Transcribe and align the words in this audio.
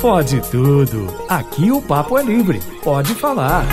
Pode 0.00 0.40
tudo. 0.50 1.06
Aqui 1.28 1.70
o 1.70 1.82
papo 1.82 2.18
é 2.18 2.22
livre. 2.22 2.60
Pode 2.82 3.14
falar. 3.14 3.64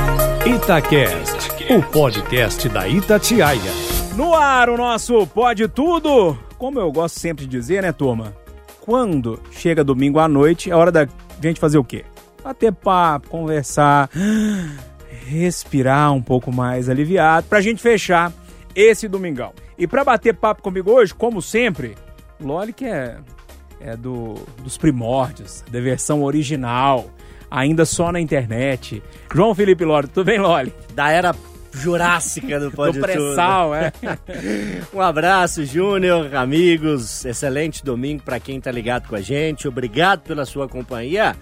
Itacast, 0.46 1.50
o 1.74 1.82
podcast 1.82 2.68
da 2.70 2.88
Itatiaia. 2.88 3.72
No 4.16 4.34
ar, 4.34 4.70
o 4.70 4.78
nosso 4.78 5.26
Pode 5.28 5.68
Tudo. 5.68 6.38
Como 6.58 6.80
eu 6.80 6.92
gosto 6.92 7.20
sempre 7.20 7.46
de 7.46 7.52
dizer, 7.52 7.84
né, 7.84 7.92
turma? 7.92 8.34
Quando 8.82 9.40
chega 9.52 9.84
domingo 9.84 10.20
à 10.20 10.28
noite, 10.28 10.70
é 10.70 10.76
hora 10.76 10.92
da 10.92 11.08
gente 11.42 11.60
fazer 11.60 11.78
o 11.78 11.84
quê? 11.84 12.06
Bater 12.44 12.72
papo, 12.72 13.30
conversar, 13.30 14.10
respirar 15.28 16.14
um 16.14 16.22
pouco 16.22 16.52
mais 16.52 16.90
aliviado, 16.90 17.48
pra 17.48 17.62
gente 17.62 17.82
fechar 17.82 18.32
esse 18.76 19.08
domingão. 19.08 19.52
E 19.78 19.88
pra 19.88 20.04
bater 20.04 20.34
papo 20.34 20.62
comigo 20.62 20.92
hoje, 20.92 21.14
como 21.14 21.42
sempre, 21.42 21.96
Loli 22.40 22.74
que 22.74 22.86
é 22.86 23.18
é 23.80 23.96
do, 23.96 24.36
dos 24.64 24.78
primórdios, 24.78 25.64
da 25.72 25.80
versão 25.80 26.24
original, 26.24 27.10
ainda 27.50 27.86
só 27.86 28.12
na 28.12 28.20
internet. 28.20 29.02
João 29.34 29.54
Felipe 29.54 29.86
Loli, 29.86 30.08
tudo 30.08 30.26
bem, 30.26 30.40
Loli? 30.40 30.74
Da 30.94 31.10
era 31.10 31.36
jurássica 31.74 32.60
do 32.60 32.72
Pode 32.76 32.98
do 32.98 33.02
pré-sal, 33.02 33.76
é. 33.76 33.92
um 34.94 35.02
abraço, 35.02 35.66
Júnior, 35.66 36.34
amigos. 36.36 37.26
Excelente 37.26 37.84
domingo 37.84 38.24
para 38.24 38.40
quem 38.40 38.60
tá 38.60 38.72
ligado 38.72 39.08
com 39.08 39.16
a 39.16 39.22
gente. 39.22 39.68
Obrigado 39.68 40.22
pela 40.22 40.46
sua 40.46 40.68
companhia. 40.68 41.36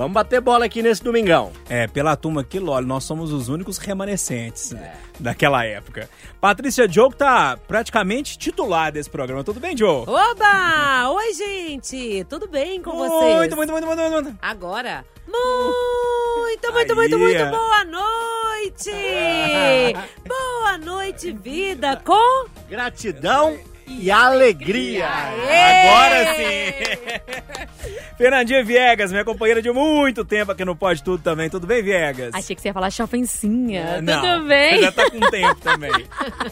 Vamos 0.00 0.14
bater 0.14 0.40
bola 0.40 0.64
aqui 0.64 0.80
nesse 0.80 1.04
domingão. 1.04 1.52
É, 1.68 1.86
pela 1.86 2.16
turma 2.16 2.40
aqui, 2.40 2.58
Loli, 2.58 2.86
nós 2.86 3.04
somos 3.04 3.34
os 3.34 3.50
únicos 3.50 3.76
remanescentes 3.76 4.72
é. 4.72 4.94
daquela 5.18 5.62
época. 5.66 6.08
Patrícia 6.40 6.90
Joe 6.90 7.12
tá 7.12 7.58
praticamente 7.68 8.38
titular 8.38 8.90
desse 8.90 9.10
programa. 9.10 9.44
Tudo 9.44 9.60
bem, 9.60 9.76
Joe? 9.76 10.06
Oba! 10.08 11.10
Oi, 11.10 11.34
gente! 11.34 12.24
Tudo 12.30 12.48
bem 12.48 12.80
com 12.80 12.96
muito, 12.96 13.12
vocês? 13.12 13.36
Muito, 13.36 13.56
muito, 13.56 13.72
muito, 13.74 13.86
muito, 13.86 14.10
muito. 14.10 14.38
Agora, 14.40 15.04
muito, 15.28 16.72
muito, 16.72 16.96
muito, 16.96 17.18
muito 17.18 17.46
boa 17.50 17.84
noite! 17.84 18.90
boa 20.26 20.78
noite, 20.78 21.30
vida, 21.30 22.00
com... 22.02 22.46
Gratidão 22.70 23.58
e 23.98 24.10
alegria. 24.10 25.08
Agora 25.08 26.34
sim. 26.34 27.60
Fernandinha 28.16 28.62
Viegas, 28.62 29.10
minha 29.10 29.24
companheira 29.24 29.62
de 29.62 29.72
muito 29.72 30.26
tempo 30.26 30.52
aqui 30.52 30.62
no 30.62 30.76
Pode 30.76 31.02
Tudo 31.02 31.22
também. 31.22 31.48
Tudo 31.48 31.66
bem, 31.66 31.82
Viegas? 31.82 32.34
Achei 32.34 32.54
que 32.54 32.60
você 32.60 32.68
ia 32.68 32.74
falar 32.74 32.90
chofencinha. 32.90 34.02
Não, 34.02 34.20
Tudo 34.20 34.46
bem? 34.46 34.74
Você 34.74 34.82
já 34.82 34.92
tá 34.92 35.10
com 35.10 35.20
tempo 35.20 35.60
também. 35.62 35.90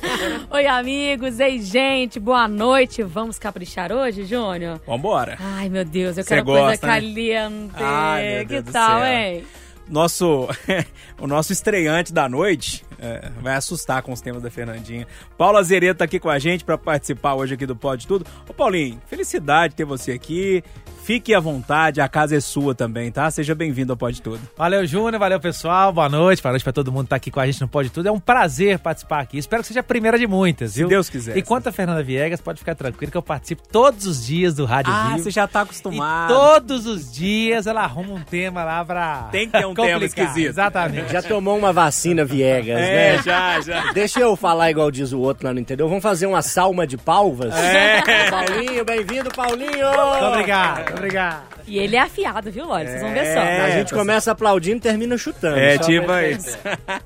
Oi, 0.50 0.66
amigos. 0.66 1.38
Ei, 1.38 1.60
gente. 1.60 2.18
Boa 2.18 2.48
noite. 2.48 3.02
Vamos 3.02 3.38
caprichar 3.38 3.92
hoje, 3.92 4.24
Júnior? 4.24 4.80
Vambora. 4.86 5.36
Ai, 5.38 5.68
meu 5.68 5.84
Deus. 5.84 6.16
Eu 6.16 6.24
Você 6.24 6.28
quero 6.30 6.44
gosta, 6.46 6.62
coisa 6.64 6.86
né? 6.86 6.92
caliente. 6.94 7.74
Ai, 7.76 8.46
que 8.48 8.62
tal, 8.62 9.04
hein? 9.04 9.44
Nosso, 9.88 10.48
o 11.18 11.26
nosso 11.26 11.52
estreante 11.52 12.12
da 12.12 12.28
noite 12.28 12.84
é, 12.98 13.30
vai 13.40 13.54
assustar 13.54 14.02
com 14.02 14.12
os 14.12 14.20
temas 14.20 14.42
da 14.42 14.50
Fernandinha. 14.50 15.06
Paulo 15.36 15.58
Azeredo 15.58 15.98
tá 15.98 16.04
aqui 16.04 16.18
com 16.18 16.28
a 16.28 16.38
gente 16.38 16.64
para 16.64 16.76
participar 16.76 17.34
hoje 17.34 17.54
aqui 17.54 17.66
do 17.66 17.76
Pode 17.76 18.06
Tudo. 18.06 18.26
Ô 18.48 18.52
Paulinho, 18.52 19.00
felicidade 19.06 19.74
ter 19.74 19.84
você 19.84 20.12
aqui. 20.12 20.62
Fique 21.08 21.32
à 21.34 21.40
vontade, 21.40 22.02
a 22.02 22.06
casa 22.06 22.36
é 22.36 22.40
sua 22.40 22.74
também, 22.74 23.10
tá? 23.10 23.30
Seja 23.30 23.54
bem-vindo 23.54 23.90
ao 23.94 23.96
Pode 23.96 24.20
Tudo. 24.20 24.40
Valeu, 24.58 24.84
Júnior. 24.86 25.18
Valeu, 25.18 25.40
pessoal. 25.40 25.90
Boa 25.90 26.06
noite. 26.06 26.42
Boa 26.42 26.52
noite 26.52 26.62
pra 26.62 26.70
todo 26.70 26.92
mundo 26.92 27.04
que 27.04 27.08
tá 27.08 27.16
aqui 27.16 27.30
com 27.30 27.40
a 27.40 27.46
gente 27.46 27.62
no 27.62 27.66
Pode 27.66 27.88
Tudo. 27.88 28.08
É 28.10 28.12
um 28.12 28.20
prazer 28.20 28.78
participar 28.78 29.20
aqui. 29.20 29.38
Espero 29.38 29.62
que 29.62 29.68
seja 29.68 29.80
a 29.80 29.82
primeira 29.82 30.18
de 30.18 30.26
muitas, 30.26 30.72
Se 30.72 30.80
viu? 30.80 30.88
Deus 30.90 31.08
quiser. 31.08 31.34
E 31.34 31.40
quanto 31.40 31.66
a 31.66 31.72
Fernanda 31.72 32.02
Viegas, 32.02 32.42
pode 32.42 32.58
ficar 32.58 32.74
tranquilo 32.74 33.10
que 33.10 33.16
eu 33.16 33.22
participo 33.22 33.62
todos 33.72 34.06
os 34.06 34.26
dias 34.26 34.52
do 34.52 34.66
Rádio 34.66 34.92
Ah, 34.92 35.12
Vivo. 35.12 35.22
você 35.22 35.30
já 35.30 35.46
tá 35.48 35.60
E 35.60 35.62
acostumado. 35.62 36.28
todos 36.34 36.84
os 36.84 37.10
dias 37.10 37.66
ela 37.66 37.84
arruma 37.84 38.12
um 38.12 38.20
tema 38.22 38.62
lá 38.62 38.84
pra. 38.84 39.28
Tem 39.32 39.46
que 39.48 39.52
ter 39.58 39.66
um 39.66 39.72
tema 39.72 39.92
complicar. 39.92 40.04
esquisito. 40.26 40.50
Exatamente. 40.50 41.10
Já 41.10 41.22
tomou 41.22 41.56
uma 41.56 41.72
vacina 41.72 42.22
Viegas, 42.22 42.76
É, 42.82 43.16
né? 43.16 43.22
já, 43.22 43.60
já. 43.62 43.92
Deixa 43.94 44.20
eu 44.20 44.36
falar 44.36 44.70
igual 44.70 44.90
diz 44.90 45.10
o 45.14 45.20
outro 45.20 45.46
lá 45.46 45.54
no 45.54 45.60
entendeu? 45.60 45.88
Vamos 45.88 46.02
fazer 46.02 46.26
uma 46.26 46.42
salma 46.42 46.86
de 46.86 46.98
palvas? 46.98 47.54
É. 47.54 48.28
Paulinho, 48.30 48.84
bem-vindo, 48.84 49.30
Paulinho! 49.34 49.70
Muito 49.70 50.24
obrigado, 50.26 50.97
obrigado. 50.98 51.44
E 51.66 51.78
ele 51.78 51.96
é 51.96 52.00
afiado, 52.00 52.50
viu, 52.50 52.66
Lore? 52.66 52.86
Vocês 52.86 53.02
vão 53.02 53.12
ver 53.12 53.34
só. 53.34 53.40
É. 53.40 53.60
A 53.60 53.70
gente 53.70 53.92
começa 53.94 54.32
aplaudindo 54.32 54.76
e 54.78 54.80
termina 54.80 55.16
chutando. 55.16 55.58
É, 55.58 55.78
tipo 55.78 56.12
isso. 56.12 56.58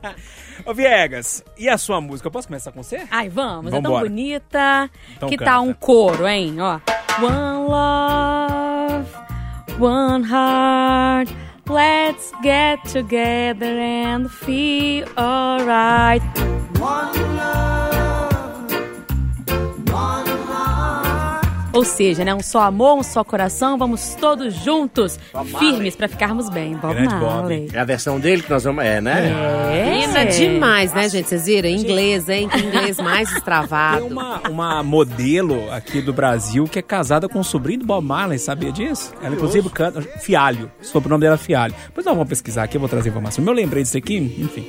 Ô, 0.64 0.72
Viegas, 0.72 1.42
e 1.58 1.68
a 1.68 1.76
sua 1.76 2.00
música? 2.00 2.28
Eu 2.28 2.30
posso 2.30 2.46
começar 2.46 2.70
com 2.70 2.82
você? 2.82 3.02
Ai, 3.10 3.28
vamos. 3.28 3.66
É 3.66 3.70
tão 3.70 3.82
Vambora. 3.82 4.04
bonita. 4.04 4.90
Então 5.16 5.28
que 5.28 5.36
canta. 5.36 5.50
tal 5.50 5.62
um 5.64 5.72
coro, 5.74 6.26
hein? 6.26 6.56
Ó. 6.60 6.78
One 7.20 7.68
love, 7.68 9.08
one 9.80 10.24
heart. 10.24 11.30
Let's 11.68 12.32
get 12.42 12.80
together 12.92 13.78
and 13.78 14.28
feel 14.28 15.06
alright. 15.16 16.22
Ou 21.72 21.84
seja, 21.84 22.24
né? 22.24 22.34
Um 22.34 22.42
só 22.42 22.60
amor, 22.62 22.98
um 22.98 23.02
só 23.02 23.24
coração, 23.24 23.78
vamos 23.78 24.14
todos 24.20 24.54
juntos, 24.54 25.18
firmes 25.58 25.96
pra 25.96 26.08
ficarmos 26.08 26.48
bem. 26.50 26.74
Bob 26.76 26.94
Grande 26.94 27.14
Bob. 27.14 27.24
Marley. 27.24 27.68
É 27.72 27.78
a 27.78 27.84
versão 27.84 28.20
dele 28.20 28.42
que 28.42 28.50
nós 28.50 28.64
vamos... 28.64 28.84
É, 28.84 29.00
né? 29.00 29.32
É. 29.72 30.00
Fina 30.02 30.24
demais, 30.26 30.92
né, 30.92 31.08
gente? 31.08 31.28
Vocês 31.28 31.46
viram? 31.46 31.68
Em 31.68 31.76
inglês, 31.76 32.28
hein? 32.28 32.48
Que 32.48 32.58
inglês 32.58 32.98
mais 32.98 33.28
Tem 33.28 33.38
extravado. 33.38 34.06
uma, 34.06 34.40
uma 34.48 34.82
modelo 34.82 35.70
aqui 35.72 36.00
do 36.00 36.12
Brasil 36.12 36.64
que 36.64 36.78
é 36.78 36.82
casada 36.82 37.28
com 37.28 37.40
o 37.40 37.44
sobrinho 37.44 37.80
do 37.80 37.86
Bob 37.86 38.04
Marley, 38.04 38.38
sabia 38.38 38.70
disso? 38.72 39.12
Ela, 39.22 39.34
inclusive, 39.34 39.68
canta. 39.70 40.02
Fialho. 40.02 40.70
O 40.80 40.84
sobrenome 40.84 41.22
dela 41.22 41.36
é 41.36 41.38
Fialho. 41.38 41.74
Depois 41.86 42.04
nós 42.04 42.14
vamos 42.14 42.28
pesquisar 42.28 42.64
aqui, 42.64 42.76
eu 42.76 42.80
vou 42.80 42.88
trazer 42.88 43.08
informação. 43.08 43.44
Eu 43.44 43.52
lembrei 43.52 43.82
disso 43.82 43.96
aqui, 43.96 44.16
enfim. 44.16 44.66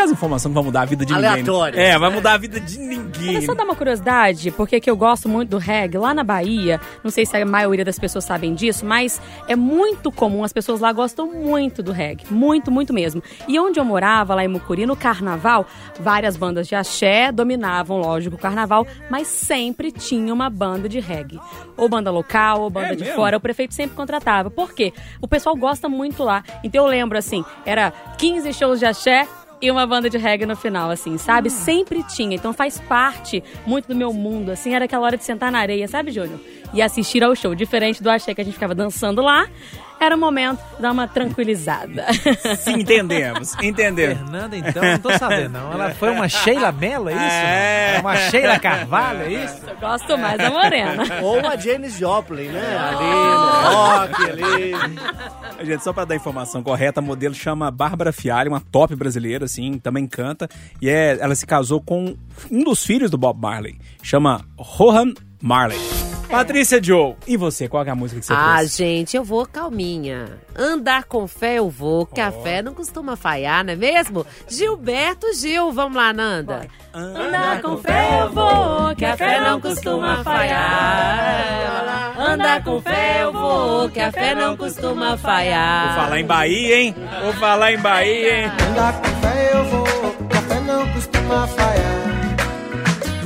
As 0.00 0.10
informações 0.10 0.50
que 0.50 0.54
vão 0.54 0.64
mudar 0.64 0.82
a 0.82 0.84
vida 0.84 1.04
de 1.04 1.12
Aleatórias, 1.12 1.76
ninguém. 1.76 1.90
É, 1.90 1.92
né? 1.94 1.98
vai 1.98 2.10
mudar 2.10 2.32
a 2.34 2.38
vida 2.38 2.60
de 2.60 2.78
ninguém. 2.78 3.34
Eu 3.34 3.42
só 3.42 3.54
dar 3.54 3.64
uma 3.64 3.74
curiosidade, 3.74 4.50
porque 4.50 4.80
que 4.80 4.90
eu 4.90 4.96
gosto 4.96 5.28
muito 5.28 5.50
do 5.50 5.58
reggae. 5.58 5.98
Lá 5.98 6.12
na 6.14 6.22
Bahia, 6.22 6.80
não 7.02 7.10
sei 7.10 7.24
se 7.26 7.36
a 7.36 7.44
maioria 7.46 7.84
das 7.84 7.98
pessoas 7.98 8.24
sabem 8.24 8.54
disso, 8.54 8.84
mas 8.84 9.20
é 9.48 9.56
muito 9.56 10.10
comum, 10.12 10.44
as 10.44 10.52
pessoas 10.52 10.80
lá 10.80 10.92
gostam 10.92 11.26
muito 11.32 11.82
do 11.82 11.92
reggae. 11.92 12.24
Muito, 12.30 12.70
muito 12.70 12.92
mesmo. 12.92 13.22
E 13.48 13.58
onde 13.58 13.78
eu 13.80 13.84
morava, 13.84 14.34
lá 14.34 14.44
em 14.44 14.48
Mucuri, 14.48 14.86
no 14.86 14.96
carnaval, 14.96 15.66
várias 16.00 16.36
bandas 16.36 16.66
de 16.68 16.74
axé 16.74 17.32
dominavam, 17.32 17.98
lógico, 17.98 18.36
o 18.36 18.38
carnaval, 18.38 18.86
mas 19.10 19.26
sempre 19.26 19.90
tinha 19.90 20.32
uma 20.32 20.48
banda 20.50 20.88
de 20.88 21.00
reggae. 21.00 21.40
Ou 21.76 21.88
banda 21.88 22.10
local, 22.10 22.62
ou 22.62 22.70
banda 22.70 22.88
É 22.88 22.94
de 22.94 23.04
mesmo? 23.04 23.16
fora. 23.16 23.36
O 23.36 23.40
prefeito 23.40 23.74
sempre 23.74 23.96
contratava. 23.96 24.50
Por 24.50 24.72
quê? 24.72 24.92
O 25.20 25.28
pessoal 25.28 25.56
gosta 25.56 25.88
muito 25.88 26.22
lá. 26.22 26.42
Então 26.62 26.84
eu 26.84 26.90
lembro, 26.90 27.16
assim, 27.18 27.44
era 27.64 27.90
15 28.18 28.52
shows 28.52 28.78
de 28.78 28.86
axé, 28.86 29.26
e 29.60 29.70
uma 29.70 29.86
banda 29.86 30.08
de 30.10 30.18
reggae 30.18 30.46
no 30.46 30.56
final, 30.56 30.90
assim, 30.90 31.16
sabe? 31.18 31.50
Sempre 31.50 32.02
tinha. 32.02 32.34
Então 32.36 32.52
faz 32.52 32.80
parte 32.80 33.42
muito 33.66 33.88
do 33.88 33.94
meu 33.94 34.12
mundo, 34.12 34.50
assim. 34.50 34.74
Era 34.74 34.84
aquela 34.84 35.04
hora 35.06 35.16
de 35.16 35.24
sentar 35.24 35.50
na 35.50 35.58
areia, 35.58 35.88
sabe, 35.88 36.10
Júnior? 36.10 36.40
E 36.72 36.82
assistir 36.82 37.22
ao 37.22 37.34
show. 37.34 37.54
Diferente 37.54 38.02
do 38.02 38.10
Axé 38.10 38.34
que 38.34 38.40
a 38.40 38.44
gente 38.44 38.54
ficava 38.54 38.74
dançando 38.74 39.22
lá, 39.22 39.46
era 39.98 40.14
o 40.14 40.18
momento 40.18 40.60
de 40.76 40.82
dar 40.82 40.92
uma 40.92 41.08
tranquilizada. 41.08 42.06
Sim, 42.58 42.80
entendemos. 42.80 43.54
Entendemos. 43.62 44.18
Fernanda, 44.18 44.56
então, 44.56 44.82
não 44.82 44.98
tô 44.98 45.10
sabendo, 45.18 45.52
não. 45.52 45.72
Ela 45.72 45.90
foi 45.94 46.10
uma 46.10 46.28
Sheila 46.28 46.70
Mello, 46.70 47.08
é 47.08 47.14
isso? 47.14 47.22
É. 47.22 47.98
Uma 48.00 48.16
Sheila 48.16 48.58
Carvalho, 48.58 49.22
é 49.22 49.44
isso? 49.44 49.60
Eu 49.66 49.76
gosto 49.76 50.18
mais 50.18 50.36
da 50.36 50.50
morena. 50.50 51.02
Ou 51.22 51.38
a 51.46 51.56
Janis 51.56 51.96
Joplin, 51.98 52.48
né? 52.48 52.78
Ali, 52.78 53.04
no 53.04 53.70
rock, 53.72 54.30
ali. 54.30 55.66
Gente, 55.66 55.82
só 55.82 55.92
pra 55.92 56.04
dar 56.04 56.14
a 56.14 56.16
informação 56.16 56.62
correta, 56.62 57.00
a 57.00 57.02
modelo 57.02 57.34
chama 57.34 57.70
Bárbara 57.70 58.12
Fialho, 58.12 58.50
uma 58.50 58.60
top 58.60 58.94
brasileira, 58.94 59.46
assim, 59.46 59.78
também 59.78 60.06
canta. 60.06 60.48
E 60.80 60.90
é, 60.90 61.16
ela 61.18 61.34
se 61.34 61.46
casou 61.46 61.80
com 61.80 62.14
um 62.50 62.62
dos 62.62 62.84
filhos 62.84 63.10
do 63.10 63.16
Bob 63.16 63.40
Marley. 63.40 63.78
Chama 64.02 64.44
Rohan 64.58 65.14
Marley. 65.40 65.78
Patrícia 66.30 66.82
Joe, 66.82 67.14
e 67.26 67.36
você? 67.36 67.68
Qual 67.68 67.82
que 67.84 67.88
é 67.88 67.92
a 67.92 67.96
música 67.96 68.20
que 68.20 68.26
você 68.26 68.32
Ah, 68.32 68.56
trouxe? 68.58 68.76
gente, 68.76 69.16
eu 69.16 69.22
vou 69.24 69.46
calminha. 69.46 70.38
Andar 70.54 71.04
com 71.04 71.26
fé 71.28 71.58
eu 71.58 71.70
vou, 71.70 72.04
que 72.06 72.20
a 72.20 72.30
fé 72.32 72.62
não 72.62 72.74
costuma 72.74 73.16
falhar, 73.16 73.64
não 73.64 73.72
é 73.72 73.76
mesmo? 73.76 74.26
Gilberto 74.48 75.32
Gil, 75.34 75.72
vamos 75.72 75.96
lá, 75.96 76.12
Nanda. 76.12 76.66
Andar 76.92 77.62
com 77.62 77.76
fé 77.78 78.22
eu 78.22 78.32
vou, 78.32 78.94
que 78.96 79.04
a 79.04 79.16
fé 79.16 79.40
não 79.40 79.60
costuma 79.60 80.22
falhar. 80.24 82.14
Andar 82.18 82.64
com 82.64 82.80
fé 82.80 83.18
eu 83.22 83.32
vou, 83.32 83.88
que 83.88 84.00
a 84.00 84.10
fé 84.10 84.34
não 84.34 84.56
costuma 84.56 85.16
falhar. 85.16 85.94
Vou 85.94 86.04
falar 86.04 86.20
em 86.20 86.26
Bahia, 86.26 86.80
hein? 86.80 86.94
Vou 87.22 87.32
falar 87.34 87.72
em 87.72 87.78
Bahia, 87.78 88.38
hein? 88.44 88.52
Andar 88.70 88.92
com 89.00 89.08
fé 89.20 89.50
eu 89.52 89.64
vou, 89.64 89.86
café 90.28 90.60
não 90.60 90.88
costuma 90.92 91.46
falhar. 91.46 91.65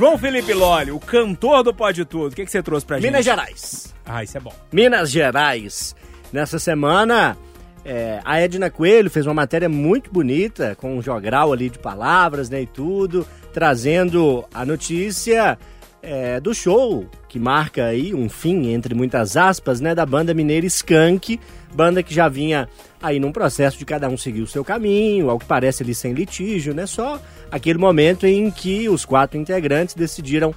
João 0.01 0.17
Felipe 0.17 0.51
Lolli, 0.51 0.91
o 0.91 0.99
cantor 0.99 1.61
do 1.61 1.71
Pode 1.71 2.03
Tudo, 2.05 2.31
o 2.31 2.35
que, 2.35 2.43
que 2.43 2.49
você 2.49 2.63
trouxe 2.63 2.83
pra 2.83 2.97
gente? 2.97 3.05
Minas 3.05 3.23
Gerais. 3.23 3.93
Ah, 4.03 4.23
isso 4.23 4.35
é 4.35 4.39
bom. 4.39 4.51
Minas 4.73 5.11
Gerais. 5.11 5.95
Nessa 6.33 6.57
semana, 6.57 7.37
é, 7.85 8.19
a 8.25 8.41
Edna 8.41 8.71
Coelho 8.71 9.11
fez 9.11 9.27
uma 9.27 9.35
matéria 9.35 9.69
muito 9.69 10.11
bonita, 10.11 10.75
com 10.75 10.97
um 10.97 11.03
jogral 11.03 11.53
ali 11.53 11.69
de 11.69 11.77
palavras, 11.77 12.49
né, 12.49 12.63
e 12.63 12.65
tudo, 12.65 13.27
trazendo 13.53 14.43
a 14.51 14.65
notícia 14.65 15.55
é, 16.01 16.39
do 16.39 16.51
show 16.51 17.05
que 17.29 17.37
marca 17.37 17.85
aí 17.85 18.11
um 18.11 18.27
fim, 18.27 18.73
entre 18.73 18.95
muitas 18.95 19.37
aspas, 19.37 19.79
né, 19.79 19.93
da 19.93 20.03
banda 20.03 20.33
mineira 20.33 20.65
Skank, 20.65 21.39
banda 21.75 22.01
que 22.01 22.11
já 22.11 22.27
vinha 22.27 22.67
aí 23.01 23.19
num 23.19 23.31
processo 23.31 23.77
de 23.77 23.85
cada 23.85 24.07
um 24.07 24.17
seguir 24.17 24.41
o 24.41 24.47
seu 24.47 24.63
caminho, 24.63 25.29
ao 25.29 25.39
que 25.39 25.45
parece 25.45 25.83
ali 25.83 25.95
sem 25.95 26.13
litígio, 26.13 26.73
né? 26.73 26.85
Só 26.85 27.19
aquele 27.49 27.79
momento 27.79 28.25
em 28.25 28.51
que 28.51 28.87
os 28.87 29.05
quatro 29.05 29.37
integrantes 29.37 29.95
decidiram 29.95 30.53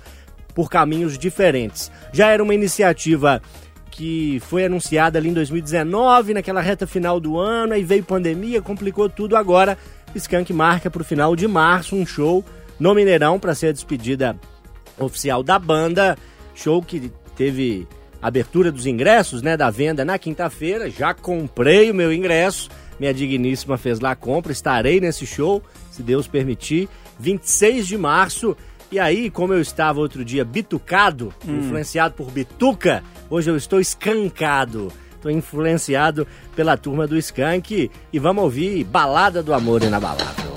por 0.54 0.70
caminhos 0.70 1.18
diferentes. 1.18 1.90
Já 2.12 2.28
era 2.28 2.42
uma 2.42 2.54
iniciativa 2.54 3.42
que 3.90 4.40
foi 4.46 4.64
anunciada 4.64 5.18
ali 5.18 5.28
em 5.28 5.32
2019, 5.32 6.34
naquela 6.34 6.60
reta 6.60 6.86
final 6.86 7.20
do 7.20 7.38
ano, 7.38 7.74
aí 7.74 7.84
veio 7.84 8.02
pandemia, 8.02 8.60
complicou 8.60 9.08
tudo. 9.08 9.36
Agora, 9.36 9.78
Skank 10.14 10.52
marca 10.52 10.90
para 10.90 11.02
o 11.02 11.04
final 11.04 11.36
de 11.36 11.46
março 11.46 11.94
um 11.94 12.04
show 12.04 12.44
no 12.78 12.94
Mineirão 12.94 13.38
para 13.38 13.54
ser 13.54 13.68
a 13.68 13.72
despedida 13.72 14.36
oficial 14.98 15.42
da 15.42 15.58
banda. 15.58 16.18
Show 16.54 16.82
que 16.82 17.10
teve 17.36 17.86
abertura 18.24 18.72
dos 18.72 18.86
ingressos, 18.86 19.42
né, 19.42 19.54
da 19.54 19.68
venda 19.68 20.02
na 20.02 20.18
quinta-feira. 20.18 20.88
Já 20.88 21.12
comprei 21.12 21.90
o 21.90 21.94
meu 21.94 22.10
ingresso. 22.10 22.70
Minha 22.98 23.12
digníssima 23.12 23.76
fez 23.76 24.00
lá 24.00 24.12
a 24.12 24.16
compra. 24.16 24.50
Estarei 24.50 24.98
nesse 24.98 25.26
show, 25.26 25.62
se 25.90 26.02
Deus 26.02 26.26
permitir. 26.26 26.88
26 27.20 27.86
de 27.86 27.98
março. 27.98 28.56
E 28.90 28.98
aí, 28.98 29.28
como 29.28 29.52
eu 29.52 29.60
estava 29.60 30.00
outro 30.00 30.24
dia 30.24 30.42
bitucado, 30.42 31.34
influenciado 31.46 32.14
por 32.14 32.30
bituca, 32.30 33.02
hoje 33.28 33.50
eu 33.50 33.58
estou 33.58 33.78
escancado. 33.78 34.90
Estou 35.16 35.30
influenciado 35.30 36.26
pela 36.56 36.78
turma 36.78 37.06
do 37.06 37.18
Skank 37.18 37.90
e 38.10 38.18
vamos 38.18 38.42
ouvir 38.42 38.84
Balada 38.84 39.42
do 39.42 39.52
Amor 39.52 39.82
Inabalável. 39.82 40.53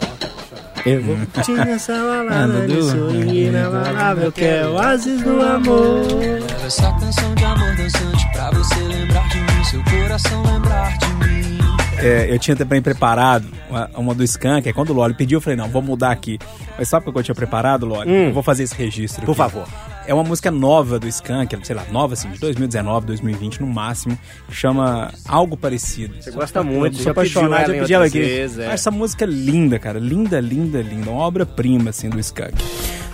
Eu 0.88 1.02
vou 1.04 1.18
curtir 1.18 1.60
essa 1.68 1.94
balada 1.94 2.66
de 2.66 2.82
swing 2.82 3.48
inabalável 3.48 4.32
que 4.32 4.46
é 4.46 4.66
o 4.66 4.76
oásis 4.76 5.22
do 5.22 5.42
amor. 5.42 6.06
Leva 6.18 6.66
essa 6.66 6.92
canção 6.94 7.36
de 7.36 7.44
amor 7.44 7.76
dançante 7.76 8.32
pra 8.32 8.52
você 8.52 8.80
lembrar 8.80 9.28
de 9.28 9.38
mim, 9.38 9.64
seu 9.66 9.84
coração 9.84 10.44
lembrar 10.44 10.98
de 10.98 11.08
mim. 11.16 11.58
É, 11.98 12.34
eu 12.34 12.40
tinha 12.40 12.56
também 12.56 12.82
preparado 12.82 13.48
uma, 13.70 13.90
uma 13.98 14.16
do 14.16 14.24
Skank, 14.24 14.66
aí 14.66 14.74
quando 14.74 14.92
o 14.92 14.94
Loli 14.94 15.14
pediu, 15.14 15.38
eu 15.38 15.42
falei, 15.42 15.58
não, 15.58 15.68
vou 15.68 15.82
mudar 15.82 16.12
aqui. 16.12 16.40
Mas 16.78 16.88
sabe 16.88 17.10
o 17.10 17.12
que 17.12 17.20
eu 17.20 17.24
tinha 17.24 17.36
preparado, 17.36 17.86
Loli? 17.86 18.10
Eu 18.10 18.34
vou 18.34 18.44
fazer 18.44 18.64
esse 18.64 18.76
registro 18.76 19.26
Por 19.26 19.32
aqui. 19.32 19.38
favor. 19.40 19.68
É 20.08 20.14
uma 20.14 20.24
música 20.24 20.50
nova 20.50 20.98
do 20.98 21.06
Skank, 21.06 21.54
sei 21.64 21.76
lá, 21.76 21.84
nova 21.92 22.14
assim, 22.14 22.30
de 22.32 22.40
2019, 22.40 23.08
2020 23.08 23.60
no 23.60 23.68
máximo, 23.68 24.18
chama 24.50 25.12
Algo 25.28 25.58
Parecido. 25.58 26.16
Você 26.22 26.32
gosta 26.32 26.64
muito, 26.64 26.98
Sou 26.98 27.12
apaixonado, 27.12 27.74
em 27.74 27.82
pedi 27.82 27.94
ela 27.94 28.06
aqui. 28.06 28.20
vezes, 28.22 28.58
é. 28.58 28.72
Essa 28.72 28.90
música 28.90 29.26
é 29.26 29.28
linda, 29.28 29.78
cara, 29.78 30.00
linda, 30.00 30.40
linda, 30.40 30.82
linda, 30.82 31.12
uma 31.12 31.22
obra-prima, 31.22 31.90
assim, 31.90 32.10
do 32.10 32.18
Skank. 32.22 32.56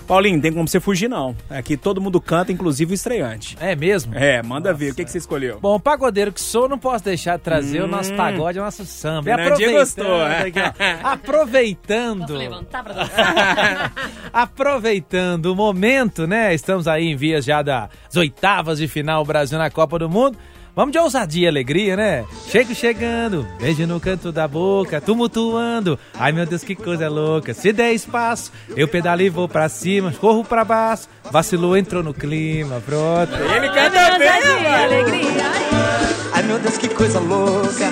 Paulinho, 0.03 0.41
tem 0.41 0.51
como 0.51 0.67
você 0.67 0.79
fugir, 0.79 1.09
não. 1.09 1.35
Aqui 1.50 1.77
todo 1.77 2.01
mundo 2.01 2.19
canta, 2.19 2.51
inclusive 2.51 2.91
o 2.91 2.95
estreante. 2.95 3.57
É 3.59 3.75
mesmo? 3.75 4.13
É, 4.15 4.41
manda 4.44 4.73
ver, 4.73 4.91
o 4.91 4.95
que, 4.95 5.03
que 5.03 5.11
você 5.11 5.17
escolheu? 5.17 5.59
Bom, 5.59 5.79
pagodeiro 5.79 6.31
que 6.31 6.41
sou, 6.41 6.67
não 6.67 6.77
posso 6.77 7.03
deixar 7.03 7.38
de 7.38 7.44
trazer 7.44 7.81
o 7.81 7.88
nosso 7.88 8.13
pagode, 8.13 8.59
o 8.59 8.63
nosso 8.63 8.85
samba. 8.85 9.31
E 9.31 9.35
Fernandinho 9.35 9.69
aproveitando 9.69 9.79
gostou, 9.79 10.27
é? 10.27 10.47
aqui, 10.47 10.59
ó, 10.59 11.07
aproveitando, 11.07 12.19
Posso 12.21 12.33
levantar 12.33 12.83
pra 12.83 12.94
dançar? 12.94 13.94
aproveitando 14.31 15.47
o 15.47 15.55
momento, 15.55 16.27
né? 16.27 16.53
Estamos 16.53 16.88
aí 16.88 17.05
em 17.05 17.15
vias 17.15 17.45
já 17.45 17.61
das 17.61 17.89
oitavas 18.15 18.79
de 18.79 18.88
final 18.88 19.23
Brasil 19.25 19.57
na 19.57 19.69
Copa 19.69 19.97
do 20.00 20.09
Mundo. 20.09 20.38
Vamos 20.75 20.91
de 20.91 20.97
ousadia 20.97 21.45
e 21.45 21.47
alegria, 21.47 21.95
né? 21.95 22.25
Chego 22.47 22.73
chegando, 22.73 23.47
beijo 23.59 23.85
no 23.85 23.99
canto 23.99 24.31
da 24.31 24.47
boca, 24.47 24.99
tumultuando. 24.99 25.99
Ai 26.15 26.31
meu 26.31 26.47
Deus, 26.47 26.63
que 26.63 26.75
coisa 26.75 27.07
louca. 27.07 27.53
Se 27.53 27.71
der 27.71 27.93
espaço, 27.93 28.51
eu 28.75 28.87
pedalo 28.87 29.21
e 29.21 29.29
vou 29.29 29.47
pra 29.47 29.69
cima, 29.69 30.11
corro 30.19 30.43
pra 30.43 30.65
baixo. 30.65 31.07
Vacilou, 31.31 31.77
entrou 31.77 32.01
no 32.01 32.13
clima, 32.13 32.81
pronto. 32.83 33.35
Ele 33.35 33.67
Ousadia, 33.67 34.83
alegria. 34.83 35.43
Ai 36.33 36.43
meu 36.43 36.57
Deus, 36.57 36.77
que 36.77 36.89
coisa 36.89 37.19
louca. 37.19 37.91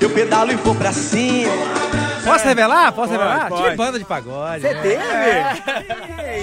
Eu 0.00 0.08
pedalo 0.08 0.52
e 0.52 0.56
vou 0.56 0.74
pra 0.74 0.90
cima. 0.90 2.03
Posso 2.24 2.44
revelar? 2.46 2.92
Posso 2.92 3.08
Pode, 3.12 3.22
revelar? 3.22 3.48
pode. 3.48 3.62
Tinha 3.62 3.76
banda 3.76 3.98
de 3.98 4.04
pagode. 4.04 4.60
Você 4.62 4.74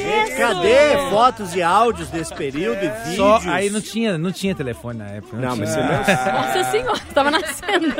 Gente, 0.01 0.35
cadê 0.37 0.97
fotos 1.09 1.55
e 1.55 1.61
áudios 1.61 2.09
desse 2.09 2.33
período 2.33 2.77
e 2.83 2.89
vídeos? 2.89 3.15
Só, 3.15 3.39
aí 3.47 3.69
não 3.69 3.81
tinha, 3.81 4.17
não 4.17 4.31
tinha 4.31 4.55
telefone 4.55 4.99
na 4.99 5.07
época. 5.07 5.37
Não, 5.37 5.55
mas 5.55 5.73
tinha. 5.73 6.03
você 6.03 6.31
não 6.31 6.41
Nossa 6.41 6.63
senhora, 6.71 6.99
tava 7.13 7.31
nascendo. 7.31 7.93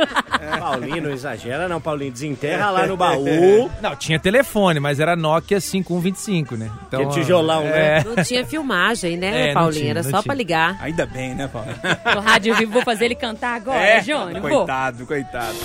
Paulinho, 0.60 1.02
não 1.04 1.10
exagera 1.12 1.68
não, 1.68 1.82
Paulinho. 1.82 2.12
Desenterra 2.12 2.70
lá 2.70 2.86
no 2.88 2.96
baú. 2.98 3.70
Não, 3.82 3.96
tinha 3.96 4.20
telefone, 4.20 4.80
mas 4.80 5.00
era 5.00 5.16
Nokia 5.16 5.60
5125, 5.60 6.56
né? 6.56 6.70
Então, 6.88 7.00
Que 7.00 7.06
é 7.06 7.22
tijolão, 7.22 7.64
né? 7.64 8.00
é, 8.00 8.04
Não 8.04 8.24
tinha 8.24 8.46
filmagem, 8.46 9.18
né, 9.18 9.32
É, 9.52 9.54
não 9.54 9.54
Paulinho? 9.62 9.80
tinha, 9.82 9.92
Era 9.92 10.04
não 10.04 10.10
só 10.10 10.18
tinha. 10.18 10.24
pra 10.24 10.34
ligar. 10.36 10.78
Ainda 10.82 11.06
bem, 11.06 11.34
né, 11.36 11.48
Paulo? 11.52 11.68
No 12.16 12.22
rádio 12.22 12.56
vivo, 12.56 12.72
vou 12.74 12.82
fazer 12.84 13.06
ele 13.06 13.16
cantar 13.16 13.56
agora, 13.56 14.00
Jônio. 14.04 14.42
Vou. 14.42 14.50
Coitado, 14.52 15.06
coitado. 15.06 15.56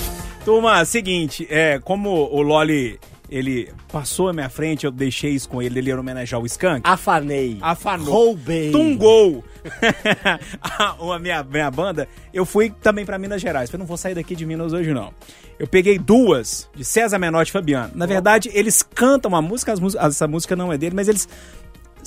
Turma, 0.47 0.85
seguinte, 0.85 1.45
é, 1.49 1.77
como 1.77 2.09
o 2.09 2.41
Loli, 2.41 2.97
ele 3.29 3.69
passou 3.91 4.29
à 4.29 4.33
minha 4.33 4.47
frente, 4.47 4.85
eu 4.85 4.91
deixei 4.93 5.31
isso 5.31 5.49
com 5.49 5.61
ele, 5.61 5.77
ele 5.77 5.89
ia 5.89 5.99
homenagear 5.99 6.41
o 6.41 6.45
Skank. 6.45 6.89
Afanei. 6.89 7.57
Afanou. 7.59 8.13
Roubei. 8.13 8.71
Tungou. 8.71 9.43
a 10.63 10.95
a 11.13 11.19
minha, 11.19 11.43
minha 11.43 11.69
banda, 11.69 12.07
eu 12.33 12.45
fui 12.45 12.69
também 12.69 13.05
pra 13.05 13.19
Minas 13.19 13.41
Gerais. 13.41 13.69
Falei, 13.69 13.79
não 13.79 13.85
vou 13.85 13.97
sair 13.97 14.15
daqui 14.15 14.37
de 14.37 14.45
Minas 14.45 14.71
hoje, 14.71 14.93
não. 14.93 15.13
Eu 15.59 15.67
peguei 15.67 15.99
duas 15.99 16.69
de 16.73 16.85
César 16.85 17.19
Menotti 17.19 17.49
e 17.49 17.51
Fabiano. 17.51 17.91
Na 17.93 18.05
verdade, 18.05 18.49
eles 18.53 18.81
cantam 18.81 19.27
uma 19.27 19.41
música, 19.41 19.73
as 19.73 19.95
essa 19.95 20.29
música 20.29 20.55
não 20.55 20.71
é 20.71 20.77
dele, 20.77 20.95
mas 20.95 21.09
eles 21.09 21.27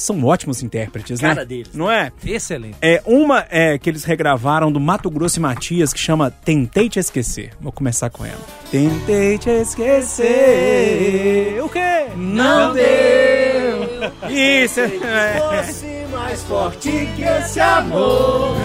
são 0.03 0.25
ótimos 0.25 0.63
intérpretes, 0.63 1.21
né? 1.21 1.29
Cara 1.29 1.45
deles. 1.47 1.71
Não 1.75 1.91
é? 1.91 2.13
Excelente. 2.25 2.77
É 2.81 3.03
uma 3.05 3.47
é, 3.51 3.79
que 3.79 3.89
eles 3.91 4.05
regravaram 4.05 4.71
do 4.71 4.81
Mato 4.81 5.11
Grosso 5.11 5.39
e 5.39 5.43
Matias 5.43 5.93
que 5.93 5.99
chama 5.99 6.31
Tentei 6.31 6.89
Te 6.89 6.99
Esquecer. 6.99 7.53
Vou 7.61 7.73
começar 7.73 8.11
com 8.11 8.25
ela. 8.25 8.41
Tentei 8.71 9.37
te 9.39 9.51
esquecer. 9.51 10.29
O 11.63 11.69
quê? 11.69 12.07
Não 12.17 12.73
deu. 12.73 13.91
Isso. 14.31 14.81
É. 14.81 15.65
Fosse 15.65 16.07
mais 16.13 16.43
forte 16.45 16.91
que 17.17 17.23
esse 17.23 17.61
amor. 17.61 18.57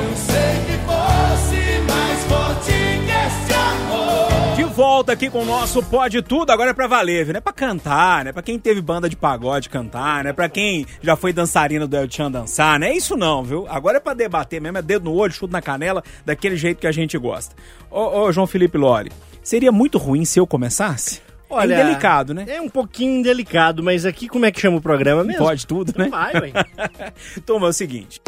De 4.55 4.63
volta 4.63 5.11
aqui 5.11 5.29
com 5.29 5.41
o 5.41 5.45
nosso 5.45 5.83
Pode 5.83 6.21
Tudo, 6.21 6.49
agora 6.49 6.69
é 6.69 6.73
pra 6.73 6.87
valer, 6.87 7.25
viu? 7.25 7.33
Não 7.33 7.39
é 7.39 7.41
pra 7.41 7.51
cantar, 7.51 8.23
né? 8.23 8.31
Pra 8.31 8.41
quem 8.41 8.57
teve 8.57 8.81
banda 8.81 9.09
de 9.09 9.15
pagode 9.15 9.69
cantar, 9.69 10.23
né? 10.23 10.31
Pra 10.31 10.47
quem 10.47 10.85
já 11.01 11.17
foi 11.17 11.33
dançarina 11.33 11.85
do 11.85 11.95
El 11.95 12.09
Chan 12.09 12.31
dançar, 12.31 12.79
não 12.79 12.87
é 12.87 12.93
isso 12.95 13.17
não, 13.17 13.43
viu? 13.43 13.67
Agora 13.69 13.97
é 13.97 13.99
pra 13.99 14.13
debater 14.13 14.61
mesmo, 14.61 14.77
é 14.77 14.81
dedo 14.81 15.05
no 15.05 15.13
olho, 15.13 15.33
chute 15.33 15.51
na 15.51 15.61
canela, 15.61 16.01
daquele 16.25 16.55
jeito 16.55 16.79
que 16.79 16.87
a 16.87 16.91
gente 16.91 17.17
gosta. 17.17 17.53
Ô, 17.91 18.21
ô 18.21 18.31
João 18.31 18.47
Felipe 18.47 18.77
Lori, 18.77 19.11
seria 19.43 19.73
muito 19.73 19.97
ruim 19.97 20.23
se 20.23 20.39
eu 20.39 20.47
começasse? 20.47 21.21
Olha, 21.49 21.75
é 21.75 21.81
indelicado, 21.81 22.33
né? 22.33 22.45
É 22.47 22.61
um 22.61 22.69
pouquinho 22.69 23.21
delicado, 23.21 23.83
mas 23.83 24.05
aqui 24.05 24.29
como 24.29 24.45
é 24.45 24.51
que 24.51 24.61
chama 24.61 24.77
o 24.77 24.81
programa 24.81 25.23
mesmo? 25.23 25.43
Pode 25.43 25.67
tudo, 25.67 25.93
né? 25.97 26.07
Vai, 26.07 26.33
ué. 26.33 26.53
Toma, 27.45 27.67
é 27.67 27.69
o 27.71 27.73
seguinte. 27.73 28.21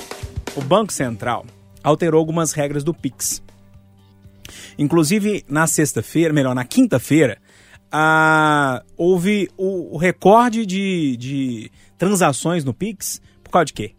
O 0.55 0.61
Banco 0.61 0.91
Central 0.91 1.45
alterou 1.81 2.19
algumas 2.19 2.51
regras 2.51 2.83
do 2.83 2.93
Pix. 2.93 3.41
Inclusive, 4.77 5.43
na 5.47 5.67
sexta-feira, 5.67 6.33
melhor, 6.33 6.55
na 6.55 6.65
quinta-feira, 6.65 7.37
ah, 7.91 8.83
houve 8.95 9.49
o, 9.57 9.95
o 9.95 9.97
recorde 9.97 10.65
de, 10.65 11.17
de 11.17 11.71
transações 11.97 12.63
no 12.63 12.73
Pix. 12.73 13.21
Por 13.43 13.51
causa 13.51 13.65
de 13.65 13.73
quê? 13.73 13.91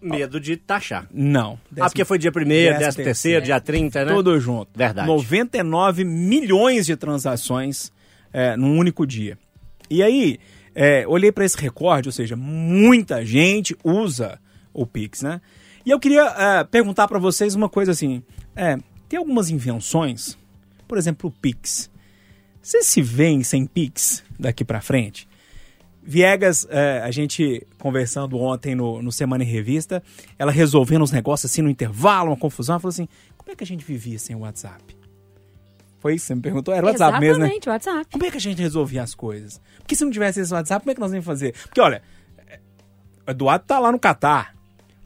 Medo 0.00 0.38
de 0.38 0.56
taxar. 0.56 1.08
Não. 1.12 1.58
Ah, 1.78 1.86
porque 1.86 2.04
foi 2.04 2.18
dia 2.18 2.30
1 2.30 2.78
décimo 2.78 3.04
terceiro, 3.04 3.44
dia 3.44 3.60
30, 3.60 4.04
né? 4.04 4.14
Tudo 4.14 4.38
junto. 4.38 4.70
Verdade. 4.74 5.06
99 5.08 6.04
milhões 6.04 6.86
de 6.86 6.96
transações 6.96 7.92
é, 8.32 8.56
num 8.56 8.78
único 8.78 9.04
dia. 9.04 9.36
E 9.90 10.02
aí, 10.02 10.38
é, 10.74 11.04
olhei 11.08 11.32
para 11.32 11.44
esse 11.44 11.56
recorde, 11.56 12.08
ou 12.08 12.12
seja, 12.12 12.36
muita 12.36 13.24
gente 13.24 13.76
usa 13.82 14.38
o 14.72 14.86
Pix, 14.86 15.22
né? 15.22 15.40
E 15.84 15.90
eu 15.90 15.98
queria 15.98 16.22
é, 16.22 16.64
perguntar 16.64 17.08
para 17.08 17.18
vocês 17.18 17.54
uma 17.56 17.68
coisa 17.68 17.90
assim: 17.90 18.22
é, 18.54 18.78
tem 19.08 19.18
algumas 19.18 19.50
invenções, 19.50 20.36
por 20.86 20.98
exemplo, 20.98 21.30
o 21.30 21.32
Pix. 21.32 21.90
Vocês 22.60 22.86
se 22.86 23.00
veem 23.00 23.42
sem 23.42 23.66
Pix 23.66 24.22
daqui 24.38 24.64
para 24.64 24.80
frente? 24.80 25.26
Viegas, 26.02 26.66
é, 26.70 27.00
a 27.00 27.10
gente 27.10 27.66
conversando 27.78 28.38
ontem 28.38 28.74
no, 28.74 29.02
no 29.02 29.12
Semana 29.12 29.44
em 29.44 29.46
Revista, 29.46 30.02
ela 30.38 30.50
resolvendo 30.50 31.02
os 31.02 31.12
negócios 31.12 31.50
assim 31.50 31.60
no 31.60 31.68
intervalo, 31.68 32.30
uma 32.30 32.36
confusão, 32.36 32.74
ela 32.74 32.80
falou 32.80 32.90
assim: 32.90 33.08
como 33.36 33.52
é 33.52 33.56
que 33.56 33.64
a 33.64 33.66
gente 33.66 33.84
vivia 33.84 34.18
sem 34.18 34.34
o 34.34 34.40
WhatsApp? 34.40 34.96
Foi 36.00 36.14
isso? 36.14 36.26
Você 36.26 36.34
me 36.34 36.40
perguntou? 36.40 36.72
Era 36.72 36.86
o 36.86 36.88
WhatsApp 36.88 37.18
mesmo, 37.20 37.38
né? 37.38 37.46
Exatamente, 37.46 37.68
WhatsApp. 37.68 38.06
Como 38.12 38.24
é 38.24 38.30
que 38.30 38.36
a 38.36 38.40
gente 38.40 38.62
resolvia 38.62 39.02
as 39.02 39.14
coisas? 39.14 39.60
Porque 39.78 39.96
se 39.96 40.04
não 40.04 40.10
tivesse 40.10 40.40
esse 40.40 40.52
WhatsApp, 40.52 40.82
como 40.82 40.92
é 40.92 40.94
que 40.94 41.00
nós 41.00 41.12
íamos 41.12 41.26
fazer? 41.26 41.54
Porque, 41.64 41.80
olha, 41.80 42.02
o 43.26 43.30
Eduardo 43.30 43.64
tá 43.66 43.78
lá 43.78 43.90
no 43.90 43.98
Catar. 43.98 44.54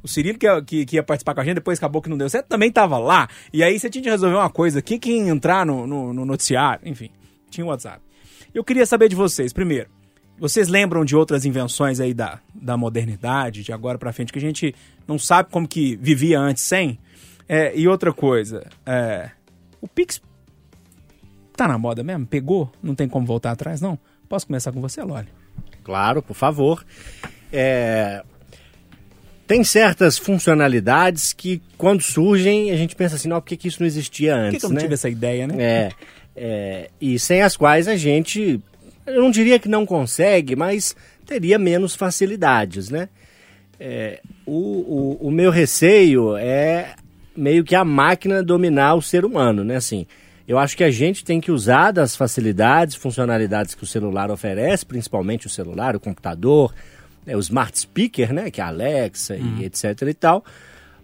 O 0.02 0.08
Cirilo, 0.08 0.38
que, 0.38 0.62
que, 0.62 0.86
que 0.86 0.96
ia 0.96 1.02
participar 1.02 1.34
com 1.34 1.40
a 1.40 1.44
gente, 1.44 1.54
depois 1.54 1.78
acabou 1.78 2.02
que 2.02 2.08
não 2.08 2.18
deu 2.18 2.28
certo, 2.28 2.46
também 2.48 2.72
tava 2.72 2.98
lá. 2.98 3.28
E 3.52 3.62
aí 3.62 3.78
você 3.78 3.88
tinha 3.88 4.02
de 4.02 4.10
resolver 4.10 4.36
uma 4.36 4.50
coisa 4.50 4.80
aqui, 4.80 4.98
que 4.98 5.12
ia 5.12 5.28
entrar 5.28 5.64
no, 5.64 5.86
no, 5.86 6.12
no 6.12 6.24
noticiário, 6.24 6.88
enfim, 6.88 7.10
tinha 7.50 7.64
o 7.64 7.68
WhatsApp. 7.68 8.00
Eu 8.52 8.64
queria 8.64 8.84
saber 8.84 9.08
de 9.08 9.14
vocês, 9.16 9.52
primeiro, 9.52 9.88
Vocês 10.38 10.66
lembram 10.66 11.04
de 11.04 11.14
outras 11.14 11.44
invenções 11.44 12.00
aí 12.00 12.12
da, 12.12 12.40
da 12.52 12.76
modernidade, 12.76 13.62
de 13.62 13.72
agora 13.72 13.96
pra 13.96 14.12
frente, 14.12 14.32
que 14.32 14.40
a 14.40 14.42
gente 14.42 14.74
não 15.06 15.16
sabe 15.16 15.50
como 15.52 15.68
que 15.68 15.94
vivia 15.96 16.40
antes 16.40 16.64
sem? 16.64 16.98
É, 17.48 17.72
e 17.78 17.86
outra 17.86 18.12
coisa, 18.12 18.68
é, 18.84 19.30
o 19.80 19.86
Pix 19.86 20.20
tá 21.56 21.68
na 21.68 21.78
moda 21.78 22.02
mesmo? 22.02 22.26
Pegou? 22.26 22.72
Não 22.82 22.94
tem 22.94 23.08
como 23.08 23.24
voltar 23.24 23.52
atrás, 23.52 23.80
não? 23.80 23.96
Posso 24.28 24.46
começar 24.46 24.72
com 24.72 24.80
você, 24.80 25.00
Loli? 25.02 25.28
Claro, 25.84 26.20
por 26.22 26.34
favor. 26.34 26.84
É, 27.52 28.24
Tem 29.46 29.64
certas 29.64 30.18
funcionalidades 30.18 31.32
que, 31.32 31.60
quando 31.76 32.02
surgem, 32.02 32.70
a 32.70 32.76
gente 32.76 32.94
pensa 32.94 33.16
assim, 33.16 33.28
não, 33.28 33.40
por 33.40 33.48
que, 33.48 33.56
que 33.56 33.68
isso 33.68 33.80
não 33.80 33.86
existia 33.86 34.34
Por 34.34 34.40
antes, 34.40 34.52
que, 34.52 34.60
que 34.60 34.66
eu 34.66 34.70
não 34.70 34.76
né? 34.76 34.82
tive 34.82 34.94
essa 34.94 35.08
ideia, 35.08 35.46
né? 35.46 35.62
É, 35.62 35.90
é, 36.34 36.90
e 37.00 37.18
sem 37.18 37.42
as 37.42 37.56
quais 37.56 37.88
a 37.88 37.96
gente, 37.96 38.60
eu 39.06 39.20
não 39.20 39.30
diria 39.30 39.58
que 39.58 39.68
não 39.68 39.84
consegue, 39.84 40.56
mas 40.56 40.96
teria 41.26 41.58
menos 41.58 41.94
facilidades, 41.94 42.88
né? 42.88 43.08
É, 43.78 44.20
o, 44.46 45.18
o, 45.22 45.28
o 45.28 45.30
meu 45.30 45.50
receio 45.50 46.36
é 46.36 46.94
meio 47.36 47.64
que 47.64 47.74
a 47.74 47.84
máquina 47.84 48.42
dominar 48.42 48.94
o 48.94 49.02
ser 49.02 49.24
humano, 49.24 49.64
né? 49.64 49.76
Assim, 49.76 50.06
eu 50.46 50.58
acho 50.58 50.76
que 50.76 50.84
a 50.84 50.90
gente 50.90 51.24
tem 51.24 51.40
que 51.40 51.50
usar 51.50 51.92
das 51.92 52.14
facilidades, 52.14 52.94
funcionalidades 52.94 53.74
que 53.74 53.84
o 53.84 53.86
celular 53.86 54.30
oferece, 54.30 54.84
principalmente 54.84 55.46
o 55.46 55.50
celular, 55.50 55.96
o 55.96 56.00
computador, 56.00 56.74
né, 57.26 57.36
o 57.36 57.40
smart 57.40 57.78
speaker, 57.78 58.32
né? 58.32 58.50
Que 58.50 58.60
é 58.60 58.64
a 58.64 58.68
Alexa 58.68 59.36
e 59.36 59.64
etc 59.64 60.02
e 60.08 60.14
tal 60.14 60.44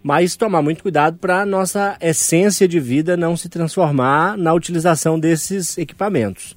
mas 0.01 0.35
tomar 0.35 0.61
muito 0.61 0.81
cuidado 0.81 1.17
para 1.17 1.45
nossa 1.45 1.97
essência 2.01 2.67
de 2.67 2.79
vida 2.79 3.17
não 3.17 3.35
se 3.35 3.49
transformar 3.49 4.37
na 4.37 4.53
utilização 4.53 5.19
desses 5.19 5.77
equipamentos. 5.77 6.55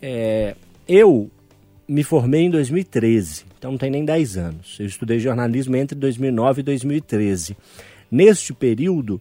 É, 0.00 0.54
eu 0.88 1.30
me 1.86 2.02
formei 2.02 2.42
em 2.42 2.50
2013, 2.50 3.44
então 3.58 3.72
não 3.72 3.78
tem 3.78 3.90
nem 3.90 4.04
10 4.04 4.36
anos. 4.36 4.76
Eu 4.80 4.86
estudei 4.86 5.18
jornalismo 5.18 5.76
entre 5.76 5.96
2009 5.98 6.60
e 6.60 6.64
2013. 6.64 7.56
Neste 8.10 8.52
período 8.54 9.20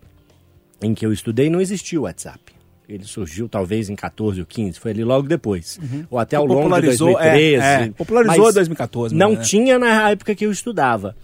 em 0.81 0.93
que 0.93 1.05
eu 1.05 1.11
estudei, 1.11 1.49
não 1.49 1.59
existia 1.59 1.99
o 1.99 2.03
WhatsApp. 2.03 2.39
Ele 2.89 3.03
surgiu 3.03 3.47
talvez 3.47 3.87
em 3.87 3.95
14 3.95 4.39
ou 4.39 4.45
15, 4.47 4.79
foi 4.79 4.89
ali 4.91 5.03
logo 5.03 5.27
depois. 5.27 5.79
Ou 6.09 6.17
até 6.17 6.35
ao 6.35 6.43
longo 6.45 6.61
de 6.61 6.63
Popularizou, 6.69 7.13
2013. 7.13 7.63
é, 7.63 7.83
é, 7.83 7.89
popularizou 7.91 8.49
em 8.49 8.53
2014. 8.53 9.15
Não 9.15 9.33
né? 9.33 9.41
tinha 9.43 9.77
na 9.77 10.09
época 10.09 10.33
que 10.33 10.43
eu 10.45 10.51
estudava. 10.51 11.15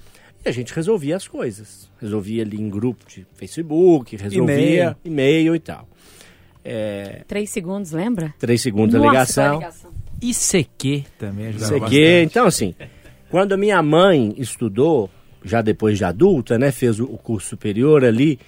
E 0.45 0.49
a 0.49 0.51
gente 0.51 0.71
resolvia 0.71 1.15
as 1.15 1.27
coisas. 1.27 1.89
Resolvia 1.99 2.43
ali 2.43 2.61
em 2.61 2.69
grupo 2.69 3.03
de 3.07 3.25
Facebook, 3.33 4.15
resolvia 4.15 4.95
e-mail 5.03 5.55
e 5.55 5.59
tal. 5.59 5.89
É, 6.63 7.23
Três 7.27 7.49
segundos, 7.49 7.91
lembra? 7.91 8.33
três 8.39 8.61
segundos 8.61 8.93
a 8.95 8.99
Nossa, 8.99 9.09
ligação. 9.11 9.59
qual 9.59 9.59
ligação. 9.59 9.91
ICQ 10.21 11.03
também 11.17 11.47
ajudava 11.47 11.71
Isso 11.73 11.79
bastante. 11.81 12.01
aqui, 12.03 12.21
então 12.23 12.45
assim, 12.47 12.75
quando 13.29 13.53
a 13.53 13.57
minha 13.57 13.81
mãe 13.83 14.33
estudou, 14.37 15.09
já 15.43 15.61
depois 15.61 15.97
de 15.97 16.05
adulta, 16.05 16.57
né, 16.57 16.71
fez 16.71 16.99
o 16.99 17.07
curso 17.07 17.49
superior 17.49 18.03
ali, 18.05 18.39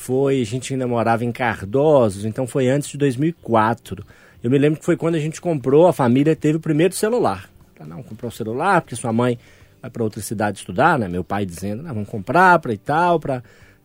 foi, 0.00 0.40
a 0.40 0.46
gente 0.46 0.72
ainda 0.72 0.86
morava 0.86 1.24
em 1.24 1.30
Cardosos, 1.30 2.24
então 2.24 2.46
foi 2.46 2.68
antes 2.68 2.88
de 2.88 2.96
2004. 2.96 4.04
Eu 4.42 4.50
me 4.50 4.58
lembro 4.58 4.80
que 4.80 4.84
foi 4.84 4.96
quando 4.96 5.14
a 5.14 5.20
gente 5.20 5.40
comprou, 5.40 5.86
a 5.86 5.92
família 5.92 6.34
teve 6.34 6.56
o 6.56 6.60
primeiro 6.60 6.94
celular. 6.94 7.50
Não, 7.86 8.02
comprou 8.02 8.30
o 8.30 8.32
celular 8.32 8.80
porque 8.80 8.96
sua 8.96 9.12
mãe 9.12 9.38
vai 9.80 9.90
para 9.90 10.02
outra 10.02 10.20
cidade 10.20 10.58
estudar, 10.58 10.98
né? 10.98 11.08
Meu 11.08 11.22
pai 11.22 11.44
dizendo, 11.46 11.82
vamos 11.82 12.08
comprar 12.08 12.58
para 12.58 12.72
e 12.72 12.78
tal, 12.78 13.20
para 13.20 13.42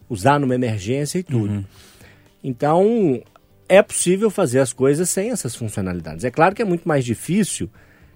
usar 0.09 0.39
numa 0.39 0.55
emergência 0.55 1.19
e 1.19 1.23
tudo. 1.23 1.65
Então, 2.43 3.21
é 3.67 3.81
possível 3.81 4.29
fazer 4.29 4.59
as 4.59 4.71
coisas 4.71 5.09
sem 5.09 5.31
essas 5.31 5.55
funcionalidades. 5.55 6.23
É 6.23 6.31
claro 6.31 6.55
que 6.55 6.61
é 6.61 6.65
muito 6.65 6.87
mais 6.87 7.03
difícil 7.03 7.69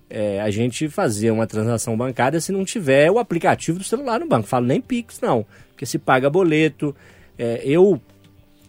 é, 0.09 0.41
a 0.41 0.49
gente 0.49 0.87
fazer 0.89 1.31
uma 1.31 1.47
transação 1.47 1.97
bancária 1.97 2.39
se 2.39 2.51
não 2.51 2.63
tiver 2.63 3.11
o 3.11 3.19
aplicativo 3.19 3.77
do 3.77 3.83
celular 3.83 4.19
no 4.19 4.27
banco. 4.27 4.47
Falo 4.47 4.65
nem 4.65 4.81
Pix, 4.81 5.19
não. 5.21 5.45
Porque 5.69 5.85
se 5.85 5.97
paga 5.97 6.29
boleto. 6.29 6.95
É, 7.39 7.61
eu 7.63 7.99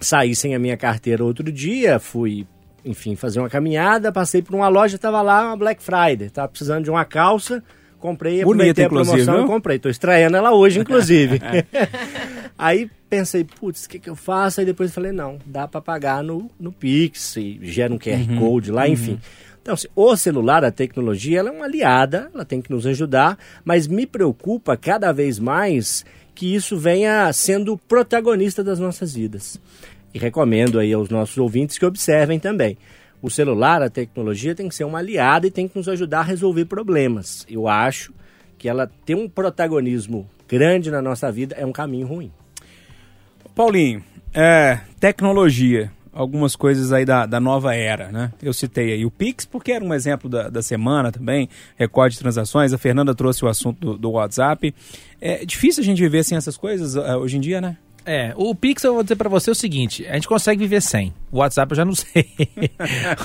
saí 0.00 0.35
sem 0.35 0.55
a 0.55 0.59
minha 0.59 0.77
carteira 0.77 1.25
outro 1.25 1.50
dia, 1.50 1.99
fui, 1.99 2.47
enfim, 2.85 3.17
fazer 3.17 3.41
uma 3.41 3.50
caminhada, 3.50 4.12
passei 4.12 4.41
por 4.41 4.55
uma 4.55 4.69
loja, 4.69 4.95
estava 4.95 5.21
lá 5.21 5.49
uma 5.49 5.57
Black 5.57 5.83
Friday. 5.83 6.29
Estava 6.29 6.49
precisando 6.49 6.85
de 6.85 6.91
uma 6.91 7.05
calça, 7.05 7.62
comprei, 7.99 8.45
Bonita, 8.45 8.83
aproveitei 8.83 8.85
a 8.85 8.89
promoção 8.89 9.35
viu? 9.39 9.45
e 9.45 9.47
comprei. 9.49 9.77
Estou 9.77 9.91
estreando 9.91 10.37
ela 10.37 10.53
hoje, 10.53 10.79
inclusive. 10.79 11.41
Aí 12.57 12.91
pensei, 13.09 13.43
putz, 13.45 13.87
o 13.87 13.89
que, 13.89 13.99
que 13.99 14.09
eu 14.09 14.15
faço? 14.17 14.61
Aí 14.61 14.67
depois 14.67 14.95
falei, 14.95 15.12
não, 15.12 15.39
dá 15.45 15.67
para 15.67 15.81
pagar 15.81 16.23
no, 16.23 16.50
no 16.59 16.71
Pix, 16.71 17.37
e 17.37 17.59
gera 17.62 17.93
um 17.93 17.99
QR 17.99 18.21
Uhum. 18.31 18.39
Code 18.39 18.71
lá, 18.71 18.87
enfim. 18.89 19.19
Então, 19.62 19.75
assim, 19.75 19.89
o 19.95 20.17
celular, 20.17 20.65
a 20.65 20.71
tecnologia, 20.71 21.41
ela 21.41 21.50
é 21.50 21.53
uma 21.53 21.65
aliada, 21.67 22.31
ela 22.35 22.45
tem 22.45 22.62
que 22.62 22.71
nos 22.71 22.87
ajudar, 22.87 23.39
mas 23.65 23.87
me 23.87 24.07
preocupa 24.07 24.77
cada 24.77 25.12
vez 25.12 25.39
mais 25.39 26.05
que 26.34 26.54
isso 26.54 26.76
venha 26.76 27.32
sendo 27.32 27.76
protagonista 27.76 28.62
das 28.64 28.78
nossas 28.78 29.14
vidas. 29.14 29.60
E 30.12 30.18
recomendo 30.18 30.78
aí 30.78 30.92
aos 30.92 31.08
nossos 31.08 31.38
ouvintes 31.38 31.78
que 31.78 31.87
observem 31.87 32.38
também. 32.38 32.76
O 33.22 33.30
celular, 33.30 33.82
a 33.82 33.90
tecnologia 33.90 34.54
tem 34.54 34.68
que 34.68 34.75
ser 34.75 34.84
uma 34.84 34.99
aliada 34.99 35.46
e 35.46 35.50
tem 35.50 35.68
que 35.68 35.76
nos 35.76 35.88
ajudar 35.88 36.20
a 36.20 36.25
resolver 36.25 36.64
problemas. 36.64 37.46
Eu 37.49 37.68
acho 37.68 38.12
que 38.56 38.68
ela 38.68 38.90
ter 39.04 39.14
um 39.14 39.28
protagonismo 39.28 40.28
grande 40.49 40.90
na 40.90 41.00
nossa 41.02 41.30
vida 41.30 41.54
é 41.58 41.64
um 41.64 41.72
caminho 41.72 42.06
ruim. 42.06 42.32
Paulinho, 43.54 44.02
é, 44.32 44.80
tecnologia, 44.99 45.92
algumas 46.21 46.55
coisas 46.55 46.93
aí 46.93 47.05
da, 47.05 47.25
da 47.25 47.41
nova 47.41 47.75
era, 47.75 48.12
né? 48.12 48.31
Eu 48.43 48.53
citei 48.53 48.93
aí 48.93 49.07
o 49.07 49.11
Pix, 49.11 49.47
porque 49.47 49.73
era 49.73 49.83
um 49.85 49.95
exemplo 49.95 50.29
da, 50.29 50.49
da 50.49 50.62
semana 50.62 51.11
também, 51.11 51.49
recorde 51.77 52.15
de 52.15 52.21
transações, 52.21 52.73
a 52.73 52.79
Fernanda 52.79 53.15
trouxe 53.15 53.45
o 53.45 53.49
assunto 53.49 53.81
do, 53.81 53.99
do 53.99 54.11
WhatsApp. 54.11 54.75
É 55.21 55.45
difícil 55.45 55.83
a 55.83 55.85
gente 55.85 56.00
viver 56.00 56.23
sem 56.23 56.37
essas 56.37 56.57
coisas 56.57 56.95
eh, 56.95 57.17
hoje 57.17 57.39
em 57.39 57.41
dia, 57.41 57.61
né? 57.61 57.77
É, 58.12 58.35
o 58.35 58.52
Pix 58.57 58.83
eu 58.83 58.93
vou 58.93 59.05
dizer 59.05 59.14
pra 59.14 59.29
você 59.29 59.52
o 59.52 59.55
seguinte, 59.55 60.05
a 60.09 60.14
gente 60.14 60.26
consegue 60.26 60.59
viver 60.59 60.83
sem. 60.83 61.14
O 61.31 61.38
WhatsApp 61.38 61.71
eu 61.71 61.76
já 61.76 61.85
não 61.85 61.95
sei. 61.95 62.26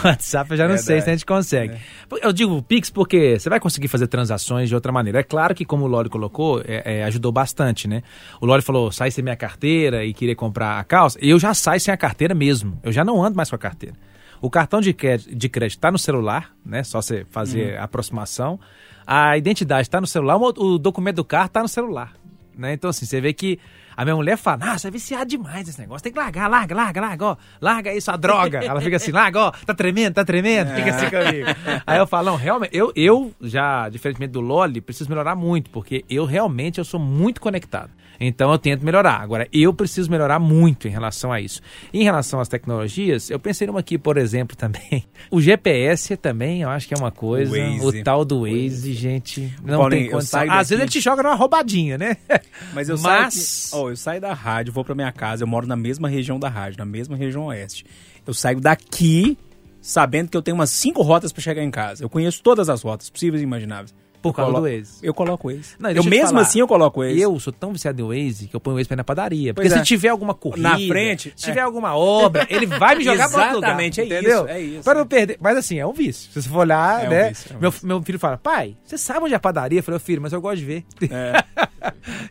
o 0.03 0.07
WhatsApp 0.07 0.51
eu 0.51 0.57
já 0.57 0.67
não 0.67 0.77
sei 0.77 1.01
se 1.01 1.09
a 1.09 1.11
gente 1.11 1.25
consegue. 1.25 1.79
Eu 2.21 2.31
digo 2.31 2.61
Pix 2.61 2.91
porque 2.91 3.39
você 3.39 3.49
vai 3.49 3.59
conseguir 3.59 3.87
fazer 3.87 4.05
transações 4.05 4.69
de 4.69 4.75
outra 4.75 4.91
maneira. 4.91 5.21
É 5.21 5.23
claro 5.23 5.55
que, 5.55 5.65
como 5.65 5.85
o 5.85 5.87
Lore 5.87 6.07
colocou, 6.07 6.61
é, 6.63 6.99
é, 6.99 7.03
ajudou 7.05 7.31
bastante, 7.31 7.87
né? 7.87 8.03
O 8.39 8.45
Lore 8.45 8.61
falou, 8.61 8.91
sai 8.91 9.09
sem 9.09 9.23
minha 9.23 9.35
carteira 9.35 10.05
e 10.05 10.13
querer 10.13 10.35
comprar 10.35 10.77
a 10.77 10.83
calça. 10.83 11.17
Eu 11.19 11.39
já 11.39 11.51
saio 11.55 11.79
sem 11.79 11.91
a 11.91 11.97
carteira 11.97 12.35
mesmo. 12.35 12.79
Eu 12.83 12.91
já 12.91 13.03
não 13.03 13.23
ando 13.23 13.35
mais 13.35 13.49
com 13.49 13.55
a 13.55 13.59
carteira. 13.59 13.95
O 14.39 14.51
cartão 14.51 14.81
de 14.81 14.93
crédito, 14.93 15.35
de 15.35 15.49
crédito 15.49 15.79
tá 15.79 15.91
no 15.91 15.97
celular, 15.97 16.51
né? 16.63 16.83
Só 16.83 17.01
você 17.01 17.25
fazer 17.31 17.75
a 17.75 17.85
aproximação. 17.85 18.59
A 19.07 19.35
identidade 19.35 19.87
está 19.87 19.99
no 19.99 20.05
celular, 20.05 20.37
o 20.37 20.53
o 20.55 20.77
documento 20.77 21.15
do 21.15 21.25
carro 21.25 21.47
está 21.47 21.63
no 21.63 21.67
celular. 21.67 22.13
Né? 22.55 22.73
Então, 22.73 22.91
assim, 22.91 23.07
você 23.07 23.19
vê 23.19 23.33
que 23.33 23.59
a 23.95 24.03
minha 24.03 24.15
mulher 24.15 24.37
fala, 24.37 24.59
ah, 24.71 24.77
você 24.77 24.87
é 24.87 24.91
viciado 24.91 25.25
demais 25.25 25.67
esse 25.67 25.79
negócio, 25.79 26.03
tem 26.03 26.11
que 26.11 26.19
largar, 26.19 26.49
larga, 26.49 26.75
larga, 26.75 27.01
larga, 27.01 27.25
ó, 27.25 27.37
larga 27.61 27.93
isso, 27.93 28.11
a 28.11 28.17
droga. 28.17 28.63
Ela 28.63 28.81
fica 28.81 28.97
assim, 28.97 29.11
larga, 29.11 29.39
ó, 29.39 29.51
tá 29.51 29.73
tremendo, 29.73 30.13
tá 30.13 30.25
tremendo, 30.25 30.73
fica 30.75 30.89
assim 30.89 31.09
comigo. 31.09 31.47
Aí 31.85 31.97
eu 31.97 32.07
falo, 32.07 32.31
não, 32.31 32.35
realmente, 32.35 32.75
eu, 32.75 32.91
eu 32.95 33.33
já, 33.41 33.87
diferentemente 33.89 34.31
do 34.33 34.41
Loli, 34.41 34.81
preciso 34.81 35.09
melhorar 35.09 35.35
muito, 35.35 35.69
porque 35.69 36.03
eu 36.09 36.25
realmente, 36.25 36.77
eu 36.77 36.85
sou 36.85 36.99
muito 36.99 37.39
conectado. 37.39 37.91
Então 38.19 38.51
eu 38.51 38.57
tento 38.57 38.83
melhorar. 38.85 39.21
Agora, 39.21 39.47
eu 39.51 39.73
preciso 39.73 40.09
melhorar 40.09 40.39
muito 40.39 40.87
em 40.87 40.91
relação 40.91 41.31
a 41.31 41.39
isso. 41.41 41.61
Em 41.93 42.03
relação 42.03 42.39
às 42.39 42.47
tecnologias, 42.47 43.29
eu 43.29 43.39
pensei 43.39 43.67
numa 43.67 43.79
aqui, 43.79 43.97
por 43.97 44.17
exemplo, 44.17 44.55
também. 44.57 45.03
O 45.29 45.41
GPS 45.41 46.15
também, 46.17 46.61
eu 46.61 46.69
acho 46.69 46.87
que 46.87 46.93
é 46.93 46.97
uma 46.97 47.11
coisa. 47.11 47.51
O, 47.55 47.85
Waze. 47.85 48.03
tal 48.03 48.23
do 48.25 48.41
Waze, 48.41 48.93
gente, 48.93 49.53
não 49.63 49.79
Paulinho, 49.79 50.01
tem 50.03 50.11
condição. 50.11 50.39
Às 50.41 50.45
daqui- 50.47 50.57
vezes 50.57 50.71
ele 50.71 50.85
te 50.89 50.99
joga 51.01 51.23
numa 51.23 51.35
roubadinha, 51.35 51.97
né? 51.97 52.17
Mas 52.73 52.89
eu 52.89 52.97
Mas- 52.99 53.33
saio, 53.33 53.73
aqui- 53.73 53.85
ó, 53.85 53.89
eu 53.91 53.95
saio 53.97 54.21
da 54.21 54.33
rádio, 54.33 54.71
vou 54.73 54.83
pra 54.85 54.95
minha 54.95 55.11
casa, 55.11 55.43
eu 55.43 55.47
moro 55.47 55.67
na 55.67 55.75
mesma 55.75 56.07
região 56.09 56.39
da 56.39 56.49
rádio, 56.49 56.77
na 56.79 56.85
mesma 56.85 57.15
região 57.15 57.45
oeste. 57.45 57.85
Eu 58.25 58.33
saio 58.33 58.59
daqui 58.59 59.37
sabendo 59.81 60.29
que 60.29 60.37
eu 60.37 60.41
tenho 60.41 60.55
umas 60.55 60.71
cinco 60.71 61.01
rotas 61.03 61.31
pra 61.31 61.41
chegar 61.43 61.61
em 61.63 61.69
casa. 61.69 62.03
Eu 62.03 62.09
conheço 62.09 62.41
todas 62.41 62.69
as 62.69 62.81
rotas 62.81 63.09
possíveis 63.09 63.41
e 63.41 63.43
imagináveis. 63.43 63.93
Por 64.25 64.29
Eu 64.29 64.33
causa 64.33 64.51
colo- 64.53 64.67
do 64.67 64.75
Waze. 64.75 64.91
Eu 65.03 65.13
coloco 65.13 65.47
o 65.47 65.51
Waze. 65.51 65.75
Não, 65.77 65.91
eu 65.91 66.03
mesmo 66.03 66.29
falar, 66.29 66.41
assim 66.41 66.59
eu 66.59 66.67
coloco 66.67 66.99
o 66.99 67.03
Waze. 67.03 67.21
Eu 67.21 67.39
sou 67.39 67.53
tão 67.53 67.71
viciado 67.71 68.01
em 68.01 68.05
Waze 68.25 68.47
que 68.47 68.55
eu 68.55 68.59
ponho 68.59 68.73
o 68.75 68.77
Waze 68.77 68.87
pra 68.87 68.95
ir 68.95 68.97
na 68.97 69.03
padaria. 69.03 69.53
Porque 69.53 69.67
Pois 69.69 69.73
se 69.73 69.79
é. 69.79 69.83
tiver 69.83 70.09
alguma 70.09 70.33
corrida, 70.33 70.67
Na 70.69 70.79
frente, 70.79 71.31
se 71.35 71.45
tiver 71.45 71.59
é. 71.59 71.63
alguma 71.63 71.95
obra, 71.95 72.47
ele 72.49 72.65
vai 72.65 72.95
me 72.95 73.03
jogar 73.05 73.29
pra 73.29 73.39
outro 73.41 73.55
lugar. 73.57 73.67
Exatamente, 73.69 74.01
é 74.01 74.05
entendeu? 74.05 74.39
isso, 74.45 74.47
é 74.47 74.59
isso. 74.61 74.83
Pra 74.83 74.93
não 74.95 75.05
perder. 75.05 75.37
Mas 75.39 75.57
assim, 75.57 75.77
é 75.77 75.85
um 75.85 75.93
vício. 75.93 76.31
Se 76.31 76.41
você 76.41 76.49
for 76.49 76.59
olhar, 76.59 77.03
É 77.03 77.07
um 77.07 77.09
né? 77.11 77.29
vício, 77.29 77.53
é 77.53 77.55
um 77.55 77.59
meu, 77.59 77.71
vício. 77.71 77.87
meu 77.87 78.01
filho 78.01 78.17
fala, 78.19 78.37
pai, 78.37 78.75
você 78.83 78.97
sabe 78.97 79.25
onde 79.25 79.33
é 79.33 79.37
a 79.37 79.39
padaria? 79.39 79.79
Eu 79.79 79.83
falei, 79.83 79.99
filho, 79.99 80.21
mas 80.21 80.33
eu 80.33 80.41
gosto 80.41 80.57
de 80.57 80.65
ver. 80.65 80.83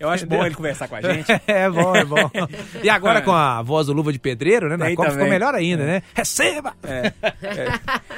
Eu 0.01 0.09
acho 0.09 0.27
bom 0.27 0.45
ele 0.45 0.55
conversar 0.55 0.89
com 0.89 0.97
a 0.97 1.01
gente. 1.01 1.31
é 1.47 1.71
bom, 1.71 1.95
é 1.95 2.05
bom. 2.05 2.31
E 2.83 2.89
agora 2.91 3.23
com 3.23 3.31
a 3.33 3.63
voz 3.63 3.87
do 3.87 3.93
Luva 3.93 4.13
de 4.13 4.19
Pedreiro, 4.19 4.69
né? 4.69 4.77
Na 4.77 4.87
Tem 4.87 4.95
Copa 4.97 5.11
ficou 5.13 5.29
melhor 5.29 5.55
ainda, 5.55 5.85
né? 5.85 6.03
Receba! 6.15 6.75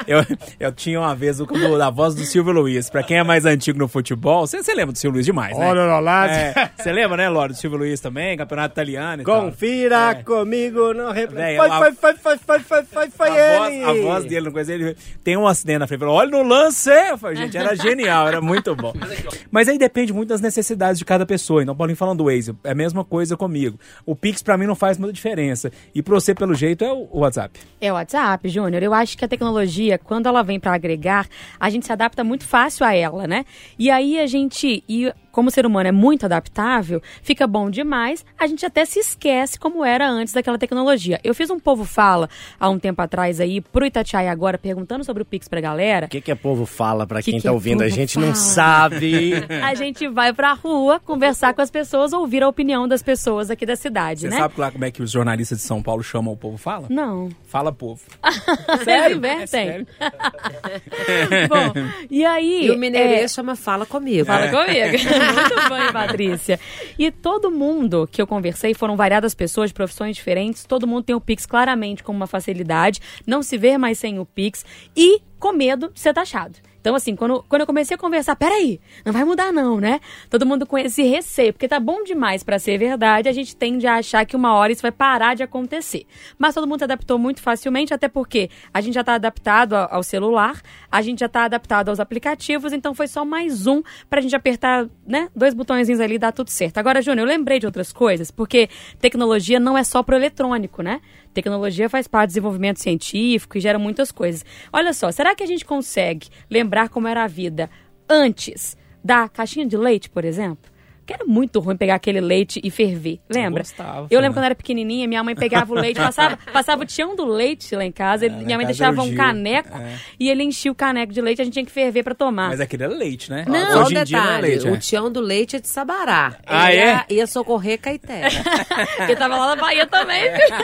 Eu, 0.06 0.24
eu 0.58 0.72
tinha 0.72 0.98
uma 1.00 1.14
vez 1.14 1.40
o 1.40 1.46
da 1.78 1.90
voz 1.90 2.14
do 2.14 2.24
Silvio 2.24 2.52
Luiz. 2.52 2.88
Pra 2.90 3.02
quem 3.02 3.18
é 3.18 3.22
mais 3.24 3.44
antigo, 3.44 3.65
antigo 3.66 3.78
no 3.78 3.88
futebol, 3.88 4.46
você 4.46 4.74
lembra 4.74 4.92
do 4.92 4.98
Silvio 4.98 5.16
Luiz 5.16 5.26
demais, 5.26 5.56
né? 5.58 5.68
Olha 5.70 5.98
lá. 6.00 6.28
É, 6.30 6.70
Você 6.76 6.92
lembra, 6.92 7.16
né, 7.16 7.28
Loro, 7.28 7.52
do 7.52 7.58
Silvio 7.58 7.78
Luiz 7.78 8.00
também, 8.00 8.36
campeonato 8.36 8.72
italiano 8.74 9.22
e 9.22 9.24
tal. 9.24 9.44
Confira 9.46 10.10
É. 10.10 10.14
comigo 10.22 10.92
no 10.94 11.10
replay. 11.10 11.56
Foi, 11.56 11.68
foi, 11.70 11.92
foi, 11.92 12.14
foi, 12.14 12.38
foi, 12.38 12.58
foi, 12.58 12.82
foi, 12.84 13.10
foi 13.10 13.28
a, 13.28 13.58
voz, 13.58 13.74
ele. 13.74 13.84
a 13.84 13.92
voz 14.02 14.24
dele, 14.24 14.46
no 14.46 14.52
coisa, 14.52 14.72
ele 14.72 14.96
tem 15.24 15.36
um 15.36 15.46
acidente 15.46 15.78
na 15.80 15.86
frente. 15.86 16.00
Falou, 16.00 16.14
Olha 16.14 16.30
no 16.30 16.42
lance! 16.42 16.90
Eu 16.90 17.18
falei, 17.18 17.36
gente, 17.36 17.56
era 17.56 17.74
genial, 17.74 18.28
era 18.28 18.40
muito 18.40 18.74
bom. 18.76 18.92
Mas 19.50 19.68
aí 19.68 19.78
depende 19.78 20.12
muito 20.12 20.28
das 20.28 20.40
necessidades 20.40 20.98
de 20.98 21.04
cada 21.04 21.26
pessoa. 21.26 21.62
Então, 21.62 21.74
Paulinho 21.74 21.96
falando 21.96 22.18
do 22.18 22.24
Waze, 22.24 22.54
é 22.62 22.70
a 22.70 22.74
mesma 22.74 23.04
coisa 23.04 23.36
comigo. 23.36 23.78
O 24.04 24.14
Pix 24.14 24.42
pra 24.42 24.56
mim 24.56 24.66
não 24.66 24.74
faz 24.74 24.98
muita 24.98 25.12
diferença. 25.12 25.70
E 25.94 26.02
pra 26.02 26.14
você, 26.14 26.34
pelo 26.34 26.54
jeito, 26.54 26.84
é 26.84 26.92
o 26.92 27.06
o 27.10 27.20
WhatsApp. 27.20 27.58
É 27.80 27.90
o 27.90 27.94
WhatsApp, 27.94 28.48
Júnior. 28.48 28.82
Eu 28.82 28.92
acho 28.92 29.16
que 29.16 29.24
a 29.24 29.28
tecnologia, 29.28 29.96
quando 29.98 30.26
ela 30.26 30.42
vem 30.42 30.58
para 30.60 30.74
agregar, 30.74 31.26
a 31.58 31.70
gente 31.70 31.86
se 31.86 31.92
adapta 31.92 32.22
muito 32.22 32.44
fácil 32.44 32.84
a 32.84 32.94
ela, 32.94 33.26
né? 33.26 33.44
E 33.78 33.90
aí 33.90 34.18
a 34.18 34.26
gente, 34.26 34.82
e 34.88 35.12
como 35.36 35.50
o 35.50 35.52
ser 35.52 35.66
humano 35.66 35.86
é 35.86 35.92
muito 35.92 36.24
adaptável, 36.24 37.02
fica 37.20 37.46
bom 37.46 37.68
demais, 37.68 38.24
a 38.38 38.46
gente 38.46 38.64
até 38.64 38.86
se 38.86 38.98
esquece 38.98 39.58
como 39.58 39.84
era 39.84 40.08
antes 40.08 40.32
daquela 40.32 40.56
tecnologia. 40.56 41.20
Eu 41.22 41.34
fiz 41.34 41.50
um 41.50 41.60
povo 41.60 41.84
fala 41.84 42.26
há 42.58 42.70
um 42.70 42.78
tempo 42.78 43.02
atrás 43.02 43.38
aí 43.38 43.60
pro 43.60 43.84
Itatiaia 43.84 44.32
agora 44.32 44.56
perguntando 44.56 45.04
sobre 45.04 45.22
o 45.22 45.26
Pix 45.26 45.46
pra 45.46 45.60
galera. 45.60 46.06
O 46.06 46.08
que, 46.08 46.22
que 46.22 46.32
a 46.32 46.36
povo 46.36 46.64
fala 46.64 47.06
pra 47.06 47.20
Que 47.20 47.32
quem 47.32 47.40
que 47.40 47.44
tá 47.44 47.50
o 47.50 47.54
ouvindo? 47.56 47.82
A 47.82 47.88
gente 47.90 48.18
não 48.18 48.28
fala? 48.28 48.34
sabe. 48.34 49.32
A 49.62 49.74
gente 49.74 50.08
vai 50.08 50.32
pra 50.32 50.54
rua 50.54 50.98
conversar 51.00 51.52
com 51.52 51.60
as 51.60 51.70
pessoas, 51.70 52.14
ouvir 52.14 52.42
a 52.42 52.48
opinião 52.48 52.88
das 52.88 53.02
pessoas 53.02 53.50
aqui 53.50 53.66
da 53.66 53.76
cidade, 53.76 54.20
Você 54.22 54.28
né? 54.30 54.38
sabe 54.38 54.54
lá 54.56 54.70
como 54.70 54.86
é 54.86 54.90
que 54.90 55.02
os 55.02 55.10
jornalistas 55.10 55.58
de 55.58 55.64
São 55.64 55.82
Paulo 55.82 56.02
chamam 56.02 56.32
o 56.32 56.36
povo 56.36 56.56
fala? 56.56 56.86
Não. 56.88 57.28
Fala 57.46 57.72
povo. 57.72 58.00
Invertem. 58.72 59.42
É 59.42 59.46
sério. 59.46 59.86
Bom, 61.50 61.72
e 62.10 62.24
aí. 62.24 62.66
E 62.66 62.70
o 62.70 62.78
mineirês 62.78 63.24
é, 63.24 63.28
chama 63.28 63.54
Fala 63.54 63.84
Comigo. 63.84 64.24
Fala 64.24 64.48
comigo. 64.48 64.96
Muito 65.34 65.68
bem, 65.68 65.92
Patrícia. 65.92 66.60
E 66.98 67.10
todo 67.10 67.50
mundo 67.50 68.08
que 68.10 68.20
eu 68.20 68.26
conversei, 68.26 68.74
foram 68.74 68.96
variadas 68.96 69.34
pessoas 69.34 69.70
de 69.70 69.74
profissões 69.74 70.16
diferentes, 70.16 70.64
todo 70.64 70.86
mundo 70.86 71.04
tem 71.04 71.16
o 71.16 71.20
Pix 71.20 71.46
claramente 71.46 72.02
como 72.02 72.16
uma 72.16 72.26
facilidade, 72.26 73.00
não 73.26 73.42
se 73.42 73.56
vê 73.58 73.76
mais 73.78 73.98
sem 73.98 74.18
o 74.18 74.26
Pix 74.26 74.64
e 74.96 75.20
com 75.38 75.52
medo 75.52 75.90
de 75.92 76.00
ser 76.00 76.12
taxado. 76.14 76.56
Então, 76.80 76.94
assim, 76.94 77.16
quando, 77.16 77.44
quando 77.48 77.62
eu 77.62 77.66
comecei 77.66 77.96
a 77.96 77.98
conversar, 77.98 78.36
peraí, 78.36 78.80
não 79.04 79.12
vai 79.12 79.24
mudar 79.24 79.52
não, 79.52 79.80
né? 79.80 79.98
Todo 80.30 80.46
mundo 80.46 80.64
com 80.64 80.78
esse 80.78 81.02
receio, 81.02 81.52
porque 81.52 81.66
tá 81.66 81.80
bom 81.80 82.04
demais 82.04 82.44
pra 82.44 82.60
ser 82.60 82.78
verdade, 82.78 83.28
a 83.28 83.32
gente 83.32 83.56
tende 83.56 83.88
a 83.88 83.96
achar 83.96 84.24
que 84.24 84.36
uma 84.36 84.54
hora 84.54 84.72
isso 84.72 84.82
vai 84.82 84.92
parar 84.92 85.34
de 85.34 85.42
acontecer. 85.42 86.06
Mas 86.38 86.54
todo 86.54 86.64
mundo 86.64 86.78
se 86.78 86.84
adaptou 86.84 87.18
muito 87.18 87.42
facilmente, 87.42 87.92
até 87.92 88.06
porque 88.06 88.48
a 88.72 88.80
gente 88.80 88.94
já 88.94 89.02
tá 89.02 89.14
adaptado 89.14 89.72
a- 89.74 89.88
ao 89.90 90.04
celular, 90.04 90.62
a 90.90 91.02
gente 91.02 91.20
já 91.20 91.28
tá 91.28 91.44
adaptado 91.44 91.88
aos 91.88 92.00
aplicativos, 92.00 92.72
então 92.72 92.94
foi 92.94 93.08
só 93.08 93.24
mais 93.24 93.66
um 93.66 93.82
pra 94.08 94.20
gente 94.20 94.34
apertar, 94.34 94.88
né, 95.06 95.28
dois 95.34 95.54
botõezinhos 95.54 96.00
ali 96.00 96.14
e 96.14 96.18
dar 96.18 96.32
tudo 96.32 96.50
certo. 96.50 96.78
Agora, 96.78 97.02
Júnior, 97.02 97.26
eu 97.26 97.32
lembrei 97.32 97.58
de 97.58 97.66
outras 97.66 97.92
coisas, 97.92 98.30
porque 98.30 98.68
tecnologia 99.00 99.60
não 99.60 99.76
é 99.76 99.84
só 99.84 100.02
pro 100.02 100.16
eletrônico, 100.16 100.82
né? 100.82 101.00
Tecnologia 101.34 101.88
faz 101.88 102.08
parte 102.08 102.28
do 102.28 102.32
desenvolvimento 102.32 102.80
científico 102.80 103.58
e 103.58 103.60
gera 103.60 103.78
muitas 103.78 104.10
coisas. 104.10 104.44
Olha 104.72 104.92
só, 104.92 105.10
será 105.10 105.34
que 105.34 105.42
a 105.42 105.46
gente 105.46 105.64
consegue 105.64 106.28
lembrar 106.50 106.88
como 106.88 107.08
era 107.08 107.24
a 107.24 107.26
vida 107.26 107.68
antes 108.08 108.76
da 109.04 109.28
caixinha 109.28 109.66
de 109.66 109.76
leite, 109.76 110.08
por 110.08 110.24
exemplo? 110.24 110.75
Que 111.06 111.12
era 111.14 111.24
muito 111.24 111.60
ruim 111.60 111.76
pegar 111.76 111.94
aquele 111.94 112.20
leite 112.20 112.60
e 112.64 112.68
ferver, 112.68 113.20
lembra? 113.30 113.62
gostava, 113.62 113.90
eu 113.90 114.00
lembro 114.00 114.08
Fernanda. 114.10 114.32
quando 114.34 114.42
eu 114.42 114.46
era 114.46 114.54
pequenininha, 114.56 115.06
minha 115.06 115.22
mãe 115.22 115.36
pegava 115.36 115.72
o 115.72 115.76
leite, 115.76 116.00
passava, 116.00 116.36
passava 116.52 116.82
o 116.82 116.84
tião 116.84 117.14
do 117.14 117.24
leite 117.24 117.76
lá 117.76 117.84
em 117.84 117.92
casa, 117.92 118.26
ele- 118.26 118.34
lá 118.34 118.42
em 118.42 118.44
minha 118.44 118.58
mãe 118.58 118.66
casa 118.66 118.76
deixava 118.76 118.96
era 118.96 119.02
o 119.02 119.04
um 119.04 119.08
Gil, 119.08 119.16
caneco 119.16 119.78
é. 119.78 119.94
e 120.18 120.28
ele 120.28 120.42
enchia 120.42 120.72
o 120.72 120.74
caneco 120.74 121.12
de 121.12 121.20
leite, 121.20 121.40
a 121.40 121.44
gente 121.44 121.54
tinha 121.54 121.64
que 121.64 121.70
ferver 121.70 122.02
pra 122.02 122.12
tomar. 122.12 122.48
Mas 122.48 122.60
aquele 122.60 122.82
é 122.82 122.88
leite, 122.88 123.30
né? 123.30 123.44
Não, 123.46 123.82
Hoje 123.82 123.94
em 123.96 124.02
dia 124.02 124.18
não 124.18 124.24
é 124.24 124.30
detalhe, 124.32 124.48
leite, 124.48 124.68
o 124.68 124.74
é. 124.74 124.78
tião 124.78 125.08
do 125.12 125.20
leite 125.20 125.54
é 125.54 125.60
de 125.60 125.68
Sabará. 125.68 126.36
Ah, 126.44 126.72
Ele 126.72 126.80
é? 126.80 126.86
ia, 126.86 127.06
ia 127.18 127.26
socorrer 127.28 127.78
Caeté. 127.80 128.22
Eu 129.08 129.16
tava 129.16 129.36
lá 129.36 129.54
na 129.54 129.62
Bahia 129.62 129.86
também. 129.86 130.22
viu? 130.24 130.56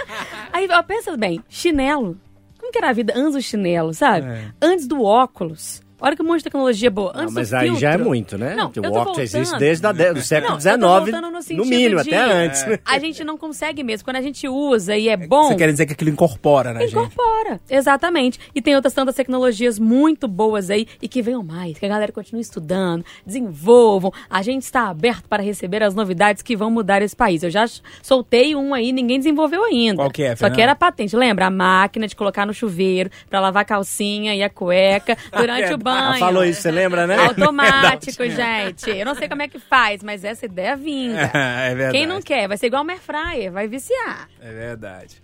Aí, 0.52 0.66
ó, 0.72 0.82
pensa 0.82 1.16
bem, 1.16 1.40
chinelo. 1.48 2.18
Como 2.58 2.70
que 2.72 2.78
era 2.78 2.90
a 2.90 2.92
vida 2.92 3.12
antes 3.16 3.34
do 3.34 3.42
chinelo, 3.42 3.92
sabe? 3.92 4.26
É. 4.26 4.44
Antes 4.60 4.86
do 4.86 5.02
óculos. 5.02 5.81
Olha 6.02 6.16
que 6.16 6.22
um 6.22 6.26
monte 6.26 6.38
de 6.38 6.44
tecnologia 6.44 6.90
boa. 6.90 7.12
Não, 7.12 7.22
Antes 7.22 7.34
mas 7.34 7.50
do 7.50 7.56
aí 7.56 7.76
já 7.76 7.90
é 7.90 7.92
filtro. 7.92 8.08
muito, 8.08 8.36
né? 8.36 8.54
Não, 8.56 8.72
o 8.76 8.92
óculos 8.94 9.18
existe 9.20 9.56
desde 9.56 9.86
o 9.86 10.20
século 10.22 10.54
Não, 10.54 10.60
XIX, 10.60 10.76
no 11.22 11.30
no, 11.30 11.42
sentido 11.42 11.64
mínimo, 11.64 12.02
de- 12.02 12.12
até 12.12 12.20
antes. 12.32 12.66
né? 12.66 12.78
A 12.84 12.98
gente 12.98 13.22
não 13.22 13.38
consegue 13.38 13.84
mesmo. 13.84 14.04
Quando 14.04 14.16
a 14.16 14.20
gente 14.20 14.48
usa 14.48 14.96
e 14.96 15.08
é 15.08 15.16
bom... 15.16 15.48
Você 15.48 15.54
quer 15.54 15.70
dizer 15.70 15.86
que 15.86 15.92
aquilo 15.92 16.10
incorpora, 16.10 16.72
né, 16.74 16.80
gente? 16.80 16.90
Incorpora, 16.92 17.60
exatamente. 17.70 18.40
E 18.54 18.60
tem 18.60 18.74
outras 18.74 18.92
tantas 18.92 19.14
tecnologias 19.14 19.78
muito 19.78 20.26
boas 20.26 20.70
aí 20.70 20.86
e 21.00 21.06
que 21.06 21.22
venham 21.22 21.42
mais, 21.42 21.78
que 21.78 21.86
a 21.86 21.88
galera 21.88 22.10
continue 22.10 22.40
estudando, 22.42 23.04
desenvolvam. 23.24 24.12
A 24.28 24.42
gente 24.42 24.62
está 24.62 24.88
aberto 24.88 25.28
para 25.28 25.42
receber 25.42 25.82
as 25.82 25.94
novidades 25.94 26.42
que 26.42 26.56
vão 26.56 26.70
mudar 26.70 27.02
esse 27.02 27.14
país. 27.14 27.42
Eu 27.42 27.50
já 27.50 27.64
soltei 28.02 28.54
um 28.56 28.74
aí, 28.74 28.92
ninguém 28.92 29.18
desenvolveu 29.18 29.64
ainda. 29.64 29.96
Qual 29.96 30.10
que 30.10 30.22
é, 30.22 30.30
Só 30.30 30.36
Fernanda? 30.40 30.54
que 30.56 30.62
era 30.62 30.74
patente, 30.74 31.16
lembra? 31.16 31.46
A 31.46 31.50
máquina 31.50 32.06
de 32.08 32.16
colocar 32.16 32.46
no 32.46 32.52
chuveiro 32.54 33.10
para 33.30 33.40
lavar 33.40 33.62
a 33.62 33.64
calcinha 33.64 34.34
e 34.34 34.42
a 34.42 34.50
cueca 34.50 35.16
durante 35.36 35.72
o 35.72 35.78
banho. 35.92 36.06
Ela 36.08 36.18
falou 36.18 36.44
isso, 36.44 36.62
você 36.62 36.70
lembra, 36.70 37.06
né? 37.06 37.16
Automático, 37.16 38.24
gente. 38.30 38.90
Eu 38.90 39.04
não 39.04 39.14
sei 39.14 39.28
como 39.28 39.42
é 39.42 39.48
que 39.48 39.58
faz, 39.58 40.02
mas 40.02 40.24
essa 40.24 40.46
ideia 40.46 40.70
é 40.70 40.76
vinda. 40.76 41.30
é 41.34 41.74
verdade. 41.74 41.98
Quem 41.98 42.06
não 42.06 42.20
quer? 42.20 42.48
Vai 42.48 42.56
ser 42.56 42.66
igual 42.66 42.82
uma 42.82 42.92
airfryer, 42.92 43.52
vai 43.52 43.68
viciar. 43.68 44.28
É 44.40 44.52
verdade. 44.52 45.22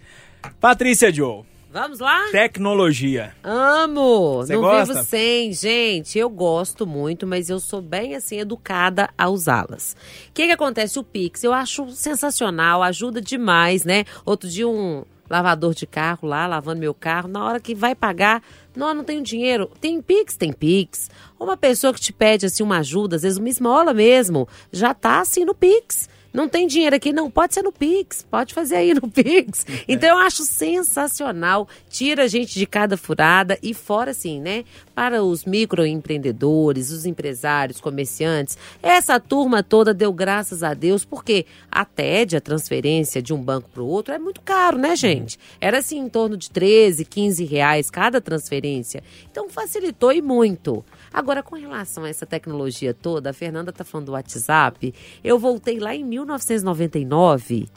Patrícia 0.61 1.13
Joe, 1.13 1.45
Vamos 1.71 1.99
lá? 1.99 2.31
tecnologia. 2.33 3.35
Amo! 3.43 4.37
Você 4.37 4.55
não 4.55 4.63
gosta? 4.63 4.95
vivo 4.95 5.05
sem, 5.05 5.53
gente. 5.53 6.19
Eu 6.19 6.31
gosto 6.31 6.87
muito, 6.87 7.27
mas 7.27 7.51
eu 7.51 7.61
sou 7.61 7.83
bem 7.83 8.15
assim 8.15 8.39
educada 8.39 9.11
a 9.19 9.29
usá-las. 9.29 9.95
O 10.31 10.33
que 10.33 10.47
que 10.47 10.53
acontece? 10.53 10.99
O 10.99 11.05
Pix, 11.05 11.45
eu 11.45 11.53
acho 11.53 11.91
sensacional, 11.91 12.83
ajuda 12.83 13.21
demais, 13.21 13.85
né? 13.85 14.05
Outro 14.25 14.49
dia 14.49 14.67
um 14.67 15.05
lavador 15.29 15.75
de 15.75 15.87
carro 15.87 16.27
lá, 16.27 16.47
lavando 16.47 16.81
meu 16.81 16.95
carro, 16.95 17.29
na 17.29 17.45
hora 17.45 17.61
que 17.61 17.75
vai 17.75 17.95
pagar, 17.95 18.43
não, 18.79 18.95
não 18.95 19.03
tenho 19.03 19.21
dinheiro. 19.23 19.69
Tem 19.81 20.01
Pix? 20.01 20.37
Tem 20.37 20.53
Pix. 20.53 21.11
Uma 21.39 21.57
pessoa 21.57 21.93
que 21.93 22.01
te 22.01 22.13
pede 22.13 22.47
assim 22.47 22.63
uma 22.63 22.79
ajuda, 22.79 23.17
às 23.17 23.23
vezes 23.23 23.37
uma 23.37 23.49
esmola 23.49 23.93
mesmo, 23.93 24.49
já 24.73 24.95
tá 24.95 25.21
assim 25.21 25.45
no 25.45 25.55
Pix. 25.55 26.09
Não 26.33 26.49
tem 26.49 26.67
dinheiro 26.67 26.95
aqui, 26.95 27.13
não 27.13 27.31
pode 27.31 27.55
ser 27.55 27.63
no 27.63 27.73
Pix, 27.73 28.25
pode 28.31 28.53
fazer 28.53 28.77
aí 28.77 28.95
no 28.95 29.09
Pix. 29.09 29.67
Então 29.89 30.11
eu 30.11 30.19
acho 30.19 30.43
sensacional, 30.43 31.67
tira 31.89 32.25
a 32.25 32.27
gente 32.27 32.59
de 32.59 32.67
cada 32.67 32.97
furada 32.97 33.59
e 33.63 33.73
fora 33.73 34.11
assim, 34.11 34.41
né? 34.41 34.65
Para 34.95 35.23
os 35.23 35.45
microempreendedores, 35.45 36.91
os 36.91 37.07
empresários, 37.07 37.81
comerciantes, 37.81 38.59
essa 38.83 39.19
turma 39.19 39.63
toda 39.63 39.95
deu 39.95 40.13
graças 40.13 40.63
a 40.63 40.75
Deus, 40.75 41.05
porque 41.05 41.47
a 41.71 41.85
TED, 41.85 42.37
a 42.37 42.41
transferência 42.41 43.23
de 43.23 43.33
um 43.33 43.41
banco 43.41 43.71
para 43.71 43.83
o 43.83 43.87
outro, 43.87 44.13
é 44.13 44.19
muito 44.19 44.41
caro, 44.43 44.77
né, 44.77 44.95
gente? 44.95 45.39
Era 45.61 45.79
assim 45.79 45.99
em 45.99 46.09
torno 46.09 46.37
de 46.37 46.51
13, 46.51 47.05
15 47.05 47.45
reais 47.45 47.91
cada 47.91 48.21
transferência. 48.21 49.03
Então 49.31 49.49
facilitou 49.49 50.13
e 50.13 50.21
muito. 50.21 50.85
Agora, 51.13 51.43
com 51.43 51.57
relação 51.57 52.05
a 52.05 52.09
essa 52.09 52.27
tecnologia 52.27 52.93
toda, 52.93 53.31
a 53.31 53.33
Fernanda 53.33 53.73
tá 53.73 53.85
falando 53.85 54.07
do 54.07 54.13
WhatsApp, 54.13 54.95
eu 55.23 55.39
voltei 55.39 55.79
lá 55.79 55.95
em 55.95 56.05
1999, 56.05 57.69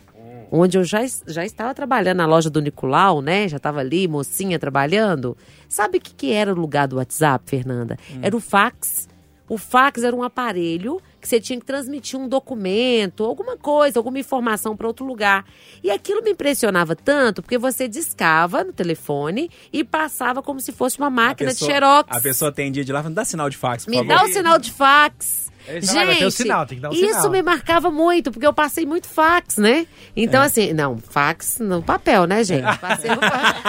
onde 0.52 0.78
eu 0.78 0.84
já, 0.84 1.00
já 1.28 1.46
estava 1.46 1.74
trabalhando 1.74 2.18
na 2.18 2.26
loja 2.26 2.50
do 2.50 2.62
Nicolau, 2.62 3.22
né? 3.22 3.48
Já 3.48 3.58
estava 3.58 3.80
ali, 3.80 4.08
mocinha, 4.08 4.60
trabalhando. 4.60 5.38
Sabe 5.70 5.98
o 5.98 6.02
que, 6.02 6.14
que 6.14 6.32
era 6.34 6.52
o 6.54 6.60
lugar 6.60 6.88
do 6.88 6.98
WhatsApp, 6.98 7.50
Fernanda? 7.50 7.98
Era 8.22 8.36
o 8.36 8.40
fax. 8.40 9.08
O 9.48 9.58
fax 9.58 10.04
era 10.04 10.16
um 10.16 10.24
aparelho 10.24 11.02
que 11.22 11.28
você 11.28 11.40
tinha 11.40 11.60
que 11.60 11.66
transmitir 11.66 12.20
um 12.20 12.28
documento, 12.28 13.24
alguma 13.24 13.56
coisa, 13.56 14.00
alguma 14.00 14.18
informação 14.20 14.76
para 14.76 14.88
outro 14.88 15.06
lugar. 15.06 15.46
E 15.84 15.92
aquilo 15.92 16.22
me 16.24 16.32
impressionava 16.32 16.96
tanto, 16.96 17.42
porque 17.42 17.58
você 17.58 17.88
discava 17.88 18.64
no 18.64 18.74
telefone 18.74 19.50
e 19.72 19.84
passava 19.84 20.42
como 20.42 20.60
se 20.60 20.72
fosse 20.72 20.98
uma 20.98 21.10
máquina 21.10 21.52
pessoa- 21.52 21.68
de 21.68 21.74
xerox. 21.74 22.10
A 22.18 22.20
pessoa 22.20 22.50
atendia 22.50 22.84
de 22.84 22.92
lá, 22.92 23.00
falando, 23.02 23.16
dá 23.16 23.24
sinal 23.26 23.50
de 23.50 23.58
fax, 23.58 23.86
por 23.86 23.92
Me 23.92 23.98
favor. 23.98 24.10
dá 24.16 24.24
o 24.24 24.28
sinal 24.30 24.58
de 24.58 24.72
fax. 24.72 25.51
Ter 25.66 26.26
o 26.26 26.32
sinal, 26.32 26.66
tem 26.66 26.78
que 26.78 26.82
dar 26.82 26.90
o 26.90 26.94
isso 26.94 27.08
sinal. 27.08 27.30
me 27.30 27.42
marcava 27.42 27.92
muito, 27.92 28.32
porque 28.32 28.46
eu 28.46 28.54
passei 28.54 28.86
muito 28.86 29.08
fax, 29.08 29.58
né? 29.58 29.86
Então, 30.16 30.42
assim, 30.42 30.74
não, 30.74 30.98
fax 30.98 31.60
no 31.60 31.82
papel, 31.82 32.26
né, 32.26 32.44
gente? 32.44 32.62
Passei 32.80 33.10
no 33.12 33.22
fax. 33.22 33.62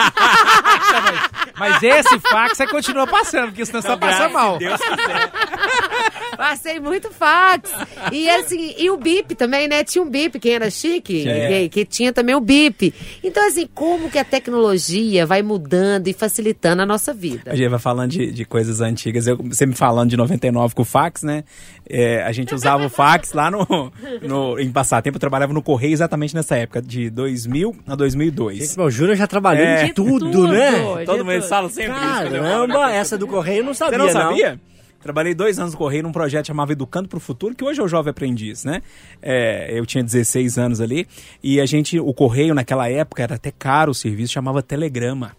Mas 1.59 1.83
esse 1.83 2.19
fax 2.21 2.57
você 2.57 2.67
continua 2.67 3.07
passando, 3.07 3.47
porque 3.49 3.65
senão 3.65 3.83
você 3.83 3.97
passando 3.97 4.33
mal. 4.33 4.59
Deus 4.59 4.81
quiser. 4.81 5.33
Passei 6.37 6.81
muito 6.81 7.11
fax. 7.11 7.71
E 8.11 8.29
assim, 8.29 8.75
e 8.79 8.91
o 8.91 8.97
bip 8.97 9.35
também, 9.35 9.69
né? 9.69 9.85
Tinha 9.85 10.03
um 10.03 10.09
bip, 10.09 10.39
quem 10.41 10.55
era 10.55 10.71
chique, 10.71 11.25
que, 11.25 11.69
que 11.69 11.85
tinha 11.85 12.13
também 12.13 12.35
o 12.35 12.41
bip. 12.41 12.93
Então, 13.23 13.47
assim, 13.47 13.69
como 13.73 14.11
que 14.11 14.19
a 14.19 14.25
tecnologia 14.25 15.27
vai 15.27 15.43
mudando 15.43 16.09
e 16.09 16.13
facilitando 16.13 16.83
a 16.83 16.87
nossa 16.87 17.13
vida? 17.13 17.53
A 17.53 17.55
gente 17.55 17.69
vai 17.69 17.79
falando 17.79 18.11
de, 18.11 18.33
de 18.33 18.45
coisas 18.45 18.81
antigas. 18.81 19.27
Eu, 19.27 19.37
você 19.37 19.67
me 19.67 19.75
falando 19.75 20.11
de 20.11 20.17
99 20.17 20.75
com 20.75 20.83
o 20.83 20.85
fax, 20.85 21.23
né? 21.23 21.45
É, 21.95 22.23
a 22.23 22.33
gente 22.33 22.55
usava 22.55 22.87
o 22.87 22.89
fax 22.89 23.35
lá 23.35 23.51
no, 23.51 23.93
no, 24.23 24.59
em 24.59 24.73
passatempo. 24.73 25.17
Eu 25.17 25.21
trabalhava 25.21 25.53
no 25.53 25.63
Correio 25.63 25.93
exatamente 25.93 26.35
nessa 26.35 26.57
época, 26.57 26.81
de 26.81 27.11
2000 27.11 27.77
a 27.87 27.95
2002. 27.95 28.59
Gente, 28.77 28.91
Júnior 28.91 29.15
já 29.17 29.27
trabalhou 29.27 29.63
É. 29.67 29.85
em 29.85 29.93
tudo, 29.93 30.31
Tudo. 30.31 30.49
né? 30.49 30.71
De 31.01 31.05
Todo 31.05 31.23
mundo 31.25 31.35
tudo. 31.41 31.49
fala 31.49 31.69
sempre 31.69 31.93
né? 31.93 31.99
Caramba, 32.01 32.91
essa 32.93 33.19
do 33.19 33.27
correio 33.27 33.59
eu 33.61 33.65
não 33.65 33.75
sabia, 33.75 33.99
Você 33.99 34.05
não 34.05 34.11
sabia? 34.11 34.61
Trabalhei 35.03 35.35
dois 35.35 35.59
anos 35.59 35.73
no 35.73 35.79
Correio 35.79 36.05
num 36.05 36.13
projeto 36.13 36.47
chamado 36.47 36.71
Educando 36.71 37.09
para 37.09 37.17
o 37.17 37.21
Futuro, 37.21 37.57
que 37.57 37.65
hoje 37.65 37.81
é 37.81 37.83
o 37.83 37.89
Jovem 37.89 38.13
Aprendiz, 38.13 38.65
né? 38.65 38.81
É, 39.21 39.69
eu 39.77 39.85
tinha 39.85 40.03
16 40.03 40.59
anos 40.59 40.81
ali 40.81 41.09
e 41.43 41.61
a 41.61 41.67
gente, 41.67 41.99
o 41.99 42.15
Correio 42.15 42.55
naquela 42.55 42.89
época 42.89 43.21
era 43.21 43.35
até 43.35 43.51
caro 43.51 43.91
o 43.91 43.95
serviço, 43.95 44.33
chamava 44.33 44.63
Telegrama. 44.63 45.37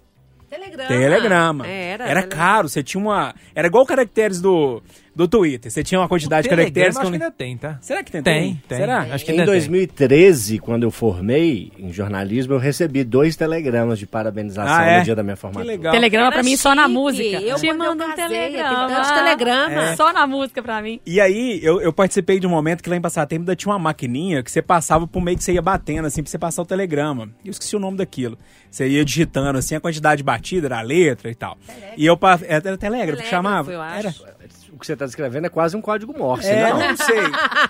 Telegrama. 0.50 0.88
Telegrama. 0.89 1.68
É, 1.68 1.89
era. 1.92 2.06
Era 2.10 2.24
caro, 2.24 2.68
você 2.68 2.84
tinha 2.84 3.02
uma. 3.02 3.34
Era 3.56 3.68
igual 3.68 3.86
caracteres 3.86 4.42
do, 4.42 4.84
do 5.15 5.28
Twitter. 5.28 5.71
Você 5.71 5.84
tinha 5.84 5.99
uma 5.99 6.08
quantidade 6.10 6.43
de 6.43 6.49
caracteres. 6.49 6.95
Telegrama, 6.95 7.02
acho 7.02 7.10
que 7.19 7.23
ainda 7.23 7.32
tem, 7.36 7.58
tá? 7.58 7.78
Será 7.82 8.04
que 8.04 8.12
tem? 8.12 8.23
Tem, 8.23 8.34
também? 8.41 8.63
tem. 8.67 8.78
Será? 8.78 8.99
Acho 9.13 9.26
que 9.26 9.32
Em 9.32 9.34
ainda 9.39 9.45
tem. 9.52 9.54
2013, 9.60 10.60
quando 10.60 10.84
eu 10.84 10.91
formei 10.91 11.71
em 11.78 11.91
jornalismo, 11.93 12.54
eu 12.54 12.58
recebi 12.60 13.04
dois 13.04 13.36
telegramas 13.36 13.99
de 13.99 14.08
parabenização 14.08 14.73
Ah, 14.73 14.86
é? 14.86 14.97
no 14.99 15.04
dia 15.06 15.15
da 15.15 15.23
minha 15.23 15.36
formatura. 15.36 15.65
Que 15.65 15.71
legal. 15.78 15.93
Telegrama 15.93 16.32
pra 16.32 16.43
mim 16.43 16.58
só 16.58 16.73
na 16.73 16.88
música. 16.88 17.41
Eu, 17.41 17.58
Te 17.58 17.71
mando 17.73 18.04
um 18.04 18.15
telegrama. 18.15 18.45
aquele 18.82 18.93
tanto 18.95 19.08
de 19.08 19.13
telegrama. 19.13 19.82
É. 19.84 19.95
Só 19.95 20.12
na 20.13 20.26
música 20.28 20.63
pra 20.63 20.82
mim. 20.82 20.99
E 21.06 21.21
aí, 21.21 21.60
eu, 21.63 21.80
eu 21.82 21.93
participei 21.93 22.39
de 22.39 22.47
um 22.47 22.49
momento 22.49 22.82
que 22.82 22.89
lá 22.89 22.95
em 22.95 23.02
Passatempo 23.02 23.41
ainda 23.41 23.56
tinha 23.56 23.71
uma 23.71 23.80
maquininha 23.80 24.41
que 24.43 24.52
você 24.52 24.62
passava 24.62 25.06
por 25.08 25.21
meio 25.21 25.38
que 25.38 25.43
você 25.43 25.54
ia 25.54 25.62
batendo, 25.62 26.06
assim, 26.06 26.23
pra 26.23 26.30
você 26.32 26.38
passar 26.39 26.62
o 26.62 26.65
telegrama. 26.65 27.30
Eu 27.45 27.52
esqueci 27.52 27.76
o 27.76 27.80
nome 27.80 27.97
daquilo. 27.97 28.38
Você 28.71 28.88
ia 28.88 29.06
digitando, 29.06 29.58
assim, 29.60 29.76
a 29.76 29.80
quantidade 29.80 30.17
de 30.17 30.23
batida, 30.23 30.67
era 30.67 30.80
a 30.80 30.82
letra 30.82 31.30
e 31.30 31.36
tal. 31.36 31.58
E 31.95 32.06
eu... 32.06 32.17
Era, 32.47 32.69
era 32.69 32.78
telégrafo 32.78 33.21
que 33.21 33.30
chamava? 33.30 33.71
eu 33.71 33.82
Era. 33.84 34.13
Que 34.84 34.88
você 34.88 34.93
está 34.93 35.06
descrevendo 35.06 35.48
é 35.48 35.50
quase 35.50 35.76
um 35.78 35.82
código 35.82 36.13
Morse, 36.17 36.48
É, 36.48 36.69
não? 36.69 36.80
não 36.89 36.98
sei. 36.98 37.17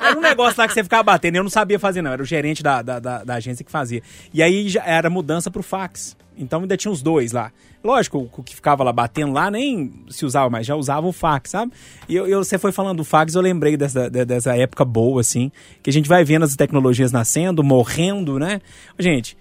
Era 0.02 0.18
um 0.18 0.22
negócio 0.22 0.60
lá 0.60 0.68
que 0.68 0.74
você 0.74 0.84
ficava 0.84 1.04
batendo. 1.04 1.36
Eu 1.38 1.44
não 1.44 1.50
sabia 1.50 1.80
fazer, 1.80 2.02
não. 2.02 2.12
Era 2.12 2.22
o 2.22 2.26
gerente 2.26 2.62
da, 2.64 2.82
da, 2.82 3.00
da- 3.00 3.24
da 3.24 3.36
agência 3.36 3.64
que 3.64 3.72
fazia. 3.72 4.02
E 4.34 4.42
aí 4.44 4.68
já 4.68 4.84
era 4.84 5.10
mudança 5.10 5.50
pro 5.52 5.62
fax. 5.64 6.18
Então 6.36 6.62
ainda 6.62 6.76
tinha 6.76 6.92
os 6.92 7.02
dois 7.04 7.32
lá. 7.32 7.52
Lógico, 7.84 8.30
o 8.36 8.42
que 8.42 8.56
ficava 8.56 8.84
lá 8.84 8.92
batendo 8.92 9.32
lá 9.34 9.52
nem 9.52 10.04
se 10.10 10.26
usava 10.26 10.50
mais, 10.50 10.66
já 10.66 10.76
usava 10.76 11.06
o 11.06 11.12
fax, 11.12 11.52
sabe? 11.52 11.72
E 12.10 12.16
eu, 12.16 12.26
eu- 12.28 12.44
você 12.44 12.58
foi 12.58 12.72
falando 12.72 12.98
do 12.98 13.04
fax, 13.04 13.36
eu 13.36 13.42
lembrei 13.42 13.78
dessa, 13.78 14.10
de- 14.10 14.26
dessa 14.26 14.56
época 14.58 14.84
boa, 14.84 15.22
assim, 15.22 15.52
que 15.84 15.90
a 15.90 15.94
gente 15.94 16.10
vai 16.10 16.24
vendo 16.24 16.44
as 16.44 16.56
tecnologias 16.56 17.12
nascendo, 17.12 17.64
morrendo, 17.64 18.40
né? 18.40 18.62
Gente, 18.98 19.38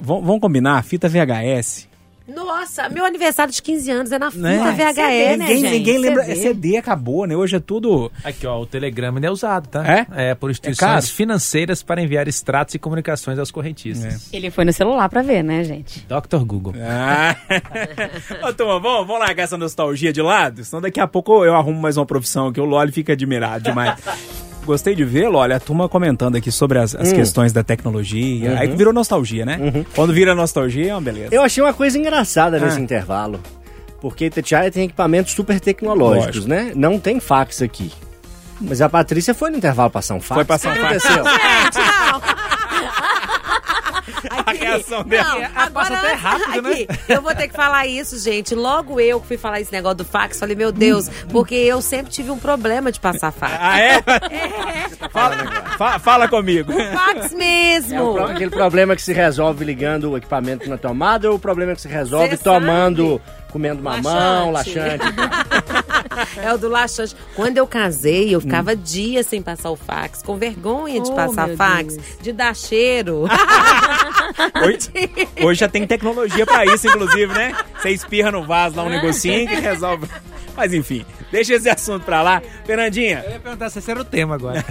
vamos 0.00 0.40
combinar, 0.40 0.82
fita 0.84 1.08
VHS. 1.08 1.88
Nossa, 2.28 2.88
meu 2.88 3.04
aniversário 3.04 3.52
de 3.52 3.62
15 3.62 3.90
anos 3.90 4.12
é 4.12 4.18
na 4.18 4.30
fita 4.30 4.42
Né? 4.42 4.58
VHS, 4.58 4.96
ninguém, 4.96 5.36
né, 5.36 5.46
gente? 5.46 5.70
ninguém 5.70 5.98
lembra. 5.98 6.24
CD. 6.24 6.42
CD 6.42 6.76
acabou, 6.76 7.26
né? 7.26 7.36
Hoje 7.36 7.56
é 7.56 7.60
tudo. 7.60 8.10
Aqui, 8.24 8.46
ó, 8.46 8.60
o 8.60 8.66
Telegrama 8.66 9.18
ainda 9.18 9.28
é 9.28 9.30
usado, 9.30 9.68
tá? 9.68 9.86
É? 9.86 10.06
É, 10.30 10.34
por 10.34 10.48
caro? 10.48 10.50
instituições 10.50 11.10
financeiras 11.10 11.82
para 11.82 12.02
enviar 12.02 12.26
extratos 12.26 12.74
e 12.74 12.78
comunicações 12.78 13.38
aos 13.38 13.50
correntistas. 13.50 14.28
Ele 14.32 14.50
foi 14.50 14.64
no 14.64 14.72
celular 14.72 15.08
pra 15.08 15.22
ver, 15.22 15.42
né, 15.44 15.62
gente? 15.62 16.04
Dr. 16.08 16.44
Google. 16.44 16.74
Ah. 16.80 17.36
Ô, 18.48 18.52
turma, 18.52 18.80
vamos, 18.80 19.06
vamos 19.06 19.20
largar 19.20 19.44
essa 19.44 19.56
nostalgia 19.56 20.12
de 20.12 20.20
lado? 20.20 20.64
Senão 20.64 20.82
daqui 20.82 20.98
a 21.00 21.06
pouco 21.06 21.44
eu 21.44 21.54
arrumo 21.54 21.80
mais 21.80 21.96
uma 21.96 22.06
profissão 22.06 22.52
que 22.52 22.60
o 22.60 22.64
Loli 22.64 22.90
fica 22.92 23.12
admirado 23.12 23.64
demais. 23.64 23.96
Gostei 24.66 24.94
de 24.96 25.04
ver, 25.04 25.28
Loli, 25.28 25.52
a 25.52 25.60
turma 25.60 25.88
comentando 25.88 26.34
aqui 26.36 26.50
sobre 26.50 26.78
as, 26.80 26.92
as 26.94 27.12
questões 27.12 27.52
da 27.52 27.62
tecnologia. 27.62 28.58
Aí 28.58 28.66
virou 28.68 28.92
nostalgia, 28.92 29.46
né? 29.46 29.84
Quando 29.94 30.12
vira 30.12 30.34
nostalgia, 30.34 30.90
é 30.90 30.94
uma 30.94 31.00
beleza. 31.00 31.28
Eu 31.32 31.42
achei 31.42 31.62
uma 31.62 31.72
coisa 31.72 31.96
engraçada 31.96 32.58
nesse 32.58 32.76
Ah. 32.78 32.80
intervalo. 32.80 33.40
Porque 34.00 34.26
Itatiaia 34.26 34.70
tem 34.70 34.84
equipamentos 34.84 35.32
super 35.32 35.60
tecnológicos, 35.60 36.44
Lógico. 36.44 36.48
né? 36.48 36.72
Não 36.74 36.98
tem 36.98 37.20
fax 37.20 37.62
aqui. 37.62 37.92
Mas 38.60 38.80
a 38.82 38.88
Patrícia 38.88 39.34
foi 39.34 39.50
no 39.50 39.56
intervalo 39.56 39.88
passar 39.90 40.14
um 40.14 40.20
fax. 40.20 40.34
Foi 40.36 40.44
passar 40.44 40.70
um 40.70 40.72
O 40.72 40.74
que 40.74 40.80
fax. 41.00 41.06
aconteceu? 41.06 42.55
A 44.66 44.70
reação 44.76 45.02
dela. 45.04 45.34
Não, 45.38 45.48
agora 45.62 45.98
até 45.98 46.12
rápido, 46.14 46.62
né? 46.62 46.70
aqui, 46.72 46.88
Eu 47.08 47.22
vou 47.22 47.34
ter 47.34 47.48
que 47.48 47.54
falar 47.54 47.86
isso, 47.86 48.18
gente. 48.18 48.54
Logo 48.54 49.00
eu 49.00 49.20
que 49.20 49.26
fui 49.28 49.36
falar 49.38 49.60
esse 49.60 49.72
negócio 49.72 49.98
do 49.98 50.04
fax, 50.04 50.38
falei, 50.38 50.56
meu 50.56 50.72
Deus, 50.72 51.08
porque 51.30 51.54
eu 51.54 51.80
sempre 51.82 52.10
tive 52.12 52.30
um 52.30 52.38
problema 52.38 52.90
de 52.92 53.00
passar 53.00 53.30
fax. 53.32 53.54
Ah, 53.58 53.80
é? 53.80 54.02
Fala, 55.10 55.36
fa- 55.78 55.98
fala 55.98 56.28
comigo. 56.28 56.72
Fax 56.72 57.32
É 57.32 57.34
o 57.34 57.38
mesmo. 57.38 58.14
pro- 58.14 58.24
aquele 58.26 58.50
problema 58.50 58.94
que 58.96 59.02
se 59.02 59.12
resolve 59.12 59.64
ligando 59.64 60.10
o 60.10 60.16
equipamento 60.16 60.68
na 60.68 60.76
tomada 60.76 61.28
ou 61.30 61.36
o 61.36 61.38
problema 61.38 61.74
que 61.74 61.80
se 61.80 61.88
resolve 61.88 62.36
Cê 62.36 62.42
tomando, 62.44 63.20
comendo 63.50 63.82
mamão, 63.82 64.50
Laxante. 64.52 64.78
laxante. 64.78 65.04
É 66.42 66.52
o 66.52 66.56
do 66.56 66.68
laxante. 66.68 67.14
Quando 67.34 67.58
eu 67.58 67.66
casei, 67.66 68.34
eu 68.34 68.40
ficava 68.40 68.74
dias 68.74 69.26
sem 69.26 69.42
passar 69.42 69.70
o 69.70 69.76
fax, 69.76 70.22
com 70.22 70.36
vergonha 70.36 71.00
de 71.00 71.10
Oh, 71.10 71.14
passar 71.14 71.48
fax, 71.56 71.96
de 72.22 72.32
dar 72.32 72.54
cheiro. 72.56 73.24
Hoje, 74.64 74.90
hoje 75.44 75.60
já 75.60 75.68
tem 75.68 75.86
tecnologia 75.86 76.44
pra 76.44 76.64
isso, 76.66 76.86
inclusive, 76.88 77.32
né? 77.32 77.54
Você 77.80 77.90
espirra 77.90 78.30
no 78.30 78.44
vaso 78.44 78.76
lá 78.76 78.82
um 78.84 78.88
negocinho 78.88 79.46
que 79.48 79.54
resolve. 79.54 80.06
Mas 80.56 80.72
enfim, 80.74 81.04
deixa 81.30 81.54
esse 81.54 81.68
assunto 81.68 82.04
pra 82.04 82.22
lá. 82.22 82.42
Fernandinha, 82.64 83.22
Eu 83.26 83.32
ia 83.32 83.38
perguntar 83.40 83.70
se 83.70 83.78
esse 83.78 83.90
era 83.90 84.00
o 84.00 84.04
tema 84.04 84.34
agora. 84.34 84.64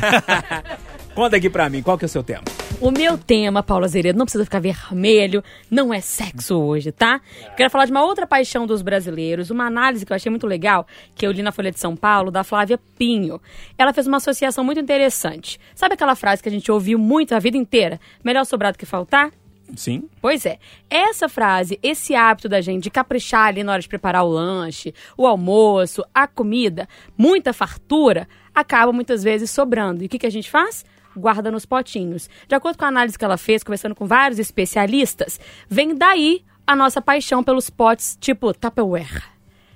conta 1.15 1.37
aqui 1.37 1.49
pra 1.49 1.69
mim, 1.69 1.81
qual 1.81 1.97
que 1.97 2.05
é 2.05 2.07
o 2.07 2.09
seu 2.09 2.23
tema? 2.23 2.43
O 2.81 2.91
meu 2.91 3.17
tema, 3.17 3.63
Paulo 3.63 3.85
Azeredo, 3.85 4.19
não 4.19 4.25
precisa 4.25 4.43
ficar 4.43 4.59
vermelho, 4.59 5.43
não 5.71 5.93
é 5.93 6.01
sexo 6.01 6.59
hoje, 6.59 6.91
tá? 6.91 7.21
Quero 7.55 7.69
falar 7.69 7.85
de 7.85 7.91
uma 7.91 8.03
outra 8.03 8.27
paixão 8.27 8.67
dos 8.67 8.81
brasileiros, 8.81 9.49
uma 9.49 9.65
análise 9.65 10.05
que 10.05 10.11
eu 10.11 10.15
achei 10.15 10.29
muito 10.29 10.45
legal, 10.45 10.85
que 11.15 11.25
eu 11.25 11.31
li 11.31 11.41
na 11.41 11.53
Folha 11.53 11.71
de 11.71 11.79
São 11.79 11.95
Paulo, 11.95 12.29
da 12.29 12.43
Flávia 12.43 12.77
Pinho. 12.97 13.41
Ela 13.77 13.93
fez 13.93 14.07
uma 14.07 14.17
associação 14.17 14.63
muito 14.63 14.79
interessante. 14.79 15.57
Sabe 15.73 15.93
aquela 15.93 16.15
frase 16.15 16.43
que 16.43 16.49
a 16.49 16.51
gente 16.51 16.69
ouviu 16.71 16.99
muito 16.99 17.33
a 17.33 17.39
vida 17.39 17.57
inteira? 17.57 17.99
Melhor 18.23 18.45
sobrar 18.45 18.73
do 18.73 18.77
que 18.77 18.85
faltar? 18.85 19.31
Sim. 19.75 20.07
Pois 20.21 20.45
é, 20.45 20.59
essa 20.89 21.29
frase, 21.29 21.79
esse 21.81 22.13
hábito 22.13 22.49
da 22.49 22.61
gente 22.61 22.83
de 22.83 22.91
caprichar 22.91 23.47
ali 23.47 23.63
na 23.63 23.71
hora 23.71 23.81
de 23.81 23.87
preparar 23.87 24.23
o 24.23 24.29
lanche, 24.29 24.93
o 25.17 25.25
almoço, 25.25 26.03
a 26.13 26.27
comida, 26.27 26.87
muita 27.17 27.53
fartura, 27.53 28.27
acaba 28.53 28.91
muitas 28.91 29.23
vezes 29.23 29.49
sobrando. 29.49 30.03
E 30.03 30.05
o 30.05 30.09
que, 30.09 30.19
que 30.19 30.27
a 30.27 30.31
gente 30.31 30.51
faz? 30.51 30.85
Guarda 31.15 31.51
nos 31.51 31.65
potinhos. 31.65 32.29
De 32.47 32.55
acordo 32.55 32.77
com 32.77 32.85
a 32.85 32.89
análise 32.89 33.17
que 33.17 33.25
ela 33.25 33.37
fez, 33.37 33.63
conversando 33.63 33.95
com 33.95 34.05
vários 34.05 34.39
especialistas, 34.39 35.39
vem 35.69 35.95
daí 35.95 36.43
a 36.67 36.75
nossa 36.75 37.01
paixão 37.01 37.43
pelos 37.43 37.69
potes 37.69 38.17
tipo 38.19 38.53
Tupperware. 38.53 39.35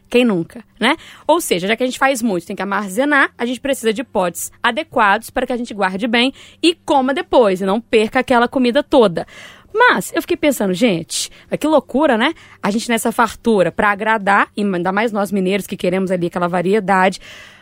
Quem 0.10 0.26
nunca, 0.26 0.64
né? 0.80 0.98
Ou 1.28 1.40
seja, 1.40 1.68
já 1.68 1.76
que 1.76 1.84
a 1.84 1.86
gente 1.86 2.00
faz 2.00 2.20
muito, 2.22 2.48
tem 2.48 2.56
que 2.56 2.62
armazenar, 2.64 3.32
a 3.38 3.46
gente 3.46 3.62
precisa 3.62 3.94
de 3.94 4.04
potes 4.04 4.52
adequados 4.62 5.30
para 5.30 5.46
que 5.46 5.54
a 5.54 5.58
gente 5.58 5.72
guarde 5.72 6.08
bem 6.08 6.34
e 6.64 6.74
coma 6.74 7.14
depois, 7.14 7.62
e 7.62 7.66
não 7.66 7.80
perca 7.80 8.20
aquela 8.20 8.48
comida 8.48 8.82
toda. 8.82 9.28
Mas 9.74 10.12
eu 10.14 10.22
fiquei 10.22 10.38
pensando, 10.38 10.74
gente, 10.74 11.30
que 11.60 11.68
loucura, 11.68 12.18
né? 12.18 12.34
A 12.62 12.72
gente 12.72 12.90
nessa 12.90 13.12
fartura 13.12 13.72
para 13.72 13.92
agradar, 13.92 14.50
e 14.56 14.64
ainda 14.64 14.92
mais 14.92 15.12
nós 15.12 15.32
mineiros 15.32 15.68
que 15.68 15.78
queremos 15.78 16.12
ali 16.12 16.28
aquela 16.28 16.48
variedade. 16.48 17.20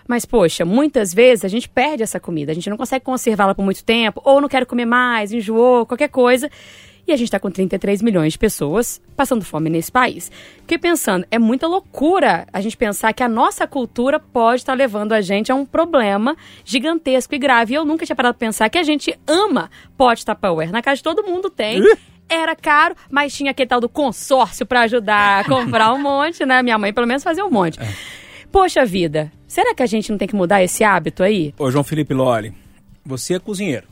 Mas, 0.07 0.25
poxa, 0.25 0.63
muitas 0.63 1.13
vezes 1.13 1.43
a 1.43 1.49
gente 1.49 1.67
perde 1.67 2.01
essa 2.01 2.19
comida, 2.19 2.51
a 2.51 2.55
gente 2.55 2.69
não 2.69 2.77
consegue 2.77 3.03
conservá-la 3.03 3.53
por 3.53 3.63
muito 3.63 3.83
tempo, 3.83 4.21
ou 4.23 4.39
não 4.39 4.47
quer 4.47 4.65
comer 4.65 4.85
mais, 4.85 5.33
enjoou, 5.33 5.85
qualquer 5.85 6.07
coisa. 6.07 6.49
E 7.07 7.13
a 7.13 7.15
gente 7.15 7.29
está 7.29 7.39
com 7.39 7.49
33 7.49 8.01
milhões 8.01 8.33
de 8.33 8.39
pessoas 8.39 9.01
passando 9.15 9.45
fome 9.45 9.69
nesse 9.69 9.89
país. 9.89 10.29
Fiquei 10.59 10.77
pensando, 10.77 11.25
é 11.31 11.39
muita 11.39 11.65
loucura 11.65 12.45
a 12.51 12.59
gente 12.59 12.75
pensar 12.75 13.13
que 13.13 13.23
a 13.23 13.29
nossa 13.29 13.65
cultura 13.65 14.19
pode 14.19 14.61
estar 14.61 14.73
levando 14.73 15.13
a 15.13 15.21
gente 15.21 15.49
a 15.49 15.55
um 15.55 15.65
problema 15.65 16.35
gigantesco 16.65 17.33
e 17.33 17.39
grave. 17.39 17.73
E 17.73 17.75
eu 17.75 17.85
nunca 17.85 18.05
tinha 18.05 18.15
parado 18.15 18.35
para 18.35 18.45
pensar 18.45 18.69
que 18.69 18.77
a 18.77 18.83
gente 18.83 19.17
ama 19.25 19.71
pote 19.95 20.25
Tupperware. 20.25 20.69
Na 20.69 20.81
casa 20.81 20.97
de 20.97 21.03
todo 21.03 21.23
mundo 21.23 21.49
tem. 21.49 21.81
Era 22.27 22.53
caro, 22.57 22.93
mas 23.09 23.33
tinha 23.33 23.51
aquele 23.51 23.69
tal 23.69 23.79
do 23.79 23.87
consórcio 23.87 24.65
para 24.65 24.81
ajudar 24.81 25.39
a 25.39 25.47
comprar 25.47 25.93
um 25.93 26.01
monte, 26.01 26.45
né? 26.45 26.61
Minha 26.61 26.77
mãe, 26.77 26.91
pelo 26.91 27.07
menos, 27.07 27.23
fazia 27.23 27.45
um 27.45 27.49
monte. 27.49 27.79
Poxa 28.51 28.85
vida, 28.85 29.31
será 29.47 29.73
que 29.73 29.81
a 29.81 29.85
gente 29.85 30.11
não 30.11 30.17
tem 30.17 30.27
que 30.27 30.35
mudar 30.35 30.61
esse 30.61 30.83
hábito 30.83 31.23
aí? 31.23 31.53
Ô, 31.57 31.71
João 31.71 31.85
Felipe 31.85 32.13
Loli, 32.13 32.53
você 33.05 33.35
é 33.35 33.39
cozinheiro. 33.39 33.87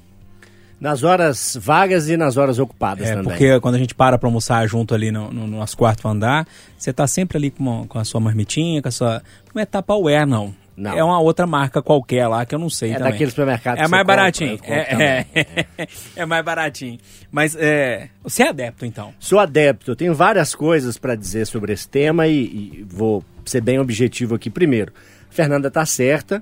Nas 0.85 1.01
horas 1.03 1.57
vagas 1.59 2.07
e 2.09 2.15
nas 2.15 2.37
horas 2.37 2.59
ocupadas 2.59 3.07
É, 3.07 3.15
também. 3.15 3.23
porque 3.25 3.59
quando 3.59 3.73
a 3.73 3.79
gente 3.79 3.95
para 3.95 4.19
pra 4.19 4.27
almoçar 4.27 4.67
junto 4.67 4.93
ali 4.93 5.09
no, 5.11 5.31
no 5.31 5.47
nosso 5.47 5.75
quarto 5.75 6.07
andar, 6.07 6.45
você 6.77 6.93
tá 6.93 7.07
sempre 7.07 7.39
ali 7.39 7.49
com, 7.49 7.63
uma- 7.63 7.87
com 7.87 7.97
a 7.97 8.05
sua 8.05 8.19
marmitinha, 8.21 8.83
com 8.83 8.87
a 8.87 8.91
sua. 8.91 9.23
Não 9.53 9.61
é 9.61 9.65
Tupperware, 9.65 10.27
não. 10.27 10.53
Não. 10.77 10.91
É 10.91 11.03
uma 11.03 11.19
outra 11.19 11.47
marca 11.47 11.81
qualquer 11.81 12.27
lá 12.27 12.45
que 12.45 12.53
eu 12.53 12.59
não 12.59 12.69
sei 12.69 12.91
É 12.91 12.97
também. 12.97 13.13
daquele 13.13 13.31
supermercado 13.31 13.79
É 13.79 13.83
que 13.85 13.89
mais 13.89 14.01
você 14.01 14.03
compra, 14.03 14.15
baratinho. 14.15 14.51
eu 14.51 14.57
compro 14.59 14.73
É, 14.75 15.25
é, 15.33 15.87
é 16.17 16.25
mais 16.27 16.45
baratinho. 16.45 16.99
Mas 17.31 17.55
é, 17.55 18.09
você 18.21 18.43
é 18.43 18.49
adepto, 18.49 18.85
então. 18.85 19.11
Sou 19.19 19.39
adepto, 19.39 19.89
eu 19.91 19.95
tenho 19.95 20.13
várias 20.13 20.53
coisas 20.53 20.97
para 20.99 21.15
dizer 21.15 21.47
sobre 21.47 21.73
esse 21.73 21.87
tema 21.87 22.27
e, 22.27 22.43
e 22.43 22.85
vou 22.87 23.23
ser 23.43 23.61
bem 23.61 23.79
objetivo 23.79 24.35
aqui 24.35 24.49
primeiro. 24.51 24.91
Fernanda 25.31 25.69
está 25.69 25.83
certa 25.85 26.35
é, 26.35 26.41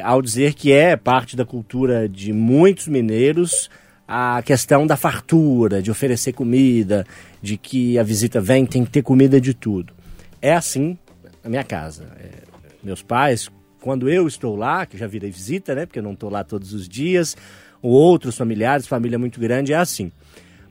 ao 0.00 0.22
dizer 0.22 0.54
que 0.54 0.72
é 0.72 0.96
parte 0.96 1.36
da 1.36 1.44
cultura 1.44 2.08
de 2.08 2.32
muitos 2.32 2.88
mineiros 2.88 3.68
a 4.06 4.42
questão 4.42 4.86
da 4.86 4.96
fartura, 4.96 5.80
de 5.80 5.90
oferecer 5.90 6.32
comida, 6.32 7.06
de 7.40 7.56
que 7.56 7.98
a 7.98 8.02
visita 8.02 8.40
vem, 8.40 8.66
tem 8.66 8.84
que 8.84 8.90
ter 8.90 9.02
comida 9.02 9.40
de 9.40 9.54
tudo. 9.54 9.94
É 10.40 10.52
assim 10.52 10.98
na 11.42 11.50
minha 11.50 11.64
casa. 11.64 12.06
É, 12.18 12.42
meus 12.82 13.02
pais, 13.02 13.50
quando 13.80 14.08
eu 14.08 14.26
estou 14.26 14.54
lá, 14.54 14.84
que 14.86 14.98
já 14.98 15.06
virei 15.06 15.30
visita, 15.30 15.74
né? 15.74 15.86
Porque 15.86 15.98
eu 15.98 16.02
não 16.02 16.12
estou 16.12 16.30
lá 16.30 16.44
todos 16.44 16.72
os 16.72 16.88
dias, 16.88 17.36
ou 17.80 17.92
outros 17.92 18.36
familiares, 18.36 18.86
família 18.86 19.18
muito 19.18 19.40
grande, 19.40 19.72
é 19.72 19.76
assim. 19.76 20.12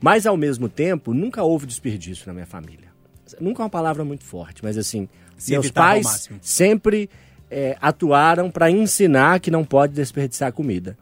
Mas, 0.00 0.26
ao 0.26 0.36
mesmo 0.36 0.68
tempo, 0.68 1.14
nunca 1.14 1.42
houve 1.42 1.66
desperdício 1.66 2.26
na 2.26 2.32
minha 2.32 2.46
família. 2.46 2.92
Nunca 3.40 3.62
é 3.62 3.64
uma 3.64 3.70
palavra 3.70 4.04
muito 4.04 4.24
forte, 4.24 4.62
mas 4.62 4.76
assim, 4.76 5.08
Se 5.36 5.52
meus 5.52 5.70
pais 5.70 6.28
sempre 6.40 7.08
é, 7.52 7.76
atuaram 7.82 8.50
para 8.50 8.70
ensinar 8.70 9.38
que 9.38 9.50
não 9.50 9.62
pode 9.62 9.92
desperdiçar 9.92 10.50
comida. 10.52 10.96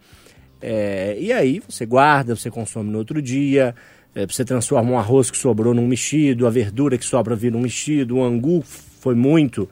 É, 0.60 1.16
e 1.18 1.32
aí 1.32 1.62
você 1.66 1.86
guarda, 1.86 2.34
você 2.34 2.50
consome 2.50 2.90
no 2.90 2.98
outro 2.98 3.22
dia, 3.22 3.72
é, 4.14 4.26
você 4.26 4.44
transforma 4.44 4.90
um 4.90 4.98
arroz 4.98 5.30
que 5.30 5.38
sobrou 5.38 5.72
num 5.72 5.86
mexido, 5.86 6.48
a 6.48 6.50
verdura 6.50 6.98
que 6.98 7.04
sobra 7.04 7.36
vira 7.36 7.56
um 7.56 7.60
mexido, 7.60 8.16
o 8.16 8.24
angu 8.24 8.62
foi 8.62 9.14
muito, 9.14 9.68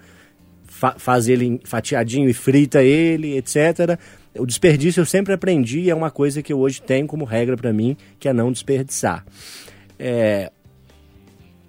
fa 0.65 0.95
faz 0.97 1.29
ele 1.29 1.61
fatiadinho 1.65 2.31
e 2.31 2.33
frita 2.33 2.81
ele, 2.81 3.37
etc. 3.37 3.99
O 4.39 4.47
desperdício 4.47 5.01
eu 5.01 5.07
sempre 5.07 5.35
aprendi, 5.35 5.91
é 5.91 5.95
uma 5.95 6.13
coisa 6.13 6.43
que 6.43 6.53
eu 6.53 6.61
hoje 6.61 6.81
tenho 6.81 7.09
como 7.09 7.25
regra 7.25 7.57
para 7.57 7.73
mim, 7.73 7.97
que 8.21 8.29
é 8.29 8.33
não 8.33 8.53
desperdiçar. 8.53 9.27
É, 9.99 10.53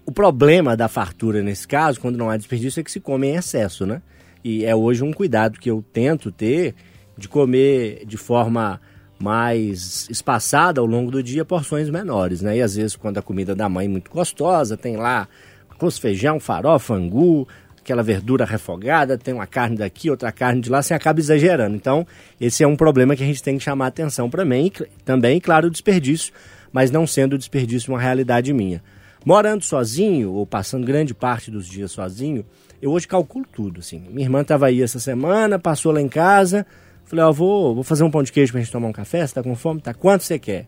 o 0.06 0.12
problema 0.12 0.78
da 0.78 0.88
fartura 0.88 1.42
nesse 1.42 1.68
caso, 1.68 2.00
quando 2.00 2.16
não 2.16 2.30
há 2.30 2.38
desperdício, 2.38 2.80
é 2.80 2.84
que 2.84 2.92
se 2.92 3.00
come 3.00 3.28
em 3.28 3.36
excesso, 3.36 3.88
né? 3.88 4.04
E 4.44 4.66
é 4.66 4.76
hoje 4.76 5.04
um 5.04 5.12
cuidado 5.12 5.60
que 5.60 5.70
eu 5.70 5.84
tento 5.94 6.32
ter 6.32 6.76
de 7.18 7.28
comer 7.28 8.06
de 8.06 8.18
forma 8.18 8.80
mais 9.20 10.08
espaçada 10.10 10.80
ao 10.80 10.88
longo 10.88 11.12
do 11.12 11.22
dia 11.22 11.44
porções 11.44 11.90
menores, 11.90 12.42
né? 12.42 12.58
E 12.58 12.62
às 12.62 12.76
vezes 12.76 12.96
quando 12.96 13.18
a 13.18 13.22
comida 13.22 13.54
da 13.54 13.68
mãe 13.68 13.86
é 13.86 13.90
muito 13.90 14.10
gostosa, 14.10 14.78
tem 14.78 14.96
lá 14.96 15.28
arroz, 15.70 15.98
feijão, 15.98 16.40
farofa, 16.40 16.94
angu, 16.94 17.46
aquela 17.78 18.02
verdura 18.02 18.46
refogada, 18.46 19.18
tem 19.18 19.34
uma 19.34 19.48
carne 19.48 19.78
daqui, 19.78 20.10
outra 20.10 20.32
carne 20.32 20.62
de 20.62 20.70
lá, 20.70 20.82
você 20.82 20.94
acaba 20.94 21.20
exagerando. 21.20 21.76
Então, 21.76 22.08
esse 22.40 22.64
é 22.64 22.68
um 22.68 22.76
problema 22.76 23.16
que 23.16 23.24
a 23.24 23.26
gente 23.26 23.44
tem 23.44 23.58
que 23.58 23.64
chamar 23.64 23.88
atenção 23.88 24.30
para 24.30 24.46
mim, 24.46 24.72
também, 25.04 25.40
claro, 25.40 25.68
o 25.68 25.72
desperdício, 25.72 26.34
mas 26.72 26.92
não 26.92 27.08
sendo 27.08 27.34
o 27.34 27.38
desperdício 27.38 27.92
uma 27.92 28.00
realidade 28.00 28.54
minha. 28.54 28.82
Morando 29.26 29.64
sozinho, 29.64 30.32
ou 30.32 30.46
passando 30.46 30.86
grande 30.86 31.14
parte 31.14 31.52
dos 31.52 31.68
dias 31.68 31.92
sozinho, 31.92 32.46
eu 32.82 32.92
hoje 32.92 33.08
calculo 33.08 33.46
tudo, 33.52 33.80
assim. 33.80 34.00
Minha 34.10 34.26
irmã 34.26 34.42
estava 34.42 34.68
aí 34.68 34.82
essa 34.82 35.00
semana, 35.00 35.60
passou 35.60 35.92
lá 35.92 36.02
em 36.02 36.08
casa, 36.08 36.66
falei, 37.06 37.26
ó, 37.26 37.32
vou, 37.32 37.76
vou 37.76 37.84
fazer 37.84 38.04
um 38.04 38.12
pão 38.12 38.24
de 38.24 38.32
queijo 38.32 38.52
pra 38.52 38.62
gente 38.62 38.72
tomar 38.72 38.88
um 38.88 38.94
café, 38.94 39.26
você 39.26 39.34
tá 39.34 39.44
com 39.44 39.56
fome? 39.56 39.82
Tá, 39.82 39.94
quanto 39.94 40.24
você 40.24 40.40
quer? 40.40 40.68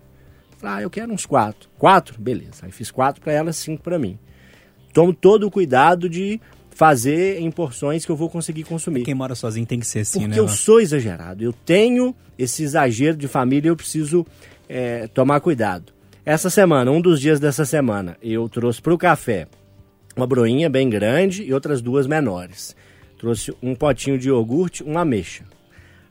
Falei, 0.58 0.76
ah, 0.78 0.82
eu 0.84 0.90
quero 0.90 1.12
uns 1.12 1.26
quatro. 1.26 1.70
Quatro? 1.78 2.22
Beleza. 2.22 2.64
Aí 2.66 2.72
fiz 2.72 2.92
quatro 2.92 3.22
para 3.22 3.34
ela, 3.34 3.52
cinco 3.52 3.82
para 3.82 3.98
mim. 3.98 4.20
Tomo 4.94 5.14
todo 5.14 5.48
o 5.48 5.52
cuidado 5.52 6.10
de 6.10 6.40
fazer 6.70 7.40
em 7.40 7.50
porções 7.50 8.06
que 8.06 8.12
eu 8.12 8.16
vou 8.16 8.30
conseguir 8.30 8.64
consumir. 8.64 9.04
Quem 9.04 9.14
mora 9.14 9.36
sozinho 9.36 9.66
tem 9.66 9.80
que 9.80 9.88
ser 9.88 10.00
assim, 10.00 10.20
Porque 10.20 10.36
né? 10.36 10.40
eu 10.40 10.48
sou 10.48 10.80
exagerado. 10.80 11.44
Eu 11.44 11.54
tenho 11.54 12.16
esse 12.38 12.64
exagero 12.64 13.18
de 13.18 13.28
família 13.28 13.70
e 13.70 13.72
eu 13.72 13.76
preciso 13.76 14.26
é, 14.68 15.08
tomar 15.08 15.40
cuidado. 15.40 15.94
Essa 16.26 16.50
semana, 16.50 16.92
um 16.92 17.02
dos 17.02 17.20
dias 17.20 17.40
dessa 17.40 17.66
semana, 17.66 18.18
eu 18.22 18.48
trouxe 18.48 18.82
para 18.82 18.94
o 18.94 18.98
café 18.98 19.48
uma 20.16 20.28
broinha 20.28 20.70
bem 20.70 20.90
grande 20.90 21.44
e 21.44 21.54
outras 21.54 21.82
duas 21.82 22.08
menores. 22.08 22.76
Trouxe 23.18 23.54
um 23.62 23.76
potinho 23.76 24.18
de 24.18 24.30
iogurte, 24.30 24.84
uma 24.84 25.02
ameixa. 25.02 25.44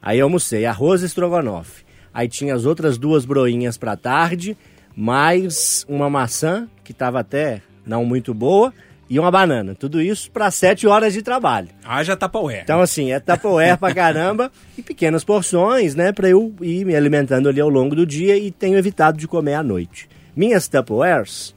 Aí 0.00 0.18
eu 0.18 0.26
almocei 0.26 0.64
arroz 0.64 1.02
e 1.02 1.06
estrogonofe. 1.06 1.84
Aí 2.12 2.28
tinha 2.28 2.54
as 2.54 2.64
outras 2.64 2.98
duas 2.98 3.24
broinhas 3.24 3.76
para 3.76 3.96
tarde, 3.96 4.56
mais 4.96 5.84
uma 5.88 6.08
maçã, 6.08 6.68
que 6.82 6.92
estava 6.92 7.20
até 7.20 7.62
não 7.86 8.04
muito 8.04 8.32
boa, 8.34 8.72
e 9.08 9.18
uma 9.18 9.30
banana. 9.30 9.74
Tudo 9.74 10.00
isso 10.00 10.30
para 10.30 10.50
sete 10.52 10.86
horas 10.86 11.12
de 11.12 11.20
trabalho. 11.20 11.68
Ah, 11.84 12.02
já 12.04 12.16
tá 12.16 12.28
Tupperware. 12.28 12.62
Então, 12.62 12.80
assim, 12.80 13.10
é 13.10 13.18
Tupperware 13.18 13.76
pra 13.76 13.92
caramba 13.92 14.52
e 14.78 14.82
pequenas 14.82 15.24
porções, 15.24 15.96
né, 15.96 16.12
pra 16.12 16.28
eu 16.28 16.54
ir 16.60 16.84
me 16.84 16.94
alimentando 16.94 17.48
ali 17.48 17.60
ao 17.60 17.68
longo 17.68 17.96
do 17.96 18.06
dia 18.06 18.38
e 18.38 18.52
tenho 18.52 18.78
evitado 18.78 19.18
de 19.18 19.26
comer 19.26 19.54
à 19.54 19.62
noite. 19.62 20.08
Minhas 20.34 20.68
Tupperwares 20.68 21.54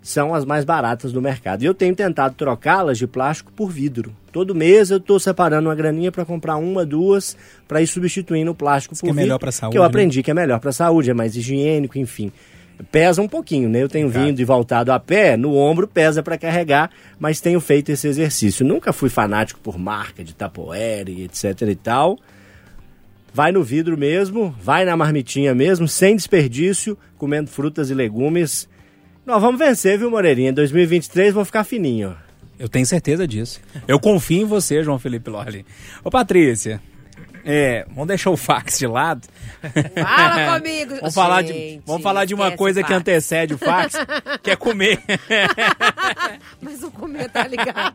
são 0.00 0.34
as 0.34 0.44
mais 0.44 0.64
baratas 0.64 1.12
do 1.12 1.20
mercado 1.20 1.62
e 1.62 1.66
eu 1.66 1.74
tenho 1.74 1.94
tentado 1.94 2.34
trocá-las 2.34 2.96
de 2.98 3.06
plástico 3.06 3.52
por 3.52 3.70
vidro. 3.70 4.14
Todo 4.32 4.54
mês 4.54 4.90
eu 4.90 4.98
estou 4.98 5.18
separando 5.18 5.68
uma 5.68 5.74
graninha 5.74 6.10
para 6.12 6.24
comprar 6.24 6.56
uma, 6.56 6.86
duas, 6.86 7.36
para 7.66 7.82
ir 7.82 7.86
substituindo 7.86 8.50
o 8.50 8.54
plástico 8.54 8.94
Isso 8.94 9.00
por 9.00 9.06
que 9.06 9.10
é 9.10 9.12
vidro. 9.14 9.26
melhor 9.26 9.38
pra 9.38 9.52
saúde, 9.52 9.72
Que 9.72 9.78
eu 9.78 9.82
né? 9.82 9.88
aprendi 9.88 10.22
que 10.22 10.30
é 10.30 10.34
melhor 10.34 10.60
para 10.60 10.70
a 10.70 10.72
saúde, 10.72 11.10
é 11.10 11.14
mais 11.14 11.36
higiênico, 11.36 11.98
enfim. 11.98 12.32
Pesa 12.92 13.20
um 13.20 13.26
pouquinho, 13.28 13.68
né? 13.68 13.82
Eu 13.82 13.88
tenho 13.88 14.08
vindo 14.08 14.38
e 14.38 14.44
voltado 14.44 14.92
a 14.92 15.00
pé, 15.00 15.36
no 15.36 15.56
ombro 15.56 15.88
pesa 15.88 16.22
para 16.22 16.38
carregar, 16.38 16.90
mas 17.18 17.40
tenho 17.40 17.58
feito 17.60 17.90
esse 17.90 18.06
exercício. 18.06 18.64
Nunca 18.64 18.92
fui 18.92 19.08
fanático 19.08 19.58
por 19.58 19.76
marca 19.76 20.22
de 20.22 20.32
Tupperware 20.32 21.08
e 21.08 21.24
etc 21.24 21.60
e 21.62 21.74
tal. 21.74 22.16
Vai 23.34 23.50
no 23.50 23.64
vidro 23.64 23.98
mesmo, 23.98 24.54
vai 24.62 24.84
na 24.84 24.96
marmitinha 24.96 25.54
mesmo, 25.56 25.88
sem 25.88 26.14
desperdício, 26.14 26.96
comendo 27.16 27.50
frutas 27.50 27.90
e 27.90 27.94
legumes. 27.94 28.68
Nós 29.28 29.42
vamos 29.42 29.58
vencer, 29.58 29.98
viu, 29.98 30.10
Moreirinha? 30.10 30.54
2023 30.54 31.34
vou 31.34 31.44
ficar 31.44 31.62
fininho. 31.62 32.16
Eu 32.58 32.66
tenho 32.66 32.86
certeza 32.86 33.28
disso. 33.28 33.60
Eu 33.86 34.00
confio 34.00 34.40
em 34.40 34.46
você, 34.46 34.82
João 34.82 34.98
Felipe 34.98 35.28
Loli. 35.28 35.66
Ô, 36.02 36.10
Patrícia, 36.10 36.80
é, 37.44 37.84
vamos 37.88 38.08
deixar 38.08 38.30
o 38.30 38.36
fax 38.36 38.78
de 38.78 38.86
lado. 38.86 39.26
Fala 39.94 40.58
comigo. 40.58 40.94
Vamos 41.00 41.14
falar 41.14 41.42
de, 41.42 41.52
Gente, 41.52 41.82
vamos 41.86 42.02
falar 42.02 42.24
de 42.24 42.34
uma 42.34 42.50
coisa 42.52 42.82
que 42.82 42.92
antecede 42.92 43.54
o 43.54 43.58
fax, 43.58 43.94
que 44.42 44.50
é 44.50 44.56
comer. 44.56 45.00
Mas 46.60 46.82
o 46.82 46.90
comer 46.90 47.28
tá 47.30 47.46
ligado. 47.46 47.94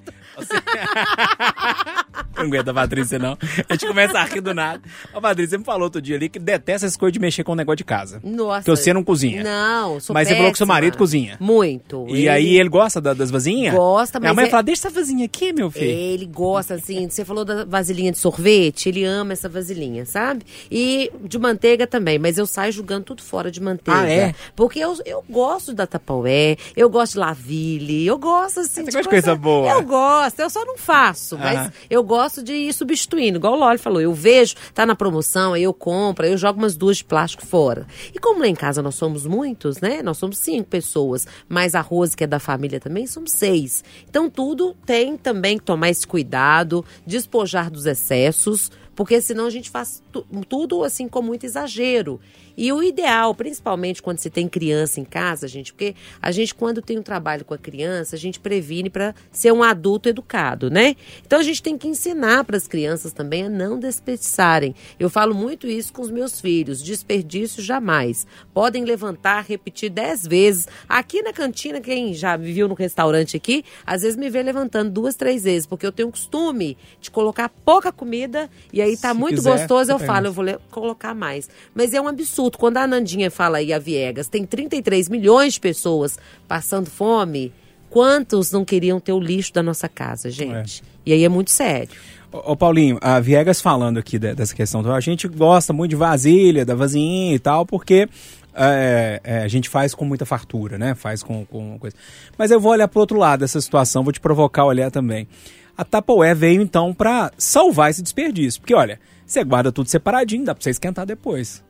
Não 2.36 2.46
aguenta 2.46 2.72
a 2.72 2.74
Patrícia, 2.74 3.20
não. 3.20 3.38
A 3.70 3.74
gente 3.74 3.88
começa 3.88 4.18
a 4.20 4.24
rir 4.24 4.42
do 4.42 4.54
nada. 4.54 4.82
Ô, 5.14 5.22
Patrícia, 5.22 5.52
você 5.52 5.58
me 5.60 5.64
falou 5.64 5.84
outro 5.84 6.02
dia 6.02 6.16
ali 6.16 6.28
que 6.30 6.40
detesta 6.40 6.88
essa 6.88 6.98
coisa 6.98 7.12
de 7.12 7.20
mexer 7.20 7.44
com 7.44 7.52
o 7.52 7.56
negócio 7.56 7.78
de 7.78 7.84
casa. 7.84 8.20
Nossa. 8.24 8.64
Que 8.64 8.70
você 8.72 8.92
não 8.94 9.04
cozinha. 9.04 9.44
Não, 9.44 10.00
sou 10.00 10.14
Mas 10.14 10.28
você 10.28 10.36
falou 10.36 10.52
que 10.52 10.58
seu 10.58 10.66
péssima. 10.66 10.74
marido 10.74 10.98
cozinha. 10.98 11.38
Muito. 11.40 12.06
E 12.10 12.28
aí 12.28 12.58
ele 12.58 12.70
gosta 12.70 13.00
da- 13.00 13.14
das 13.14 13.30
vasinhas? 13.30 13.74
Gosta, 13.76 14.20
Minha 14.20 14.30
mas 14.32 14.36
mãe 14.38 14.48
é- 14.48 14.50
fala, 14.50 14.64
deixa 14.64 14.88
essa 14.88 14.90
vasinha 15.00 15.26
aqui, 15.26 15.54
meu 15.54 15.70
filho. 15.70 15.86
Ele 15.86 16.26
gosta, 16.26 16.76
assim, 16.76 17.08
você 17.10 17.24
falou 17.24 17.46
da 17.46 17.64
vasilhinha 17.66 18.12
de 18.12 18.18
sorvete, 18.18 18.90
ele 18.90 19.04
ama 19.04 19.34
essa 19.34 19.43
vasilhinha, 19.50 20.06
sabe? 20.06 20.46
E 20.72 21.12
de 21.24 21.38
manteiga 21.38 21.86
também, 21.88 22.18
mas 22.20 22.38
eu 22.38 22.46
saio 22.46 22.72
jogando 22.72 23.04
tudo 23.04 23.22
fora 23.22 23.52
de 23.52 23.62
manteiga. 23.62 24.00
Ah, 24.00 24.10
é? 24.10 24.36
Porque 24.56 24.80
eu, 24.80 24.96
eu 25.06 25.24
gosto 25.30 25.74
da 25.74 25.86
Tapaué, 25.86 26.58
eu 26.76 26.90
gosto 26.90 27.14
de 27.14 27.20
Laville, 27.20 28.06
eu 28.06 28.18
gosto, 28.18 28.62
assim, 28.62 28.84
Você 28.86 28.92
de 28.92 28.98
gosta 28.98 29.02
de 29.04 29.10
coisa 29.10 29.36
boa? 29.36 29.70
Eu 29.70 29.84
gosto, 29.84 30.40
eu 30.40 30.50
só 30.50 30.64
não 30.66 30.78
faço, 30.78 31.38
mas 31.38 31.72
eu 31.90 32.04
gosto 32.04 32.44
de 32.44 32.54
ir 32.54 32.74
substituindo, 32.74 33.38
igual 33.38 33.54
o 33.54 33.58
Loli 33.58 33.78
falou, 33.78 34.02
eu 34.02 34.14
vejo, 34.14 34.56
tá 34.74 34.86
na 34.86 34.96
promoção, 34.96 35.54
aí 35.54 35.64
eu 35.64 35.74
compro, 35.74 36.26
aí 36.26 36.32
eu 36.32 36.38
jogo 36.38 36.60
umas 36.60 36.76
duas 36.76 36.98
de 36.98 37.04
plástico 37.04 37.46
fora. 37.46 37.86
E 38.14 38.20
como 38.20 38.40
lá 38.40 38.48
em 38.48 38.56
casa 38.56 38.82
nós 38.82 38.96
somos 38.96 39.26
muitos, 39.26 39.80
né? 39.80 40.02
Nós 40.02 40.18
somos 40.18 40.38
cinco 40.38 40.70
pessoas, 40.70 41.28
mais 41.48 41.76
a 41.76 41.82
Rose, 41.82 42.16
que 42.16 42.24
é 42.24 42.28
da 42.28 42.40
família 42.40 42.80
também, 42.80 43.06
somos 43.08 43.32
seis. 43.32 43.84
Então 44.10 44.30
tudo 44.30 44.76
tem 44.86 45.18
também 45.18 45.58
que 45.58 45.64
tomar 45.64 45.90
esse 45.90 46.06
cuidado, 46.06 46.86
despojar 47.06 47.70
dos 47.70 47.86
excessos, 47.86 48.72
porque 48.96 49.22
senão 49.22 49.46
a 49.46 49.50
gente 49.50 49.70
faz 49.70 50.02
tu- 50.12 50.26
tudo 50.48 50.84
assim 50.84 51.08
com 51.08 51.22
muito 51.22 51.46
exagero. 51.46 52.20
E 52.56 52.72
o 52.72 52.84
ideal, 52.84 53.34
principalmente 53.34 54.00
quando 54.00 54.20
se 54.20 54.30
tem 54.30 54.48
criança 54.48 55.00
em 55.00 55.04
casa, 55.04 55.48
gente, 55.48 55.74
porque 55.74 55.96
a 56.22 56.32
gente 56.32 56.54
quando 56.54 56.84
tem 56.84 57.00
um 57.00 57.02
trabalho 57.02 57.44
com 57.44 57.54
a 57.56 57.58
criança, 57.58 58.16
a 58.16 58.20
gente 58.20 58.40
previne 58.40 58.92
para 58.92 59.16
ser 59.32 59.52
um 59.52 59.64
adulto 59.64 60.08
educado, 60.08 60.70
né? 60.70 60.96
Então 61.26 61.40
a 61.40 61.44
gente 61.44 61.64
tem 61.64 61.76
que 61.80 61.88
ensinar 61.88 62.44
para 62.44 62.56
as 62.56 62.68
crianças 62.68 63.12
também 63.12 63.44
a 63.46 63.50
não 63.50 63.80
desperdiçarem. 63.80 64.76
Eu 65.00 65.10
falo 65.10 65.34
muito 65.34 65.66
isso 65.66 65.92
com 65.92 66.04
os 66.04 66.12
meus 66.12 66.40
filhos, 66.40 66.84
desperdício 66.84 67.62
jamais. 67.64 68.28
Podem 68.54 68.86
levantar, 68.86 69.44
repetir 69.48 69.90
dez 69.90 70.26
vezes. 70.28 70.68
Aqui 70.88 71.24
na 71.24 71.34
cantina, 71.34 71.82
quem 71.82 72.14
já 72.14 72.38
me 72.38 72.54
viu 72.54 72.68
no 72.68 72.76
restaurante 72.76 73.36
aqui, 73.36 73.66
às 73.84 74.04
vezes 74.04 74.16
me 74.16 74.30
vê 74.30 74.44
levantando 74.44 74.92
duas, 74.92 75.16
três 75.16 75.44
vezes, 75.44 75.66
porque 75.66 75.88
eu 75.88 75.92
tenho 75.92 76.10
o 76.10 76.12
costume 76.12 76.78
de 77.02 77.10
colocar 77.10 77.50
pouca 77.50 77.92
comida 77.92 78.48
e 78.72 78.80
aí 78.84 78.98
tá 78.98 79.14
Se 79.14 79.20
muito 79.20 79.36
quiser, 79.36 79.52
gostoso, 79.58 79.92
eu 79.92 80.00
falo, 80.00 80.28
eu 80.28 80.34
vou 80.34 80.46
colocar 80.70 81.14
mais. 81.16 81.50
Mas 81.74 81.94
é 81.94 82.02
um 82.02 82.08
absurdo. 82.08 82.58
Quando 82.58 82.78
a 82.78 82.86
Nandinha 82.88 83.32
fala 83.32 83.58
aí, 83.58 83.74
a 83.74 83.80
Viegas, 83.80 84.28
tem 84.28 84.46
33 84.46 85.10
milhões 85.10 85.54
de 85.54 85.60
pessoas 85.60 86.18
passando 86.48 86.90
fome. 86.90 87.52
Quantos 87.90 88.52
não 88.52 88.66
queriam 88.66 89.00
ter 89.00 89.14
o 89.14 89.20
lixo 89.20 89.54
da 89.54 89.62
nossa 89.62 89.88
casa, 89.88 90.30
gente? 90.30 90.84
E 91.06 91.14
aí 91.14 91.24
é 91.24 91.30
muito 91.30 91.52
sério. 91.52 91.90
Ô, 92.32 92.56
Paulinho, 92.56 92.98
a 93.02 93.20
Viegas 93.20 93.62
falando 93.62 94.00
aqui 94.00 94.18
de- 94.18 94.34
dessa 94.34 94.56
questão, 94.56 94.82
a 94.92 95.00
gente 95.00 95.28
gosta 95.28 95.72
muito 95.72 95.92
de 95.92 95.96
vasilha, 95.96 96.66
da 96.66 96.74
vasilhinha 96.74 97.36
e 97.36 97.40
tal, 97.40 97.64
porque 97.66 98.10
é, 98.56 99.22
é, 99.24 99.38
a 99.44 99.48
gente 99.48 99.70
faz 99.70 99.94
com 99.94 100.04
muita 100.06 100.26
fartura, 100.26 100.78
né? 100.78 100.96
Faz 100.96 101.22
com, 101.22 101.46
com 101.46 101.78
coisa. 101.78 101.96
Mas 102.38 102.50
eu 102.50 102.60
vou 102.60 102.72
olhar 102.72 102.88
pro 102.88 103.00
outro 103.00 103.18
lado 103.20 103.42
dessa 103.42 103.62
situação, 103.62 104.04
vou 104.04 104.12
te 104.12 104.20
provocar 104.20 104.64
a 104.64 104.66
olhar 104.66 104.90
também. 104.90 105.28
A 105.78 105.84
Tupperware 105.84 106.36
veio 106.36 106.62
então 106.62 106.94
pra 106.94 107.32
salvar 107.38 107.90
esse 107.90 108.02
desperdício, 108.02 108.62
porque 108.62 108.76
olha, 108.76 109.00
você 109.26 109.44
guarda 109.44 109.72
tudo 109.72 109.90
separadinho, 109.90 110.46
dá 110.46 110.54
pra 110.54 110.64
você 110.64 110.70
esquentar 110.70 111.06
depois. 111.06 111.64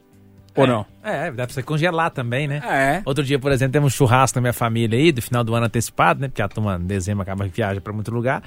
Ou 0.55 0.65
É, 0.65 0.67
não? 0.67 0.85
É, 1.03 1.31
dá 1.31 1.45
pra 1.45 1.53
você 1.53 1.63
congelar 1.63 2.11
também, 2.11 2.47
né? 2.47 2.61
É. 2.63 3.01
Outro 3.05 3.23
dia, 3.23 3.39
por 3.39 3.51
exemplo, 3.51 3.73
temos 3.73 3.93
um 3.93 3.95
churrasco 3.95 4.37
na 4.37 4.41
minha 4.41 4.53
família 4.53 4.97
aí, 4.99 5.11
do 5.11 5.21
final 5.21 5.43
do 5.43 5.55
ano 5.55 5.65
antecipado, 5.65 6.19
né? 6.19 6.27
Porque 6.27 6.41
a 6.41 6.47
turma 6.47 6.79
em 6.81 6.85
dezembro 6.85 7.23
acaba 7.23 7.45
que 7.45 7.55
viaja 7.55 7.81
pra 7.81 7.91
muito 7.91 8.11
lugar. 8.11 8.43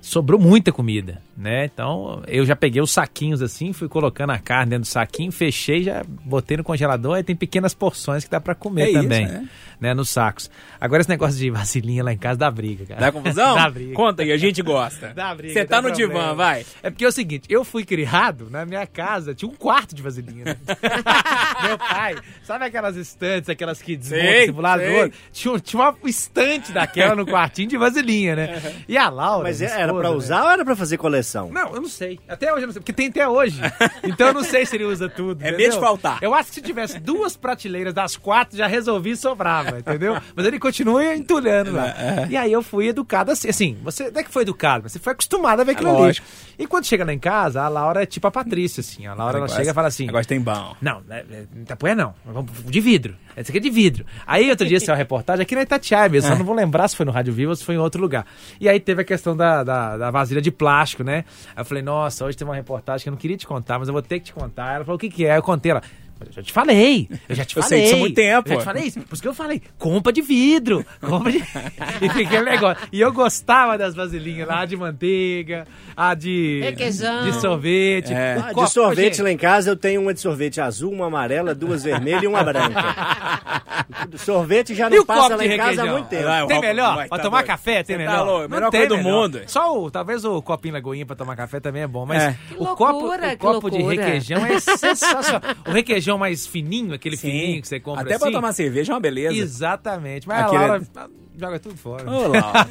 Sobrou 0.00 0.38
muita 0.40 0.72
comida, 0.72 1.20
né? 1.36 1.64
Então 1.66 2.22
eu 2.26 2.44
já 2.44 2.54
peguei 2.56 2.80
os 2.80 2.90
saquinhos 2.90 3.42
assim, 3.42 3.72
fui 3.72 3.88
colocando 3.88 4.30
a 4.30 4.38
carne 4.38 4.70
dentro 4.70 4.82
do 4.82 4.86
saquinho, 4.86 5.30
fechei, 5.32 5.82
já 5.82 6.04
botei 6.24 6.56
no 6.56 6.64
congelador, 6.64 7.16
aí 7.16 7.22
tem 7.22 7.36
pequenas 7.36 7.74
porções 7.74 8.24
que 8.24 8.30
dá 8.30 8.40
pra 8.40 8.54
comer 8.54 8.82
É 8.82 8.90
isso, 8.90 9.02
também, 9.02 9.24
é. 9.26 9.42
né? 9.80 9.94
Nos 9.94 10.08
sacos. 10.10 10.50
Agora 10.80 11.00
esse 11.00 11.10
negócio 11.10 11.38
de 11.38 11.50
vacilinha 11.50 12.02
lá 12.04 12.12
em 12.12 12.18
casa 12.18 12.38
dá 12.38 12.50
briga, 12.50 12.86
cara. 12.86 13.00
Dá 13.00 13.12
confusão? 13.12 13.54
dá 13.56 13.70
briga. 13.70 13.94
Conta 13.94 14.22
aí, 14.22 14.32
a 14.32 14.36
gente 14.36 14.62
gosta. 14.62 15.12
Dá 15.14 15.34
briga, 15.34 15.52
Você 15.54 15.64
tá 15.64 15.82
no 15.82 15.88
problema. 15.88 16.12
divã, 16.12 16.34
vai. 16.34 16.64
É 16.82 16.90
porque 16.90 17.04
é 17.04 17.08
o 17.08 17.12
seguinte, 17.12 17.46
eu 17.48 17.64
fui 17.64 17.84
criado 17.84 18.48
na 18.50 18.64
minha 18.64 18.86
casa, 18.86 19.34
tinha 19.34 19.50
um 19.50 19.54
quarto 19.54 19.94
de 19.94 20.02
vaselina. 20.02 20.44
né? 20.44 20.56
Meu 21.62 21.78
pai, 21.78 22.16
sabe 22.44 22.64
aquelas 22.64 22.96
estantes, 22.96 23.48
aquelas 23.48 23.80
que 23.82 23.96
desmontam 23.96 24.54
pro 24.54 24.62
lado 24.62 24.80
do 24.80 24.86
sei. 24.86 25.02
outro? 25.02 25.18
Tinha, 25.32 25.60
tinha 25.60 25.82
uma 25.82 25.96
estante 26.04 26.72
daquela 26.72 27.14
no 27.14 27.26
quartinho 27.26 27.68
de 27.68 27.76
vaselina, 27.76 28.36
né? 28.36 28.74
E 28.88 28.96
a 28.96 29.08
Laura. 29.08 29.48
Mas 29.48 29.60
minha 29.60 29.87
era 29.90 29.98
pra 30.00 30.10
né? 30.10 30.16
usar 30.16 30.44
ou 30.44 30.50
era 30.50 30.64
pra 30.64 30.76
fazer 30.76 30.96
coleção? 30.96 31.50
Não, 31.50 31.74
eu 31.74 31.80
não 31.80 31.88
sei. 31.88 32.18
Até 32.28 32.52
hoje 32.52 32.62
eu 32.62 32.66
não 32.66 32.72
sei, 32.72 32.80
porque 32.80 32.92
tem 32.92 33.08
até 33.08 33.28
hoje. 33.28 33.60
Então 34.04 34.28
eu 34.28 34.34
não 34.34 34.42
sei 34.44 34.64
se 34.64 34.74
ele 34.76 34.84
usa 34.84 35.08
tudo. 35.08 35.44
É 35.44 35.50
medo 35.52 35.74
de 35.74 35.80
faltar. 35.80 36.18
Eu 36.22 36.32
acho 36.34 36.48
que 36.48 36.54
se 36.56 36.62
tivesse 36.62 36.98
duas 36.98 37.36
prateleiras 37.36 37.92
das 37.92 38.16
quatro, 38.16 38.56
já 38.56 38.66
resolvi 38.66 39.10
e 39.10 39.16
sobrava, 39.16 39.78
entendeu? 39.78 40.16
Mas 40.34 40.46
ele 40.46 40.58
continua 40.58 41.14
entulhando 41.14 41.72
lá. 41.72 41.88
É, 41.88 42.26
E 42.30 42.36
aí 42.36 42.52
eu 42.52 42.62
fui 42.62 42.88
educado 42.88 43.30
assim. 43.30 43.48
Assim, 43.48 43.76
você 43.82 44.10
não 44.10 44.20
é 44.20 44.24
que 44.24 44.30
foi 44.30 44.42
educado, 44.42 44.84
mas 44.84 44.92
você 44.92 44.98
foi 44.98 45.12
acostumado 45.12 45.60
a 45.60 45.64
ver 45.64 45.72
aquilo 45.72 45.90
ali. 45.90 45.98
É 45.98 46.02
lógico. 46.02 46.26
E 46.58 46.66
quando 46.66 46.84
chega 46.86 47.04
lá 47.04 47.12
em 47.12 47.18
casa, 47.18 47.62
a 47.62 47.68
Laura 47.68 48.02
é 48.02 48.06
tipo 48.06 48.26
a 48.26 48.30
Patrícia, 48.30 48.80
assim. 48.80 49.06
A 49.06 49.14
Laura 49.14 49.38
ela 49.38 49.46
Negócio- 49.46 49.56
chega 49.56 49.70
e 49.70 49.74
fala 49.74 49.88
assim. 49.88 50.06
Negócio 50.06 50.28
tem 50.28 50.40
bom. 50.40 50.74
Não, 50.80 51.02
é, 51.10 51.18
é, 51.30 51.44
Itapué 51.60 51.94
não. 51.94 52.14
Vamos 52.24 52.50
de 52.64 52.80
vidro. 52.80 53.14
Esse 53.40 53.50
aqui 53.50 53.58
é 53.58 53.60
de 53.60 53.70
vidro. 53.70 54.04
Aí 54.26 54.50
outro 54.50 54.66
dia 54.66 54.80
saiu 54.80 54.94
a 54.94 54.96
reportagem 54.96 55.42
aqui 55.42 55.54
na 55.54 55.62
Itatiaia 55.62 56.08
mesmo. 56.08 56.30
Só 56.30 56.36
não 56.36 56.44
vou 56.44 56.54
lembrar 56.54 56.88
se 56.88 56.96
foi 56.96 57.06
no 57.06 57.12
Rádio 57.12 57.32
Viva 57.32 57.50
ou 57.50 57.56
se 57.56 57.64
foi 57.64 57.76
em 57.76 57.78
outro 57.78 58.00
lugar. 58.00 58.26
E 58.60 58.68
aí 58.68 58.80
teve 58.80 59.02
a 59.02 59.04
questão 59.04 59.36
da, 59.36 59.62
da, 59.62 59.96
da 59.96 60.10
vasilha 60.10 60.40
de 60.40 60.50
plástico, 60.50 61.04
né? 61.04 61.24
Aí 61.54 61.60
eu 61.60 61.64
falei, 61.64 61.82
nossa, 61.82 62.24
hoje 62.24 62.36
tem 62.36 62.46
uma 62.46 62.56
reportagem 62.56 63.04
que 63.04 63.08
eu 63.08 63.12
não 63.12 63.18
queria 63.18 63.36
te 63.36 63.46
contar, 63.46 63.78
mas 63.78 63.88
eu 63.88 63.92
vou 63.92 64.02
ter 64.02 64.18
que 64.18 64.26
te 64.26 64.32
contar. 64.32 64.74
Ela 64.74 64.84
falou, 64.84 64.96
o 64.96 64.98
que 64.98 65.08
que 65.08 65.24
é? 65.24 65.36
Eu 65.36 65.42
contei 65.42 65.70
ela. 65.72 65.82
"Mas 66.18 66.28
Eu 66.28 66.34
já 66.34 66.42
te 66.42 66.52
falei, 66.52 67.08
eu 67.28 67.34
já 67.36 67.44
te 67.44 67.56
Eu 67.56 67.62
falei. 67.62 67.78
sei 67.78 67.82
disso 67.84 67.94
há 67.94 67.98
muito 67.98 68.14
tempo. 68.14 68.48
Eu 68.48 68.54
já 68.54 68.60
te 68.60 68.64
falei 68.64 68.84
isso. 68.84 69.00
Por 69.00 69.12
isso 69.14 69.22
que 69.22 69.28
eu 69.28 69.34
falei, 69.34 69.62
compra 69.78 70.12
de 70.12 70.20
vidro, 70.22 70.84
compra 71.00 71.32
de... 71.32 71.38
e 72.02 72.08
fica 72.10 72.20
aquele 72.36 72.50
negócio. 72.50 72.88
E 72.92 73.00
eu 73.00 73.12
gostava 73.12 73.76
das 73.78 73.94
vasilhinhas 73.94 74.46
lá, 74.48 74.64
de 74.64 74.76
manteiga, 74.76 75.66
a 75.96 76.14
de... 76.14 76.60
Requeijão. 76.62 77.24
De 77.24 77.40
sorvete. 77.40 78.12
É. 78.12 78.38
Ah, 78.44 78.52
de 78.52 78.70
sorvete 78.70 79.04
gente, 79.16 79.22
lá 79.22 79.30
em 79.30 79.36
casa 79.36 79.70
eu 79.70 79.76
tenho 79.76 80.00
uma 80.02 80.12
de 80.14 80.20
sorvete 80.20 80.60
azul, 80.60 80.92
uma 80.92 81.06
amarela, 81.06 81.54
duas 81.54 81.84
vermelhas 81.84 82.22
e 82.22 82.26
uma 82.26 82.42
branca. 82.42 82.82
sorvete 84.16 84.74
já 84.74 84.86
E 84.88 84.90
não 84.90 85.02
o 85.02 85.06
passa 85.06 85.20
copo 85.22 85.36
lá 85.36 85.42
de 85.46 85.52
em 85.52 85.56
casa 85.56 85.62
há 85.62 85.70
requeijão? 85.70 85.92
muito 85.98 86.08
tempo. 86.08 86.24
Vai, 86.24 86.46
Tem 86.46 86.60
melhor? 86.60 86.94
vai, 86.96 87.08
pra 87.08 87.16
tá 87.18 87.22
tomar 87.24 87.36
doido. 87.38 87.46
café, 87.46 87.82
tem 87.82 87.96
Você 87.96 87.98
melhor? 87.98 88.16
tá 88.16 88.22
louco, 88.22 88.42
Não 88.42 88.48
melhor 88.48 88.70
tem 88.70 88.86
coisa 88.86 88.96
do 89.02 89.08
mundo. 89.08 89.40
Só 89.46 89.78
o, 89.80 89.90
talvez 89.90 90.24
o 90.24 90.42
copinho 90.42 90.74
Lagoinha 90.74 91.06
pra 91.06 91.16
tomar 91.16 91.36
café 91.36 91.60
também 91.60 91.82
é 91.82 91.86
bom, 91.86 92.04
mas 92.06 92.22
É. 92.22 92.36
Que 92.48 92.54
o 92.54 92.64
loucura, 92.64 92.88
copo, 92.88 93.06
o 93.16 93.20
que 93.28 93.36
copo 93.36 93.70
de 93.70 93.82
requeijão 93.82 94.44
é 94.46 94.58
sensacional. 94.60 95.40
o 95.66 95.70
requeijão 95.70 96.07
mais 96.16 96.46
fininho, 96.46 96.94
aquele 96.94 97.16
fininho 97.16 97.60
que 97.60 97.68
você 97.68 97.78
compra 97.80 98.02
Até 98.02 98.14
assim. 98.14 98.24
pra 98.24 98.32
tomar 98.32 98.52
cerveja 98.52 98.92
é 98.92 98.94
uma 98.94 99.00
beleza. 99.00 99.36
Exatamente. 99.36 100.26
Mas 100.28 100.44
Aquele- 100.46 100.56
a 100.64 100.66
Laura 100.68 100.82
ah, 100.96 101.08
joga 101.36 101.58
tudo 101.58 101.76
fora. 101.76 102.08
Ô, 102.10 102.28
Laura. 102.28 102.68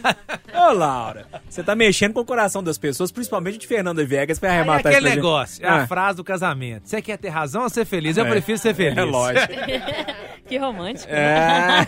Ô, 0.69 0.71
Laura. 0.73 1.28
Você 1.47 1.62
tá 1.62 1.76
mexendo 1.76 2.13
com 2.13 2.21
o 2.21 2.26
coração 2.26 2.63
das 2.63 2.78
pessoas, 2.78 3.12
principalmente 3.12 3.58
de 3.58 3.67
Fernanda 3.67 4.04
Viegas, 4.06 4.39
pra 4.39 4.50
Aí 4.50 4.56
é 4.56 4.60
arrematar 4.60 4.88
aquele 4.88 5.02
pra 5.02 5.10
gente. 5.10 5.15
negócio, 5.17 5.65
é 5.65 5.69
Ah. 5.69 5.76
a 5.84 5.88
frase 5.88 6.17
do 6.17 6.23
casamento. 6.23 6.88
Você 6.89 7.02
quer 7.02 7.17
ter 7.17 7.30
razão 7.30 7.63
ou 7.63 7.69
ser 7.69 7.86
feliz? 7.86 8.17
Eu 8.17 8.26
É. 8.26 8.30
prefiro 8.30 8.58
ser 8.58 8.73
feliz. 8.73 8.97
É 8.97 9.04
lógico. 9.04 9.54
Que 10.47 10.58
romântico. 10.58 11.12
É. 11.12 11.86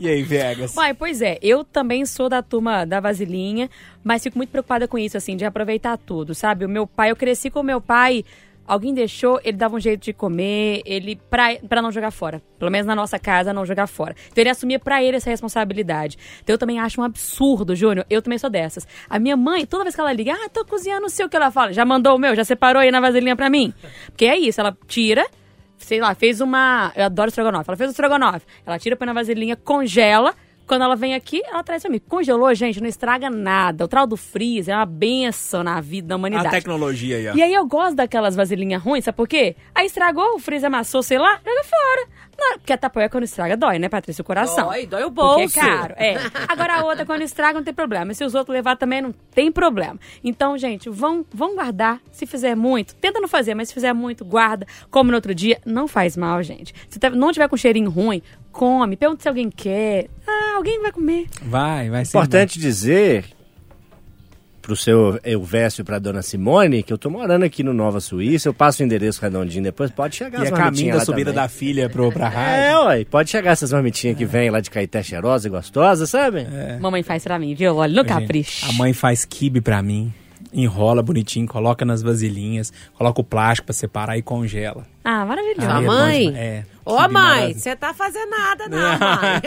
E 0.00 0.08
aí, 0.08 0.22
Vegas? 0.22 0.74
Uai, 0.74 0.94
pois 0.94 1.20
é, 1.20 1.38
eu 1.42 1.62
também 1.62 2.06
sou 2.06 2.30
da 2.30 2.40
turma 2.42 2.86
da 2.86 2.98
vasilhinha, 2.98 3.68
mas 4.02 4.22
fico 4.22 4.38
muito 4.38 4.48
preocupada 4.48 4.88
com 4.88 4.96
isso, 4.98 5.18
assim, 5.18 5.36
de 5.36 5.44
aproveitar 5.44 5.98
tudo, 5.98 6.34
sabe? 6.34 6.64
O 6.64 6.68
meu 6.68 6.86
pai, 6.86 7.10
eu 7.10 7.16
cresci 7.16 7.50
com 7.50 7.60
o 7.60 7.62
meu 7.62 7.82
pai, 7.82 8.24
alguém 8.66 8.94
deixou, 8.94 9.40
ele 9.44 9.56
dava 9.56 9.76
um 9.76 9.80
jeito 9.80 10.04
de 10.04 10.12
comer, 10.12 10.82
ele, 10.84 11.16
pra, 11.30 11.56
pra 11.68 11.82
não 11.82 11.90
jogar 11.90 12.10
fora. 12.10 12.42
Pelo 12.58 12.70
menos 12.70 12.86
na 12.86 12.94
nossa 12.94 13.18
casa, 13.18 13.52
não 13.52 13.64
jogar 13.64 13.86
fora. 13.86 14.14
Então 14.30 14.42
ele 14.42 14.50
assumia 14.50 14.78
pra 14.78 15.02
ele 15.02 15.16
essa 15.16 15.30
responsabilidade. 15.30 16.18
Então 16.42 16.54
eu 16.54 16.58
também 16.58 16.78
acho 16.78 17.00
um 17.00 17.04
absurdo, 17.04 17.74
Júnior, 17.74 18.06
eu 18.08 18.22
também 18.22 18.38
sou 18.38 18.50
dessas. 18.50 18.86
A 19.08 19.18
minha 19.18 19.36
mãe, 19.36 19.66
toda 19.66 19.84
vez 19.84 19.94
que 19.94 20.00
ela 20.00 20.12
liga, 20.12 20.32
ah, 20.32 20.48
tô 20.48 20.64
cozinhando, 20.64 21.02
não 21.02 21.08
sei 21.08 21.24
o 21.24 21.28
que 21.28 21.36
ela 21.36 21.50
fala, 21.50 21.72
já 21.72 21.84
mandou 21.84 22.16
o 22.16 22.18
meu, 22.18 22.34
já 22.34 22.44
separou 22.44 22.80
aí 22.80 22.90
na 22.90 23.00
vasilhinha 23.00 23.36
pra 23.36 23.50
mim? 23.50 23.72
Porque 24.06 24.24
é 24.24 24.36
isso, 24.36 24.60
ela 24.60 24.76
tira 24.86 25.26
sei 25.76 26.00
lá, 26.00 26.14
fez 26.14 26.40
uma. 26.40 26.92
Eu 26.96 27.04
adoro 27.04 27.28
estrogonofe. 27.28 27.68
Ela 27.68 27.76
fez 27.76 27.90
o 27.90 27.92
estrogonofe. 27.92 28.46
Ela 28.64 28.78
tira, 28.78 28.96
põe 28.96 29.06
na 29.06 29.12
vasilhinha, 29.12 29.56
congela. 29.56 30.34
Quando 30.66 30.82
ela 30.82 30.96
vem 30.96 31.14
aqui, 31.14 31.42
ela 31.46 31.62
traz 31.62 31.82
pra 31.82 31.90
mim. 31.90 32.00
Congelou, 32.08 32.52
gente, 32.54 32.80
não 32.80 32.88
estraga 32.88 33.28
nada. 33.28 33.84
O 33.84 33.88
trau 33.88 34.06
do 34.06 34.16
freezer 34.16 34.74
é 34.74 34.78
uma 34.78 34.86
benção 34.86 35.62
na 35.62 35.80
vida 35.80 36.08
da 36.08 36.14
A 36.14 36.18
humanidade. 36.18 36.50
tecnologia 36.50 37.16
aí, 37.16 37.28
ó. 37.28 37.34
E 37.34 37.42
aí 37.42 37.52
eu 37.54 37.66
gosto 37.66 37.96
daquelas 37.96 38.34
vasilhinhas 38.34 38.82
ruins, 38.82 39.04
sabe 39.04 39.16
por 39.16 39.28
quê? 39.28 39.56
Aí 39.74 39.86
estragou, 39.86 40.34
o 40.36 40.38
freezer 40.38 40.66
amassou, 40.68 41.02
sei 41.02 41.18
lá, 41.18 41.32
joga 41.44 41.64
fora. 41.64 42.08
Não, 42.36 42.58
porque 42.58 42.72
a 42.72 42.76
tapoia 42.78 43.08
quando 43.08 43.22
estraga 43.24 43.56
dói, 43.56 43.78
né, 43.78 43.88
Patrícia? 43.88 44.22
O 44.22 44.24
coração. 44.24 44.66
Dói, 44.66 44.86
dói 44.86 45.04
o 45.04 45.10
Porque 45.12 45.42
bolso. 45.42 45.58
é 45.60 45.62
caro, 45.62 45.94
é. 45.96 46.16
Agora 46.48 46.80
a 46.80 46.84
outra, 46.84 47.06
quando 47.06 47.22
estraga, 47.22 47.58
não 47.58 47.64
tem 47.64 47.72
problema. 47.72 48.10
E 48.10 48.14
se 48.14 48.24
os 48.24 48.34
outros 48.34 48.52
levar 48.52 48.76
também, 48.76 49.00
não 49.00 49.12
tem 49.32 49.52
problema. 49.52 49.98
Então, 50.22 50.58
gente, 50.58 50.90
vão, 50.90 51.24
vão 51.32 51.54
guardar. 51.54 52.00
Se 52.10 52.26
fizer 52.26 52.56
muito, 52.56 52.94
tenta 52.96 53.20
não 53.20 53.28
fazer, 53.28 53.54
mas 53.54 53.68
se 53.68 53.74
fizer 53.74 53.92
muito, 53.92 54.24
guarda. 54.24 54.66
Come 54.90 55.10
no 55.10 55.16
outro 55.16 55.32
dia. 55.32 55.60
Não 55.64 55.86
faz 55.86 56.16
mal, 56.16 56.42
gente. 56.42 56.74
Se 56.88 56.98
tá- 56.98 57.10
não 57.10 57.30
tiver 57.30 57.48
com 57.48 57.56
cheirinho 57.56 57.88
ruim, 57.88 58.20
come. 58.50 58.96
Pergunta 58.96 59.22
se 59.22 59.28
alguém 59.28 59.48
quer. 59.48 60.08
Ah, 60.26 60.33
alguém 60.56 60.80
vai 60.80 60.92
comer. 60.92 61.26
Vai, 61.42 61.90
vai 61.90 62.04
ser. 62.04 62.16
Importante 62.16 62.58
dizer 62.58 63.24
pro 64.64 64.74
seu 64.74 65.20
Elvésio 65.22 65.82
e 65.82 65.84
pra 65.84 65.98
dona 65.98 66.22
Simone 66.22 66.82
que 66.82 66.90
eu 66.90 66.96
tô 66.96 67.10
morando 67.10 67.44
aqui 67.44 67.62
no 67.62 67.74
Nova 67.74 68.00
Suíça, 68.00 68.48
eu 68.48 68.54
passo 68.54 68.82
o 68.82 68.86
endereço 68.86 69.20
redondinho 69.20 69.62
depois, 69.62 69.90
pode 69.90 70.16
chegar 70.16 70.38
bom. 70.38 70.44
E 70.44 70.46
as 70.46 70.52
é 70.52 70.56
caminho 70.56 70.94
da 70.94 71.04
subida 71.04 71.30
também. 71.32 71.42
da 71.42 71.48
filha 71.48 71.90
pro, 71.90 72.10
pra 72.10 72.28
rádio. 72.30 72.64
É, 72.64 72.78
ué, 72.86 73.04
pode 73.04 73.28
chegar 73.30 73.50
essas 73.50 73.72
marmitinhas 73.72 74.16
que 74.16 74.24
vêm 74.24 74.48
lá 74.48 74.60
de 74.60 74.70
Caeté 74.70 75.02
cheirosa 75.02 75.48
e 75.48 75.50
gostosa, 75.50 76.06
sabe? 76.06 76.46
Mamãe 76.80 77.02
faz 77.02 77.22
pra 77.22 77.38
mim, 77.38 77.54
viu? 77.54 77.76
Olha, 77.76 77.94
no 77.94 78.08
capricho. 78.08 78.66
A 78.70 78.72
mãe 78.72 78.94
faz 78.94 79.26
quibe 79.26 79.60
pra 79.60 79.82
mim, 79.82 80.12
enrola 80.54 81.02
bonitinho, 81.02 81.46
coloca 81.46 81.84
nas 81.84 82.00
vasilhinhas, 82.00 82.72
coloca 82.94 83.20
o 83.20 83.24
plástico 83.24 83.66
pra 83.66 83.74
separar 83.74 84.16
e 84.16 84.22
congela. 84.22 84.86
Ah, 85.02 85.26
maravilhoso. 85.26 85.68
É 85.68 85.74
bom 85.74 85.82
mãe? 85.82 86.26
demais. 86.26 86.36
É. 86.36 86.66
Ô, 86.84 87.08
mãe, 87.08 87.54
você 87.54 87.74
tá 87.74 87.92
fazendo 87.92 88.30
nada, 88.30 88.68
não, 88.68 88.78
mãe. 88.78 89.42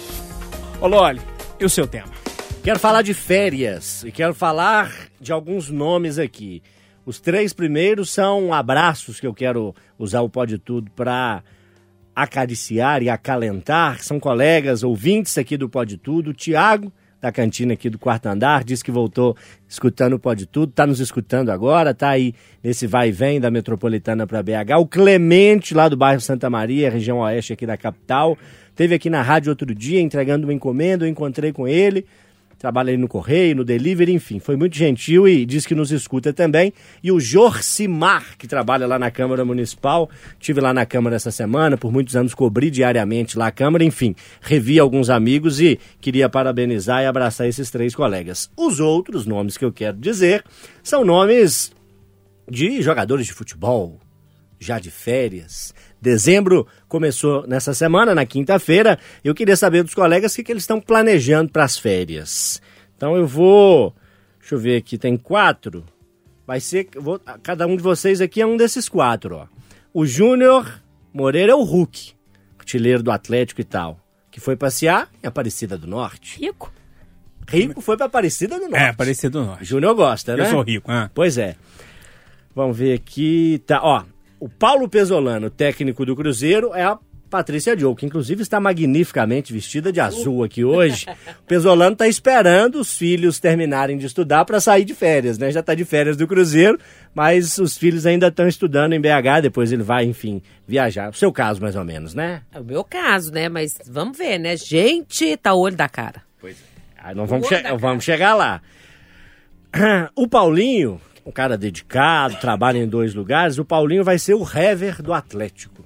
Ô, 0.80 0.86
Loli, 0.86 1.20
e 1.58 1.64
o 1.64 1.68
seu 1.68 1.86
tema? 1.86 2.08
Quero 2.62 2.78
falar 2.78 3.02
de 3.02 3.12
férias 3.12 4.04
e 4.04 4.12
quero 4.12 4.32
falar 4.32 4.92
de 5.20 5.32
alguns 5.32 5.68
nomes 5.68 6.18
aqui. 6.18 6.62
Os 7.04 7.18
três 7.18 7.52
primeiros 7.52 8.10
são 8.10 8.54
abraços 8.54 9.18
que 9.18 9.26
eu 9.26 9.34
quero 9.34 9.74
usar 9.98 10.20
o 10.20 10.28
Pode 10.28 10.58
Tudo 10.58 10.88
para 10.92 11.42
acariciar 12.14 13.02
e 13.02 13.08
acalentar. 13.08 14.02
São 14.02 14.20
colegas, 14.20 14.84
ouvintes 14.84 15.36
aqui 15.36 15.56
do 15.56 15.68
Pode 15.68 15.96
Tudo. 15.96 16.30
O 16.30 16.34
Tiago, 16.34 16.92
da 17.22 17.30
cantina 17.30 17.74
aqui 17.74 17.88
do 17.88 18.00
quarto 18.00 18.26
andar, 18.26 18.64
disse 18.64 18.82
que 18.82 18.90
voltou 18.90 19.36
escutando 19.68 20.14
o 20.14 20.18
Pode 20.18 20.44
Tudo, 20.44 20.70
está 20.70 20.84
nos 20.84 20.98
escutando 20.98 21.50
agora, 21.50 21.92
está 21.92 22.10
aí 22.10 22.34
nesse 22.62 22.84
vai 22.84 23.10
e 23.10 23.12
vem 23.12 23.40
da 23.40 23.48
Metropolitana 23.48 24.26
para 24.26 24.42
BH. 24.42 24.76
O 24.80 24.86
Clemente, 24.86 25.72
lá 25.72 25.88
do 25.88 25.96
bairro 25.96 26.20
Santa 26.20 26.50
Maria, 26.50 26.90
região 26.90 27.18
oeste 27.18 27.52
aqui 27.52 27.64
da 27.64 27.76
capital, 27.76 28.36
teve 28.74 28.96
aqui 28.96 29.08
na 29.08 29.22
rádio 29.22 29.50
outro 29.50 29.72
dia 29.72 30.00
entregando 30.00 30.48
uma 30.48 30.52
encomenda, 30.52 31.04
eu 31.04 31.08
encontrei 31.08 31.52
com 31.52 31.68
ele 31.68 32.04
trabalha 32.62 32.92
aí 32.92 32.96
no 32.96 33.08
correio, 33.08 33.56
no 33.56 33.64
delivery, 33.64 34.12
enfim, 34.12 34.38
foi 34.38 34.54
muito 34.54 34.76
gentil 34.76 35.26
e 35.26 35.44
diz 35.44 35.66
que 35.66 35.74
nos 35.74 35.90
escuta 35.90 36.32
também. 36.32 36.72
E 37.02 37.10
o 37.10 37.18
Jorcimar, 37.18 38.38
que 38.38 38.46
trabalha 38.46 38.86
lá 38.86 39.00
na 39.00 39.10
Câmara 39.10 39.44
Municipal, 39.44 40.08
tive 40.38 40.60
lá 40.60 40.72
na 40.72 40.86
Câmara 40.86 41.16
essa 41.16 41.32
semana, 41.32 41.76
por 41.76 41.90
muitos 41.90 42.14
anos 42.14 42.34
cobri 42.34 42.70
diariamente 42.70 43.36
lá 43.36 43.48
a 43.48 43.50
Câmara, 43.50 43.82
enfim, 43.82 44.14
revi 44.40 44.78
alguns 44.78 45.10
amigos 45.10 45.60
e 45.60 45.76
queria 46.00 46.28
parabenizar 46.28 47.02
e 47.02 47.06
abraçar 47.06 47.48
esses 47.48 47.68
três 47.68 47.96
colegas. 47.96 48.48
Os 48.56 48.78
outros 48.78 49.26
nomes 49.26 49.56
que 49.56 49.64
eu 49.64 49.72
quero 49.72 49.96
dizer 49.96 50.44
são 50.84 51.04
nomes 51.04 51.72
de 52.48 52.80
jogadores 52.80 53.26
de 53.26 53.32
futebol, 53.32 53.98
já 54.60 54.78
de 54.78 54.92
férias. 54.92 55.74
Dezembro 56.02 56.66
começou 56.88 57.46
nessa 57.46 57.72
semana, 57.72 58.12
na 58.12 58.26
quinta-feira. 58.26 58.98
Eu 59.22 59.36
queria 59.36 59.56
saber 59.56 59.84
dos 59.84 59.94
colegas 59.94 60.32
o 60.32 60.36
que, 60.36 60.42
que 60.42 60.52
eles 60.52 60.64
estão 60.64 60.80
planejando 60.80 61.52
para 61.52 61.62
as 61.62 61.78
férias. 61.78 62.60
Então 62.96 63.16
eu 63.16 63.24
vou. 63.24 63.94
Deixa 64.40 64.56
eu 64.56 64.58
ver 64.58 64.78
aqui, 64.78 64.98
tem 64.98 65.16
quatro. 65.16 65.84
Vai 66.44 66.58
ser. 66.58 66.88
Vou, 66.96 67.20
cada 67.40 67.68
um 67.68 67.76
de 67.76 67.82
vocês 67.84 68.20
aqui 68.20 68.40
é 68.40 68.46
um 68.46 68.56
desses 68.56 68.88
quatro, 68.88 69.36
ó. 69.36 69.46
O 69.94 70.04
Júnior 70.04 70.66
Moreira 71.14 71.52
é 71.52 71.54
o 71.54 71.62
Hulk, 71.62 72.14
artilheiro 72.58 73.00
do 73.00 73.12
Atlético 73.12 73.60
e 73.60 73.64
tal. 73.64 74.00
Que 74.28 74.40
foi 74.40 74.56
passear 74.56 75.08
em 75.22 75.28
Aparecida 75.28 75.78
do 75.78 75.86
Norte. 75.86 76.40
Rico. 76.40 76.72
Rico 77.46 77.80
foi 77.80 77.96
para 77.96 78.06
Aparecida 78.06 78.56
do 78.58 78.62
Norte. 78.68 78.76
É, 78.76 78.88
Aparecido 78.88 79.40
do 79.40 79.46
Norte. 79.46 79.64
Júnior 79.64 79.94
gosta, 79.94 80.36
né? 80.36 80.46
Eu 80.46 80.50
sou 80.50 80.62
rico, 80.62 80.90
ah. 80.90 81.08
Pois 81.14 81.38
é. 81.38 81.54
Vamos 82.56 82.76
ver 82.76 82.94
aqui. 82.94 83.62
Tá, 83.66 83.80
ó. 83.82 84.02
O 84.42 84.48
Paulo 84.48 84.88
Pesolano, 84.88 85.48
técnico 85.50 86.04
do 86.04 86.16
Cruzeiro, 86.16 86.74
é 86.74 86.82
a 86.82 86.98
Patrícia 87.30 87.76
Diogo, 87.76 87.94
que 87.96 88.04
inclusive 88.04 88.42
está 88.42 88.58
magnificamente 88.58 89.52
vestida 89.52 89.92
de 89.92 90.00
azul 90.00 90.42
aqui 90.42 90.64
hoje. 90.64 91.06
O 91.38 91.42
Pesolano 91.44 91.92
está 91.92 92.08
esperando 92.08 92.80
os 92.80 92.96
filhos 92.98 93.38
terminarem 93.38 93.96
de 93.96 94.04
estudar 94.04 94.44
para 94.44 94.60
sair 94.60 94.84
de 94.84 94.94
férias, 94.94 95.38
né? 95.38 95.50
Já 95.52 95.60
está 95.60 95.74
de 95.76 95.84
férias 95.84 96.16
do 96.16 96.26
Cruzeiro, 96.26 96.76
mas 97.14 97.56
os 97.58 97.78
filhos 97.78 98.04
ainda 98.04 98.26
estão 98.28 98.48
estudando 98.48 98.94
em 98.94 99.00
BH, 99.00 99.42
depois 99.42 99.70
ele 99.70 99.84
vai, 99.84 100.04
enfim, 100.04 100.42
viajar. 100.66 101.10
O 101.10 101.14
seu 101.14 101.32
caso, 101.32 101.62
mais 101.62 101.76
ou 101.76 101.84
menos, 101.84 102.12
né? 102.12 102.42
É 102.52 102.58
o 102.58 102.64
meu 102.64 102.82
caso, 102.82 103.32
né? 103.32 103.48
Mas 103.48 103.78
vamos 103.88 104.18
ver, 104.18 104.38
né? 104.38 104.56
Gente, 104.56 105.36
tá 105.36 105.54
o 105.54 105.60
olho 105.60 105.76
da 105.76 105.88
cara. 105.88 106.20
Pois 106.40 106.54
é. 106.56 106.56
Aí 106.98 107.14
nós 107.14 107.30
vamos, 107.30 107.46
che- 107.48 107.62
vamos 107.78 108.02
chegar 108.04 108.34
lá. 108.34 108.60
O 110.14 110.28
Paulinho, 110.28 111.00
um 111.24 111.30
cara 111.32 111.56
dedicado, 111.56 112.36
trabalha 112.36 112.78
em 112.78 112.88
dois 112.88 113.14
lugares, 113.14 113.58
o 113.58 113.64
Paulinho 113.64 114.02
vai 114.04 114.18
ser 114.18 114.34
o 114.34 114.42
Hever 114.42 115.02
do 115.02 115.12
Atlético. 115.12 115.84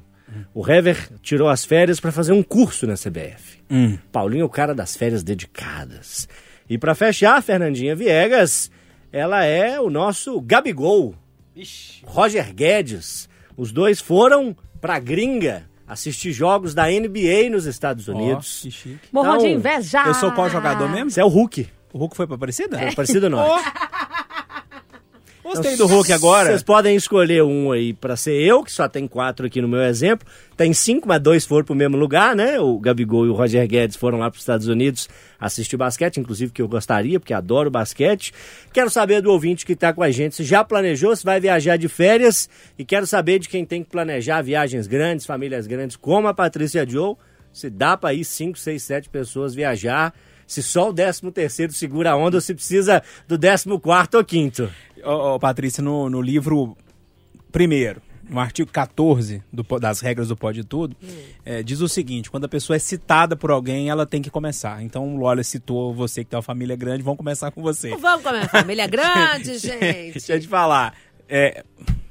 O 0.52 0.66
Hever 0.70 1.08
tirou 1.22 1.48
as 1.48 1.64
férias 1.64 1.98
para 2.00 2.12
fazer 2.12 2.32
um 2.32 2.42
curso 2.42 2.86
na 2.86 2.94
CBF. 2.94 3.58
Hum. 3.70 3.96
Paulinho 4.12 4.42
é 4.42 4.44
o 4.44 4.48
cara 4.50 4.74
das 4.74 4.96
férias 4.96 5.22
dedicadas. 5.22 6.28
E 6.68 6.76
para 6.76 6.94
fechar, 6.94 7.42
Fernandinha 7.42 7.94
Viegas, 7.96 8.70
ela 9.12 9.44
é 9.44 9.80
o 9.80 9.88
nosso 9.88 10.40
Gabigol. 10.40 11.14
Roger 12.04 12.52
Guedes. 12.54 13.28
Os 13.56 13.72
dois 13.72 14.00
foram 14.00 14.54
pra 14.80 14.98
gringa 14.98 15.64
assistir 15.86 16.32
jogos 16.32 16.74
da 16.74 16.86
NBA 16.86 17.48
nos 17.50 17.64
Estados 17.64 18.08
Unidos. 18.08 18.60
que 18.62 18.70
chique. 18.70 18.98
Morro 19.12 19.28
Então, 19.36 19.38
de 19.38 19.48
inveja. 19.52 20.04
Eu 20.06 20.14
sou 20.14 20.32
qual 20.32 20.50
jogador 20.50 20.88
mesmo? 20.90 21.10
Você 21.10 21.20
é 21.20 21.24
o 21.24 21.28
Hulk. 21.28 21.66
O 21.92 21.98
Hulk 21.98 22.16
foi 22.16 22.26
pra 22.26 22.36
Aparecida? 22.36 22.78
É. 22.78 22.94
Parecido 22.94 23.30
Norte. 23.30 23.64
Gostei 25.46 25.76
do 25.76 25.86
Hulk 25.86 26.12
agora. 26.12 26.48
Vocês 26.48 26.62
podem 26.62 26.96
escolher 26.96 27.42
um 27.44 27.70
aí 27.70 27.92
pra 27.94 28.16
ser 28.16 28.32
eu, 28.32 28.64
que 28.64 28.72
só 28.72 28.88
tem 28.88 29.06
quatro 29.06 29.46
aqui 29.46 29.62
no 29.62 29.68
meu 29.68 29.80
exemplo. 29.82 30.26
Tem 30.56 30.72
cinco, 30.72 31.06
mas 31.06 31.20
dois 31.20 31.46
foram 31.46 31.64
pro 31.64 31.74
mesmo 31.74 31.96
lugar, 31.96 32.34
né? 32.34 32.58
O 32.58 32.80
Gabigol 32.80 33.26
e 33.26 33.28
o 33.28 33.32
Roger 33.32 33.66
Guedes 33.68 33.96
foram 33.96 34.18
lá 34.18 34.28
pros 34.28 34.42
Estados 34.42 34.66
Unidos 34.66 35.08
assistir 35.38 35.76
basquete, 35.76 36.18
inclusive 36.18 36.50
que 36.50 36.60
eu 36.60 36.66
gostaria, 36.66 37.20
porque 37.20 37.32
adoro 37.32 37.70
basquete. 37.70 38.32
Quero 38.72 38.90
saber 38.90 39.22
do 39.22 39.30
ouvinte 39.30 39.64
que 39.64 39.76
tá 39.76 39.92
com 39.92 40.02
a 40.02 40.10
gente 40.10 40.34
se 40.34 40.42
já 40.42 40.64
planejou, 40.64 41.14
se 41.14 41.24
vai 41.24 41.38
viajar 41.38 41.76
de 41.76 41.88
férias. 41.88 42.48
E 42.76 42.84
quero 42.84 43.06
saber 43.06 43.38
de 43.38 43.48
quem 43.48 43.64
tem 43.64 43.84
que 43.84 43.90
planejar 43.90 44.42
viagens 44.42 44.86
grandes, 44.86 45.26
famílias 45.26 45.66
grandes, 45.66 45.94
como 45.96 46.26
a 46.26 46.34
Patrícia 46.34 46.84
Joe. 46.88 47.14
Se 47.52 47.70
dá 47.70 47.96
pra 47.96 48.12
ir 48.12 48.24
cinco, 48.24 48.58
seis, 48.58 48.82
sete 48.82 49.08
pessoas 49.08 49.54
viajar. 49.54 50.12
Se 50.46 50.62
só 50.62 50.90
o 50.90 50.92
décimo 50.92 51.32
terceiro 51.32 51.72
segura 51.72 52.12
a 52.12 52.16
onda 52.16 52.36
ou 52.36 52.40
se 52.40 52.54
precisa 52.54 53.02
do 53.26 53.36
décimo 53.36 53.80
quarto 53.80 54.16
ou 54.16 54.24
quinto. 54.24 54.70
Ô, 55.04 55.34
ô, 55.34 55.38
Patrícia, 55.38 55.82
no, 55.82 56.08
no 56.10 56.20
livro 56.20 56.76
primeiro, 57.52 58.02
no 58.28 58.40
artigo 58.40 58.70
14 58.70 59.42
do 59.52 59.62
das 59.78 60.00
regras 60.00 60.28
do 60.28 60.36
Pode 60.36 60.64
Tudo, 60.64 60.96
é, 61.44 61.62
diz 61.62 61.80
o 61.80 61.88
seguinte: 61.88 62.30
quando 62.30 62.44
a 62.44 62.48
pessoa 62.48 62.76
é 62.76 62.78
citada 62.78 63.36
por 63.36 63.50
alguém, 63.50 63.88
ela 63.88 64.04
tem 64.06 64.20
que 64.20 64.30
começar. 64.30 64.82
Então, 64.82 65.14
o 65.14 65.18
Lola 65.18 65.42
citou 65.42 65.94
você 65.94 66.24
que 66.24 66.30
tem 66.30 66.36
uma 66.36 66.42
família 66.42 66.76
grande, 66.76 67.02
vamos 67.02 67.18
começar 67.18 67.50
com 67.50 67.62
você. 67.62 67.96
Vamos 67.96 68.22
com 68.22 68.28
a 68.28 68.32
minha 68.32 68.48
família 68.48 68.86
grande, 68.88 69.58
gente. 69.58 70.12
Deixa 70.12 70.34
eu 70.34 70.40
te 70.40 70.48
falar. 70.48 70.94
é, 71.28 71.64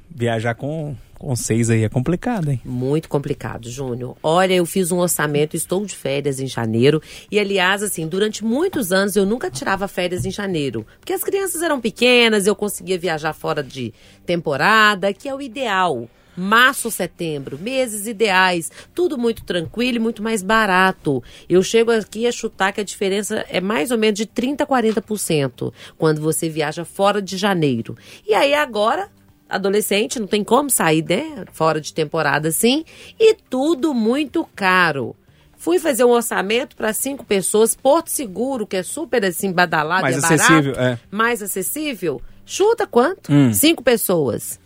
viajar 0.10 0.56
com, 0.56 0.96
com 1.18 1.36
seis 1.36 1.70
aí 1.70 1.84
é 1.84 1.90
complicado, 1.90 2.52
hein? 2.52 2.62
Muito 2.64 3.10
complicado, 3.10 3.70
Júnior. 3.70 4.16
Olha, 4.22 4.54
eu 4.54 4.66
fiz 4.66 4.92
um 4.92 5.00
orçamento, 5.00 5.56
estou 5.56 5.86
de 5.86 5.96
férias 5.96 6.40
em 6.40 6.48
janeiro. 6.48 7.02
E, 7.32 7.40
aliás, 7.40 7.82
assim, 7.82 8.08
durante 8.08 8.44
muitos 8.44 8.92
anos 8.92 9.16
eu 9.16 9.26
nunca 9.26 9.50
tirava 9.50 9.88
férias 9.88 10.26
em 10.26 10.32
janeiro. 10.32 10.86
Porque 11.00 11.14
as 11.14 11.24
crianças 11.24 11.62
eram 11.62 11.80
pequenas, 11.82 12.48
eu 12.48 12.56
conseguia 12.56 12.98
viajar 12.98 13.34
fora 13.34 13.64
de 13.64 13.94
temporada, 14.26 15.14
que 15.14 15.28
é 15.30 15.36
o 15.36 15.42
ideal. 15.42 16.10
Março, 16.38 16.92
setembro, 16.92 17.58
meses 17.58 18.08
ideais, 18.08 18.70
tudo 18.94 19.18
muito 19.18 19.46
tranquilo 19.46 19.96
e 19.96 20.00
muito 20.00 20.22
mais 20.22 20.44
barato. 20.44 21.24
Eu 21.48 21.64
chego 21.64 21.92
aqui 21.92 22.28
a 22.28 22.32
chutar 22.32 22.74
que 22.74 22.82
a 22.82 22.84
diferença 22.84 23.46
é 23.48 23.62
mais 23.62 23.90
ou 23.90 23.98
menos 23.98 24.18
de 24.18 24.26
30% 24.26 24.60
a 24.60 24.68
40% 24.68 25.72
quando 25.98 26.20
você 26.20 26.50
viaja 26.50 26.84
fora 26.84 27.22
de 27.22 27.38
janeiro. 27.38 27.96
E 28.28 28.34
aí 28.34 28.54
agora 28.54 29.10
adolescente, 29.50 30.20
não 30.20 30.28
tem 30.28 30.44
como 30.44 30.70
sair, 30.70 31.04
né? 31.08 31.46
Fora 31.52 31.80
de 31.80 31.94
temporada 31.94 32.50
assim. 32.50 32.84
E 33.20 33.36
tudo 33.36 33.94
muito 33.94 34.48
caro. 34.56 35.16
Fui 35.58 35.80
fazer 35.80 36.04
um 36.04 36.10
orçamento 36.10 36.76
para 36.76 36.94
cinco 36.94 37.26
pessoas, 37.26 37.74
Porto 37.74 38.10
Seguro, 38.10 38.68
que 38.68 38.76
é 38.76 38.84
super 38.84 39.26
assim, 39.26 39.52
badalado, 39.52 40.04
Mais 40.04 40.16
é 40.16 40.20
acessível, 40.20 40.74
barato, 40.74 40.80
é. 40.80 41.00
mais 41.10 41.42
acessível. 41.42 42.22
Chuta 42.46 42.86
quanto? 42.86 43.32
Hum. 43.32 43.52
Cinco 43.52 43.82
pessoas. 43.82 44.60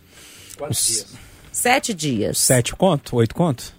Quantos 0.58 0.86
dias? 0.86 1.06
Sete 1.50 1.94
dias. 1.94 2.38
Sete 2.38 2.76
conto? 2.76 3.16
Oito 3.16 3.34
conto? 3.34 3.74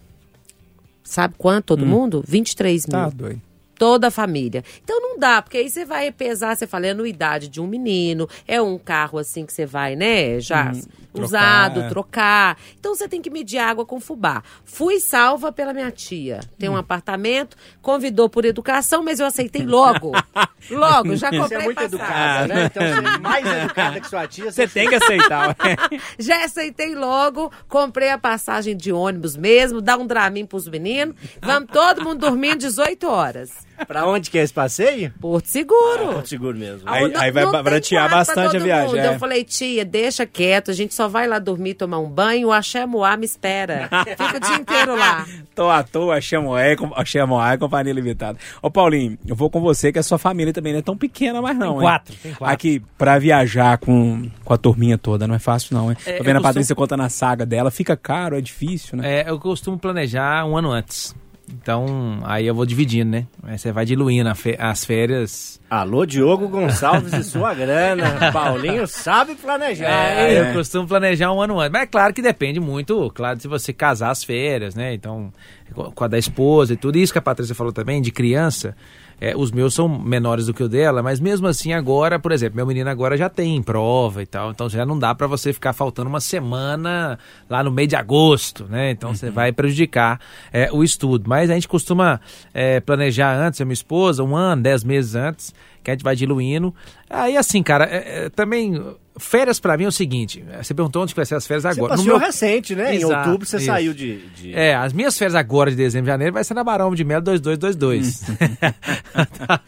Sabe 1.04 1.36
quanto 1.38 1.66
todo 1.66 1.86
mundo? 1.86 2.24
23 2.28 2.88
mil. 2.88 2.92
Tá 2.92 3.10
doido. 3.10 3.42
Toda 3.82 4.10
a 4.10 4.12
família. 4.12 4.64
Então 4.84 5.02
não 5.02 5.18
dá, 5.18 5.42
porque 5.42 5.58
aí 5.58 5.68
você 5.68 5.84
vai 5.84 6.12
pesar, 6.12 6.56
você 6.56 6.68
fala, 6.68 6.86
é 6.86 6.92
anuidade 6.92 7.48
de 7.48 7.60
um 7.60 7.66
menino, 7.66 8.30
é 8.48 8.62
um 8.62 8.78
carro 8.78 9.18
assim 9.18 9.44
que 9.44 9.52
você 9.52 9.66
vai, 9.66 9.96
né, 9.96 10.40
já 10.40 10.72
usado, 11.14 11.74
trocar, 11.74 11.86
é. 11.86 11.90
trocar. 11.90 12.58
Então 12.80 12.96
você 12.96 13.08
tem 13.08 13.22
que 13.22 13.32
medir 13.32 13.58
água 13.58 13.84
com 13.84 14.00
fubá. 14.00 14.44
Fui 14.64 15.00
salva 15.00 15.52
pela 15.52 15.74
minha 15.74 15.90
tia. 15.92 16.42
Tem 16.60 16.70
Hum. 16.70 16.74
um 16.74 16.78
apartamento, 16.78 17.58
convidou 17.82 18.30
por 18.30 18.46
educação, 18.46 19.04
mas 19.04 19.20
eu 19.20 19.26
aceitei 19.26 19.64
logo. 19.66 20.12
logo, 20.70 21.16
já 21.16 21.32
comprei 21.32 21.48
Você 21.48 21.56
é 21.56 21.64
muito 21.64 21.82
educada, 21.82 22.54
né? 22.54 22.66
Então 22.66 22.84
você 22.84 23.16
é 23.16 23.20
mais 23.20 23.46
educada 23.50 24.00
que 24.00 24.08
sua 24.08 24.28
tia. 24.28 24.52
Você 24.52 24.68
tem 24.68 24.88
que 24.88 24.96
aceitar. 24.96 25.56
ué. 25.66 26.00
Já 26.20 26.46
aceitei 26.46 26.96
logo, 26.96 27.52
comprei 27.68 28.10
a 28.10 28.18
passagem 28.18 28.78
de 28.78 28.92
ônibus 28.92 29.36
mesmo, 29.36 29.82
dá 29.82 29.98
um 29.98 30.06
dramin 30.06 30.46
pros 30.46 30.68
meninos. 30.68 31.16
Vamos 31.42 31.70
todo 31.72 32.04
mundo 32.04 32.20
dormindo 32.20 32.60
18 32.60 33.08
horas. 33.08 33.71
Pra 33.88 34.06
onde 34.08 34.30
que 34.30 34.38
é 34.38 34.44
esse 34.44 34.54
passeio? 34.54 35.14
Porto 35.20 35.46
Seguro. 35.48 36.14
Porto 36.14 36.28
Seguro 36.30 36.58
mesmo. 36.58 36.82
Aí- 36.90 37.08
Não- 37.12 37.20
aí 37.22 37.32
vai 37.32 37.44
pra 37.50 37.62
bastante 38.10 38.58
a 38.58 38.60
viagem, 38.60 39.00
é. 39.00 39.08
Eu 39.08 39.20
falei, 39.20 39.44
tia, 39.44 39.84
deixa 39.86 40.26
quieto, 40.26 40.72
a 40.72 40.74
gente 40.74 40.94
só 40.94 41.08
vai 41.08 41.28
lá 41.28 41.40
dormir, 41.40 41.74
tomar 41.76 42.00
um 42.00 42.10
banho, 42.10 42.50
o 42.50 42.52
Axé 42.52 42.86
Moá 42.86 43.16
me 43.18 43.26
espera. 43.26 43.90
Fica 44.06 44.38
o 44.38 44.40
dia 44.40 44.56
inteiro 44.56 44.96
lá. 44.96 45.26
Tô 45.56 45.70
à 45.70 45.84
toa, 45.84 46.20
chamo 46.22 46.58
é, 46.58 46.76
chamo 47.06 47.42
é 47.42 47.58
companhia 47.58 47.94
limitada. 47.94 48.38
Ô 48.62 48.70
Paulinho, 48.72 49.18
eu 49.28 49.36
vou 49.36 49.50
com 49.50 49.60
você 49.62 49.92
que 49.92 50.00
a 50.00 50.04
sua 50.04 50.18
família 50.18 50.54
também 50.54 50.74
não 50.74 50.80
é 50.80 50.84
tão 50.84 50.96
pequena 50.98 51.42
mais 51.42 51.58
não, 51.58 51.68
Tem 51.68 51.76
hein? 51.78 51.82
quatro, 51.82 52.16
tem 52.22 52.34
quatro. 52.34 52.54
Aqui, 52.54 52.82
pra 52.98 53.20
viajar 53.20 53.78
com, 53.78 54.30
com 54.44 54.54
a 54.54 54.58
turminha 54.58 54.98
toda, 54.98 55.28
não 55.28 55.36
é 55.36 55.40
fácil 55.40 55.76
não, 55.76 55.92
hein? 55.92 55.98
É, 56.06 56.14
Tô 56.14 56.24
vendo 56.24 56.30
a 56.30 56.40
costumo- 56.40 56.44
Patrícia 56.54 56.76
contando 56.76 57.04
a 57.04 57.10
saga 57.10 57.46
dela, 57.46 57.70
fica 57.72 57.96
caro, 57.98 58.38
é 58.38 58.42
difícil, 58.42 58.98
né? 58.98 59.22
É, 59.22 59.30
eu 59.30 59.40
costumo 59.40 59.78
planejar 59.78 60.46
um 60.46 60.58
ano 60.58 60.72
antes. 60.72 61.16
Então, 61.54 62.20
aí 62.24 62.48
eu 62.48 62.56
vou 62.56 62.66
dividindo, 62.66 63.12
né? 63.12 63.28
Aí 63.44 63.58
você 63.58 63.72
vai 63.72 63.86
diluindo 63.86 64.30
as 64.58 64.86
férias. 64.86 65.60
Alô, 65.70 66.06
Diogo 66.06 66.48
Gonçalves 66.48 67.14
e 67.14 67.24
sua 67.24 67.54
grana. 67.54 68.32
Paulinho 68.34 68.88
sabe 68.88 69.36
planejar. 69.36 69.90
É, 69.90 70.32
hein? 70.32 70.48
eu 70.48 70.54
costumo 70.54 70.88
planejar 70.88 71.32
um 71.32 71.42
ano 71.42 71.60
antes. 71.60 71.72
Mas 71.72 71.84
é 71.84 71.86
claro 71.86 72.14
que 72.14 72.22
depende 72.22 72.60
muito, 72.60 73.12
claro, 73.14 73.40
se 73.40 73.48
você 73.48 73.72
casar 73.72 74.12
as 74.12 74.24
férias, 74.24 74.76
né? 74.76 74.94
Então, 74.94 75.32
com 75.74 75.92
com 75.92 76.04
a 76.04 76.08
da 76.08 76.18
esposa 76.18 76.74
e 76.74 76.78
tudo. 76.78 76.98
Isso 76.98 77.14
que 77.14 77.20
a 77.20 77.22
Patrícia 77.22 77.56
falou 77.56 77.72
também, 77.72 78.02
de 78.02 78.12
criança. 78.12 78.76
É, 79.22 79.38
os 79.38 79.52
meus 79.52 79.76
são 79.76 79.88
menores 79.88 80.48
do 80.48 80.54
que 80.54 80.64
o 80.64 80.68
dela, 80.68 81.04
mas 81.04 81.20
mesmo 81.20 81.46
assim 81.46 81.74
agora, 81.74 82.18
por 82.18 82.32
exemplo, 82.32 82.56
meu 82.56 82.66
menino 82.66 82.90
agora 82.90 83.16
já 83.16 83.30
tem 83.30 83.62
prova 83.62 84.24
e 84.24 84.26
tal, 84.26 84.50
então 84.50 84.68
já 84.68 84.84
não 84.84 84.98
dá 84.98 85.14
pra 85.14 85.28
você 85.28 85.54
ficar 85.54 85.74
faltando 85.74 86.10
uma 86.10 86.20
semana 86.20 87.20
lá 87.48 87.64
no 87.64 87.70
meio 87.70 87.88
de 87.88 87.96
agosto, 87.96 88.66
né? 88.68 88.90
Então 88.90 89.14
você 89.14 89.30
vai 89.30 89.52
prejudicar 89.52 90.20
é, 90.52 90.72
o 90.72 90.84
estudo. 90.84 91.30
Mas 91.30 91.52
a 91.52 91.54
gente 91.54 91.68
costuma 91.68 92.20
é, 92.52 92.80
planejar 92.80 93.38
antes, 93.38 93.62
a 93.62 93.66
minha 93.66 93.74
esposa, 93.74 94.24
um 94.24 94.36
ano, 94.36 94.64
dez 94.64 94.84
meses 94.84 95.14
antes, 95.14 95.54
que 95.84 95.92
a 95.92 95.94
gente 95.94 96.04
vai 96.04 96.16
diluindo. 96.16 96.74
Aí 97.08 97.38
assim, 97.38 97.62
cara, 97.62 97.86
é, 97.86 98.26
é, 98.26 98.30
também 98.30 98.82
férias 99.18 99.60
pra 99.60 99.78
mim 99.78 99.84
é 99.84 99.88
o 99.88 99.92
seguinte, 99.92 100.44
você 100.62 100.74
perguntou 100.74 101.04
onde 101.04 101.14
vai 101.14 101.26
ser 101.26 101.36
as 101.36 101.46
férias 101.46 101.64
Você 101.64 101.68
agora. 101.80 101.94
No 101.94 101.98
passou 102.04 102.06
meu- 102.06 102.18
recente, 102.18 102.76
né? 102.76 102.94
em 102.96 102.98
Exato, 102.98 103.28
outubro 103.30 103.48
você 103.48 103.58
isso. 103.58 103.66
saiu 103.66 103.94
de... 103.94 104.18
de- 104.30 104.54
é, 104.56 104.74
as 104.76 104.94
minhas 104.94 105.18
férias 105.18 105.36
agora 105.36 105.70
de 105.70 105.78
dezembro 105.78 106.10
e 106.10 106.12
janeiro 106.12 106.34
vai 106.34 106.44
ser 106.44 106.54
na 106.54 106.64
Barão 106.64 106.94
de 106.96 107.04
Melo 107.04 107.22
2222. 107.24 108.24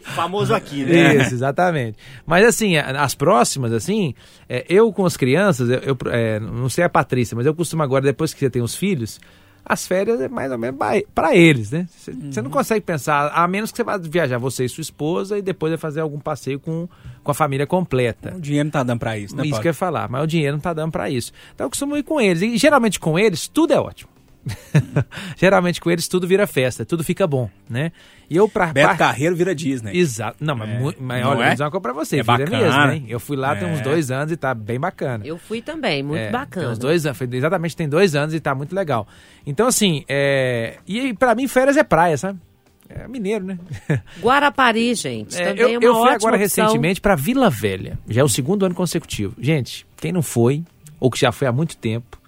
Famoso 0.02 0.54
aqui, 0.54 0.84
né? 0.84 1.16
Isso, 1.16 1.34
exatamente. 1.34 1.98
Mas 2.26 2.44
assim, 2.46 2.76
as 2.76 3.14
próximas, 3.14 3.72
assim, 3.72 4.14
é, 4.48 4.64
eu 4.68 4.92
com 4.92 5.04
as 5.04 5.16
crianças, 5.16 5.68
eu, 5.68 5.78
eu, 5.80 5.96
é, 6.10 6.40
não 6.40 6.68
sei 6.68 6.84
a 6.84 6.88
Patrícia, 6.88 7.36
mas 7.36 7.46
eu 7.46 7.54
costumo 7.54 7.82
agora, 7.82 8.04
depois 8.04 8.32
que 8.32 8.40
você 8.40 8.50
tem 8.50 8.62
os 8.62 8.74
filhos, 8.74 9.20
as 9.64 9.86
férias 9.86 10.20
é 10.20 10.28
mais 10.28 10.52
ou 10.52 10.58
menos 10.58 10.78
para 11.14 11.34
eles, 11.34 11.70
né? 11.70 11.86
Você 11.90 12.12
você 12.12 12.42
não 12.42 12.50
consegue 12.50 12.80
pensar, 12.82 13.28
a 13.34 13.48
menos 13.48 13.70
que 13.70 13.76
você 13.76 13.84
vá 13.84 13.96
viajar, 13.96 14.38
você 14.38 14.64
e 14.64 14.68
sua 14.68 14.82
esposa, 14.82 15.38
e 15.38 15.42
depois 15.42 15.70
vai 15.70 15.78
fazer 15.78 16.00
algum 16.00 16.18
passeio 16.18 16.60
com, 16.60 16.86
com 17.22 17.30
a 17.30 17.34
família 17.34 17.66
completa. 17.66 18.34
O 18.36 18.40
dinheiro 18.40 18.64
não 18.66 18.70
tá 18.72 18.82
dando 18.82 18.98
pra 18.98 19.16
isso, 19.16 19.34
né, 19.34 19.42
Isso 19.42 19.50
Paulo? 19.52 19.62
que 19.62 19.68
eu 19.68 19.70
ia 19.70 19.74
falar, 19.74 20.08
mas 20.08 20.22
o 20.22 20.26
dinheiro 20.26 20.56
não 20.56 20.60
tá 20.60 20.72
dando 20.72 20.92
pra 20.92 21.08
isso. 21.08 21.32
Então 21.54 21.66
eu 21.66 21.70
costumo 21.70 21.96
ir 21.96 22.02
com 22.02 22.20
eles. 22.20 22.42
E 22.42 22.56
geralmente 22.58 23.00
com 23.00 23.18
eles, 23.18 23.48
tudo 23.48 23.72
é 23.72 23.80
ótimo. 23.80 24.13
Geralmente 25.36 25.80
com 25.80 25.90
eles 25.90 26.06
tudo 26.08 26.26
vira 26.26 26.46
festa, 26.46 26.84
tudo 26.84 27.02
fica 27.04 27.26
bom, 27.26 27.48
né? 27.68 27.92
E 28.28 28.36
eu 28.36 28.48
pra... 28.48 28.66
Beto 28.72 28.88
pra- 28.88 28.96
Carreiro 28.96 29.36
vira 29.36 29.54
Disney. 29.54 29.96
Exato. 29.96 30.36
Não, 30.40 30.54
mas, 30.56 30.68
É. 30.70 30.78
mu- 30.78 30.94
mas 30.98 31.22
Não 31.22 31.30
olha, 31.30 31.38
é? 31.38 31.44
vou 31.44 31.52
dizer 31.52 31.64
uma 31.64 31.70
coisa 31.70 31.82
pra 31.82 31.92
você, 31.92 32.16
É 32.18 32.22
vira 32.22 32.38
bacana. 32.38 32.58
mesmo, 32.86 32.92
hein? 32.92 33.04
Eu 33.08 33.20
fui 33.20 33.36
lá 33.36 33.54
tem 33.56 33.68
uns 33.68 33.80
É. 33.80 33.82
dois 33.82 34.10
anos 34.10 34.32
e 34.32 34.36
tá 34.36 34.54
bem 34.54 34.78
bacana. 34.80 35.26
Eu 35.26 35.38
fui 35.38 35.60
também, 35.62 36.02
muito 36.02 36.20
É, 36.20 36.30
bacana. 36.30 36.66
Tem 36.66 36.72
uns 36.72 36.78
dois 36.78 37.06
anos, 37.06 37.20
exatamente 37.32 37.76
tem 37.76 37.88
dois 37.88 38.14
anos 38.14 38.34
e 38.34 38.40
tá 38.40 38.54
muito 38.54 38.74
legal. 38.74 39.06
Então, 39.46 39.66
assim, 39.66 40.04
é... 40.08 40.76
e 40.86 41.12
pra 41.14 41.34
mim 41.34 41.46
férias 41.48 41.76
é 41.76 41.84
praia, 41.84 42.16
sabe? 42.16 42.38
É 42.88 43.08
mineiro, 43.08 43.44
né? 43.44 43.58
Guarapari, 44.20 44.94
gente, 44.94 45.40
É, 45.40 45.46
também 45.46 45.62
eu, 45.62 45.68
é 45.68 45.78
uma 45.78 45.84
eu 45.84 45.92
fui 45.94 46.02
ótima 46.02 46.14
agora 46.14 46.36
opção. 46.42 46.64
recentemente 46.64 47.00
pra 47.00 47.14
Vila 47.16 47.48
Velha. 47.50 47.98
Já 48.08 48.20
é 48.20 48.24
o 48.24 48.28
segundo 48.28 48.64
ano 48.66 48.74
consecutivo. 48.74 49.34
Gente, 49.38 49.86
quem 49.96 50.12
não 50.12 50.22
foi, 50.22 50.62
ou 51.00 51.10
que 51.10 51.18
já 51.18 51.32
foi 51.32 51.48
há 51.48 51.52
muito 51.52 51.76
tempo, 51.76 52.18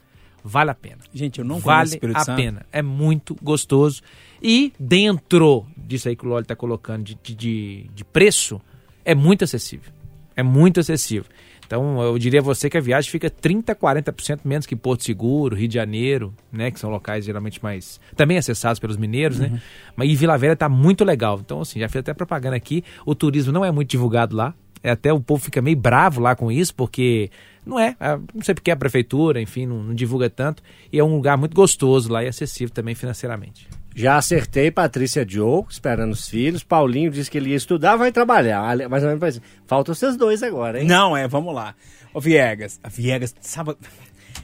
vale 0.47 0.71
a 0.71 0.75
pena. 0.75 0.99
Gente, 1.13 1.41
eu 1.41 1.45
não 1.45 1.59
vale 1.59 1.99
a 2.15 2.21
Santo. 2.21 2.37
pena. 2.37 2.65
É 2.71 2.81
muito 2.81 3.37
gostoso. 3.43 4.01
E 4.41 4.73
dentro 4.79 5.67
disso 5.77 6.09
aí 6.09 6.15
que 6.15 6.25
o 6.25 6.29
Loli 6.29 6.47
tá 6.47 6.55
colocando 6.55 7.03
de, 7.03 7.17
de, 7.35 7.91
de, 7.93 8.05
preço, 8.05 8.61
é 9.05 9.15
muito 9.15 9.43
acessível. 9.43 9.93
É 10.37 10.43
muito 10.43 10.79
acessível. 10.79 11.25
Então, 11.67 12.01
eu 12.01 12.17
diria 12.17 12.39
a 12.39 12.43
você 12.43 12.71
que 12.71 12.79
a 12.79 12.81
viagem 12.81 13.11
fica 13.11 13.29
30%, 13.29 13.75
40% 13.75 14.41
menos 14.45 14.67
que 14.67 14.77
Porto 14.77 15.03
Seguro, 15.03 15.57
Rio 15.57 15.67
de 15.67 15.75
Janeiro, 15.75 16.33
né? 16.53 16.71
Que 16.71 16.79
são 16.79 16.89
locais 16.91 17.25
geralmente 17.25 17.61
mais... 17.61 17.99
Também 18.15 18.39
acessados 18.39 18.79
pelos 18.79 18.97
mineiros, 18.97 19.41
né? 19.41 19.61
Mas 19.97 20.09
e 20.09 20.15
Vila 20.15 20.39
Velha 20.39 20.55
tá 20.55 20.69
muito 20.69 21.05
legal. 21.05 21.41
Então, 21.45 21.63
assim, 21.63 21.81
já 21.81 21.89
fiz 21.89 21.99
até 21.99 22.15
propaganda 22.15 22.55
aqui. 22.55 22.85
O 23.05 23.17
turismo 23.17 23.53
não 23.53 23.65
é 23.65 23.73
muito 23.73 23.91
divulgado 23.91 24.37
lá. 24.37 24.55
É, 24.81 24.91
até 24.91 25.13
o 25.13 25.19
povo 25.19 25.43
fica 25.43 25.61
meio 25.61 25.77
bravo 25.77 26.21
lá 26.21 26.37
com 26.37 26.53
isso, 26.53 26.73
porque 26.73 27.31
não 27.67 27.79
é. 27.81 27.97
ah, 27.99 28.19
Não 28.33 28.43
sei 28.43 28.55
porque 28.55 28.71
a 28.71 28.77
prefeitura, 28.77 29.41
enfim, 29.41 29.67
não, 29.67 29.83
não 29.83 29.95
divulga 29.95 30.31
tanto. 30.31 30.63
E 30.93 30.99
é 30.99 31.05
um 31.05 31.17
lugar 31.17 31.37
muito 31.37 31.55
gostoso 31.55 32.11
lá 32.11 32.23
e 32.23 32.29
acessível 32.29 32.73
também 32.73 32.95
financeiramente. 32.95 33.69
Já 33.95 34.17
acertei 34.17 34.71
Patrícia 34.71 35.27
Joe, 35.29 35.65
esperando 35.69 36.13
os 36.13 36.29
filhos. 36.29 36.63
Paulinho 36.63 37.11
disse 37.11 37.31
que 37.31 37.39
ele 37.39 37.51
ia 37.51 37.57
estudar, 37.57 37.97
vai 37.97 38.13
trabalhar. 38.13 38.77
Mais 38.89 39.03
ou 39.03 39.09
menos 39.09 39.23
assim. 39.23 39.41
Faltam 39.67 39.95
vocês 39.95 40.17
dois 40.17 40.43
agora, 40.43 40.81
hein? 40.81 40.87
Não, 40.87 41.17
é, 41.17 41.27
vamos 41.27 41.55
lá. 41.55 41.75
Ô, 42.15 42.21
Viegas, 42.21 42.79
a 42.83 42.89
Viegas, 42.89 43.35
sabe, 43.41 43.75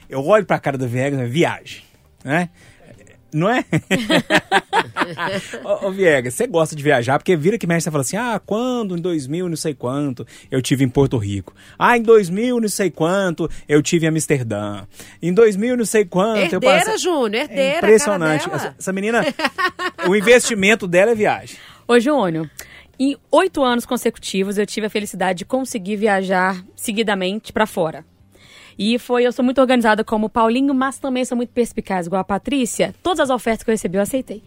eu 0.09 0.25
olho 0.25 0.45
pra 0.45 0.59
cara 0.59 0.77
do 0.77 0.87
Viegas, 0.87 1.19
é 1.19 1.25
viagem, 1.25 1.81
né? 2.23 2.49
Não 3.33 3.49
é? 3.49 3.63
ô, 5.63 5.87
ô, 5.87 5.91
Viegas, 5.91 6.33
você 6.33 6.47
gosta 6.47 6.75
de 6.75 6.83
viajar, 6.83 7.17
porque 7.17 7.35
vira 7.35 7.57
que 7.57 7.67
mexe, 7.67 7.83
você 7.83 7.91
fala 7.91 8.01
assim, 8.01 8.17
ah, 8.17 8.41
quando, 8.45 8.97
em 8.97 9.01
2000, 9.01 9.49
não 9.49 9.55
sei 9.55 9.73
quanto, 9.73 10.25
eu 10.49 10.61
tive 10.61 10.83
em 10.83 10.89
Porto 10.89 11.17
Rico. 11.17 11.53
Ah, 11.77 11.97
em 11.97 12.01
2000, 12.01 12.59
não 12.59 12.69
sei 12.69 12.89
quanto, 12.89 13.49
eu 13.67 13.81
tive 13.81 14.05
em 14.05 14.09
Amsterdã. 14.09 14.85
Em 15.21 15.33
2000, 15.33 15.77
não 15.77 15.85
sei 15.85 16.05
quanto, 16.05 16.37
eu 16.37 16.59
Herdeira, 16.61 16.85
passei... 16.85 16.97
Júnior, 16.97 17.35
herdeira. 17.43 17.63
É 17.73 17.77
impressionante. 17.77 18.47
Essa, 18.47 18.57
dela. 18.57 18.75
essa 18.79 18.93
menina, 18.93 19.21
o 20.07 20.15
investimento 20.15 20.87
dela 20.87 21.11
é 21.11 21.15
viagem. 21.15 21.57
Ô, 21.87 21.99
Júnior, 21.99 22.49
em 22.99 23.17
oito 23.31 23.63
anos 23.63 23.85
consecutivos 23.85 24.57
eu 24.57 24.65
tive 24.65 24.87
a 24.87 24.89
felicidade 24.89 25.39
de 25.39 25.45
conseguir 25.45 25.95
viajar 25.95 26.63
seguidamente 26.75 27.51
pra 27.51 27.65
fora. 27.65 28.05
E 28.77 28.97
foi, 28.97 29.25
eu 29.25 29.31
sou 29.31 29.45
muito 29.45 29.61
organizada 29.61 30.03
como 30.03 30.27
o 30.27 30.29
Paulinho, 30.29 30.73
mas 30.73 30.97
também 30.97 31.23
sou 31.25 31.35
muito 31.35 31.51
perspicaz, 31.51 32.07
igual 32.07 32.21
a 32.21 32.23
Patrícia. 32.23 32.93
Todas 33.03 33.19
as 33.19 33.29
ofertas 33.29 33.63
que 33.63 33.69
eu 33.69 33.73
recebi, 33.73 33.97
eu 33.97 34.01
aceitei. 34.01 34.43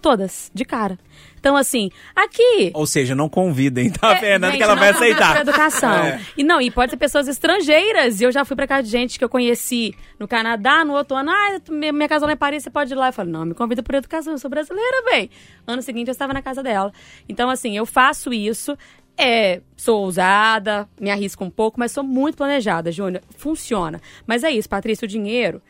Todas, 0.00 0.50
de 0.54 0.64
cara. 0.64 0.98
Então, 1.40 1.56
assim, 1.56 1.90
aqui. 2.14 2.70
Ou 2.74 2.86
seja, 2.86 3.14
não 3.14 3.28
convidem, 3.28 3.90
tá, 3.90 4.12
É, 4.12 4.16
Fernanda, 4.16 4.46
gente, 4.48 4.56
que 4.58 4.62
ela 4.62 4.74
não 4.74 4.80
vai 4.80 4.90
aceitar. 4.90 5.40
educação. 5.40 5.92
É. 5.92 6.20
E 6.36 6.42
não, 6.44 6.60
e 6.60 6.70
pode 6.70 6.90
ser 6.90 6.96
pessoas 6.96 7.28
estrangeiras. 7.28 8.20
E 8.20 8.24
eu 8.24 8.32
já 8.32 8.44
fui 8.44 8.56
pra 8.56 8.66
casa 8.66 8.82
de 8.84 8.90
gente 8.90 9.18
que 9.18 9.24
eu 9.24 9.28
conheci 9.28 9.94
no 10.18 10.26
Canadá, 10.28 10.84
no 10.84 10.94
outro 10.94 11.16
ano. 11.16 11.30
Ah, 11.30 11.58
minha 11.70 12.08
casa 12.08 12.26
lá 12.26 12.32
em 12.32 12.36
Paris, 12.36 12.62
você 12.62 12.70
pode 12.70 12.92
ir 12.92 12.96
lá. 12.96 13.08
Eu 13.08 13.12
falo, 13.12 13.30
não, 13.30 13.44
me 13.44 13.54
convida 13.54 13.82
por 13.82 13.94
educação, 13.94 14.32
eu 14.32 14.38
sou 14.38 14.50
brasileira, 14.50 15.02
bem. 15.10 15.30
Ano 15.66 15.82
seguinte 15.82 16.08
eu 16.08 16.12
estava 16.12 16.32
na 16.32 16.42
casa 16.42 16.62
dela. 16.62 16.92
Então, 17.28 17.50
assim, 17.50 17.76
eu 17.76 17.86
faço 17.86 18.32
isso. 18.32 18.76
É, 19.16 19.60
sou 19.76 20.02
ousada, 20.02 20.88
me 21.00 21.10
arrisco 21.10 21.44
um 21.44 21.50
pouco, 21.50 21.78
mas 21.80 21.90
sou 21.90 22.04
muito 22.04 22.36
planejada, 22.36 22.92
Júnior. 22.92 23.22
Funciona. 23.36 24.00
Mas 24.24 24.44
é 24.44 24.50
isso, 24.52 24.68
Patrícia, 24.68 25.06
o 25.06 25.08
dinheiro, 25.08 25.60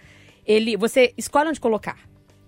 ele, 0.46 0.76
você 0.76 1.14
escolhe 1.16 1.48
onde 1.48 1.58
colocar. 1.58 1.96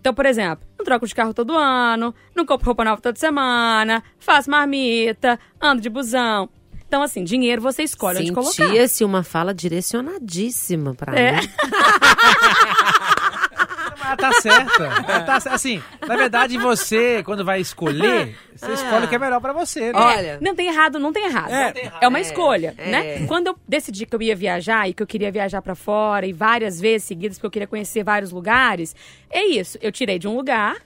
Então, 0.01 0.15
por 0.15 0.25
exemplo, 0.27 0.67
não 0.79 0.85
troco 0.85 1.07
de 1.07 1.15
carro 1.15 1.35
todo 1.35 1.55
ano, 1.57 2.15
não 2.35 2.47
compro 2.47 2.67
roupa 2.67 2.85
nova 2.85 3.01
toda 3.03 3.19
semana, 3.19 4.03
faço 4.19 4.51
marmita, 4.51 5.39
ando 5.61 5.83
de 5.83 5.91
busão. 5.91 6.49
Então, 6.89 7.03
assim, 7.03 7.23
dinheiro 7.23 7.61
você 7.63 7.83
escolhe 7.85 8.19
onde 8.21 8.33
colocar. 8.33 8.53
Sentia-se 8.53 9.05
uma 9.05 9.23
fala 9.23 9.55
direcionadíssima 9.55 10.95
pra 10.95 11.15
É. 11.17 11.41
mim. 11.41 11.49
Ela 14.11 14.17
tá 14.17 14.33
certa. 14.41 14.85
Ela 14.85 15.21
tá, 15.21 15.41
cer- 15.41 15.53
assim, 15.53 15.83
na 16.07 16.17
verdade, 16.17 16.59
você, 16.59 17.23
quando 17.23 17.45
vai 17.45 17.61
escolher, 17.61 18.37
você 18.55 18.73
escolhe 18.73 19.05
o 19.07 19.09
que 19.09 19.15
é 19.15 19.19
melhor 19.19 19.41
pra 19.41 19.53
você, 19.53 19.93
né? 19.93 19.99
Olha, 19.99 20.39
Não 20.41 20.55
tem 20.55 20.67
errado, 20.69 20.99
não 20.99 21.13
tem 21.13 21.27
errado. 21.27 21.51
É. 21.53 21.93
É, 22.01 22.09
uma 22.09 22.19
É, 22.19 22.23
escolha, 22.23 22.75
é. 22.77 22.91
né? 22.91 23.27
Quando 23.27 23.47
eu 23.49 23.57
decidi 23.69 24.07
que 24.07 24.15
eu 24.17 24.23
ia 24.23 24.35
viajar 24.37 24.89
e 24.89 24.93
que 24.95 25.03
eu 25.03 25.07
queria 25.07 25.31
viajar 25.31 25.63
pra 25.63 25.75
fora 25.75 26.27
e 26.27 26.33
várias 26.33 26.81
vezes 26.81 27.07
seguidas 27.07 27.39
porque 27.39 27.47
eu 27.47 27.51
queria 27.53 27.69
conhecer 27.69 28.03
vários 28.03 28.33
lugares, 28.33 28.95
é 29.31 29.45
isso. 29.47 29.79
Eu 29.81 29.93
tirei 29.93 30.19
de 30.19 30.27
um 30.29 30.35
lugar 30.37 30.77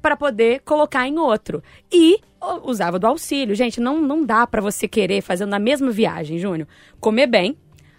para 0.00 0.16
poder 0.16 0.60
colocar 0.64 1.06
em 1.06 1.18
outro. 1.18 1.62
E 1.90 2.18
usava 2.64 2.98
do 2.98 3.06
auxílio. 3.06 3.54
Gente, 3.54 3.80
não, 3.80 4.00
não 4.02 4.24
dá 4.24 4.46
pra 4.46 4.60
você 4.60 4.88
querer 4.88 5.22
fazer 5.22 5.46
na 5.46 5.58
mesma 5.60 5.90
viagem, 5.90 6.38
Júnior. 6.38 6.66
Comer 7.00 7.28
bem, 7.28 7.56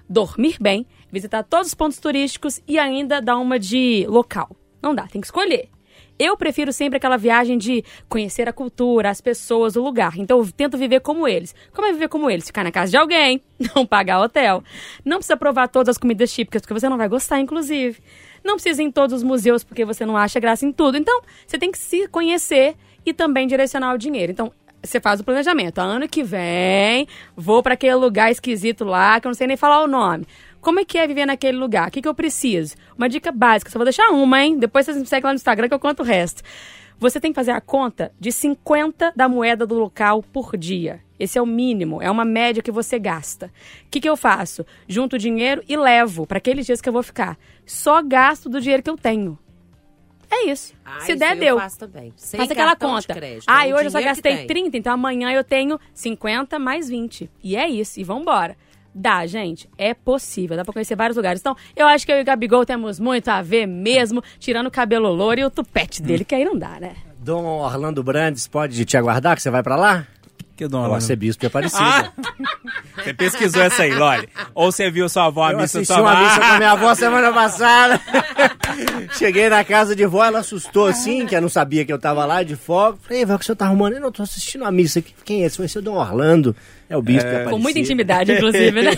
dormir 0.10 0.58
bem, 0.60 0.86
visitar 1.14 1.44
todos 1.44 1.68
os 1.68 1.74
pontos 1.76 2.00
turísticos 2.00 2.60
e 2.68 2.80
ainda 2.80 3.22
dar 3.22 3.38
uma 3.38 3.60
de 3.60 4.04
local. 4.10 4.50
Não 4.82 4.96
dá, 4.96 5.04
tem 5.08 5.22
que 5.22 5.28
escolher. 5.28 5.70
Eu 6.18 6.36
prefiro 6.36 6.72
sempre 6.74 6.98
aquela 6.98 7.18
viagem 7.18 7.58
de 7.58 7.84
conhecer 8.10 8.48
a 8.50 8.54
cultura, 8.54 9.10
as 9.10 9.22
pessoas, 9.22 9.76
o 9.76 9.84
lugar. 9.84 10.18
Então 10.18 10.40
eu 10.40 10.52
tento 10.52 10.78
viver 10.78 11.02
como 11.02 11.28
eles. 11.28 11.56
Como 11.72 11.88
é 11.88 11.92
viver 11.92 12.08
como 12.08 12.30
eles? 12.30 12.48
Ficar 12.48 12.64
na 12.64 12.72
casa 12.72 12.92
de 12.92 12.98
alguém, 12.98 13.42
não 13.76 13.86
pagar 13.86 14.22
hotel. 14.22 14.64
Não 15.06 15.18
precisa 15.18 15.38
provar 15.38 15.68
todas 15.68 15.90
as 15.90 15.98
comidas 15.98 16.34
típicas, 16.34 16.62
porque 16.62 16.74
você 16.74 16.90
não 16.90 16.98
vai 16.98 17.08
gostar, 17.08 17.40
inclusive. 17.40 18.00
Não 18.44 18.56
precisa 18.56 18.82
ir 18.82 18.86
em 18.86 18.92
todos 18.92 19.16
os 19.16 19.24
museus, 19.24 19.64
porque 19.64 19.86
você 19.86 20.06
não 20.06 20.18
acha 20.18 20.40
graça 20.40 20.66
em 20.66 20.72
tudo. 20.72 20.98
Então, 20.98 21.22
você 21.46 21.58
tem 21.58 21.72
que 21.72 21.78
se 21.78 22.08
conhecer 22.08 22.76
e 23.06 23.14
também 23.14 23.48
direcionar 23.48 23.94
o 23.94 23.98
dinheiro. 23.98 24.32
Então, 24.32 24.52
você 24.84 25.00
faz 25.00 25.20
o 25.20 25.24
planejamento. 25.24 25.80
Ano 25.80 26.08
que 26.08 26.24
vem, 26.24 27.08
vou 27.36 27.64
para 27.64 27.74
aquele 27.74 27.96
lugar 27.96 28.32
esquisito 28.32 28.84
lá, 28.84 29.20
que 29.20 29.28
eu 29.28 29.30
não 29.30 29.36
sei 29.36 29.48
nem 29.48 29.56
falar 29.56 29.82
o 29.82 29.88
nome. 29.88 30.28
Como 30.64 30.80
é 30.80 30.86
que 30.86 30.98
é 30.98 31.06
viver 31.06 31.26
naquele 31.26 31.58
lugar? 31.58 31.90
O 31.90 31.92
que, 31.92 32.02
que 32.02 32.08
eu 32.08 32.14
preciso? 32.16 32.76
Uma 32.98 33.10
dica 33.10 33.32
básica, 33.32 33.70
só 33.70 33.78
vou 33.78 33.84
deixar 33.86 34.10
uma, 34.12 34.42
hein? 34.42 34.58
Depois 34.58 34.86
vocês 34.86 34.98
me 34.98 35.06
seguem 35.06 35.26
lá 35.26 35.32
no 35.32 35.36
Instagram 35.36 35.68
que 35.68 35.74
eu 35.74 35.80
conto 35.80 36.00
o 36.02 36.06
resto. 36.06 36.42
Você 36.98 37.20
tem 37.20 37.32
que 37.32 37.36
fazer 37.36 37.52
a 37.52 37.60
conta 37.60 38.14
de 38.20 38.32
50 38.32 39.12
da 39.16 39.28
moeda 39.28 39.68
do 39.68 39.76
local 39.76 40.24
por 40.24 40.56
dia. 40.56 41.02
Esse 41.20 41.38
é 41.38 41.42
o 41.42 41.46
mínimo, 41.46 42.02
é 42.02 42.10
uma 42.10 42.24
média 42.24 42.64
que 42.64 42.72
você 42.72 42.98
gasta. 42.98 43.48
O 43.86 43.90
que, 43.92 44.00
que 44.00 44.08
eu 44.10 44.16
faço? 44.16 44.66
Junto 44.88 45.16
o 45.16 45.20
dinheiro 45.20 45.62
e 45.68 45.76
levo 45.76 46.26
para 46.26 46.38
aqueles 46.38 46.66
dias 46.66 46.80
que 46.82 46.88
eu 46.88 46.94
vou 46.94 47.04
ficar. 47.04 47.38
Só 47.66 48.02
gasto 48.02 48.48
do 48.50 48.62
dinheiro 48.62 48.82
que 48.82 48.90
eu 48.90 48.98
tenho. 48.98 49.38
É 50.32 50.46
isso. 50.50 50.74
Ah, 50.84 51.02
Se 51.02 51.12
isso 51.12 51.20
der, 51.20 51.36
eu 51.36 51.40
deu. 51.40 51.60
faço 51.60 51.78
também. 51.80 52.12
Sem 52.16 52.40
Faça 52.40 52.54
aquela 52.54 52.76
conta. 52.76 53.14
crédito, 53.14 53.44
Ah, 53.48 53.68
é 53.68 53.70
e 53.70 53.74
hoje 53.74 53.86
eu 53.86 53.92
só 53.92 54.00
que 54.00 54.06
gastei 54.06 54.38
tem. 54.38 54.48
30, 54.48 54.78
então 54.78 54.94
amanhã 54.94 55.32
eu 55.32 55.44
tenho 55.44 55.80
50 55.94 56.58
mais 56.58 56.90
20. 56.90 57.30
E 57.44 57.56
é 57.56 57.68
isso, 57.70 58.00
e 58.00 58.04
vambora. 58.04 58.58
Dá, 58.96 59.26
gente, 59.26 59.68
é 59.78 59.94
possível, 59.94 60.56
dá 60.56 60.64
pra 60.64 60.74
conhecer 60.74 60.96
vários 60.96 61.18
lugares. 61.18 61.42
Então, 61.42 61.56
eu 61.76 61.88
acho 61.88 62.06
que 62.06 62.12
eu 62.12 62.18
e 62.18 62.22
o 62.22 62.26
Gabigol 62.26 62.66
temos 62.66 63.00
muito 63.00 63.28
a 63.30 63.42
ver 63.42 63.66
mesmo, 63.66 64.24
tirando 64.40 64.68
o 64.68 64.72
cabelo 64.72 65.12
louro 65.12 65.40
e 65.40 65.46
o 65.46 65.50
tupete 65.50 66.02
dele, 66.02 66.24
que 66.24 66.36
aí 66.36 66.46
não 66.46 66.58
dá, 66.58 66.80
né? 66.80 66.96
Dom 67.18 67.44
Orlando 67.44 68.04
Brandes 68.04 68.48
pode 68.48 68.84
te 68.86 68.98
aguardar 68.98 69.36
que 69.36 69.42
você 69.42 69.50
vai 69.50 69.64
pra 69.64 69.76
lá? 69.76 70.06
Que 70.56 70.68
dona 70.68 70.84
O 70.84 70.86
Lona? 70.86 70.96
arcebispo 70.98 71.42
de 71.42 71.48
Aparecida. 71.48 71.82
Ah! 71.84 72.12
Você 73.04 73.14
pesquisou 73.14 73.62
essa 73.64 73.84
aí, 73.84 73.94
Loli? 73.96 74.30
Ou 74.54 74.72
você 74.72 74.90
viu 74.92 75.10
sua 75.10 75.26
avó 75.26 75.46
a 75.46 75.52
Eu 75.52 75.58
missa 75.58 75.80
assisti 75.80 75.94
sua 75.94 76.02
uma 76.04 76.12
avó? 76.12 76.24
missa 76.24 76.40
com 76.40 76.46
a 76.46 76.58
minha 76.58 76.72
avó 76.72 76.94
semana 76.96 77.34
passada. 77.34 78.00
Cheguei 79.18 79.50
na 79.50 79.64
casa 79.64 79.96
de 79.96 80.06
vó, 80.06 80.24
ela 80.24 80.40
assustou 80.40 80.86
assim, 80.88 81.26
que 81.26 81.36
eu 81.36 81.42
não 81.42 81.50
sabia 81.50 81.84
que 81.86 81.92
eu 81.92 81.98
tava 82.00 82.24
lá 82.26 82.44
de 82.44 82.56
folga. 82.56 82.98
Falei, 83.02 83.26
vó, 83.26 83.34
o 83.36 83.40
que 83.40 83.46
você 83.46 83.56
tá 83.56 83.66
arrumando? 83.66 83.94
Eu 83.94 84.02
não 84.02 84.12
tô 84.12 84.22
assistindo 84.24 84.64
a 84.64 84.72
missa 84.72 85.00
aqui. 85.00 85.14
Quem 85.26 85.42
é 85.44 85.46
esse? 85.48 85.58
Foi 85.58 85.68
seu 85.68 85.82
Dom 85.82 85.96
Orlando. 85.96 86.56
É 86.90 86.96
o 86.96 87.02
bispo 87.02 87.24
de 87.24 87.30
Com 87.30 87.32
Aparecida. 87.36 87.58
muita 87.64 87.80
intimidade, 87.80 88.32
inclusive, 88.34 88.82
né? 88.84 88.92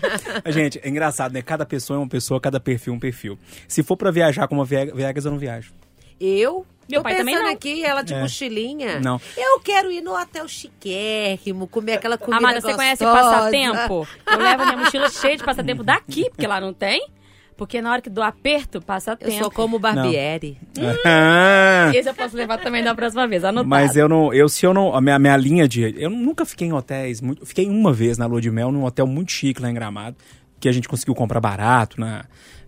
Gente, 0.50 0.80
é 0.82 0.88
engraçado, 0.88 1.32
né? 1.32 1.42
Cada 1.42 1.66
pessoa 1.66 1.98
é 1.98 2.00
uma 2.00 2.08
pessoa, 2.08 2.40
cada 2.40 2.58
perfil 2.58 2.94
é 2.94 2.96
um 2.96 3.00
perfil. 3.00 3.38
Se 3.68 3.82
for 3.82 3.96
pra 3.98 4.10
viajar 4.10 4.48
como 4.48 4.62
a 4.62 4.64
Vie- 4.64 4.92
Viegas, 4.94 5.24
eu 5.26 5.30
não 5.30 5.38
viajo. 5.38 5.72
Eu? 6.24 6.64
Meu 6.88 7.00
tô 7.00 7.04
pai 7.04 7.16
também 7.16 7.34
não. 7.36 7.48
aqui, 7.50 7.82
ela 7.84 8.02
de 8.02 8.12
É. 8.12 8.20
mochilinha. 8.20 9.00
Não. 9.00 9.20
Eu 9.36 9.60
quero 9.60 9.90
ir 9.90 10.00
no 10.02 10.12
hotel 10.14 10.46
chiquérrimo, 10.46 11.66
comer 11.66 11.94
aquela 11.94 12.18
comida 12.18 12.38
Amada, 12.38 12.60
você 12.60 12.74
conhece 12.74 13.04
gostosa. 13.04 13.30
passatempo? 13.30 14.06
Eu 14.26 14.38
levo 14.38 14.64
minha 14.66 14.76
mochila 14.78 15.08
cheia 15.08 15.36
de 15.36 15.44
passatempo 15.44 15.82
daqui, 15.82 16.28
porque 16.30 16.46
lá 16.46 16.60
não 16.60 16.72
tem. 16.74 17.06
Porque 17.56 17.80
na 17.80 17.92
hora 17.92 18.02
que 18.02 18.10
do 18.10 18.20
aperto, 18.22 18.80
passa 18.82 19.12
Eu 19.12 19.16
tempo. 19.28 19.38
sou 19.38 19.50
como 19.50 19.78
Barbieri. 19.78 20.58
Ah, 21.04 21.90
Esse 21.94 22.08
eu 22.08 22.14
posso 22.14 22.36
levar 22.36 22.58
também 22.58 22.82
da 22.82 22.94
próxima 22.94 23.26
vez, 23.28 23.44
anotado. 23.44 23.68
Mas 23.68 23.96
eu 23.96 24.08
não, 24.08 24.32
eu 24.34 24.48
se 24.48 24.66
eu 24.66 24.74
não, 24.74 24.94
a 24.94 25.00
minha, 25.00 25.18
minha 25.18 25.36
linha 25.36 25.68
de, 25.68 25.94
eu 26.02 26.10
nunca 26.10 26.44
fiquei 26.44 26.66
em 26.68 26.72
hotéis, 26.72 27.20
muito, 27.20 27.44
fiquei 27.46 27.68
uma 27.68 27.92
vez 27.92 28.18
na 28.18 28.26
lua 28.26 28.40
de 28.40 28.50
mel 28.50 28.72
num 28.72 28.84
hotel 28.84 29.06
muito 29.06 29.30
chique 29.32 29.60
lá 29.62 29.70
em 29.70 29.74
Gramado. 29.74 30.16
que 30.58 30.68
a 30.68 30.72
gente 30.72 30.88
conseguiu 30.88 31.14
comprar 31.14 31.40
barato 31.40 32.00
na, 32.00 32.24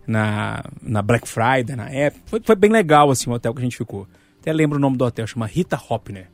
na, 0.07 0.63
na 0.81 1.01
Black 1.01 1.27
Friday, 1.27 1.75
na 1.75 1.89
época. 1.89 2.23
Foi, 2.25 2.41
foi 2.43 2.55
bem 2.55 2.71
legal, 2.71 3.09
assim, 3.09 3.29
o 3.29 3.33
hotel 3.33 3.53
que 3.53 3.59
a 3.59 3.63
gente 3.63 3.77
ficou. 3.77 4.07
Até 4.39 4.53
lembro 4.53 4.77
o 4.77 4.81
nome 4.81 4.97
do 4.97 5.05
hotel, 5.05 5.25
chama 5.25 5.45
Rita 5.45 5.79
Hopner. 5.89 6.29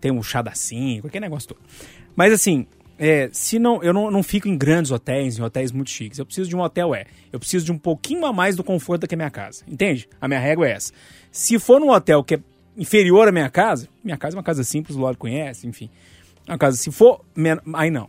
Tem 0.00 0.10
um 0.10 0.22
chá 0.22 0.42
da 0.42 0.54
5, 0.54 1.06
aquele 1.06 1.24
negócio 1.24 1.48
todo. 1.48 1.60
Mas 2.14 2.32
assim, 2.32 2.66
é, 2.98 3.28
se 3.32 3.58
não, 3.58 3.82
eu 3.82 3.92
não, 3.92 4.10
não 4.10 4.22
fico 4.22 4.48
em 4.48 4.56
grandes 4.56 4.90
hotéis, 4.90 5.38
em 5.38 5.42
hotéis 5.42 5.72
muito 5.72 5.90
chiques. 5.90 6.18
Eu 6.18 6.24
preciso 6.24 6.48
de 6.48 6.56
um 6.56 6.60
hotel, 6.60 6.94
é. 6.94 7.04
Eu 7.32 7.38
preciso 7.38 7.64
de 7.64 7.72
um 7.72 7.78
pouquinho 7.78 8.24
a 8.24 8.32
mais 8.32 8.56
do 8.56 8.64
conforto 8.64 9.02
do 9.02 9.08
que 9.08 9.14
a 9.14 9.18
minha 9.18 9.30
casa. 9.30 9.64
Entende? 9.66 10.08
A 10.20 10.26
minha 10.28 10.40
régua 10.40 10.66
é 10.66 10.72
essa. 10.72 10.92
Se 11.30 11.58
for 11.58 11.80
num 11.80 11.90
hotel 11.90 12.24
que 12.24 12.36
é 12.36 12.40
inferior 12.76 13.28
à 13.28 13.32
minha 13.32 13.50
casa, 13.50 13.88
minha 14.02 14.16
casa 14.16 14.36
é 14.36 14.38
uma 14.38 14.42
casa 14.42 14.64
simples, 14.64 14.96
o 14.96 15.00
Lolo 15.00 15.16
conhece, 15.16 15.66
enfim. 15.66 15.90
Uma 16.48 16.56
casa, 16.56 16.76
se 16.76 16.90
for. 16.90 17.24
Aí 17.74 17.90
não. 17.90 18.08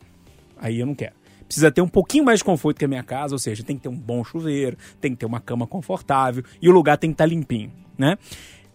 Aí 0.57 0.80
eu 0.80 0.86
não 0.86 0.95
quero. 0.95 1.13
Precisa 1.47 1.71
ter 1.71 1.81
um 1.81 1.87
pouquinho 1.87 2.25
mais 2.25 2.39
de 2.39 2.45
conforto 2.45 2.77
que 2.77 2.85
a 2.85 2.87
minha 2.87 3.03
casa, 3.03 3.33
ou 3.33 3.39
seja, 3.39 3.63
tem 3.63 3.75
que 3.75 3.83
ter 3.83 3.89
um 3.89 3.97
bom 3.97 4.23
chuveiro, 4.23 4.77
tem 5.01 5.11
que 5.11 5.17
ter 5.17 5.25
uma 5.25 5.39
cama 5.39 5.65
confortável 5.65 6.43
e 6.61 6.69
o 6.69 6.71
lugar 6.71 6.97
tem 6.97 7.09
que 7.09 7.15
estar 7.15 7.25
limpinho, 7.25 7.71
né? 7.97 8.17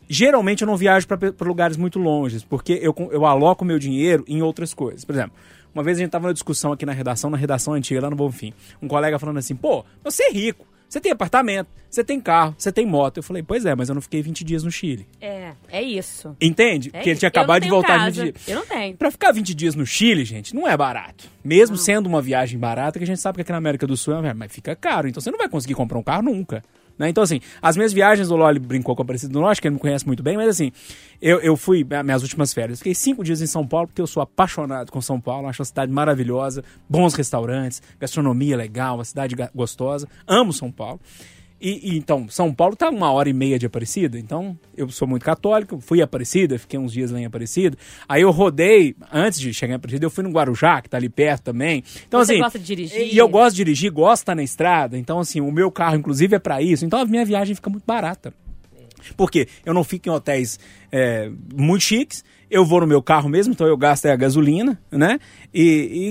Geralmente 0.08 0.62
eu 0.62 0.66
não 0.66 0.76
viajo 0.76 1.06
para 1.06 1.48
lugares 1.48 1.76
muito 1.76 1.98
longes, 1.98 2.44
porque 2.44 2.78
eu, 2.82 2.94
eu 3.10 3.24
aloco 3.24 3.64
meu 3.64 3.78
dinheiro 3.78 4.24
em 4.26 4.42
outras 4.42 4.74
coisas. 4.74 5.04
Por 5.04 5.14
exemplo, 5.14 5.32
uma 5.74 5.82
vez 5.82 5.96
a 5.96 6.00
gente 6.00 6.10
tava 6.10 6.26
numa 6.26 6.34
discussão 6.34 6.72
aqui 6.72 6.84
na 6.84 6.92
redação, 6.92 7.30
na 7.30 7.36
redação 7.36 7.72
antiga, 7.72 8.02
lá 8.02 8.10
no 8.10 8.16
Bonfim. 8.16 8.52
Um 8.80 8.88
colega 8.88 9.18
falando 9.18 9.38
assim, 9.38 9.54
pô, 9.54 9.84
você 10.04 10.24
é 10.24 10.30
rico, 10.32 10.66
você 10.92 11.00
tem 11.00 11.10
apartamento, 11.10 11.70
você 11.88 12.04
tem 12.04 12.20
carro, 12.20 12.54
você 12.58 12.70
tem 12.70 12.84
moto. 12.84 13.16
Eu 13.16 13.22
falei, 13.22 13.42
pois 13.42 13.64
é, 13.64 13.74
mas 13.74 13.88
eu 13.88 13.94
não 13.94 14.02
fiquei 14.02 14.20
20 14.20 14.44
dias 14.44 14.62
no 14.62 14.70
Chile. 14.70 15.08
É, 15.22 15.52
é 15.70 15.80
isso. 15.80 16.36
Entende? 16.38 16.90
É 16.90 16.98
Porque 16.98 17.08
ele 17.08 17.18
tinha 17.18 17.30
não 17.34 17.40
acabado 17.40 17.62
de 17.62 17.70
voltar 17.70 17.98
casa. 17.98 18.10
de 18.10 18.20
20 18.24 18.32
dias. 18.34 18.48
Eu 18.48 18.56
não 18.56 18.66
tenho. 18.66 18.96
Pra 18.98 19.10
ficar 19.10 19.32
20 19.32 19.54
dias 19.54 19.74
no 19.74 19.86
Chile, 19.86 20.22
gente, 20.26 20.54
não 20.54 20.68
é 20.68 20.76
barato. 20.76 21.24
Mesmo 21.42 21.78
sendo 21.78 22.08
uma 22.08 22.20
viagem 22.20 22.58
barata, 22.58 22.98
que 22.98 23.04
a 23.04 23.06
gente 23.06 23.20
sabe 23.20 23.36
que 23.36 23.40
aqui 23.40 23.52
na 23.52 23.56
América 23.56 23.86
do 23.86 23.96
Sul 23.96 24.12
é 24.12 24.16
uma 24.16 24.22
viagem, 24.22 24.38
mas 24.38 24.52
fica 24.52 24.76
caro. 24.76 25.08
Então 25.08 25.18
você 25.18 25.30
não 25.30 25.38
vai 25.38 25.48
conseguir 25.48 25.72
comprar 25.72 25.96
um 25.96 26.02
carro 26.02 26.24
nunca. 26.24 26.62
Né? 27.02 27.08
Então, 27.08 27.24
assim, 27.24 27.40
as 27.60 27.76
minhas 27.76 27.92
viagens, 27.92 28.30
o 28.30 28.36
Loli 28.36 28.60
brincou 28.60 28.94
com 28.94 29.02
a 29.02 29.04
Aparecida 29.04 29.32
do 29.32 29.40
Norte, 29.40 29.60
que 29.60 29.66
ele 29.66 29.74
me 29.74 29.80
conhece 29.80 30.06
muito 30.06 30.22
bem, 30.22 30.36
mas 30.36 30.48
assim, 30.48 30.70
eu, 31.20 31.40
eu 31.40 31.56
fui, 31.56 31.84
minhas 32.04 32.22
últimas 32.22 32.54
férias, 32.54 32.78
fiquei 32.78 32.94
cinco 32.94 33.24
dias 33.24 33.42
em 33.42 33.46
São 33.48 33.66
Paulo, 33.66 33.88
porque 33.88 34.00
eu 34.00 34.06
sou 34.06 34.22
apaixonado 34.22 34.92
com 34.92 35.00
São 35.00 35.20
Paulo, 35.20 35.48
acho 35.48 35.60
uma 35.60 35.66
cidade 35.66 35.90
maravilhosa, 35.90 36.62
bons 36.88 37.14
restaurantes, 37.14 37.82
gastronomia 37.98 38.56
legal, 38.56 38.98
uma 38.98 39.04
cidade 39.04 39.34
gostosa, 39.52 40.08
amo 40.28 40.52
São 40.52 40.70
Paulo. 40.70 41.00
E, 41.62 41.92
e, 41.92 41.96
então, 41.96 42.28
São 42.28 42.52
Paulo 42.52 42.74
tá 42.74 42.90
uma 42.90 43.12
hora 43.12 43.28
e 43.28 43.32
meia 43.32 43.56
de 43.56 43.66
Aparecida, 43.66 44.18
então 44.18 44.58
eu 44.76 44.90
sou 44.90 45.06
muito 45.06 45.24
católico, 45.24 45.80
fui 45.80 46.02
Aparecida, 46.02 46.58
fiquei 46.58 46.76
uns 46.76 46.92
dias 46.92 47.12
lá 47.12 47.20
em 47.20 47.24
Aparecida. 47.24 47.78
Aí 48.08 48.22
eu 48.22 48.32
rodei, 48.32 48.96
antes 49.12 49.38
de 49.38 49.54
chegar 49.54 49.74
em 49.74 49.76
Aparecida, 49.76 50.04
eu 50.04 50.10
fui 50.10 50.24
no 50.24 50.30
Guarujá, 50.30 50.82
que 50.82 50.90
tá 50.90 50.96
ali 50.96 51.08
perto 51.08 51.44
também. 51.44 51.84
Então, 52.08 52.18
Você 52.18 52.32
assim, 52.32 52.42
gosta 52.42 52.58
de 52.58 52.64
dirigir? 52.64 53.14
E 53.14 53.16
eu 53.16 53.28
gosto 53.28 53.54
de 53.54 53.64
dirigir, 53.64 53.92
gosto 53.92 54.16
de 54.16 54.22
estar 54.22 54.34
na 54.34 54.42
estrada, 54.42 54.98
então 54.98 55.20
assim, 55.20 55.40
o 55.40 55.52
meu 55.52 55.70
carro, 55.70 55.94
inclusive, 55.94 56.34
é 56.34 56.40
para 56.40 56.60
isso. 56.60 56.84
Então 56.84 56.98
a 56.98 57.04
minha 57.04 57.24
viagem 57.24 57.54
fica 57.54 57.70
muito 57.70 57.84
barata. 57.86 58.34
Porque 59.16 59.46
eu 59.64 59.72
não 59.72 59.84
fico 59.84 60.08
em 60.08 60.12
hotéis 60.12 60.58
é, 60.90 61.30
muito 61.54 61.82
chiques, 61.82 62.24
eu 62.52 62.64
vou 62.64 62.80
no 62.82 62.86
meu 62.86 63.02
carro 63.02 63.28
mesmo, 63.28 63.52
então 63.52 63.66
eu 63.66 63.76
gasto 63.76 64.06
a 64.06 64.14
gasolina, 64.14 64.78
né? 64.90 65.18
E, 65.52 65.62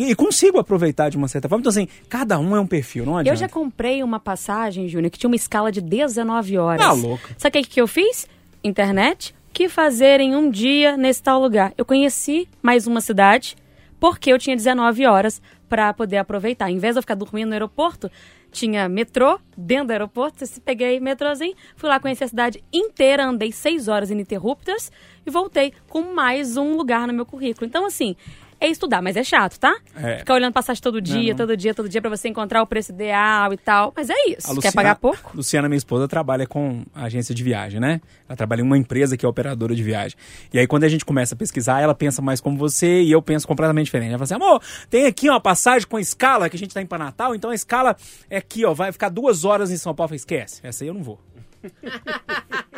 e- 0.08 0.12
e 0.12 0.16
consigo 0.16 0.58
aproveitar 0.60 1.10
de 1.10 1.16
uma 1.18 1.28
certa 1.28 1.48
forma. 1.48 1.62
Então, 1.62 1.70
assim, 1.70 1.88
cada 2.10 2.38
um 2.39 2.56
é 2.56 2.60
um 2.60 2.66
perfil, 2.68 3.06
não 3.06 3.14
Eu 3.14 3.18
adianta. 3.20 3.39
já 3.39 3.48
comprei 3.50 4.02
uma 4.04 4.20
passagem, 4.20 4.88
Júnior, 4.88 5.12
que 5.12 5.18
tinha 5.20 5.30
uma 5.30 5.36
escala 5.36 5.72
de 5.72 5.80
19 5.82 6.58
horas. 6.58 6.86
Ah, 6.86 6.92
louco. 6.92 7.30
Sabe 7.38 7.60
o 7.60 7.62
que, 7.64 7.70
que 7.70 7.80
eu 7.82 7.88
fiz? 7.88 8.28
Internet. 8.64 9.34
O 9.50 9.54
que 9.54 9.68
fazer 9.70 10.20
em 10.20 10.36
um 10.36 10.50
dia 10.50 10.96
nesse 10.98 11.22
tal 11.22 11.42
lugar? 11.42 11.74
Eu 11.78 11.84
conheci 11.86 12.48
mais 12.62 12.88
uma 12.88 13.02
cidade 13.02 13.56
porque 14.00 14.32
eu 14.32 14.39
tinha 14.39 14.56
19 14.56 15.06
horas 15.06 15.42
para 15.70 15.94
poder 15.94 16.18
aproveitar. 16.18 16.70
Em 16.72 16.78
vez 16.78 16.96
de 16.96 17.00
eu 17.00 17.04
ficar 17.04 17.16
dormindo 17.16 17.48
no 17.50 17.54
aeroporto, 17.54 18.10
tinha 18.52 18.88
metrô 18.89 19.39
dentro 19.58 19.88
do 19.88 19.92
aeroporto. 19.92 20.44
Peguei 20.66 21.00
metrôzinho, 21.00 21.54
fui 21.76 21.88
lá 21.89 22.00
conhecer 22.00 22.24
a 22.26 22.28
cidade 22.28 22.64
inteira, 22.74 23.26
andei 23.26 23.52
seis 23.52 23.88
horas 23.88 24.10
ininterruptas 24.10 24.92
e 25.26 25.32
voltei 25.32 25.74
com 25.88 26.14
mais 26.14 26.58
um 26.58 26.76
lugar 26.76 27.08
no 27.08 27.14
meu 27.14 27.26
currículo. 27.26 27.66
Então, 27.68 27.86
assim, 27.86 28.16
é 28.60 28.68
estudar, 28.68 29.02
mas 29.02 29.16
é 29.16 29.24
chato, 29.24 29.58
tá? 29.60 29.76
É. 29.96 30.20
Ficar 30.20 30.36
olhando 30.36 30.54
passagem 30.54 30.80
todo 30.84 31.02
dia, 31.02 31.32
não. 31.32 31.36
todo 31.38 31.58
dia, 31.58 31.74
todo 31.74 31.90
dia 31.90 32.00
pra 32.00 32.12
você 32.12 32.28
encontrar 32.30 32.62
o 32.62 32.68
preço 32.68 32.92
ideal 32.92 33.52
e 33.52 33.58
tal. 33.58 33.92
Mas 33.96 34.08
é 34.08 34.14
isso. 34.28 34.46
A 34.46 34.50
Quer 34.50 34.54
Luciana- 34.56 34.76
pagar 34.76 34.96
pouco? 34.98 35.32
Luciana, 35.36 35.68
minha 35.68 35.78
esposa, 35.80 36.08
trabalha 36.08 36.46
com 36.46 36.84
agência 36.94 37.34
de 37.34 37.44
viagem, 37.44 37.80
né? 37.80 38.00
Ela 38.30 38.36
trabalha 38.36 38.62
em 38.62 38.64
uma 38.64 38.78
empresa 38.78 39.18
que 39.18 39.26
é 39.26 39.30
operadora 39.30 39.74
de 39.74 39.82
viagem. 39.82 40.16
E 40.54 40.60
aí, 40.60 40.68
quando 40.68 40.84
a 40.84 40.90
gente 40.90 41.04
começa 41.04 41.34
a 41.34 41.38
pesquisar, 41.38 41.82
ela 41.82 41.96
pensa 41.96 42.22
mais 42.22 42.40
como 42.40 42.56
você 42.56 43.02
e 43.02 43.12
eu 43.12 43.20
penso 43.22 43.48
completamente 43.48 43.86
diferente. 43.86 44.10
Ela 44.10 44.20
fala 44.20 44.26
assim, 44.26 44.36
amor, 44.36 44.62
tem 44.92 45.08
aqui 45.08 45.28
uma 45.28 45.42
passagem 45.42 45.88
com 45.88 45.98
escala 45.98 46.48
que 46.48 46.56
a 46.56 46.60
gente 46.60 46.72
tá 46.72 46.82
indo 46.82 46.88
pra 46.88 47.00
Natal, 47.00 47.34
então 47.34 47.50
a 47.50 47.56
escala 47.56 47.96
é 48.30 48.38
aqui, 48.38 48.64
ó, 48.64 48.76
vai 48.76 48.92
ficar 48.92 49.10
duas 49.10 49.44
horas 49.44 49.72
em 49.72 49.78
São 49.78 49.96
Paulo. 49.96 50.06
Eu 50.06 50.10
falei, 50.10 50.18
esquece, 50.18 50.60
essa 50.62 50.84
aí 50.84 50.88
eu 50.88 50.94
não 50.94 51.02
vou. 51.02 51.20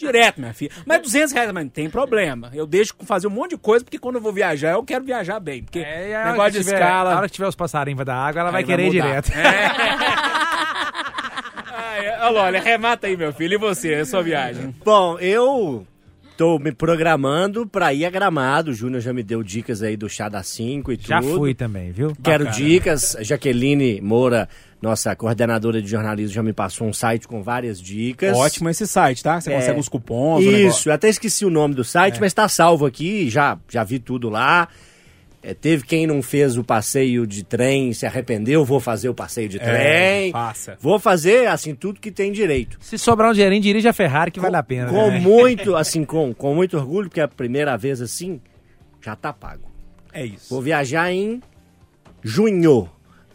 Direto, 0.00 0.40
minha 0.40 0.52
filha. 0.54 0.70
Mas 0.84 1.02
200 1.02 1.32
reais, 1.32 1.52
mas 1.52 1.64
não 1.64 1.70
tem 1.70 1.88
problema. 1.90 2.50
Eu 2.54 2.66
deixo 2.66 2.94
fazer 3.04 3.26
um 3.26 3.30
monte 3.30 3.50
de 3.50 3.58
coisa, 3.58 3.84
porque 3.84 3.98
quando 3.98 4.16
eu 4.16 4.20
vou 4.22 4.32
viajar, 4.32 4.72
eu 4.72 4.82
quero 4.82 5.04
viajar 5.04 5.38
bem. 5.40 5.62
Porque 5.62 5.78
É, 5.80 6.16
a 6.16 6.20
hora 6.20 6.30
negócio 6.32 6.52
que 6.52 6.58
de 6.58 6.64
tiver- 6.64 6.76
escala... 6.80 7.14
A 7.14 7.16
hora 7.18 7.28
que 7.28 7.34
tiver 7.34 7.48
os 7.48 7.54
passarinhos 7.54 8.04
da 8.04 8.14
água, 8.16 8.40
ela 8.40 8.50
vai 8.50 8.64
querer 8.64 8.84
ir 8.84 8.92
mudar. 8.92 9.06
direto. 9.06 9.30
Ai, 11.72 12.08
olha, 12.22 12.40
olha, 12.40 12.60
remata 12.60 13.06
aí, 13.06 13.16
meu 13.16 13.32
filho. 13.32 13.54
E 13.54 13.58
você, 13.58 13.94
a 13.94 14.04
sua 14.06 14.22
viagem? 14.22 14.74
Bom, 14.84 15.18
eu 15.18 15.86
tô 16.36 16.58
me 16.58 16.72
programando 16.72 17.66
pra 17.66 17.92
ir 17.92 18.04
a 18.04 18.10
Gramado. 18.10 18.70
O 18.70 18.74
Júnior 18.74 19.00
já 19.00 19.12
me 19.12 19.22
deu 19.22 19.42
dicas 19.42 19.82
aí 19.82 19.96
do 19.96 20.08
chá 20.08 20.28
da 20.28 20.42
5 20.42 20.92
e 20.92 20.96
tudo. 20.96 21.08
Já 21.08 21.22
fui 21.22 21.54
também, 21.54 21.90
viu? 21.92 22.16
Quero 22.22 22.44
Bacana. 22.44 22.64
dicas. 22.64 23.16
Jaqueline 23.20 24.00
Moura, 24.00 24.48
nossa 24.82 25.14
coordenadora 25.14 25.80
de 25.82 25.88
jornalismo, 25.88 26.34
já 26.34 26.42
me 26.42 26.52
passou 26.52 26.86
um 26.86 26.92
site 26.92 27.28
com 27.28 27.42
várias 27.42 27.80
dicas. 27.80 28.36
Ótimo 28.36 28.68
esse 28.70 28.86
site, 28.86 29.22
tá? 29.22 29.40
Você 29.40 29.52
É. 29.52 29.56
consegue 29.56 29.78
os 29.80 29.88
cupons, 29.88 30.42
Isso, 30.44 30.88
eu 30.88 30.92
até 30.94 31.08
esqueci 31.08 31.44
o 31.44 31.50
nome 31.50 31.74
do 31.74 31.84
site, 31.84 32.16
É. 32.16 32.20
mas 32.20 32.32
tá 32.32 32.48
salvo 32.48 32.86
aqui, 32.86 33.28
já, 33.28 33.58
já 33.68 33.84
vi 33.84 33.98
tudo 33.98 34.28
lá. 34.30 34.68
É, 35.42 35.54
teve 35.54 35.84
quem 35.84 36.06
não 36.06 36.20
fez 36.22 36.58
o 36.58 36.62
passeio 36.64 37.26
de 37.26 37.42
trem, 37.42 37.94
se 37.94 38.04
arrependeu, 38.04 38.62
vou 38.62 38.78
fazer 38.78 39.08
o 39.08 39.14
passeio 39.14 39.48
de 39.48 39.58
É, 39.58 39.60
trem. 39.64 40.32
faça. 40.32 40.76
Vou 40.78 40.98
fazer, 40.98 41.46
assim, 41.48 41.74
tudo 41.74 41.98
que 41.98 42.10
tem 42.10 42.30
direito. 42.30 42.76
Se 42.80 42.98
sobrar 42.98 43.30
um 43.30 43.32
dinheirinho, 43.32 43.62
dirige 43.62 43.88
a 43.88 43.92
Ferrari 43.94 44.30
que 44.30 44.38
vale 44.38 44.56
a 44.56 44.62
pena. 44.62 44.90
Com 44.90 45.10
né? 45.10 45.18
muito, 45.20 45.76
assim, 45.76 46.04
com, 46.04 46.34
com 46.34 46.54
muito 46.54 46.76
orgulho, 46.76 47.08
porque 47.08 47.20
é 47.20 47.24
a 47.24 47.28
primeira 47.28 47.74
vez 47.78 48.02
assim, 48.02 48.38
já 49.02 49.16
tá 49.16 49.32
pago. 49.32 49.62
É 50.12 50.26
isso. 50.26 50.46
Vou 50.50 50.60
viajar 50.60 51.10
em 51.10 51.40
junho. 52.22 52.90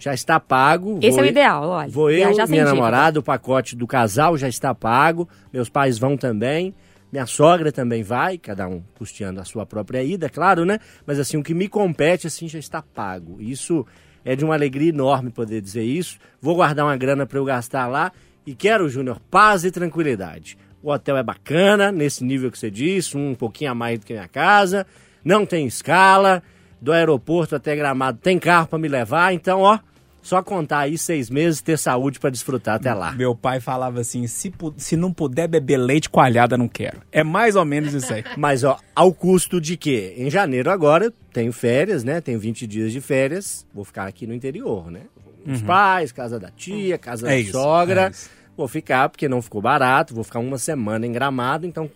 Já 0.06 0.14
está 0.14 0.40
pago. 0.40 1.00
Esse 1.02 1.20
é 1.20 1.24
o 1.24 1.26
ideal, 1.26 1.68
olha. 1.68 1.90
Vou 1.90 2.12
eu, 2.12 2.30
minha 2.48 2.64
namorada, 2.64 3.20
o 3.20 3.24
pacote 3.24 3.76
do 3.76 3.88
casal 3.88 4.38
já 4.38 4.48
está 4.48 4.76
pago. 4.76 5.28
Meus 5.52 5.68
pais 5.68 5.98
vão 5.98 6.16
também. 6.16 6.76
Minha 7.12 7.26
sogra 7.26 7.72
também 7.72 8.04
vai, 8.04 8.38
cada 8.38 8.68
um 8.68 8.84
custeando 9.00 9.42
a 9.42 9.46
sua 9.46 9.66
própria 9.66 10.04
ida, 10.04 10.30
claro, 10.30 10.64
né? 10.64 10.78
Mas 11.08 11.18
assim, 11.18 11.38
o 11.38 11.44
que 11.44 11.56
me 11.56 11.68
compete, 11.68 12.28
assim, 12.28 12.48
já 12.48 12.60
está 12.60 12.84
pago. 12.84 13.42
Isso 13.42 13.84
é 14.24 14.36
de 14.36 14.46
uma 14.46 14.54
alegria 14.54 14.90
enorme 14.90 15.32
poder 15.32 15.60
dizer 15.60 15.82
isso. 15.82 16.20
Vou 16.40 16.54
guardar 16.54 16.86
uma 16.86 16.96
grana 16.96 17.26
para 17.26 17.40
eu 17.40 17.46
gastar 17.46 17.88
lá. 17.88 18.12
E 18.46 18.54
quero, 18.54 18.88
Júnior, 18.88 19.20
paz 19.32 19.66
e 19.66 19.72
tranquilidade. 19.72 20.56
O 20.84 20.92
hotel 20.92 21.18
é 21.18 21.24
bacana, 21.24 21.92
nesse 21.92 22.24
nível 22.24 22.52
que 22.52 22.60
você 22.60 22.70
disse, 22.70 23.18
um 23.18 23.34
pouquinho 23.34 23.72
a 23.72 23.74
mais 23.74 23.98
do 23.98 24.06
que 24.06 24.14
minha 24.14 24.28
casa. 24.28 24.86
Não 25.24 25.48
tem 25.48 25.66
escala. 25.66 26.44
Do 26.80 26.92
aeroporto 26.92 27.56
até 27.56 27.76
Gramado 27.76 28.20
tem 28.22 28.38
carro 28.38 28.68
para 28.68 28.78
me 28.78 28.88
levar. 28.88 29.34
Então, 29.34 29.62
ó, 29.62 29.80
só 30.26 30.42
contar 30.42 30.80
aí 30.80 30.98
seis 30.98 31.30
meses 31.30 31.62
ter 31.62 31.78
saúde 31.78 32.20
para 32.20 32.32
desfrutar 32.32 32.76
até 32.78 32.92
lá. 32.96 33.12
Meu 33.12 33.36
pai 33.36 33.60
falava 33.60 34.00
assim: 34.00 34.26
se, 34.26 34.52
se 34.76 34.98
não 34.98 35.14
puder 35.14 35.48
beber 35.48 35.78
leite 35.78 36.10
coalhada, 36.10 36.58
não 36.58 36.68
quero. 36.68 36.98
É 37.12 37.24
mais 37.24 37.56
ou 37.56 37.64
menos 37.64 37.94
isso 37.94 38.12
aí. 38.12 38.24
Mas, 38.36 38.64
ó, 38.64 38.80
ao 38.96 39.14
custo 39.14 39.62
de 39.62 39.78
quê? 39.78 40.16
Em 40.18 40.28
janeiro 40.32 40.72
agora, 40.72 41.14
tenho 41.32 41.54
férias, 41.54 42.04
né? 42.04 42.22
Tenho 42.22 42.40
20 42.40 42.66
dias 42.66 42.92
de 42.92 43.00
férias. 43.02 43.68
Vou 43.72 43.86
ficar 43.86 44.08
aqui 44.08 44.26
no 44.26 44.34
interior, 44.34 44.90
né? 44.90 45.02
Os 45.46 45.62
pais, 45.62 46.12
casa 46.12 46.40
da 46.40 46.50
tia, 46.50 46.98
casa 46.98 47.28
É 47.28 47.30
da 47.30 47.38
isso, 47.38 47.52
sogra. 47.52 48.08
é 48.08 48.10
isso. 48.10 48.30
Vou 48.58 48.68
ficar, 48.68 49.10
porque 49.10 49.30
não 49.30 49.44
ficou 49.44 49.62
barato. 49.62 50.16
Vou 50.16 50.24
ficar 50.24 50.40
uma 50.40 50.58
semana 50.58 51.06
em 51.06 51.12
Gramado, 51.12 51.68
então 51.68 51.88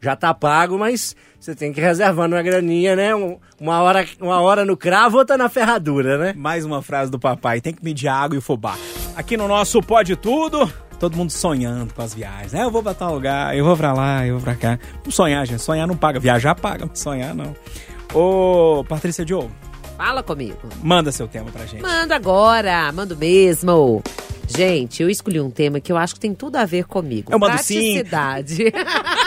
já 0.00 0.14
tá 0.16 0.32
pago, 0.34 0.78
mas 0.78 1.14
você 1.40 1.54
tem 1.54 1.72
que 1.72 1.80
ir 1.80 1.84
reservando 1.84 2.34
uma 2.36 2.42
graninha, 2.42 2.94
né? 2.96 3.14
Um- 3.14 3.38
Uma 3.60 3.82
hora, 3.82 4.06
uma 4.20 4.40
hora 4.40 4.64
no 4.64 4.76
cravo, 4.76 5.18
outra 5.18 5.36
na 5.36 5.48
ferradura, 5.48 6.16
né? 6.16 6.32
Mais 6.36 6.64
uma 6.64 6.80
frase 6.80 7.10
do 7.10 7.18
papai: 7.18 7.60
tem 7.60 7.72
que 7.74 7.84
medir 7.84 8.06
a 8.08 8.14
água 8.14 8.36
e 8.36 8.38
o 8.38 8.42
fubá. 8.42 8.76
Aqui 9.16 9.36
no 9.36 9.48
nosso 9.48 9.80
Pode 9.82 10.14
Tudo, 10.14 10.72
todo 11.00 11.16
mundo 11.16 11.30
sonhando 11.30 11.92
com 11.92 12.00
as 12.00 12.14
viagens. 12.14 12.52
né? 12.52 12.62
eu 12.62 12.70
vou 12.70 12.82
pra 12.82 12.94
tal 12.94 13.12
lugar, 13.14 13.56
eu 13.56 13.64
vou 13.64 13.76
pra 13.76 13.92
lá, 13.92 14.24
eu 14.24 14.34
vou 14.36 14.42
pra 14.44 14.54
cá. 14.54 14.78
Não 15.04 15.10
sonhar, 15.10 15.44
gente. 15.44 15.60
Sonhar 15.60 15.88
não 15.88 15.96
paga. 15.96 16.20
Viajar 16.20 16.54
paga, 16.54 16.86
mas 16.88 17.00
sonhar 17.00 17.34
não. 17.34 17.52
Ô, 18.14 18.84
Patrícia 18.88 19.24
Diogo, 19.24 19.50
Fala 19.96 20.22
comigo. 20.22 20.56
manda 20.82 21.10
seu 21.10 21.26
tema 21.26 21.50
pra 21.50 21.66
gente. 21.66 21.82
Mando 21.82 22.14
agora, 22.14 22.92
mando 22.92 23.16
mesmo. 23.16 24.00
Gente, 24.50 25.02
eu 25.02 25.10
escolhi 25.10 25.40
um 25.40 25.50
tema 25.50 25.78
que 25.78 25.92
eu 25.92 25.96
acho 25.98 26.14
que 26.14 26.20
tem 26.20 26.32
tudo 26.32 26.56
a 26.56 26.64
ver 26.64 26.84
comigo. 26.86 27.30
Eu 27.32 27.38
mando 27.38 27.58
sim. 27.58 27.74
Praticidade. 28.02 28.72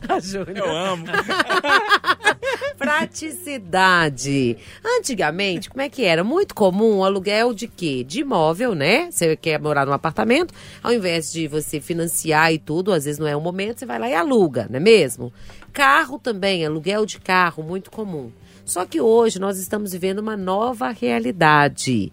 A 0.08 0.20
Júlia. 0.20 0.58
Eu 0.58 0.70
amo. 0.70 1.04
Praticidade. 2.76 4.56
Antigamente, 4.84 5.70
como 5.70 5.82
é 5.82 5.88
que 5.88 6.04
era? 6.04 6.24
Muito 6.24 6.54
comum 6.54 6.98
o 6.98 7.04
aluguel 7.04 7.54
de 7.54 7.68
quê? 7.68 8.04
De 8.04 8.20
imóvel, 8.20 8.74
né? 8.74 9.10
Você 9.10 9.36
quer 9.36 9.60
morar 9.60 9.86
num 9.86 9.92
apartamento, 9.92 10.52
ao 10.82 10.92
invés 10.92 11.32
de 11.32 11.46
você 11.46 11.80
financiar 11.80 12.52
e 12.52 12.58
tudo, 12.58 12.92
às 12.92 13.04
vezes 13.04 13.18
não 13.18 13.26
é 13.26 13.36
o 13.36 13.40
momento, 13.40 13.78
você 13.78 13.86
vai 13.86 13.98
lá 13.98 14.08
e 14.08 14.14
aluga, 14.14 14.66
não 14.68 14.76
é 14.76 14.80
mesmo? 14.80 15.32
Carro 15.72 16.18
também, 16.18 16.64
aluguel 16.64 17.06
de 17.06 17.18
carro, 17.20 17.62
muito 17.62 17.90
comum. 17.90 18.30
Só 18.64 18.84
que 18.86 19.00
hoje 19.00 19.38
nós 19.38 19.58
estamos 19.58 19.92
vivendo 19.92 20.20
uma 20.20 20.36
nova 20.36 20.90
realidade. 20.90 22.12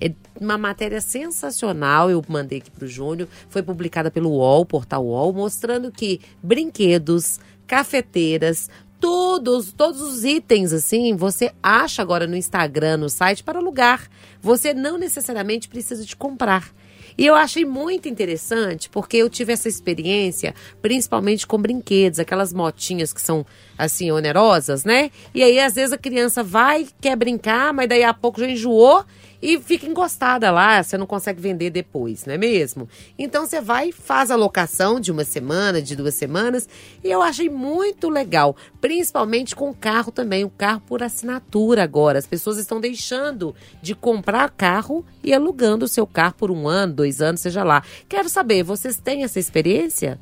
É 0.00 0.12
uma 0.40 0.58
matéria 0.58 1.00
sensacional, 1.00 2.10
eu 2.10 2.22
mandei 2.28 2.58
aqui 2.58 2.70
para 2.70 2.84
o 2.84 2.88
Júnior, 2.88 3.28
foi 3.48 3.62
publicada 3.62 4.10
pelo 4.10 4.30
UOL, 4.30 4.66
portal 4.66 5.04
UOL, 5.04 5.32
mostrando 5.32 5.90
que 5.90 6.20
brinquedos, 6.42 7.40
cafeteiras, 7.66 8.68
todos, 9.00 9.72
todos 9.72 10.00
os 10.00 10.24
itens 10.24 10.72
assim, 10.72 11.14
você 11.14 11.52
acha 11.62 12.02
agora 12.02 12.26
no 12.26 12.36
Instagram, 12.36 12.98
no 12.98 13.08
site 13.08 13.42
para 13.42 13.58
alugar. 13.58 14.08
Você 14.40 14.74
não 14.74 14.98
necessariamente 14.98 15.68
precisa 15.68 16.04
de 16.04 16.14
comprar. 16.14 16.70
E 17.18 17.24
eu 17.24 17.34
achei 17.34 17.64
muito 17.64 18.08
interessante 18.08 18.88
porque 18.90 19.16
eu 19.16 19.30
tive 19.30 19.52
essa 19.52 19.68
experiência, 19.68 20.54
principalmente 20.82 21.46
com 21.46 21.60
brinquedos, 21.60 22.18
aquelas 22.18 22.52
motinhas 22.52 23.12
que 23.12 23.20
são 23.20 23.44
assim 23.78 24.10
onerosas, 24.10 24.84
né? 24.84 25.10
E 25.34 25.42
aí 25.42 25.58
às 25.58 25.74
vezes 25.74 25.92
a 25.92 25.98
criança 25.98 26.42
vai, 26.42 26.86
quer 27.00 27.16
brincar, 27.16 27.72
mas 27.72 27.88
daí 27.88 28.04
a 28.04 28.14
pouco 28.14 28.40
já 28.40 28.48
enjoou 28.48 29.04
e 29.40 29.58
fica 29.60 29.86
encostada 29.86 30.50
lá, 30.50 30.82
você 30.82 30.96
não 30.96 31.06
consegue 31.06 31.40
vender 31.40 31.70
depois, 31.70 32.24
não 32.24 32.34
é 32.34 32.38
mesmo? 32.38 32.88
Então 33.18 33.46
você 33.46 33.60
vai, 33.60 33.92
faz 33.92 34.30
a 34.30 34.36
locação 34.36 34.98
de 34.98 35.12
uma 35.12 35.24
semana, 35.24 35.80
de 35.80 35.94
duas 35.94 36.14
semanas, 36.14 36.68
e 37.04 37.08
eu 37.08 37.22
achei 37.22 37.48
muito 37.48 38.08
legal, 38.08 38.56
principalmente 38.80 39.54
com 39.54 39.70
o 39.70 39.74
carro 39.74 40.10
também, 40.10 40.44
o 40.44 40.50
carro 40.50 40.80
por 40.86 41.02
assinatura 41.02 41.82
agora. 41.82 42.18
As 42.18 42.26
pessoas 42.26 42.58
estão 42.58 42.80
deixando 42.80 43.54
de 43.82 43.94
comprar 43.94 44.50
carro 44.50 45.04
e 45.22 45.34
alugando 45.34 45.84
o 45.84 45.88
seu 45.88 46.06
carro 46.06 46.34
por 46.34 46.50
um 46.50 46.66
ano, 46.66 46.94
dois 46.94 47.05
anos, 47.20 47.40
seja 47.40 47.62
lá. 47.64 47.82
Quero 48.08 48.28
saber, 48.28 48.62
vocês 48.62 48.96
têm 48.96 49.24
essa 49.24 49.38
experiência? 49.40 50.18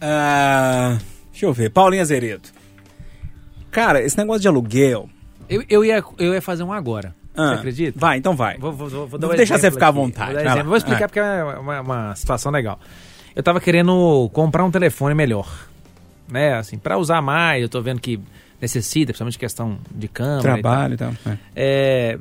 Ah, 0.00 0.98
deixa 1.30 1.46
eu 1.46 1.52
ver. 1.52 1.70
Paulinho 1.70 2.02
Azeredo. 2.02 2.48
Cara, 3.70 4.02
esse 4.02 4.16
negócio 4.16 4.40
de 4.42 4.48
aluguel. 4.48 5.08
Eu, 5.48 5.64
eu, 5.68 5.84
ia, 5.84 6.02
eu 6.18 6.34
ia 6.34 6.42
fazer 6.42 6.62
um 6.62 6.72
agora. 6.72 7.14
Ah, 7.36 7.50
Você 7.50 7.54
acredita? 7.54 7.98
Vai, 7.98 8.18
então 8.18 8.34
vai. 8.34 8.58
Vou, 8.58 8.72
vou, 8.72 8.88
vou, 8.88 9.06
vou 9.06 9.20
Vou 9.20 9.32
um 9.32 9.36
deixar 9.36 9.58
você 9.58 9.70
ficar 9.70 9.86
à 9.86 9.88
aqui. 9.90 9.98
vontade, 9.98 10.32
Vou. 10.56 10.64
Vou 10.64 10.76
explicar 10.76 11.04
É. 11.04 11.06
porque 11.06 11.20
é 11.20 11.44
uma, 11.44 11.80
uma 11.80 12.16
situação 12.16 12.50
legal. 12.50 12.80
Eu 13.36 13.42
tava 13.42 13.60
querendo 13.60 14.28
comprar 14.32 14.64
um 14.64 14.70
telefone 14.70 15.14
melhor. 15.14 15.68
Né, 16.28 16.54
assim, 16.54 16.76
pra 16.76 16.98
usar 16.98 17.22
mais, 17.22 17.62
eu 17.62 17.68
tô 17.70 17.80
vendo 17.80 18.00
que 18.00 18.20
necessita, 18.60 19.06
principalmente 19.12 19.38
questão 19.38 19.78
de 19.90 20.08
câmera. 20.08 20.40
e 20.40 20.42
tal. 20.42 20.52
Trabalho 20.60 20.94
e 20.94 20.96
tal. 20.96 21.12
É. 21.24 21.38
É, 21.56 22.18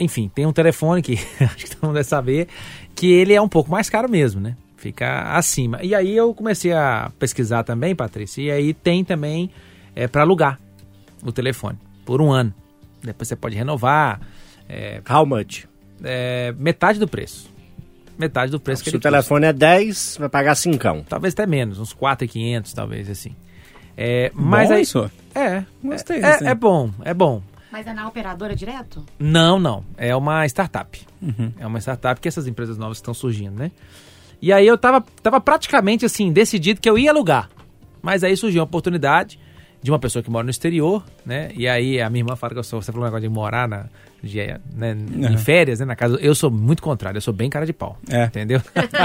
enfim, 0.00 0.30
tem 0.34 0.46
um 0.46 0.52
telefone 0.52 1.02
que 1.02 1.14
acho 1.40 1.56
que 1.56 1.70
todo 1.70 1.86
mundo 1.86 1.94
deve 1.94 2.08
saber 2.08 2.48
que 2.94 3.12
ele 3.12 3.34
é 3.34 3.40
um 3.40 3.48
pouco 3.48 3.70
mais 3.70 3.88
caro 3.88 4.08
mesmo, 4.10 4.40
né? 4.40 4.56
Fica 4.76 5.36
acima. 5.36 5.78
E 5.82 5.94
aí 5.94 6.16
eu 6.16 6.34
comecei 6.34 6.72
a 6.72 7.12
pesquisar 7.18 7.62
também, 7.62 7.94
Patrícia, 7.94 8.40
e 8.42 8.50
aí 8.50 8.74
tem 8.74 9.04
também 9.04 9.50
é, 9.94 10.08
para 10.08 10.22
alugar 10.22 10.58
o 11.22 11.30
telefone 11.30 11.78
por 12.04 12.20
um 12.20 12.32
ano. 12.32 12.52
Depois 13.02 13.28
você 13.28 13.36
pode 13.36 13.54
renovar. 13.56 14.20
É, 14.68 15.02
How 15.08 15.26
much? 15.26 15.66
é, 16.04 16.54
metade 16.58 16.98
do 16.98 17.08
preço. 17.08 17.50
Metade 18.18 18.52
do 18.52 18.60
preço 18.60 18.82
que 18.82 18.90
Se 18.90 18.96
ele 18.96 18.98
o 18.98 19.02
telefone 19.02 19.46
é 19.46 19.52
10, 19.52 20.16
vai 20.18 20.28
pagar 20.28 20.54
5. 20.54 21.04
Talvez 21.08 21.32
até 21.32 21.46
menos, 21.46 21.78
uns 21.78 21.92
4,500 21.92 22.72
talvez 22.74 23.08
assim. 23.08 23.34
É, 23.96 24.30
mas 24.34 24.68
Bom 24.68 24.74
aí, 24.74 24.82
isso? 24.82 25.10
É, 25.34 25.64
Gostei 25.82 26.18
é, 26.18 26.20
desse. 26.20 26.46
é 26.46 26.54
bom, 26.54 26.90
é 27.02 27.14
bom. 27.14 27.42
Mas 27.70 27.86
é 27.86 27.92
na 27.92 28.08
operadora 28.08 28.54
direto? 28.54 29.04
Não, 29.18 29.58
não. 29.58 29.84
É 29.96 30.14
uma 30.14 30.44
startup. 30.46 31.00
Uhum. 31.22 31.52
É 31.58 31.66
uma 31.66 31.78
startup 31.78 32.20
que 32.20 32.28
essas 32.28 32.46
empresas 32.46 32.76
novas 32.76 32.98
estão 32.98 33.14
surgindo, 33.14 33.56
né? 33.56 33.70
E 34.42 34.52
aí 34.52 34.66
eu 34.66 34.76
tava, 34.76 35.04
tava 35.22 35.40
praticamente 35.40 36.04
assim, 36.04 36.32
decidido 36.32 36.80
que 36.80 36.88
eu 36.88 36.98
ia 36.98 37.10
alugar. 37.10 37.48
Mas 38.02 38.24
aí 38.24 38.36
surgiu 38.36 38.60
uma 38.60 38.64
oportunidade 38.64 39.38
de 39.82 39.90
uma 39.90 39.98
pessoa 39.98 40.22
que 40.22 40.30
mora 40.30 40.44
no 40.44 40.50
exterior, 40.50 41.04
né? 41.24 41.50
E 41.54 41.68
aí 41.68 42.00
a 42.00 42.10
minha 42.10 42.22
irmã 42.22 42.36
fala 42.36 42.54
que 42.54 42.58
eu 42.58 42.64
sou, 42.64 42.82
você 42.82 42.90
falou 42.90 43.06
um 43.06 43.08
negócio 43.08 43.28
de 43.28 43.34
morar 43.34 43.68
na, 43.68 43.86
de, 44.22 44.38
né, 44.74 44.96
em 45.30 45.38
férias, 45.38 45.80
né? 45.80 45.86
Na 45.86 45.96
casa. 45.96 46.16
Eu 46.20 46.34
sou 46.34 46.50
muito 46.50 46.82
contrário, 46.82 47.18
eu 47.18 47.22
sou 47.22 47.32
bem 47.34 47.48
cara 47.48 47.64
de 47.66 47.72
pau. 47.72 47.98
É. 48.08 48.24
Entendeu? 48.24 48.60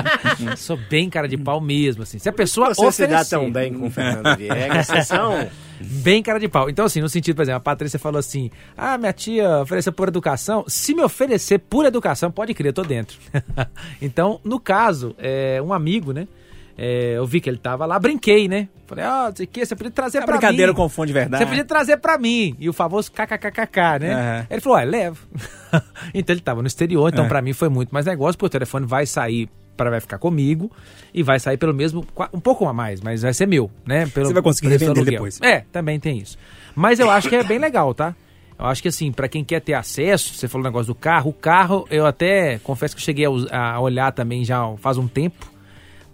sou 0.58 0.78
bem 0.90 1.10
cara 1.10 1.28
de 1.28 1.38
pau 1.38 1.60
mesmo, 1.62 2.04
assim. 2.04 2.20
Se 2.20 2.28
a 2.30 2.34
pessoa 2.34 2.74
Você 2.74 2.92
se 2.92 3.08
dá 3.08 3.16
oferecer- 3.22 3.36
tão 3.38 3.52
bem 3.52 3.74
com 3.74 3.88
o 3.88 3.92
Fernando 3.92 4.38
Viegas, 4.38 4.88
vocês 4.88 5.08
são... 5.08 5.48
Bem 5.78 6.24
cara 6.24 6.40
de 6.40 6.48
pau. 6.48 6.70
Então, 6.70 6.86
assim, 6.86 7.02
no 7.02 7.10
sentido, 7.10 7.36
por 7.36 7.42
exemplo, 7.42 7.58
a 7.58 7.60
Patrícia 7.60 8.00
falou 8.00 8.18
assim: 8.18 8.50
ah, 8.78 8.98
minha 8.98 9.12
tia 9.12 9.60
ofereceu 9.60 9.92
por 9.92 10.08
educação. 10.08 10.64
Se 10.70 10.96
me 10.96 11.02
oferecer 11.02 11.60
por 11.60 11.86
educação, 11.86 12.32
pode 12.32 12.54
crer, 12.54 12.70
eu 12.70 12.74
tô 12.74 12.82
dentro. 12.82 13.18
então, 14.02 14.40
no 14.42 14.58
caso, 14.58 15.14
é, 15.20 15.62
um 15.62 15.74
amigo, 15.74 16.14
né? 16.14 16.30
É, 16.78 17.14
eu 17.18 17.26
vi 17.26 17.40
que 17.42 17.50
ele 17.50 17.58
tava 17.58 17.86
lá, 17.86 17.98
brinquei, 18.00 18.48
né? 18.48 18.68
Falei, 18.88 19.04
ó, 19.06 19.28
não 19.30 19.36
sei 19.36 19.46
o 19.46 19.50
que, 19.50 19.66
você 19.66 19.76
podia 19.76 19.92
trazer 19.92 20.20
A 20.20 20.22
pra 20.24 20.34
brincadeira 20.38 20.72
mim. 20.72 20.76
confunde 20.78 21.12
verdade. 21.14 21.44
Você 21.44 21.48
podia 21.50 21.66
trazer 21.66 21.98
pra 21.98 22.18
mim. 22.18 22.56
E 22.60 22.70
o 22.70 22.74
famoso 22.74 23.12
kkkk, 23.12 24.00
né? 24.00 24.14
Aham. 24.14 24.48
Ele 24.50 24.62
falou, 24.62 24.78
ah, 24.78 24.84
levo. 24.84 25.28
então 26.14 26.34
ele 26.34 26.42
tava 26.42 26.62
no 26.62 26.68
exterior, 26.68 27.10
então 27.12 27.26
É. 27.26 27.28
pra 27.28 27.42
mim 27.42 27.54
foi 27.54 27.70
muito 27.70 27.90
mais 27.92 28.06
negócio, 28.06 28.38
porque 28.38 28.48
o 28.48 28.50
telefone 28.50 28.86
vai 28.86 29.06
sair 29.06 29.50
para 29.76 29.90
vai 29.90 30.00
ficar 30.00 30.18
comigo 30.20 30.72
e 31.14 31.22
vai 31.22 31.38
sair 31.40 31.58
pelo 31.58 31.74
mesmo, 31.74 32.06
um 32.34 32.40
pouco 32.40 32.66
a 32.66 32.72
mais, 32.74 33.02
mas 33.02 33.24
vai 33.24 33.34
ser 33.34 33.46
meu, 33.46 33.70
né? 33.86 34.06
Pelo 34.08 34.28
Você 34.28 34.34
vai 34.34 34.42
conseguir 34.44 34.70
revender 34.70 35.04
depois. 35.04 35.40
É, 35.42 35.66
também 35.72 36.00
tem 36.00 36.18
isso. 36.18 36.38
Mas 36.74 36.98
eu 37.00 37.10
acho 37.10 37.28
que 37.28 37.36
é 37.36 37.44
bem 37.44 37.60
legal, 37.60 37.94
tá? 37.94 38.16
Eu 38.58 38.68
acho 38.68 38.82
que 38.82 38.88
assim, 38.88 39.12
pra 39.12 39.28
quem 39.28 39.44
quer 39.44 39.60
ter 39.60 39.74
acesso, 39.74 40.34
você 40.34 40.48
falou 40.48 40.64
o 40.66 40.70
negócio 40.70 40.88
do 40.88 40.96
carro, 40.96 41.32
o 41.32 41.34
carro, 41.34 41.86
eu 41.90 42.06
até 42.06 42.58
confesso 42.60 42.96
que 42.96 43.02
eu 43.02 43.06
cheguei 43.06 43.26
a, 43.52 43.74
a 43.74 43.80
olhar 43.82 44.14
também 44.14 44.46
já 44.46 44.62
faz 44.78 44.98
um 44.98 45.10
tempo, 45.10 45.52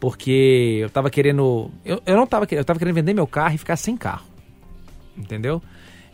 porque 0.01 0.79
eu 0.81 0.89
tava 0.89 1.11
querendo. 1.11 1.69
Eu, 1.85 2.01
eu 2.03 2.17
não 2.17 2.25
tava 2.25 2.47
querendo, 2.47 2.61
eu 2.61 2.65
tava 2.65 2.79
querendo 2.79 2.95
vender 2.95 3.13
meu 3.13 3.27
carro 3.27 3.53
e 3.53 3.57
ficar 3.59 3.75
sem 3.75 3.95
carro. 3.95 4.25
Entendeu? 5.15 5.61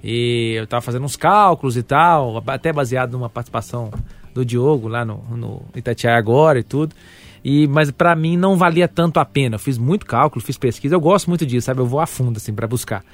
E 0.03 0.55
eu 0.57 0.67
tava 0.67 0.81
fazendo 0.81 1.05
uns 1.05 1.15
cálculos 1.15 1.77
e 1.77 1.81
tal, 1.81 2.43
até 2.47 2.73
baseado 2.73 3.13
numa 3.13 3.29
participação 3.29 3.89
do 4.33 4.45
Diogo 4.45 4.89
lá 4.89 5.05
no, 5.05 5.23
no 5.31 5.61
Itatiaia 5.73 6.17
agora 6.17 6.59
e 6.59 6.63
tudo. 6.63 6.93
E, 7.41 7.65
mas 7.65 7.89
pra 7.89 8.13
mim 8.13 8.35
não 8.35 8.57
valia 8.57 8.89
tanto 8.89 9.21
a 9.21 9.25
pena. 9.25 9.55
Eu 9.55 9.59
fiz 9.59 9.77
muito 9.77 10.05
cálculo, 10.05 10.43
fiz 10.43 10.57
pesquisa. 10.57 10.93
Eu 10.93 10.99
gosto 10.99 11.27
muito 11.29 11.45
disso, 11.45 11.67
sabe? 11.67 11.79
Eu 11.79 11.85
vou 11.85 12.01
a 12.01 12.05
fundo 12.05 12.35
assim 12.35 12.53
pra 12.53 12.67
buscar. 12.67 13.05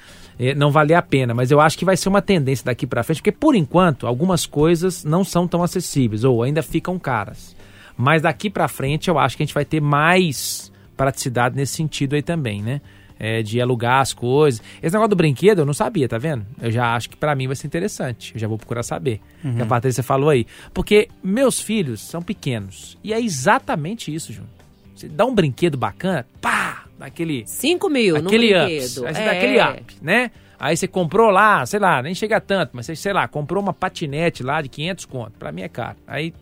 Não 0.58 0.72
valia 0.72 0.98
a 0.98 1.04
pena, 1.04 1.36
mas 1.36 1.52
eu 1.52 1.62
acho 1.62 1.78
que 1.78 1.86
vai 1.86 1.96
ser 1.96 2.10
uma 2.10 2.22
tendência 2.22 2.66
daqui 2.66 2.88
pra 2.88 3.04
frente, 3.04 3.18
porque 3.18 3.32
por 3.32 3.54
enquanto 3.54 4.08
algumas 4.08 4.48
coisas 4.48 5.04
não 5.04 5.24
são 5.24 5.48
tão 5.48 5.62
acessíveis 5.62 6.24
ou 6.24 6.42
ainda 6.42 6.64
ficam 6.64 6.98
caras. 6.98 7.56
Mas 7.98 8.22
daqui 8.22 8.50
pra 8.50 8.68
frente 8.68 9.10
eu 9.10 9.20
acho 9.20 9.38
que 9.38 9.44
a 9.44 9.46
gente 9.46 9.54
vai 9.54 9.66
ter 9.66 9.82
mais 9.82 10.72
praticidade 10.96 11.56
nesse 11.56 11.74
sentido 11.74 12.16
aí 12.16 12.22
também, 12.22 12.62
né? 12.62 12.82
É, 13.20 13.42
de 13.42 13.62
alugar 13.62 14.02
as 14.02 14.12
coisas. 14.12 14.62
Esse 14.82 14.94
negócio 14.94 15.10
do 15.10 15.16
brinquedo 15.16 15.60
eu 15.60 15.66
não 15.66 15.74
sabia, 15.74 16.10
tá 16.10 16.18
vendo? 16.18 16.46
Eu 16.62 16.72
já 16.72 16.94
acho 16.96 17.10
que 17.10 17.16
pra 17.16 17.36
mim 17.36 17.48
vai 17.48 17.56
ser 17.56 17.68
interessante. 17.68 18.34
Eu 18.34 18.40
já 18.40 18.48
vou 18.48 18.58
procurar 18.58 18.84
saber. 18.84 19.22
Uhum. 19.44 19.56
Que 19.56 19.62
a 19.62 19.66
Patrícia 19.66 20.04
falou 20.04 20.30
aí. 20.30 20.46
Porque 20.74 21.08
meus 21.24 21.60
filhos 21.62 22.02
são 22.02 22.22
pequenos. 22.22 22.98
E 23.04 23.14
é 23.14 23.22
exatamente 23.22 24.14
isso, 24.14 24.34
Júnior. 24.34 24.52
Você 24.96 25.08
dá 25.08 25.26
um 25.26 25.34
brinquedo 25.34 25.78
bacana, 25.78 26.26
pá! 26.42 26.84
Daquele. 26.98 27.44
5 27.46 27.90
mil 27.90 28.22
no 28.22 28.28
aquele 28.28 28.54
brinquedo. 28.54 28.82
ups. 28.82 29.04
Aí 29.04 29.14
você 29.14 29.22
é. 29.22 29.26
dá 29.26 29.32
aquele 29.32 29.62
up, 29.62 29.96
né? 30.02 30.32
Aí 30.60 30.78
você 30.78 30.88
comprou 30.88 31.30
lá, 31.30 31.66
sei 31.66 31.80
lá, 31.80 32.02
nem 32.02 32.16
chega 32.16 32.40
tanto, 32.40 32.72
mas 32.74 32.86
você, 32.86 32.96
sei 32.96 33.12
lá, 33.12 33.28
comprou 33.28 33.62
uma 33.62 33.74
patinete 33.74 34.44
lá 34.44 34.62
de 34.62 34.70
500 34.70 35.06
conto. 35.06 35.32
Pra 35.38 35.52
mim 35.52 35.62
é 35.62 35.68
caro. 35.68 35.98
Aí 36.08 36.34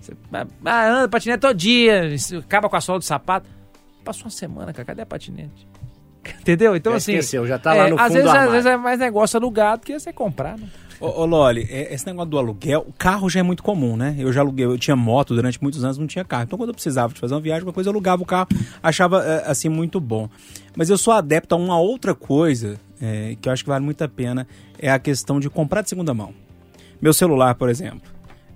você 0.00 0.14
ah, 0.64 0.88
anda 0.88 1.08
patinete 1.08 1.40
todo 1.40 1.54
dia, 1.54 2.14
acaba 2.38 2.68
com 2.68 2.76
a 2.76 2.80
sola 2.80 2.98
do 2.98 3.04
sapato. 3.04 3.48
Passou 4.04 4.24
uma 4.24 4.30
semana, 4.30 4.72
cara, 4.72 4.86
cadê 4.86 5.02
a 5.02 5.06
patinete? 5.06 5.66
Entendeu? 6.40 6.76
Então, 6.76 6.92
Já 6.92 6.96
assim. 6.98 7.12
esqueceu, 7.12 7.46
já 7.46 7.58
tá 7.58 7.74
lá 7.74 7.88
no 7.88 7.96
às 7.98 8.08
fundo 8.08 8.14
vezes, 8.14 8.30
do 8.30 8.38
às 8.38 8.50
vezes 8.50 8.66
é 8.66 8.76
mais 8.76 8.98
negócio 8.98 9.36
alugado 9.36 9.82
que 9.84 9.98
você 9.98 10.12
comprar, 10.12 10.58
né? 10.58 10.68
Ô, 11.00 11.22
ô 11.22 11.26
Loli, 11.26 11.66
é- 11.70 11.94
esse 11.94 12.04
negócio 12.06 12.30
do 12.30 12.38
aluguel, 12.38 12.84
o 12.88 12.92
carro 12.92 13.30
já 13.30 13.40
é 13.40 13.42
muito 13.42 13.62
comum, 13.62 13.96
né? 13.96 14.16
Eu 14.18 14.32
já 14.32 14.40
aluguei, 14.40 14.66
eu 14.66 14.76
tinha 14.76 14.96
moto 14.96 15.34
durante 15.34 15.62
muitos 15.62 15.84
anos, 15.84 15.96
não 15.96 16.06
tinha 16.08 16.24
carro. 16.24 16.44
Então, 16.44 16.58
quando 16.58 16.70
eu 16.70 16.74
precisava 16.74 17.14
de 17.14 17.20
fazer 17.20 17.34
uma 17.34 17.40
viagem, 17.40 17.64
uma 17.64 17.72
coisa, 17.72 17.88
eu 17.88 17.92
alugava 17.92 18.22
o 18.22 18.26
carro, 18.26 18.48
achava, 18.82 19.24
é, 19.24 19.48
assim, 19.48 19.68
muito 19.68 20.00
bom. 20.00 20.28
Mas 20.76 20.90
eu 20.90 20.98
sou 20.98 21.12
adepto 21.12 21.54
a 21.54 21.58
uma 21.58 21.78
outra 21.78 22.14
coisa, 22.14 22.80
é, 23.00 23.36
que 23.40 23.48
eu 23.48 23.52
acho 23.52 23.62
que 23.62 23.68
vale 23.70 23.84
muito 23.84 24.02
a 24.02 24.08
pena, 24.08 24.46
é 24.78 24.90
a 24.90 24.98
questão 24.98 25.38
de 25.38 25.48
comprar 25.48 25.82
de 25.82 25.88
segunda 25.88 26.12
mão. 26.12 26.34
Meu 27.00 27.12
celular, 27.12 27.54
por 27.54 27.68
exemplo, 27.68 28.02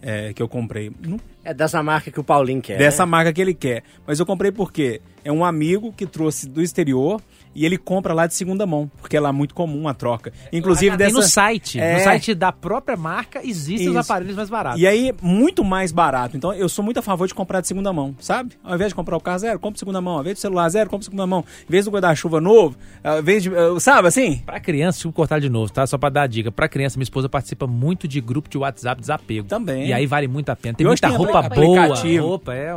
é, 0.02 0.32
que 0.32 0.42
eu 0.42 0.48
comprei, 0.48 0.90
não 1.00 1.18
É 1.44 1.54
dessa 1.54 1.82
marca 1.82 2.10
que 2.10 2.20
o 2.20 2.24
Paulinho 2.24 2.60
quer. 2.60 2.76
dessa 2.76 3.06
né? 3.06 3.10
marca 3.10 3.32
que 3.32 3.40
ele 3.40 3.54
quer. 3.54 3.84
Mas 4.06 4.18
eu 4.18 4.26
comprei 4.26 4.50
porque 4.50 5.00
é 5.24 5.30
um 5.32 5.44
amigo 5.44 5.92
que 5.92 6.06
trouxe 6.06 6.48
do 6.48 6.60
exterior 6.60 7.20
e 7.54 7.64
ele 7.66 7.76
compra 7.76 8.12
lá 8.14 8.26
de 8.26 8.34
segunda 8.34 8.66
mão, 8.66 8.90
porque 9.00 9.16
é 9.16 9.20
lá 9.20 9.32
muito 9.32 9.54
comum 9.54 9.88
a 9.88 9.94
troca. 9.94 10.32
Inclusive 10.52 10.96
Tem 10.96 11.06
dessa 11.06 11.16
no 11.16 11.22
site. 11.22 11.78
É. 11.80 11.94
No 11.94 12.00
site 12.00 12.34
da 12.34 12.52
própria 12.52 12.96
marca 12.96 13.40
existem 13.44 13.88
os 13.88 13.94
Isso. 13.94 13.98
aparelhos 13.98 14.36
mais 14.36 14.48
baratos. 14.50 14.80
E 14.80 14.86
aí, 14.86 15.14
muito 15.20 15.64
mais 15.64 15.92
barato. 15.92 16.36
Então, 16.36 16.52
eu 16.52 16.68
sou 16.68 16.84
muito 16.84 16.98
a 16.98 17.02
favor 17.02 17.26
de 17.26 17.34
comprar 17.34 17.60
de 17.60 17.68
segunda 17.68 17.92
mão, 17.92 18.14
sabe? 18.20 18.52
Ao 18.64 18.74
invés 18.74 18.88
de 18.90 18.94
comprar 18.94 19.16
o 19.16 19.20
carro 19.20 19.38
zero, 19.38 19.58
compra 19.58 19.74
de 19.74 19.78
segunda 19.80 20.00
mão. 20.00 20.14
Ao 20.14 20.20
invés 20.20 20.36
do 20.36 20.40
celular 20.40 20.68
zero, 20.68 20.88
compra 20.88 21.00
de 21.00 21.04
segunda 21.06 21.26
mão. 21.26 21.44
Em 21.68 21.70
vez 21.70 21.84
do 21.84 21.90
guarda-chuva 21.90 22.40
novo, 22.40 22.76
ao 23.02 23.18
invés 23.20 23.42
de. 23.42 23.50
uh, 23.50 23.78
Sabe 23.80 24.08
assim? 24.08 24.38
Pra 24.44 24.60
criança, 24.60 24.98
deixa 24.98 25.08
eu 25.08 25.12
cortar 25.12 25.40
de 25.40 25.48
novo, 25.48 25.72
tá? 25.72 25.86
Só 25.86 25.98
pra 25.98 26.08
dar 26.08 26.22
a 26.22 26.26
dica. 26.26 26.50
Pra 26.52 26.68
criança, 26.68 26.96
minha 26.98 27.04
esposa 27.04 27.28
participa 27.28 27.66
muito 27.66 28.06
de 28.08 28.20
grupo 28.20 28.48
de 28.48 28.58
WhatsApp 28.58 29.00
desapego. 29.00 29.48
Também. 29.48 29.86
E 29.88 29.92
aí 29.92 30.06
vale 30.06 30.28
muito 30.28 30.48
a 30.50 30.56
pena. 30.56 30.74
Tem 30.74 30.84
E 30.84 30.88
muita 30.88 31.08
roupa 31.08 31.42
boa. 31.42 31.46
aplicativo. 31.46 32.26
Roupa, 32.26 32.54
é. 32.54 32.72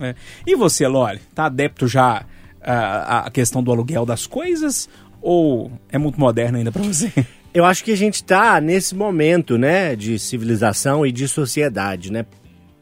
É. 0.00 0.14
E 0.46 0.54
você, 0.54 0.86
Loli, 0.86 1.18
tá 1.34 1.46
adepto 1.46 1.86
já 1.86 2.24
à 2.62 3.26
à 3.26 3.30
questão 3.30 3.62
do 3.62 3.70
aluguel 3.70 4.04
das 4.04 4.26
coisas? 4.26 4.88
Ou 5.20 5.70
é 5.90 5.98
muito 5.98 6.18
moderno 6.18 6.58
ainda 6.58 6.72
pra 6.72 6.82
você? 6.82 7.12
Eu 7.52 7.64
acho 7.64 7.82
que 7.82 7.90
a 7.90 7.96
gente 7.96 8.16
está 8.16 8.60
nesse 8.60 8.94
momento, 8.94 9.56
né, 9.56 9.96
de 9.96 10.18
civilização 10.18 11.04
e 11.04 11.10
de 11.10 11.26
sociedade, 11.26 12.12
né? 12.12 12.26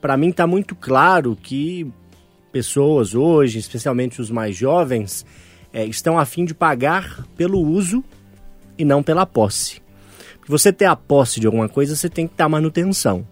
Para 0.00 0.16
mim 0.16 0.28
está 0.28 0.46
muito 0.46 0.74
claro 0.74 1.36
que 1.40 1.90
pessoas 2.52 3.14
hoje, 3.14 3.58
especialmente 3.58 4.20
os 4.20 4.30
mais 4.30 4.56
jovens, 4.56 5.24
eh, 5.72 5.86
estão 5.86 6.18
a 6.18 6.24
fim 6.24 6.44
de 6.44 6.52
pagar 6.52 7.24
pelo 7.36 7.60
uso 7.60 8.02
e 8.76 8.84
não 8.84 9.02
pela 9.02 9.24
posse. 9.24 9.80
Você 10.48 10.72
ter 10.72 10.84
a 10.84 10.96
posse 10.96 11.40
de 11.40 11.46
alguma 11.46 11.68
coisa, 11.68 11.96
você 11.96 12.08
tem 12.08 12.26
que 12.26 12.36
dar 12.36 12.48
manutenção. 12.48 13.26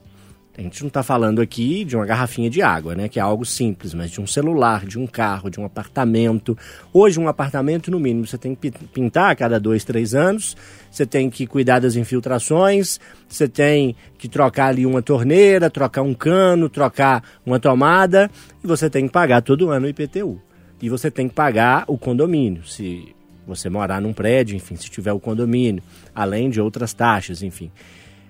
A 0.57 0.63
gente 0.63 0.83
não 0.83 0.89
está 0.89 1.03
falando 1.03 1.41
aqui 1.41 1.85
de 1.85 1.97
uma 1.97 2.07
garrafinha 2.07 2.49
de 2.49 2.63
água, 2.63 2.95
né? 2.95 3.09
Que 3.09 3.19
é 3.19 3.23
algo 3.23 3.45
simples, 3.45 3.93
mas 3.93 4.09
de 4.13 4.21
um 4.21 4.27
celular, 4.27 4.87
de 4.87 4.97
um 4.97 5.05
carro, 5.05 5.51
de 5.51 5.59
um 5.59 5.65
apartamento. 5.65 6.57
Hoje, 6.93 7.19
um 7.19 7.27
apartamento, 7.27 7.91
no 7.91 7.99
mínimo, 7.99 8.25
você 8.25 8.39
tem 8.39 8.55
que 8.55 8.71
pi- 8.71 8.87
pintar 8.93 9.33
a 9.33 9.35
cada 9.35 9.59
dois, 9.59 9.83
três 9.83 10.15
anos, 10.15 10.57
você 10.89 11.05
tem 11.05 11.29
que 11.29 11.45
cuidar 11.45 11.81
das 11.81 11.97
infiltrações, 11.97 13.01
você 13.29 13.49
tem 13.49 13.97
que 14.17 14.29
trocar 14.29 14.67
ali 14.69 14.87
uma 14.87 15.03
torneira, 15.03 15.69
trocar 15.69 16.03
um 16.03 16.15
cano, 16.15 16.69
trocar 16.69 17.25
uma 17.45 17.59
tomada, 17.59 18.31
e 18.63 18.67
você 18.67 18.89
tem 18.89 19.09
que 19.09 19.13
pagar 19.13 19.43
todo 19.43 19.71
ano 19.71 19.87
o 19.87 19.89
IPTU. 19.89 20.41
E 20.81 20.89
você 20.89 21.11
tem 21.11 21.29
que 21.29 21.35
pagar 21.35 21.83
o 21.89 21.99
condomínio, 21.99 22.65
se 22.65 23.13
você 23.45 23.69
morar 23.69 24.01
num 24.01 24.13
prédio, 24.13 24.55
enfim, 24.55 24.77
se 24.77 24.89
tiver 24.89 25.13
o 25.13 25.19
condomínio, 25.19 25.83
além 26.15 26.49
de 26.49 26.61
outras 26.61 26.93
taxas, 26.95 27.43
enfim. 27.43 27.73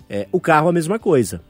É, 0.08 0.26
o 0.32 0.40
carro, 0.40 0.70
a 0.70 0.72
mesma 0.72 0.98
coisa. 0.98 1.42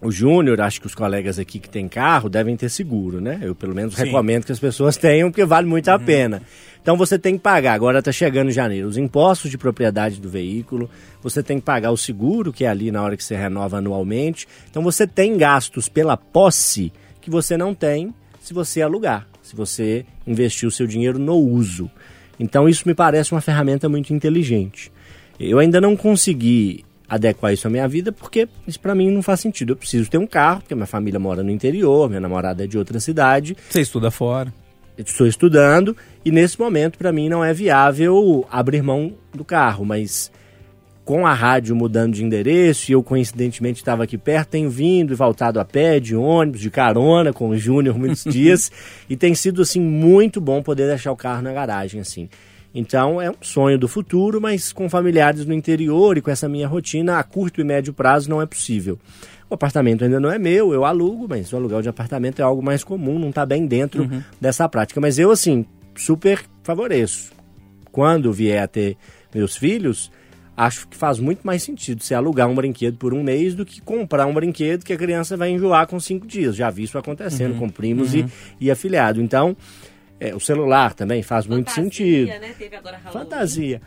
O 0.00 0.12
Júnior, 0.12 0.60
acho 0.60 0.80
que 0.80 0.86
os 0.86 0.94
colegas 0.94 1.38
aqui 1.40 1.58
que 1.58 1.68
têm 1.68 1.88
carro 1.88 2.28
devem 2.28 2.56
ter 2.56 2.68
seguro, 2.68 3.20
né? 3.20 3.40
Eu 3.42 3.54
pelo 3.54 3.74
menos 3.74 3.94
Sim. 3.94 4.04
recomendo 4.04 4.44
que 4.44 4.52
as 4.52 4.60
pessoas 4.60 4.94
tenham, 4.98 5.30
porque 5.30 5.44
vale 5.44 5.66
muito 5.66 5.88
a 5.88 5.98
pena. 5.98 6.40
Então 6.80 6.96
você 6.96 7.18
tem 7.18 7.36
que 7.36 7.42
pagar, 7.42 7.74
agora 7.74 7.98
está 7.98 8.12
chegando 8.12 8.50
janeiro, 8.50 8.86
os 8.86 8.96
impostos 8.96 9.50
de 9.50 9.58
propriedade 9.58 10.20
do 10.20 10.28
veículo, 10.28 10.88
você 11.20 11.42
tem 11.42 11.58
que 11.58 11.64
pagar 11.64 11.90
o 11.90 11.96
seguro, 11.96 12.52
que 12.52 12.64
é 12.64 12.68
ali 12.68 12.90
na 12.92 13.02
hora 13.02 13.16
que 13.16 13.24
você 13.24 13.36
renova 13.36 13.78
anualmente. 13.78 14.46
Então 14.70 14.82
você 14.82 15.06
tem 15.06 15.36
gastos 15.36 15.88
pela 15.88 16.16
posse 16.16 16.92
que 17.20 17.28
você 17.28 17.56
não 17.56 17.74
tem 17.74 18.14
se 18.40 18.54
você 18.54 18.80
alugar, 18.80 19.26
se 19.42 19.54
você 19.54 20.06
investir 20.26 20.66
o 20.68 20.72
seu 20.72 20.86
dinheiro 20.86 21.18
no 21.18 21.34
uso. 21.34 21.90
Então 22.38 22.68
isso 22.68 22.86
me 22.86 22.94
parece 22.94 23.32
uma 23.32 23.40
ferramenta 23.40 23.88
muito 23.88 24.14
inteligente. 24.14 24.92
Eu 25.38 25.58
ainda 25.58 25.80
não 25.80 25.96
consegui 25.96 26.84
adequar 27.08 27.52
isso 27.52 27.66
à 27.66 27.70
minha 27.70 27.88
vida 27.88 28.12
porque 28.12 28.48
isso 28.66 28.78
para 28.78 28.94
mim 28.94 29.10
não 29.10 29.22
faz 29.22 29.40
sentido. 29.40 29.72
Eu 29.72 29.76
preciso 29.76 30.10
ter 30.10 30.18
um 30.18 30.26
carro, 30.26 30.60
porque 30.60 30.74
minha 30.74 30.86
família 30.86 31.18
mora 31.18 31.42
no 31.42 31.50
interior, 31.50 32.08
minha 32.08 32.20
namorada 32.20 32.64
é 32.64 32.66
de 32.66 32.76
outra 32.76 33.00
cidade, 33.00 33.56
Você 33.70 33.80
estuda 33.80 34.10
fora. 34.10 34.52
eu 34.96 35.04
estou 35.04 35.26
estudando 35.26 35.96
e 36.24 36.30
nesse 36.30 36.58
momento 36.60 36.98
para 36.98 37.12
mim 37.12 37.28
não 37.28 37.44
é 37.44 37.52
viável 37.54 38.46
abrir 38.50 38.82
mão 38.82 39.12
do 39.32 39.44
carro, 39.44 39.84
mas 39.84 40.30
com 41.04 41.26
a 41.26 41.32
rádio 41.32 41.74
mudando 41.74 42.12
de 42.12 42.22
endereço 42.22 42.90
e 42.90 42.92
eu 42.92 43.02
coincidentemente 43.02 43.78
estava 43.80 44.04
aqui 44.04 44.18
perto, 44.18 44.50
tenho 44.50 44.68
vindo 44.68 45.10
e 45.14 45.16
voltado 45.16 45.58
a 45.58 45.64
pé, 45.64 45.98
de 45.98 46.14
ônibus, 46.14 46.60
de 46.60 46.68
carona 46.70 47.32
com 47.32 47.48
o 47.48 47.56
Júnior 47.56 47.96
muitos 47.98 48.24
dias 48.30 48.70
e 49.08 49.16
tem 49.16 49.34
sido 49.34 49.62
assim 49.62 49.80
muito 49.80 50.38
bom 50.38 50.62
poder 50.62 50.86
deixar 50.86 51.10
o 51.10 51.16
carro 51.16 51.40
na 51.40 51.50
garagem 51.54 51.98
assim. 52.02 52.28
Então 52.78 53.20
é 53.20 53.28
um 53.28 53.34
sonho 53.40 53.76
do 53.76 53.88
futuro, 53.88 54.40
mas 54.40 54.72
com 54.72 54.88
familiares 54.88 55.44
no 55.44 55.52
interior 55.52 56.16
e 56.16 56.22
com 56.22 56.30
essa 56.30 56.48
minha 56.48 56.68
rotina 56.68 57.18
a 57.18 57.24
curto 57.24 57.60
e 57.60 57.64
médio 57.64 57.92
prazo 57.92 58.30
não 58.30 58.40
é 58.40 58.46
possível. 58.46 58.96
O 59.50 59.54
apartamento 59.54 60.04
ainda 60.04 60.20
não 60.20 60.30
é 60.30 60.38
meu, 60.38 60.72
eu 60.72 60.84
alugo, 60.84 61.26
mas 61.28 61.52
o 61.52 61.56
aluguel 61.56 61.82
de 61.82 61.88
apartamento 61.88 62.38
é 62.38 62.42
algo 62.44 62.62
mais 62.62 62.84
comum, 62.84 63.18
não 63.18 63.30
está 63.30 63.44
bem 63.44 63.66
dentro 63.66 64.08
dessa 64.40 64.68
prática. 64.68 65.00
Mas 65.00 65.18
eu, 65.18 65.32
assim, 65.32 65.66
super 65.96 66.44
favoreço. 66.62 67.32
Quando 67.90 68.32
vier 68.32 68.62
a 68.62 68.68
ter 68.68 68.96
meus 69.34 69.56
filhos, 69.56 70.12
acho 70.56 70.86
que 70.86 70.96
faz 70.96 71.18
muito 71.18 71.44
mais 71.44 71.64
sentido 71.64 72.04
você 72.04 72.14
alugar 72.14 72.46
um 72.48 72.54
brinquedo 72.54 72.96
por 72.96 73.12
um 73.12 73.24
mês 73.24 73.56
do 73.56 73.66
que 73.66 73.80
comprar 73.80 74.26
um 74.26 74.34
brinquedo 74.34 74.84
que 74.84 74.92
a 74.92 74.96
criança 74.96 75.36
vai 75.36 75.50
enjoar 75.50 75.88
com 75.88 75.98
cinco 75.98 76.28
dias. 76.28 76.54
Já 76.54 76.70
vi 76.70 76.84
isso 76.84 76.96
acontecendo 76.96 77.58
com 77.58 77.68
primos 77.68 78.14
e, 78.14 78.24
e 78.60 78.70
afilhado. 78.70 79.20
Então, 79.20 79.56
é, 80.20 80.34
o 80.34 80.40
celular 80.40 80.94
também 80.94 81.22
faz 81.22 81.46
muito 81.46 81.70
sentido. 81.70 82.28
né? 82.28 82.54
Teve 82.58 82.76
agora 82.76 82.96
Halloween. 82.98 83.24
Fantasia. 83.24 83.82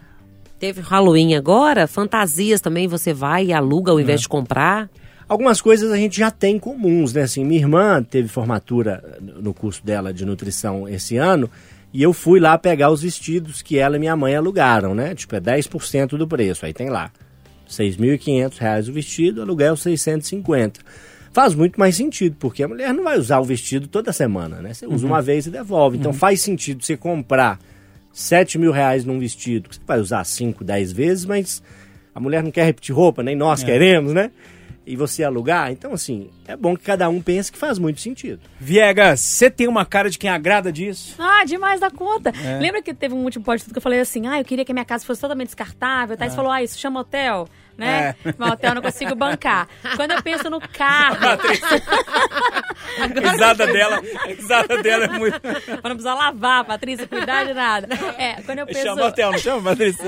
Teve 0.59 0.81
Halloween 0.81 1.35
agora, 1.35 1.87
fantasias 1.87 2.61
também 2.61 2.87
você 2.87 3.13
vai 3.13 3.45
e 3.47 3.53
aluga 3.53 3.91
ao 3.91 3.99
É. 3.99 4.03
invés 4.03 4.21
de 4.21 4.29
comprar. 4.29 4.89
Algumas 5.27 5.61
coisas 5.61 5.91
a 5.91 5.97
gente 5.97 6.17
já 6.19 6.29
tem 6.29 6.59
comuns, 6.59 7.13
né? 7.13 7.21
Assim, 7.23 7.43
minha 7.45 7.59
irmã 7.61 8.03
teve 8.03 8.27
formatura 8.27 9.17
no 9.21 9.53
curso 9.53 9.83
dela 9.85 10.13
de 10.13 10.25
nutrição 10.25 10.87
esse 10.89 11.15
ano 11.17 11.49
e 11.93 12.03
eu 12.03 12.11
fui 12.13 12.39
lá 12.39 12.57
pegar 12.57 12.91
os 12.91 13.01
vestidos 13.01 13.61
que 13.61 13.77
ela 13.77 13.95
e 13.95 13.99
minha 13.99 14.15
mãe 14.15 14.35
alugaram, 14.35 14.93
né? 14.93 15.15
Tipo, 15.15 15.35
é 15.35 15.39
10% 15.39 16.09
do 16.17 16.27
preço. 16.27 16.65
Aí 16.65 16.73
tem 16.73 16.89
lá 16.89 17.11
6.500 17.69 18.57
reais 18.59 18.89
o 18.89 18.93
vestido, 18.93 19.41
aluguel 19.41 19.75
650. 19.77 20.81
Faz 21.33 21.55
muito 21.55 21.79
mais 21.79 21.95
sentido, 21.95 22.35
porque 22.37 22.61
a 22.61 22.67
mulher 22.67 22.93
não 22.93 23.03
vai 23.03 23.17
usar 23.17 23.39
o 23.39 23.43
vestido 23.43 23.87
toda 23.87 24.11
semana, 24.11 24.61
né? 24.61 24.73
Você 24.73 24.85
usa 24.85 25.07
uma 25.07 25.21
vez 25.21 25.45
e 25.45 25.49
devolve. 25.49 25.97
Então 25.97 26.11
faz 26.11 26.41
sentido 26.41 26.83
você 26.83 26.97
comprar 26.97 27.57
7 28.11 28.57
mil 28.57 28.71
reais 28.71 29.05
num 29.05 29.17
vestido, 29.19 29.69
que 29.69 29.75
você 29.75 29.81
vai 29.85 29.99
usar 29.99 30.23
5, 30.25 30.63
10 30.63 30.91
vezes, 30.91 31.25
mas 31.25 31.63
a 32.13 32.19
mulher 32.19 32.43
não 32.43 32.51
quer 32.51 32.65
repetir 32.65 32.93
roupa, 32.93 33.23
nem 33.23 33.35
nós 33.35 33.63
queremos, 33.63 34.13
né? 34.13 34.31
E 34.85 34.95
você 34.95 35.23
alugar, 35.23 35.71
então 35.71 35.93
assim, 35.93 36.29
é 36.47 36.57
bom 36.57 36.75
que 36.75 36.83
cada 36.83 37.07
um 37.07 37.21
pense 37.21 37.51
que 37.51 37.57
faz 37.57 37.77
muito 37.77 38.01
sentido. 38.01 38.41
Viegas, 38.59 39.21
você 39.21 39.49
tem 39.49 39.67
uma 39.67 39.85
cara 39.85 40.09
de 40.09 40.17
quem 40.17 40.29
agrada 40.29 40.71
disso? 40.71 41.15
Ah, 41.19 41.45
demais 41.45 41.79
da 41.79 41.89
conta. 41.89 42.33
É. 42.43 42.59
Lembra 42.59 42.81
que 42.81 42.93
teve 42.93 43.13
um 43.13 43.23
último 43.23 43.45
tudo 43.45 43.71
que 43.71 43.77
eu 43.77 43.81
falei 43.81 43.99
assim: 43.99 44.27
ah, 44.27 44.39
eu 44.39 44.43
queria 44.43 44.65
que 44.65 44.71
a 44.71 44.73
minha 44.73 44.83
casa 44.83 45.05
fosse 45.05 45.21
totalmente 45.21 45.49
descartável. 45.49 46.17
Aí 46.19 46.29
você 46.29 46.35
falou: 46.35 46.51
ah, 46.51 46.63
isso 46.63 46.79
chama 46.79 46.99
hotel, 46.99 47.47
né? 47.77 48.15
É. 48.25 48.67
Eu 48.67 48.75
não 48.75 48.81
consigo 48.81 49.15
bancar. 49.15 49.67
Quando 49.95 50.11
eu 50.11 50.21
penso 50.21 50.49
no 50.49 50.59
carro. 50.59 51.17
A 52.99 53.05
risada 53.31 53.67
dela, 53.67 54.01
a 54.19 54.27
risada 54.27 54.81
dela 54.81 55.05
é 55.05 55.07
muito. 55.07 55.39
Pra 55.39 55.77
não 55.83 55.91
precisar 55.91 56.13
lavar, 56.13 56.65
Patrícia, 56.65 57.07
cuidar 57.07 57.45
de 57.45 57.53
nada. 57.53 57.87
É, 58.17 58.41
quando 58.41 58.59
eu 58.59 58.65
penso. 58.65 58.81
Chama 58.81 59.05
hotel, 59.05 59.31
não 59.31 59.39
chama, 59.39 59.69
Patrícia? 59.69 60.05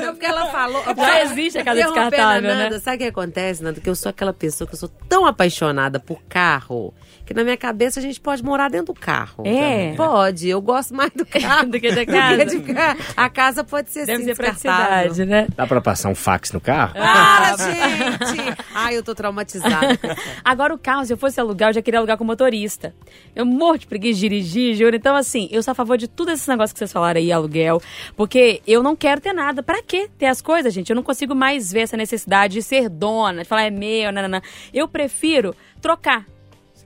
Não, 0.00 0.12
porque 0.12 0.26
ela 0.26 0.46
falou. 0.46 0.82
Já 0.96 1.22
existe 1.22 1.58
a 1.58 1.64
casa 1.64 1.82
descartável, 1.82 2.50
a 2.50 2.54
Nanda, 2.54 2.70
né? 2.70 2.78
Sabe 2.78 2.96
o 2.96 2.98
que 3.00 3.04
acontece, 3.06 3.62
Nanda? 3.62 3.80
Que 3.80 3.88
eu 3.88 3.96
sou 3.96 4.10
aquela 4.10 4.32
pessoa 4.32 4.68
que 4.68 4.74
eu 4.74 4.78
sou 4.78 4.88
tão 5.08 5.26
apaixonada 5.26 5.98
por 5.98 6.22
carro 6.28 6.94
que 7.28 7.34
na 7.34 7.44
minha 7.44 7.58
cabeça 7.58 8.00
a 8.00 8.02
gente 8.02 8.18
pode 8.18 8.42
morar 8.42 8.70
dentro 8.70 8.94
do 8.94 8.98
carro. 8.98 9.44
É. 9.46 9.92
Pode. 9.94 10.48
Eu 10.48 10.62
gosto 10.62 10.94
mais 10.94 11.10
do 11.10 11.26
carro 11.26 11.68
Do 11.68 11.78
que 11.78 11.92
da 11.92 12.06
casa. 12.06 12.44
de 12.46 12.60
carro. 12.60 12.98
A 13.14 13.28
casa 13.28 13.62
pode 13.62 13.90
ser 13.90 14.06
Deve 14.06 14.12
assim, 14.14 14.24
ser 14.24 14.34
praticidade, 14.34 15.26
né? 15.26 15.46
Dá 15.54 15.66
pra 15.66 15.78
passar 15.82 16.08
um 16.08 16.14
fax 16.14 16.52
no 16.52 16.60
carro? 16.60 16.94
Para, 16.94 17.54
gente! 17.58 18.56
Ai, 18.74 18.96
eu 18.96 19.02
tô 19.02 19.14
traumatizada. 19.14 19.98
Agora 20.42 20.72
o 20.72 20.78
carro, 20.78 21.04
se 21.04 21.12
eu 21.12 21.18
fosse 21.18 21.38
alugar, 21.38 21.68
eu 21.68 21.74
já 21.74 21.82
queria 21.82 22.00
alugar 22.00 22.16
com 22.16 22.24
motorista. 22.24 22.94
Eu 23.36 23.44
morro 23.44 23.76
de 23.76 23.86
preguiça 23.86 24.14
de 24.14 24.20
dirigir, 24.20 24.74
juro. 24.74 24.96
Então, 24.96 25.14
assim, 25.14 25.50
eu 25.52 25.62
sou 25.62 25.72
a 25.72 25.74
favor 25.74 25.98
de 25.98 26.08
tudo 26.08 26.32
esses 26.32 26.46
negócios 26.46 26.72
que 26.72 26.78
vocês 26.78 26.90
falaram 26.90 27.20
aí, 27.20 27.30
aluguel. 27.30 27.82
Porque 28.16 28.62
eu 28.66 28.82
não 28.82 28.96
quero 28.96 29.20
ter 29.20 29.34
nada. 29.34 29.62
Pra 29.62 29.82
quê 29.82 30.08
ter 30.16 30.26
as 30.26 30.40
coisas, 30.40 30.72
gente? 30.72 30.88
Eu 30.88 30.96
não 30.96 31.02
consigo 31.02 31.34
mais 31.34 31.70
ver 31.70 31.80
essa 31.80 31.96
necessidade 31.96 32.54
de 32.54 32.62
ser 32.62 32.88
dona, 32.88 33.42
de 33.42 33.48
falar 33.48 33.64
é 33.64 33.70
meu, 33.70 34.10
nanana. 34.10 34.42
Eu 34.72 34.88
prefiro 34.88 35.54
trocar. 35.82 36.24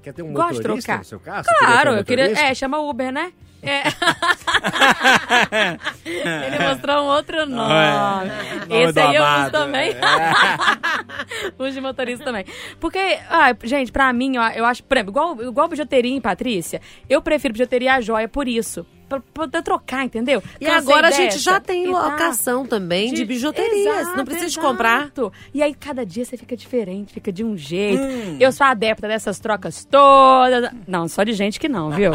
Quer 0.02 0.12
ter 0.12 0.22
um 0.22 0.32
Gosto 0.32 0.54
motorista 0.56 0.86
trocar. 0.86 0.98
no 0.98 1.04
seu 1.04 1.20
carro? 1.20 1.44
Queria 1.44 1.58
Claro, 1.58 1.92
um 1.92 1.96
eu 1.96 2.04
queria. 2.04 2.32
É, 2.32 2.54
chama 2.54 2.78
Uber, 2.80 3.12
né? 3.12 3.32
É. 3.62 3.82
Ele 6.04 6.68
mostrou 6.68 7.04
um 7.04 7.06
outro 7.06 7.46
nome. 7.46 8.28
Nome 8.68 8.82
Esse 8.82 9.00
aí 9.00 9.14
eu 9.14 9.22
uso 9.22 9.50
também. 9.52 9.94
uso 11.58 11.72
de 11.72 11.80
motorista 11.80 12.24
também. 12.24 12.44
Porque, 12.80 12.98
ah, 13.30 13.54
gente, 13.62 13.92
pra 13.92 14.12
mim, 14.12 14.34
eu, 14.36 14.42
eu 14.42 14.64
acho, 14.64 14.82
por 14.82 14.96
exemplo, 14.96 15.12
igual, 15.12 15.40
igual 15.42 15.68
bijuteria 15.68 16.12
em 16.12 16.20
Patrícia, 16.20 16.80
eu 17.08 17.22
prefiro 17.22 17.54
bijuteria 17.54 17.94
a 17.94 18.00
joia 18.00 18.28
por 18.28 18.48
isso. 18.48 18.84
Pra 19.20 19.20
poder 19.32 19.62
trocar, 19.62 20.04
entendeu? 20.04 20.42
E 20.60 20.64
Cansei 20.64 20.78
agora 20.78 21.08
a 21.08 21.10
gente 21.10 21.38
já 21.38 21.60
tem 21.60 21.88
E 21.88 21.92
tá. 21.92 22.10
locação 22.10 22.66
também 22.66 23.12
de, 23.12 23.24
bijuterias. 23.24 24.00
Exato, 24.00 24.16
não 24.16 24.24
precisa 24.24 24.46
de 24.46 24.52
exato. 24.52 24.66
comprar. 24.66 25.12
E 25.52 25.62
aí 25.62 25.74
cada 25.74 26.06
dia 26.06 26.24
você 26.24 26.36
fica 26.36 26.56
diferente, 26.56 27.12
fica 27.12 27.32
de 27.32 27.44
um 27.44 27.56
jeito. 27.56 28.02
Eu 28.40 28.52
sou 28.52 28.66
adepta 28.66 29.08
dessas 29.08 29.38
trocas 29.38 29.84
todas. 29.84 30.70
Não, 30.86 31.08
só 31.08 31.22
de 31.24 31.32
gente 31.32 31.60
que 31.60 31.68
não, 31.68 31.90
viu? 31.90 32.12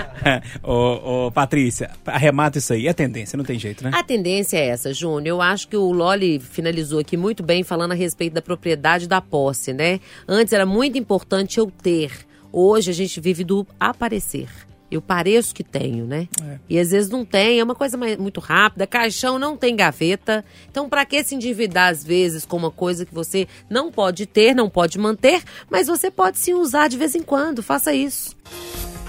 ô, 0.62 1.26
ô, 1.26 1.32
Patrícia, 1.32 1.90
arremata 2.06 2.58
isso 2.58 2.72
aí. 2.72 2.86
É 2.86 2.92
tendência, 2.92 3.36
não 3.36 3.44
tem 3.44 3.58
jeito, 3.58 3.84
né? 3.84 3.90
A 3.92 4.02
tendência 4.02 4.56
é 4.56 4.68
essa, 4.68 4.92
Júnior. 4.92 5.26
Eu 5.26 5.42
acho 5.42 5.68
que 5.68 5.76
o 5.76 5.92
Loli 5.92 6.38
finalizou 6.40 7.00
aqui 7.00 7.16
muito 7.16 7.42
bem 7.42 7.62
falando 7.62 7.92
a 7.92 7.94
respeito 7.94 8.34
da 8.34 8.42
propriedade 8.42 9.08
da 9.08 9.20
posse, 9.20 9.72
né? 9.72 10.00
Antes 10.26 10.52
era 10.52 10.66
muito 10.66 10.98
importante 10.98 11.58
eu 11.58 11.70
ter. 11.70 12.10
Hoje 12.52 12.90
a 12.90 12.94
gente 12.94 13.20
vive 13.20 13.44
do 13.44 13.66
aparecer. 13.78 14.48
Eu 14.90 15.00
pareço 15.00 15.54
que 15.54 15.62
tenho, 15.62 16.04
né? 16.04 16.26
E 16.68 16.78
às 16.78 16.90
vezes 16.90 17.08
não 17.10 17.24
tem, 17.24 17.60
é 17.60 17.64
uma 17.64 17.74
coisa 17.76 17.96
mais- 17.96 18.16
muito 18.18 18.40
rápida. 18.40 18.86
Caixão 18.86 19.38
não 19.38 19.56
tem 19.56 19.76
gaveta. 19.76 20.44
Então, 20.68 20.88
pra 20.88 21.04
que 21.04 21.22
se 21.22 21.34
endividar 21.34 21.90
às 21.90 22.02
vezes 22.02 22.44
com 22.44 22.56
uma 22.56 22.70
coisa 22.72 23.06
que 23.06 23.14
você 23.14 23.46
não 23.68 23.92
pode 23.92 24.26
ter, 24.26 24.52
não 24.54 24.68
pode 24.68 24.98
manter, 24.98 25.42
mas 25.70 25.86
você 25.86 26.10
pode 26.10 26.38
sim 26.40 26.54
usar 26.54 26.88
de 26.88 26.96
vez 26.96 27.14
em 27.14 27.22
quando? 27.22 27.62
Faça 27.62 27.92
isso. 27.94 28.34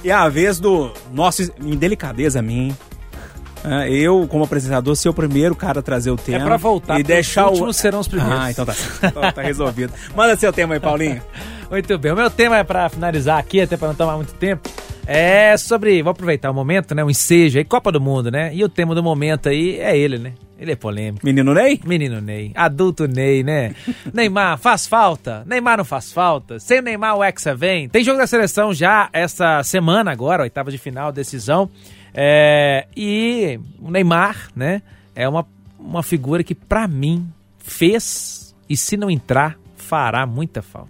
E 0.03 0.09
é 0.09 0.13
a 0.13 0.29
vez 0.29 0.59
do 0.59 0.91
nosso 1.11 1.41
indelicadeza 1.63 2.41
minha, 2.41 2.67
hein? 2.69 2.77
Ah, 3.63 3.88
Eu, 3.88 4.27
como 4.27 4.43
apresentador, 4.43 4.95
ser 4.95 5.09
o 5.09 5.13
primeiro 5.13 5.55
cara 5.55 5.79
a 5.79 5.84
trazer 5.84 6.09
o 6.11 6.15
tema. 6.17 6.39
É 6.39 6.43
pra 6.45 6.57
voltar, 6.57 6.99
e 6.99 7.03
deixar 7.03 7.45
os 7.45 7.49
o 7.49 7.51
últimos 7.53 7.77
serão 7.77 7.99
os 7.99 8.07
primeiros. 8.07 8.36
Ah, 8.39 8.49
então 8.51 8.65
tá, 8.65 8.73
então 9.03 9.32
tá 9.32 9.41
resolvido. 9.41 9.93
Manda 10.15 10.36
seu 10.36 10.51
tema 10.51 10.73
aí, 10.75 10.79
Paulinho. 10.79 11.21
Muito 11.69 11.97
bem, 11.99 12.11
o 12.11 12.15
meu 12.15 12.29
tema 12.29 12.57
é 12.57 12.63
pra 12.63 12.89
finalizar 12.89 13.38
aqui, 13.39 13.61
até 13.61 13.77
pra 13.77 13.88
não 13.89 13.95
tomar 13.95 14.17
muito 14.17 14.34
tempo. 14.34 14.67
É 15.05 15.57
sobre, 15.57 16.01
vou 16.01 16.11
aproveitar 16.11 16.51
o 16.51 16.53
momento, 16.53 16.93
né? 16.93 17.03
Um 17.03 17.09
ensejo 17.09 17.57
aí, 17.57 17.65
Copa 17.65 17.91
do 17.91 17.99
Mundo, 17.99 18.31
né? 18.31 18.53
E 18.53 18.63
o 18.63 18.69
tema 18.69 18.93
do 18.93 19.03
momento 19.03 19.49
aí 19.49 19.79
é 19.79 19.97
ele, 19.97 20.17
né? 20.17 20.33
Ele 20.59 20.73
é 20.73 20.75
polêmico. 20.75 21.25
Menino 21.25 21.55
Ney? 21.55 21.81
Menino 21.83 22.21
Ney, 22.21 22.51
adulto 22.53 23.07
Ney, 23.07 23.43
né? 23.43 23.73
Neymar 24.13 24.59
faz 24.59 24.85
falta? 24.85 25.43
Neymar 25.47 25.77
não 25.77 25.85
faz 25.85 26.13
falta? 26.13 26.59
Sem 26.59 26.79
o 26.79 26.81
Neymar 26.83 27.17
o 27.17 27.23
Hexa 27.23 27.55
vem? 27.55 27.89
Tem 27.89 28.03
jogo 28.03 28.19
da 28.19 28.27
seleção 28.27 28.71
já 28.71 29.09
essa 29.11 29.63
semana 29.63 30.11
agora, 30.11 30.43
oitava 30.43 30.69
de 30.69 30.77
final, 30.77 31.11
decisão. 31.11 31.67
É, 32.13 32.85
e 32.95 33.59
o 33.79 33.89
Neymar, 33.89 34.49
né? 34.55 34.83
É 35.15 35.27
uma, 35.27 35.47
uma 35.79 36.03
figura 36.03 36.43
que 36.43 36.53
pra 36.53 36.87
mim 36.87 37.27
fez 37.57 38.55
e 38.69 38.77
se 38.77 38.95
não 38.95 39.09
entrar, 39.09 39.57
fará 39.75 40.27
muita 40.27 40.61
falta. 40.61 40.89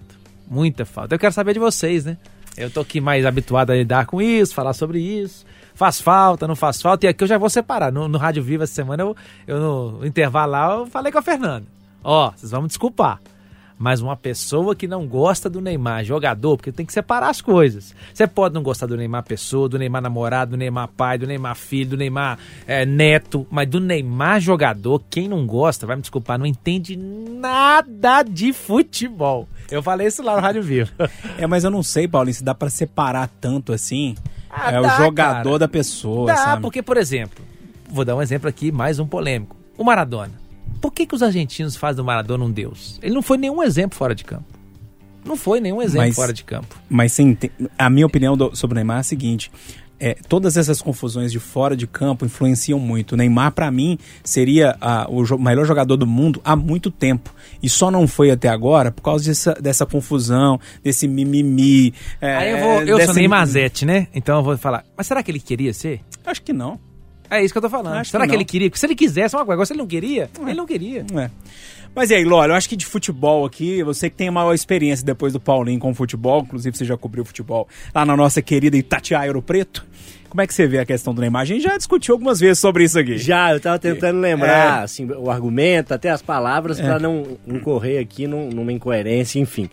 Muita 0.49 0.85
falta. 0.85 1.15
Eu 1.15 1.19
quero 1.19 1.33
saber 1.33 1.53
de 1.53 1.59
vocês, 1.59 2.03
né? 2.03 2.17
Eu 2.57 2.69
tô 2.69 2.81
aqui 2.81 2.99
mais 2.99 3.25
habituado 3.25 3.71
a 3.71 3.75
lidar 3.75 4.05
com 4.05 4.21
isso, 4.21 4.53
falar 4.53 4.73
sobre 4.73 4.99
isso. 4.99 5.45
Faz 5.73 6.01
falta, 6.01 6.47
não 6.47 6.55
faz 6.55 6.81
falta. 6.81 7.05
E 7.05 7.09
aqui 7.09 7.23
eu 7.23 7.27
já 7.27 7.37
vou 7.37 7.49
separar. 7.49 7.91
No, 7.91 8.07
no 8.07 8.17
Rádio 8.17 8.43
Viva 8.43 8.65
essa 8.65 8.73
semana, 8.73 9.03
eu, 9.03 9.15
eu 9.47 9.59
no 9.59 10.05
intervalo 10.05 10.51
lá, 10.51 10.73
eu 10.75 10.85
falei 10.85 11.11
com 11.11 11.19
a 11.19 11.21
Fernanda. 11.21 11.65
Ó, 12.03 12.31
vocês 12.31 12.51
vão 12.51 12.63
me 12.63 12.67
desculpar. 12.67 13.19
Mas 13.81 13.99
uma 13.99 14.15
pessoa 14.15 14.75
que 14.75 14.87
não 14.87 15.07
gosta 15.07 15.49
do 15.49 15.59
Neymar, 15.59 16.05
jogador, 16.05 16.55
porque 16.55 16.71
tem 16.71 16.85
que 16.85 16.93
separar 16.93 17.29
as 17.29 17.41
coisas. 17.41 17.95
Você 18.13 18.27
pode 18.27 18.53
não 18.53 18.61
gostar 18.61 18.85
do 18.85 18.95
Neymar 18.95 19.23
pessoa, 19.23 19.67
do 19.67 19.79
Neymar 19.79 20.03
namorado, 20.03 20.51
do 20.51 20.57
Neymar 20.57 20.87
pai, 20.89 21.17
do 21.17 21.25
Neymar 21.25 21.55
filho, 21.55 21.89
do 21.89 21.97
Neymar 21.97 22.37
é, 22.67 22.85
neto, 22.85 23.47
mas 23.49 23.67
do 23.67 23.79
Neymar 23.79 24.39
jogador, 24.39 25.01
quem 25.09 25.27
não 25.27 25.47
gosta, 25.47 25.87
vai 25.87 25.95
me 25.95 26.03
desculpar, 26.03 26.37
não 26.37 26.45
entende 26.45 26.95
nada 26.95 28.21
de 28.21 28.53
futebol. 28.53 29.49
Eu 29.71 29.81
falei 29.81 30.05
isso 30.05 30.21
lá 30.21 30.35
no 30.35 30.41
Rádio 30.41 30.61
Viva. 30.61 30.91
É, 31.39 31.47
mas 31.47 31.63
eu 31.63 31.71
não 31.71 31.81
sei, 31.81 32.07
Paulinho, 32.07 32.35
se 32.35 32.43
dá 32.43 32.53
pra 32.53 32.69
separar 32.69 33.27
tanto 33.39 33.73
assim. 33.73 34.15
Ah, 34.47 34.73
é 34.73 34.79
dá, 34.79 34.81
o 34.81 35.05
jogador 35.05 35.43
cara. 35.43 35.59
da 35.59 35.67
pessoa, 35.67 36.27
Dá, 36.27 36.37
sabe? 36.37 36.61
porque, 36.61 36.83
por 36.83 36.97
exemplo, 36.97 37.43
vou 37.89 38.05
dar 38.05 38.15
um 38.15 38.21
exemplo 38.21 38.47
aqui, 38.47 38.71
mais 38.71 38.99
um 38.99 39.07
polêmico. 39.07 39.55
O 39.75 39.83
Maradona. 39.83 40.41
Por 40.81 40.91
que, 40.91 41.05
que 41.05 41.13
os 41.15 41.21
argentinos 41.21 41.75
fazem 41.75 41.97
do 41.97 42.03
Maradona 42.03 42.43
um 42.43 42.51
deus? 42.51 42.99
Ele 43.01 43.13
não 43.13 43.21
foi 43.21 43.37
nenhum 43.37 43.61
exemplo 43.63 43.97
fora 43.97 44.15
de 44.15 44.23
campo. 44.25 44.45
Não 45.23 45.35
foi 45.37 45.59
nenhum 45.61 45.81
exemplo 45.81 46.07
Mas- 46.07 46.15
fora 46.15 46.33
de 46.33 46.43
campo. 46.43 46.75
Mas 46.89 47.13
sim, 47.13 47.37
a 47.77 47.89
minha 47.89 48.05
opinião 48.07 48.35
do- 48.35 48.55
sobre 48.55 48.73
o 48.73 48.75
Neymar 48.77 48.97
é 48.97 48.99
a 49.01 49.03
seguinte: 49.03 49.51
é, 49.99 50.15
todas 50.27 50.57
essas 50.57 50.81
confusões 50.81 51.31
de 51.31 51.37
fora 51.39 51.75
de 51.77 51.85
campo 51.85 52.25
influenciam 52.25 52.79
muito. 52.79 53.11
O 53.11 53.15
Neymar, 53.15 53.51
pra 53.51 53.69
mim, 53.69 53.99
seria 54.23 54.75
ah, 54.81 55.05
o 55.07 55.23
jo- 55.23 55.37
melhor 55.37 55.63
jogador 55.63 55.95
do 55.95 56.07
mundo 56.07 56.41
há 56.43 56.55
muito 56.55 56.89
tempo. 56.89 57.31
E 57.61 57.69
só 57.69 57.91
não 57.91 58.07
foi 58.07 58.31
até 58.31 58.49
agora 58.49 58.91
por 58.91 59.03
causa 59.03 59.25
dessa, 59.25 59.53
dessa 59.53 59.85
confusão, 59.85 60.59
desse 60.83 61.07
mimimi. 61.07 61.93
é, 62.19 62.35
Aí 62.37 62.51
eu 62.53 62.57
vou. 62.57 62.81
Eu 62.81 62.97
dessa- 62.97 63.13
sou 63.13 63.19
Neymarzete, 63.19 63.85
né? 63.85 64.07
Então 64.15 64.37
eu 64.39 64.43
vou 64.43 64.57
falar. 64.57 64.83
Mas 64.97 65.05
será 65.05 65.21
que 65.21 65.29
ele 65.29 65.39
queria 65.39 65.71
ser? 65.71 66.01
Acho 66.25 66.41
que 66.41 66.51
não. 66.51 66.79
É 67.31 67.43
isso 67.43 67.53
que 67.53 67.57
eu 67.57 67.61
tô 67.61 67.69
falando. 67.69 67.95
Acho 67.95 68.11
será 68.11 68.25
que 68.25 68.29
que, 68.31 68.35
ele 68.35 68.45
queria? 68.45 68.69
Porque 68.69 68.79
se 68.79 68.85
ele 68.85 68.95
quisesse 68.95 69.35
uma 69.35 69.45
coisa, 69.45 69.53
agora 69.55 69.65
se 69.65 69.73
ele 69.73 69.79
não 69.79 69.87
queria, 69.87 70.29
ele 70.41 70.53
não 70.53 70.65
queria. 70.67 71.05
É. 71.15 71.29
Mas 71.95 72.09
e 72.09 72.15
aí, 72.15 72.23
Lólio, 72.23 72.51
eu 72.53 72.57
acho 72.57 72.69
que 72.69 72.75
de 72.75 72.85
futebol 72.85 73.45
aqui, 73.45 73.81
você 73.83 74.09
que 74.09 74.15
tem 74.15 74.27
a 74.27 74.31
maior 74.31 74.53
experiência 74.53 75.05
depois 75.05 75.33
do 75.33 75.39
Paulinho 75.39 75.79
com 75.79 75.93
futebol, 75.93 76.41
inclusive 76.41 76.75
você 76.77 76.85
já 76.85 76.95
cobriu 76.97 77.23
futebol 77.25 77.67
lá 77.95 78.05
na 78.05 78.15
nossa 78.15 78.41
querida 78.41 78.77
Itatiaia 78.77 79.29
Ouro 79.29 79.41
Preto. 79.41 79.85
Como 80.29 80.41
é 80.41 80.47
que 80.47 80.53
você 80.53 80.65
vê 80.65 80.79
a 80.79 80.85
questão 80.85 81.13
do 81.13 81.19
Neymar? 81.19 81.41
A 81.41 81.45
gente 81.45 81.63
já 81.63 81.75
discutiu 81.75 82.15
algumas 82.15 82.39
vezes 82.39 82.59
sobre 82.59 82.85
isso 82.85 82.97
aqui. 82.97 83.17
Já, 83.17 83.51
eu 83.51 83.59
tava 83.59 83.77
tentando 83.77 84.19
lembrar, 84.21 84.79
É. 84.79 84.83
assim, 84.83 85.05
o 85.11 85.29
argumento, 85.29 85.93
até 85.93 86.09
as 86.09 86.21
palavras, 86.21 86.79
pra 86.79 86.97
não 86.99 87.37
incorrer 87.45 87.99
aqui 88.01 88.27
num- 88.27 88.49
numa 88.49 88.71
incoerência, 88.71 89.39
enfim. 89.39 89.69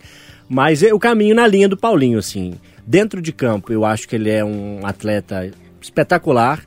Mas 0.49 0.83
é 0.83 0.93
o 0.93 0.99
caminho 0.99 1.33
na 1.35 1.47
linha 1.47 1.69
do 1.69 1.77
Paulinho, 1.77 2.19
assim. 2.19 2.55
Dentro 2.85 3.21
de 3.21 3.31
campo, 3.31 3.71
eu 3.71 3.85
acho 3.85 4.05
que 4.07 4.15
ele 4.17 4.29
é 4.29 4.43
um 4.43 4.79
atleta 4.85 5.49
espetacular. 5.81 6.61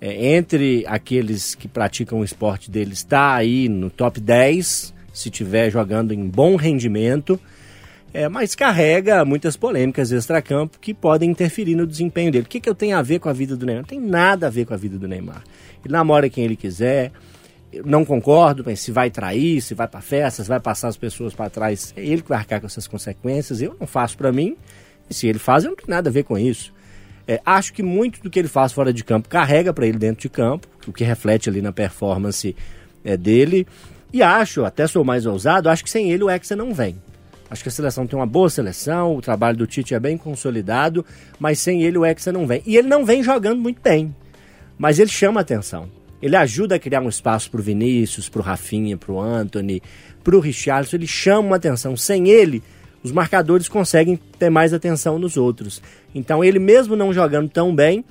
É, 0.00 0.34
entre 0.34 0.84
aqueles 0.86 1.54
que 1.54 1.68
praticam 1.68 2.20
o 2.20 2.24
esporte 2.24 2.70
dele, 2.70 2.94
está 2.94 3.34
aí 3.34 3.68
no 3.68 3.90
top 3.90 4.18
10, 4.18 4.94
se 5.12 5.28
estiver 5.28 5.70
jogando 5.70 6.12
em 6.12 6.26
bom 6.26 6.56
rendimento. 6.56 7.38
É, 8.12 8.28
mas 8.28 8.56
carrega 8.56 9.24
muitas 9.24 9.56
polêmicas 9.56 10.10
extracampo 10.10 10.78
que 10.80 10.92
podem 10.92 11.30
interferir 11.30 11.76
no 11.76 11.86
desempenho 11.86 12.32
dele. 12.32 12.44
O 12.44 12.48
que, 12.48 12.58
que 12.58 12.68
eu 12.68 12.74
tenho 12.74 12.96
a 12.96 13.02
ver 13.02 13.20
com 13.20 13.28
a 13.28 13.32
vida 13.32 13.56
do 13.56 13.64
Neymar? 13.64 13.82
Não 13.82 13.88
tem 13.88 14.00
nada 14.00 14.48
a 14.48 14.50
ver 14.50 14.64
com 14.64 14.74
a 14.74 14.76
vida 14.76 14.98
do 14.98 15.06
Neymar. 15.06 15.44
Ele 15.84 15.92
namora 15.92 16.28
quem 16.28 16.44
ele 16.44 16.56
quiser. 16.56 17.12
Eu 17.72 17.84
não 17.86 18.04
concordo, 18.04 18.64
mas 18.66 18.80
se 18.80 18.90
vai 18.90 19.10
trair, 19.10 19.60
se 19.60 19.74
vai 19.74 19.86
para 19.86 20.00
festa, 20.00 20.42
se 20.42 20.48
vai 20.48 20.58
passar 20.58 20.88
as 20.88 20.96
pessoas 20.96 21.34
para 21.34 21.48
trás, 21.48 21.94
é 21.96 22.04
ele 22.04 22.20
que 22.20 22.28
vai 22.28 22.38
arcar 22.38 22.60
com 22.60 22.66
essas 22.66 22.88
consequências. 22.88 23.62
Eu 23.62 23.76
não 23.78 23.86
faço 23.86 24.16
para 24.16 24.32
mim. 24.32 24.56
E 25.08 25.14
se 25.14 25.28
ele 25.28 25.38
faz, 25.38 25.62
eu 25.62 25.70
não 25.70 25.76
tenho 25.76 25.90
nada 25.90 26.10
a 26.10 26.12
ver 26.12 26.24
com 26.24 26.36
isso. 26.36 26.72
É, 27.30 27.40
acho 27.46 27.72
que 27.72 27.80
muito 27.80 28.20
do 28.20 28.28
que 28.28 28.40
ele 28.40 28.48
faz 28.48 28.72
fora 28.72 28.92
de 28.92 29.04
campo 29.04 29.28
carrega 29.28 29.72
para 29.72 29.86
ele 29.86 29.96
dentro 29.96 30.22
de 30.22 30.28
campo, 30.28 30.66
o 30.84 30.92
que 30.92 31.04
reflete 31.04 31.48
ali 31.48 31.62
na 31.62 31.70
performance 31.70 32.56
é, 33.04 33.16
dele. 33.16 33.68
E 34.12 34.20
acho, 34.20 34.64
até 34.64 34.84
sou 34.88 35.04
mais 35.04 35.26
ousado, 35.26 35.68
acho 35.68 35.84
que 35.84 35.90
sem 35.90 36.10
ele 36.10 36.24
o 36.24 36.28
Hexa 36.28 36.56
não 36.56 36.74
vem. 36.74 37.00
Acho 37.48 37.62
que 37.62 37.68
a 37.68 37.72
seleção 37.72 38.04
tem 38.04 38.18
uma 38.18 38.26
boa 38.26 38.50
seleção, 38.50 39.14
o 39.14 39.22
trabalho 39.22 39.56
do 39.56 39.64
Tite 39.64 39.94
é 39.94 40.00
bem 40.00 40.18
consolidado, 40.18 41.06
mas 41.38 41.60
sem 41.60 41.84
ele 41.84 41.98
o 41.98 42.04
Hexa 42.04 42.32
não 42.32 42.48
vem. 42.48 42.64
E 42.66 42.76
ele 42.76 42.88
não 42.88 43.04
vem 43.04 43.22
jogando 43.22 43.60
muito 43.60 43.80
bem, 43.80 44.12
mas 44.76 44.98
ele 44.98 45.08
chama 45.08 45.40
atenção. 45.40 45.88
Ele 46.20 46.34
ajuda 46.34 46.74
a 46.74 46.78
criar 46.80 47.00
um 47.00 47.08
espaço 47.08 47.48
para 47.48 47.60
o 47.60 47.62
Vinícius, 47.62 48.28
para 48.28 48.40
o 48.40 48.44
Rafinha, 48.44 48.96
para 48.96 49.12
o 49.12 49.20
Anthony, 49.20 49.80
para 50.24 50.34
o 50.34 50.40
Richarlison. 50.40 50.96
Ele 50.96 51.06
chama 51.06 51.54
atenção. 51.54 51.96
Sem 51.96 52.28
ele, 52.28 52.60
os 53.04 53.12
marcadores 53.12 53.68
conseguem 53.68 54.18
ter 54.38 54.50
mais 54.50 54.74
atenção 54.74 55.16
nos 55.16 55.36
outros. 55.36 55.80
Então, 56.14 56.42
ele 56.44 56.58
mesmo 56.58 56.96
não 56.96 57.12
jogando 57.12 57.48
tão 57.48 57.74
bem, 57.74 58.04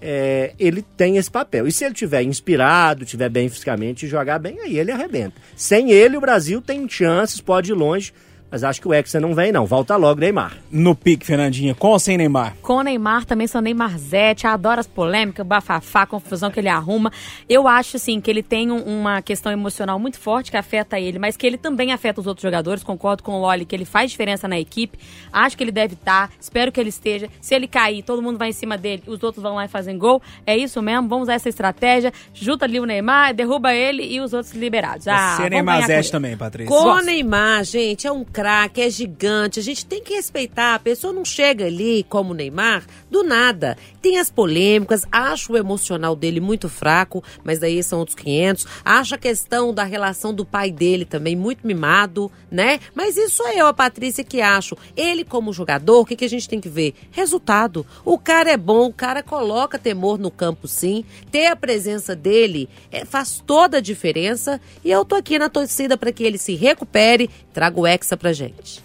é, 0.00 0.52
ele 0.58 0.82
tem 0.96 1.16
esse 1.16 1.30
papel. 1.30 1.66
E 1.66 1.72
se 1.72 1.84
ele 1.84 1.94
tiver 1.94 2.22
inspirado, 2.22 3.06
tiver 3.06 3.30
bem 3.30 3.48
fisicamente 3.48 4.04
e 4.04 4.08
jogar 4.08 4.38
bem, 4.38 4.60
aí 4.60 4.78
ele 4.78 4.92
arrebenta. 4.92 5.40
Sem 5.56 5.90
ele, 5.90 6.16
o 6.16 6.20
Brasil 6.20 6.60
tem 6.60 6.86
chances, 6.88 7.40
pode 7.40 7.72
ir 7.72 7.74
longe, 7.74 8.12
mas 8.54 8.62
acho 8.62 8.80
que 8.80 8.86
o 8.86 8.94
Hexa 8.94 9.18
não 9.18 9.34
vem, 9.34 9.50
não. 9.50 9.66
Volta 9.66 9.96
logo, 9.96 10.20
Neymar. 10.20 10.56
No 10.70 10.94
pique, 10.94 11.26
Fernandinha, 11.26 11.74
com 11.74 11.88
ou 11.88 11.98
sem 11.98 12.16
Neymar? 12.16 12.54
Com 12.62 12.74
o 12.74 12.82
Neymar 12.82 13.24
também 13.24 13.48
sou 13.48 13.60
Neymarzete, 13.60 14.46
adoro 14.46 14.78
as 14.78 14.86
polêmicas, 14.86 15.44
bafafá, 15.44 16.02
a 16.02 16.06
confusão 16.06 16.52
que 16.52 16.60
ele 16.60 16.68
arruma. 16.68 17.10
Eu 17.48 17.66
acho, 17.66 17.96
assim, 17.96 18.20
que 18.20 18.30
ele 18.30 18.44
tem 18.44 18.70
um- 18.70 19.00
uma 19.00 19.20
questão 19.22 19.50
emocional 19.50 19.98
muito 19.98 20.20
forte 20.20 20.52
que 20.52 20.56
afeta 20.56 21.00
ele, 21.00 21.18
mas 21.18 21.36
que 21.36 21.44
ele 21.44 21.58
também 21.58 21.90
afeta 21.92 22.20
os 22.20 22.28
outros 22.28 22.42
jogadores. 22.44 22.84
Concordo 22.84 23.24
com 23.24 23.32
o 23.32 23.40
Loli 23.40 23.64
que 23.64 23.74
ele 23.74 23.84
faz 23.84 24.12
diferença 24.12 24.46
na 24.46 24.56
equipe. 24.56 24.96
Acho 25.32 25.56
que 25.56 25.64
ele 25.64 25.72
deve 25.72 25.94
estar, 25.94 26.30
espero 26.40 26.70
que 26.70 26.78
ele 26.78 26.90
esteja. 26.90 27.28
Se 27.40 27.56
ele 27.56 27.66
cair, 27.66 28.04
todo 28.04 28.22
mundo 28.22 28.38
vai 28.38 28.50
em 28.50 28.52
cima 28.52 28.78
dele, 28.78 29.02
os 29.08 29.20
outros 29.24 29.42
vão 29.42 29.56
lá 29.56 29.64
e 29.64 29.68
fazem 29.68 29.98
gol. 29.98 30.22
É 30.46 30.56
isso 30.56 30.80
mesmo, 30.80 31.08
vamos 31.08 31.24
usar 31.24 31.34
essa 31.34 31.48
estratégia. 31.48 32.12
Junta 32.32 32.66
ali 32.66 32.78
o 32.78 32.86
Neymar, 32.86 33.34
derruba 33.34 33.74
ele 33.74 34.04
e 34.04 34.20
os 34.20 34.32
outros 34.32 34.54
liberados. 34.54 35.08
Ah, 35.08 35.34
você 35.38 35.42
é 35.46 35.50
Neymarzete 35.50 36.06
ele. 36.06 36.10
também, 36.12 36.36
Patrícia. 36.36 36.68
Com 36.72 36.84
Gosto. 36.84 37.04
Neymar, 37.06 37.64
gente, 37.64 38.06
é 38.06 38.12
um 38.12 38.22
craque. 38.24 38.43
Craque, 38.44 38.82
é 38.82 38.90
gigante. 38.90 39.58
A 39.58 39.62
gente 39.62 39.86
tem 39.86 40.02
que 40.02 40.12
respeitar. 40.12 40.74
A 40.74 40.78
pessoa 40.78 41.14
não 41.14 41.24
chega 41.24 41.64
ali, 41.64 42.04
como 42.10 42.32
o 42.32 42.34
Neymar, 42.34 42.84
do 43.10 43.22
nada. 43.22 43.74
Tem 44.02 44.18
as 44.18 44.28
polêmicas, 44.28 45.06
acho 45.10 45.54
o 45.54 45.56
emocional 45.56 46.14
dele 46.14 46.40
muito 46.40 46.68
fraco, 46.68 47.24
mas 47.42 47.58
daí 47.58 47.82
são 47.82 48.00
outros 48.00 48.14
500. 48.14 48.66
Acho 48.84 49.14
a 49.14 49.18
questão 49.18 49.72
da 49.72 49.82
relação 49.82 50.34
do 50.34 50.44
pai 50.44 50.70
dele 50.70 51.06
também 51.06 51.34
muito 51.34 51.66
mimado, 51.66 52.30
né? 52.50 52.80
Mas 52.94 53.16
isso 53.16 53.36
sou 53.36 53.48
eu, 53.48 53.66
a 53.66 53.72
Patrícia, 53.72 54.22
que 54.22 54.42
acho. 54.42 54.76
Ele, 54.94 55.24
como 55.24 55.50
jogador, 55.50 56.00
o 56.00 56.04
que, 56.04 56.14
que 56.14 56.26
a 56.26 56.28
gente 56.28 56.46
tem 56.46 56.60
que 56.60 56.68
ver? 56.68 56.92
Resultado. 57.12 57.86
O 58.04 58.18
cara 58.18 58.50
é 58.50 58.58
bom, 58.58 58.88
o 58.88 58.92
cara 58.92 59.22
coloca 59.22 59.78
temor 59.78 60.18
no 60.18 60.30
campo, 60.30 60.68
sim. 60.68 61.02
Ter 61.30 61.46
a 61.46 61.56
presença 61.56 62.14
dele 62.14 62.68
é, 62.92 63.06
faz 63.06 63.42
toda 63.46 63.78
a 63.78 63.80
diferença. 63.80 64.60
E 64.84 64.90
eu 64.90 65.02
tô 65.02 65.14
aqui 65.14 65.38
na 65.38 65.48
torcida 65.48 65.96
para 65.96 66.12
que 66.12 66.22
ele 66.22 66.36
se 66.36 66.54
recupere, 66.54 67.30
traga 67.54 67.80
o 67.80 67.86
Hexa 67.86 68.18
pra 68.18 68.33
gente. 68.34 68.82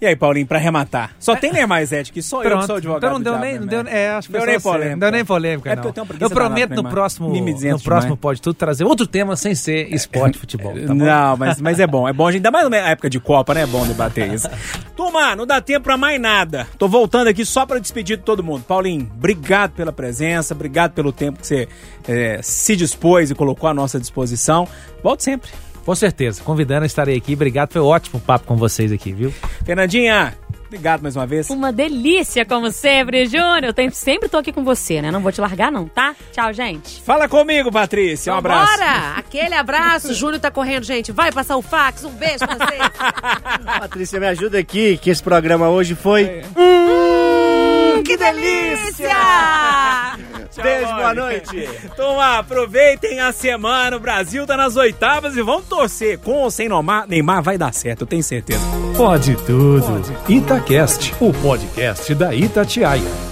E 0.00 0.06
aí, 0.06 0.16
Paulinho, 0.16 0.48
pra 0.48 0.58
arrematar? 0.58 1.14
Só 1.16 1.36
tem 1.36 1.52
Neymar 1.52 1.80
e 1.80 1.86
Zete, 1.86 2.12
que 2.12 2.20
sou 2.20 2.42
eu 2.42 2.58
que 2.58 2.66
sou 2.66 2.74
advogado. 2.74 3.04
Então 3.04 3.12
não 3.12 3.20
deu 3.22 3.38
nem, 3.38 3.54
não 3.54 3.66
né, 3.66 3.84
deu, 3.84 3.86
é, 3.86 4.10
acho 4.10 4.26
que 4.26 4.32
Deu 4.32 4.44
nem 4.44 4.58
só 4.58 4.72
você. 4.72 4.76
polêmica. 4.78 4.96
Deu 5.00 5.12
nem 5.12 5.24
polêmica, 5.24 5.70
É 5.70 5.76
não. 5.76 5.82
porque 5.84 6.00
eu 6.00 6.06
eu 6.22 6.28
prometo 6.28 6.70
no 6.70 6.74
Neymar. 6.74 6.92
próximo, 6.92 7.28
no 7.32 7.80
próximo 7.80 8.16
pode 8.16 8.42
tudo 8.42 8.54
trazer 8.54 8.82
outro 8.82 9.06
tema 9.06 9.36
sem 9.36 9.54
ser 9.54 9.94
esporte, 9.94 10.38
futebol. 10.38 10.72
Tá 10.74 10.88
bom? 10.88 10.94
Não, 10.94 11.36
mas, 11.36 11.60
mas 11.60 11.78
é 11.78 11.86
bom. 11.86 12.08
É 12.08 12.12
bom, 12.12 12.26
a 12.26 12.32
gente, 12.32 12.40
ainda 12.40 12.50
mais 12.50 12.68
na 12.68 12.78
época 12.78 13.08
de 13.08 13.20
Copa, 13.20 13.54
né? 13.54 13.62
É 13.62 13.66
bom 13.66 13.86
debater 13.86 14.34
isso. 14.34 14.48
Turma, 14.96 15.36
não 15.36 15.46
dá 15.46 15.60
tempo 15.60 15.84
pra 15.84 15.96
mais 15.96 16.20
nada. 16.20 16.66
Tô 16.76 16.88
voltando 16.88 17.28
aqui 17.28 17.44
só 17.44 17.64
pra 17.64 17.78
despedir 17.78 18.16
de 18.16 18.24
todo 18.24 18.42
mundo. 18.42 18.64
Paulinho, 18.66 19.08
obrigado 19.14 19.70
pela 19.70 19.92
presença, 19.92 20.52
obrigado 20.52 20.94
pelo 20.94 21.12
tempo 21.12 21.38
que 21.38 21.46
você 21.46 21.68
é, 22.08 22.40
se 22.42 22.74
dispôs 22.74 23.30
e 23.30 23.36
colocou 23.36 23.70
à 23.70 23.72
nossa 23.72 24.00
disposição. 24.00 24.66
Volte 25.00 25.22
sempre. 25.22 25.48
Com 25.84 25.94
certeza. 25.94 26.42
Convidando, 26.42 26.86
estarei 26.86 27.16
aqui. 27.16 27.34
Obrigado. 27.34 27.72
Foi 27.72 27.82
um 27.82 27.86
ótimo 27.86 28.20
papo 28.20 28.46
com 28.46 28.56
vocês 28.56 28.92
aqui, 28.92 29.12
viu? 29.12 29.32
Fernandinha, 29.64 30.36
obrigado 30.66 31.02
mais 31.02 31.16
uma 31.16 31.26
vez. 31.26 31.50
Uma 31.50 31.72
delícia, 31.72 32.44
como 32.44 32.70
sempre, 32.70 33.26
Júnior. 33.26 33.64
Eu 33.64 33.72
tenho- 33.72 33.92
sempre 33.92 34.28
tô 34.28 34.38
aqui 34.38 34.52
com 34.52 34.62
você, 34.64 35.02
né? 35.02 35.10
Não 35.10 35.20
vou 35.20 35.32
te 35.32 35.40
largar, 35.40 35.70
não, 35.72 35.86
tá? 35.88 36.14
Tchau, 36.32 36.52
gente. 36.52 37.02
Fala 37.02 37.28
comigo, 37.28 37.70
Patrícia. 37.72 38.32
Um 38.32 38.36
abraço. 38.38 38.72
Bora! 38.78 39.14
Aquele 39.16 39.54
abraço. 39.54 40.14
Júnior 40.14 40.40
tá 40.40 40.50
correndo, 40.50 40.84
gente. 40.84 41.10
Vai 41.12 41.32
passar 41.32 41.56
o 41.56 41.62
fax. 41.62 42.04
Um 42.04 42.10
beijo 42.10 42.38
pra 42.38 42.56
vocês. 42.56 42.82
Patrícia, 43.80 44.20
me 44.20 44.26
ajuda 44.26 44.58
aqui, 44.58 44.96
que 44.98 45.10
esse 45.10 45.22
programa 45.22 45.68
hoje 45.68 45.94
foi. 45.94 46.42
Hum, 48.02 48.04
que 48.04 48.16
delícia! 48.16 49.08
Beijo, 50.60 50.94
boa 50.94 51.14
noite. 51.14 51.68
Turma, 51.96 52.38
aproveitem 52.38 53.20
a 53.20 53.32
semana. 53.32 53.96
O 53.96 54.00
Brasil 54.00 54.44
tá 54.46 54.56
nas 54.56 54.76
oitavas 54.76 55.36
e 55.36 55.42
vamos 55.42 55.66
torcer. 55.66 56.18
Com 56.18 56.32
ou 56.32 56.50
sem 56.50 56.68
Neymar, 56.68 57.06
Neymar 57.08 57.42
vai 57.42 57.56
dar 57.56 57.72
certo, 57.72 58.02
eu 58.02 58.06
tenho 58.06 58.22
certeza. 58.22 58.60
Pode 58.96 59.36
tudo. 59.46 60.02
Itacast, 60.28 61.14
o 61.20 61.32
podcast 61.32 62.14
da 62.14 62.34
Itatiaia. 62.34 63.31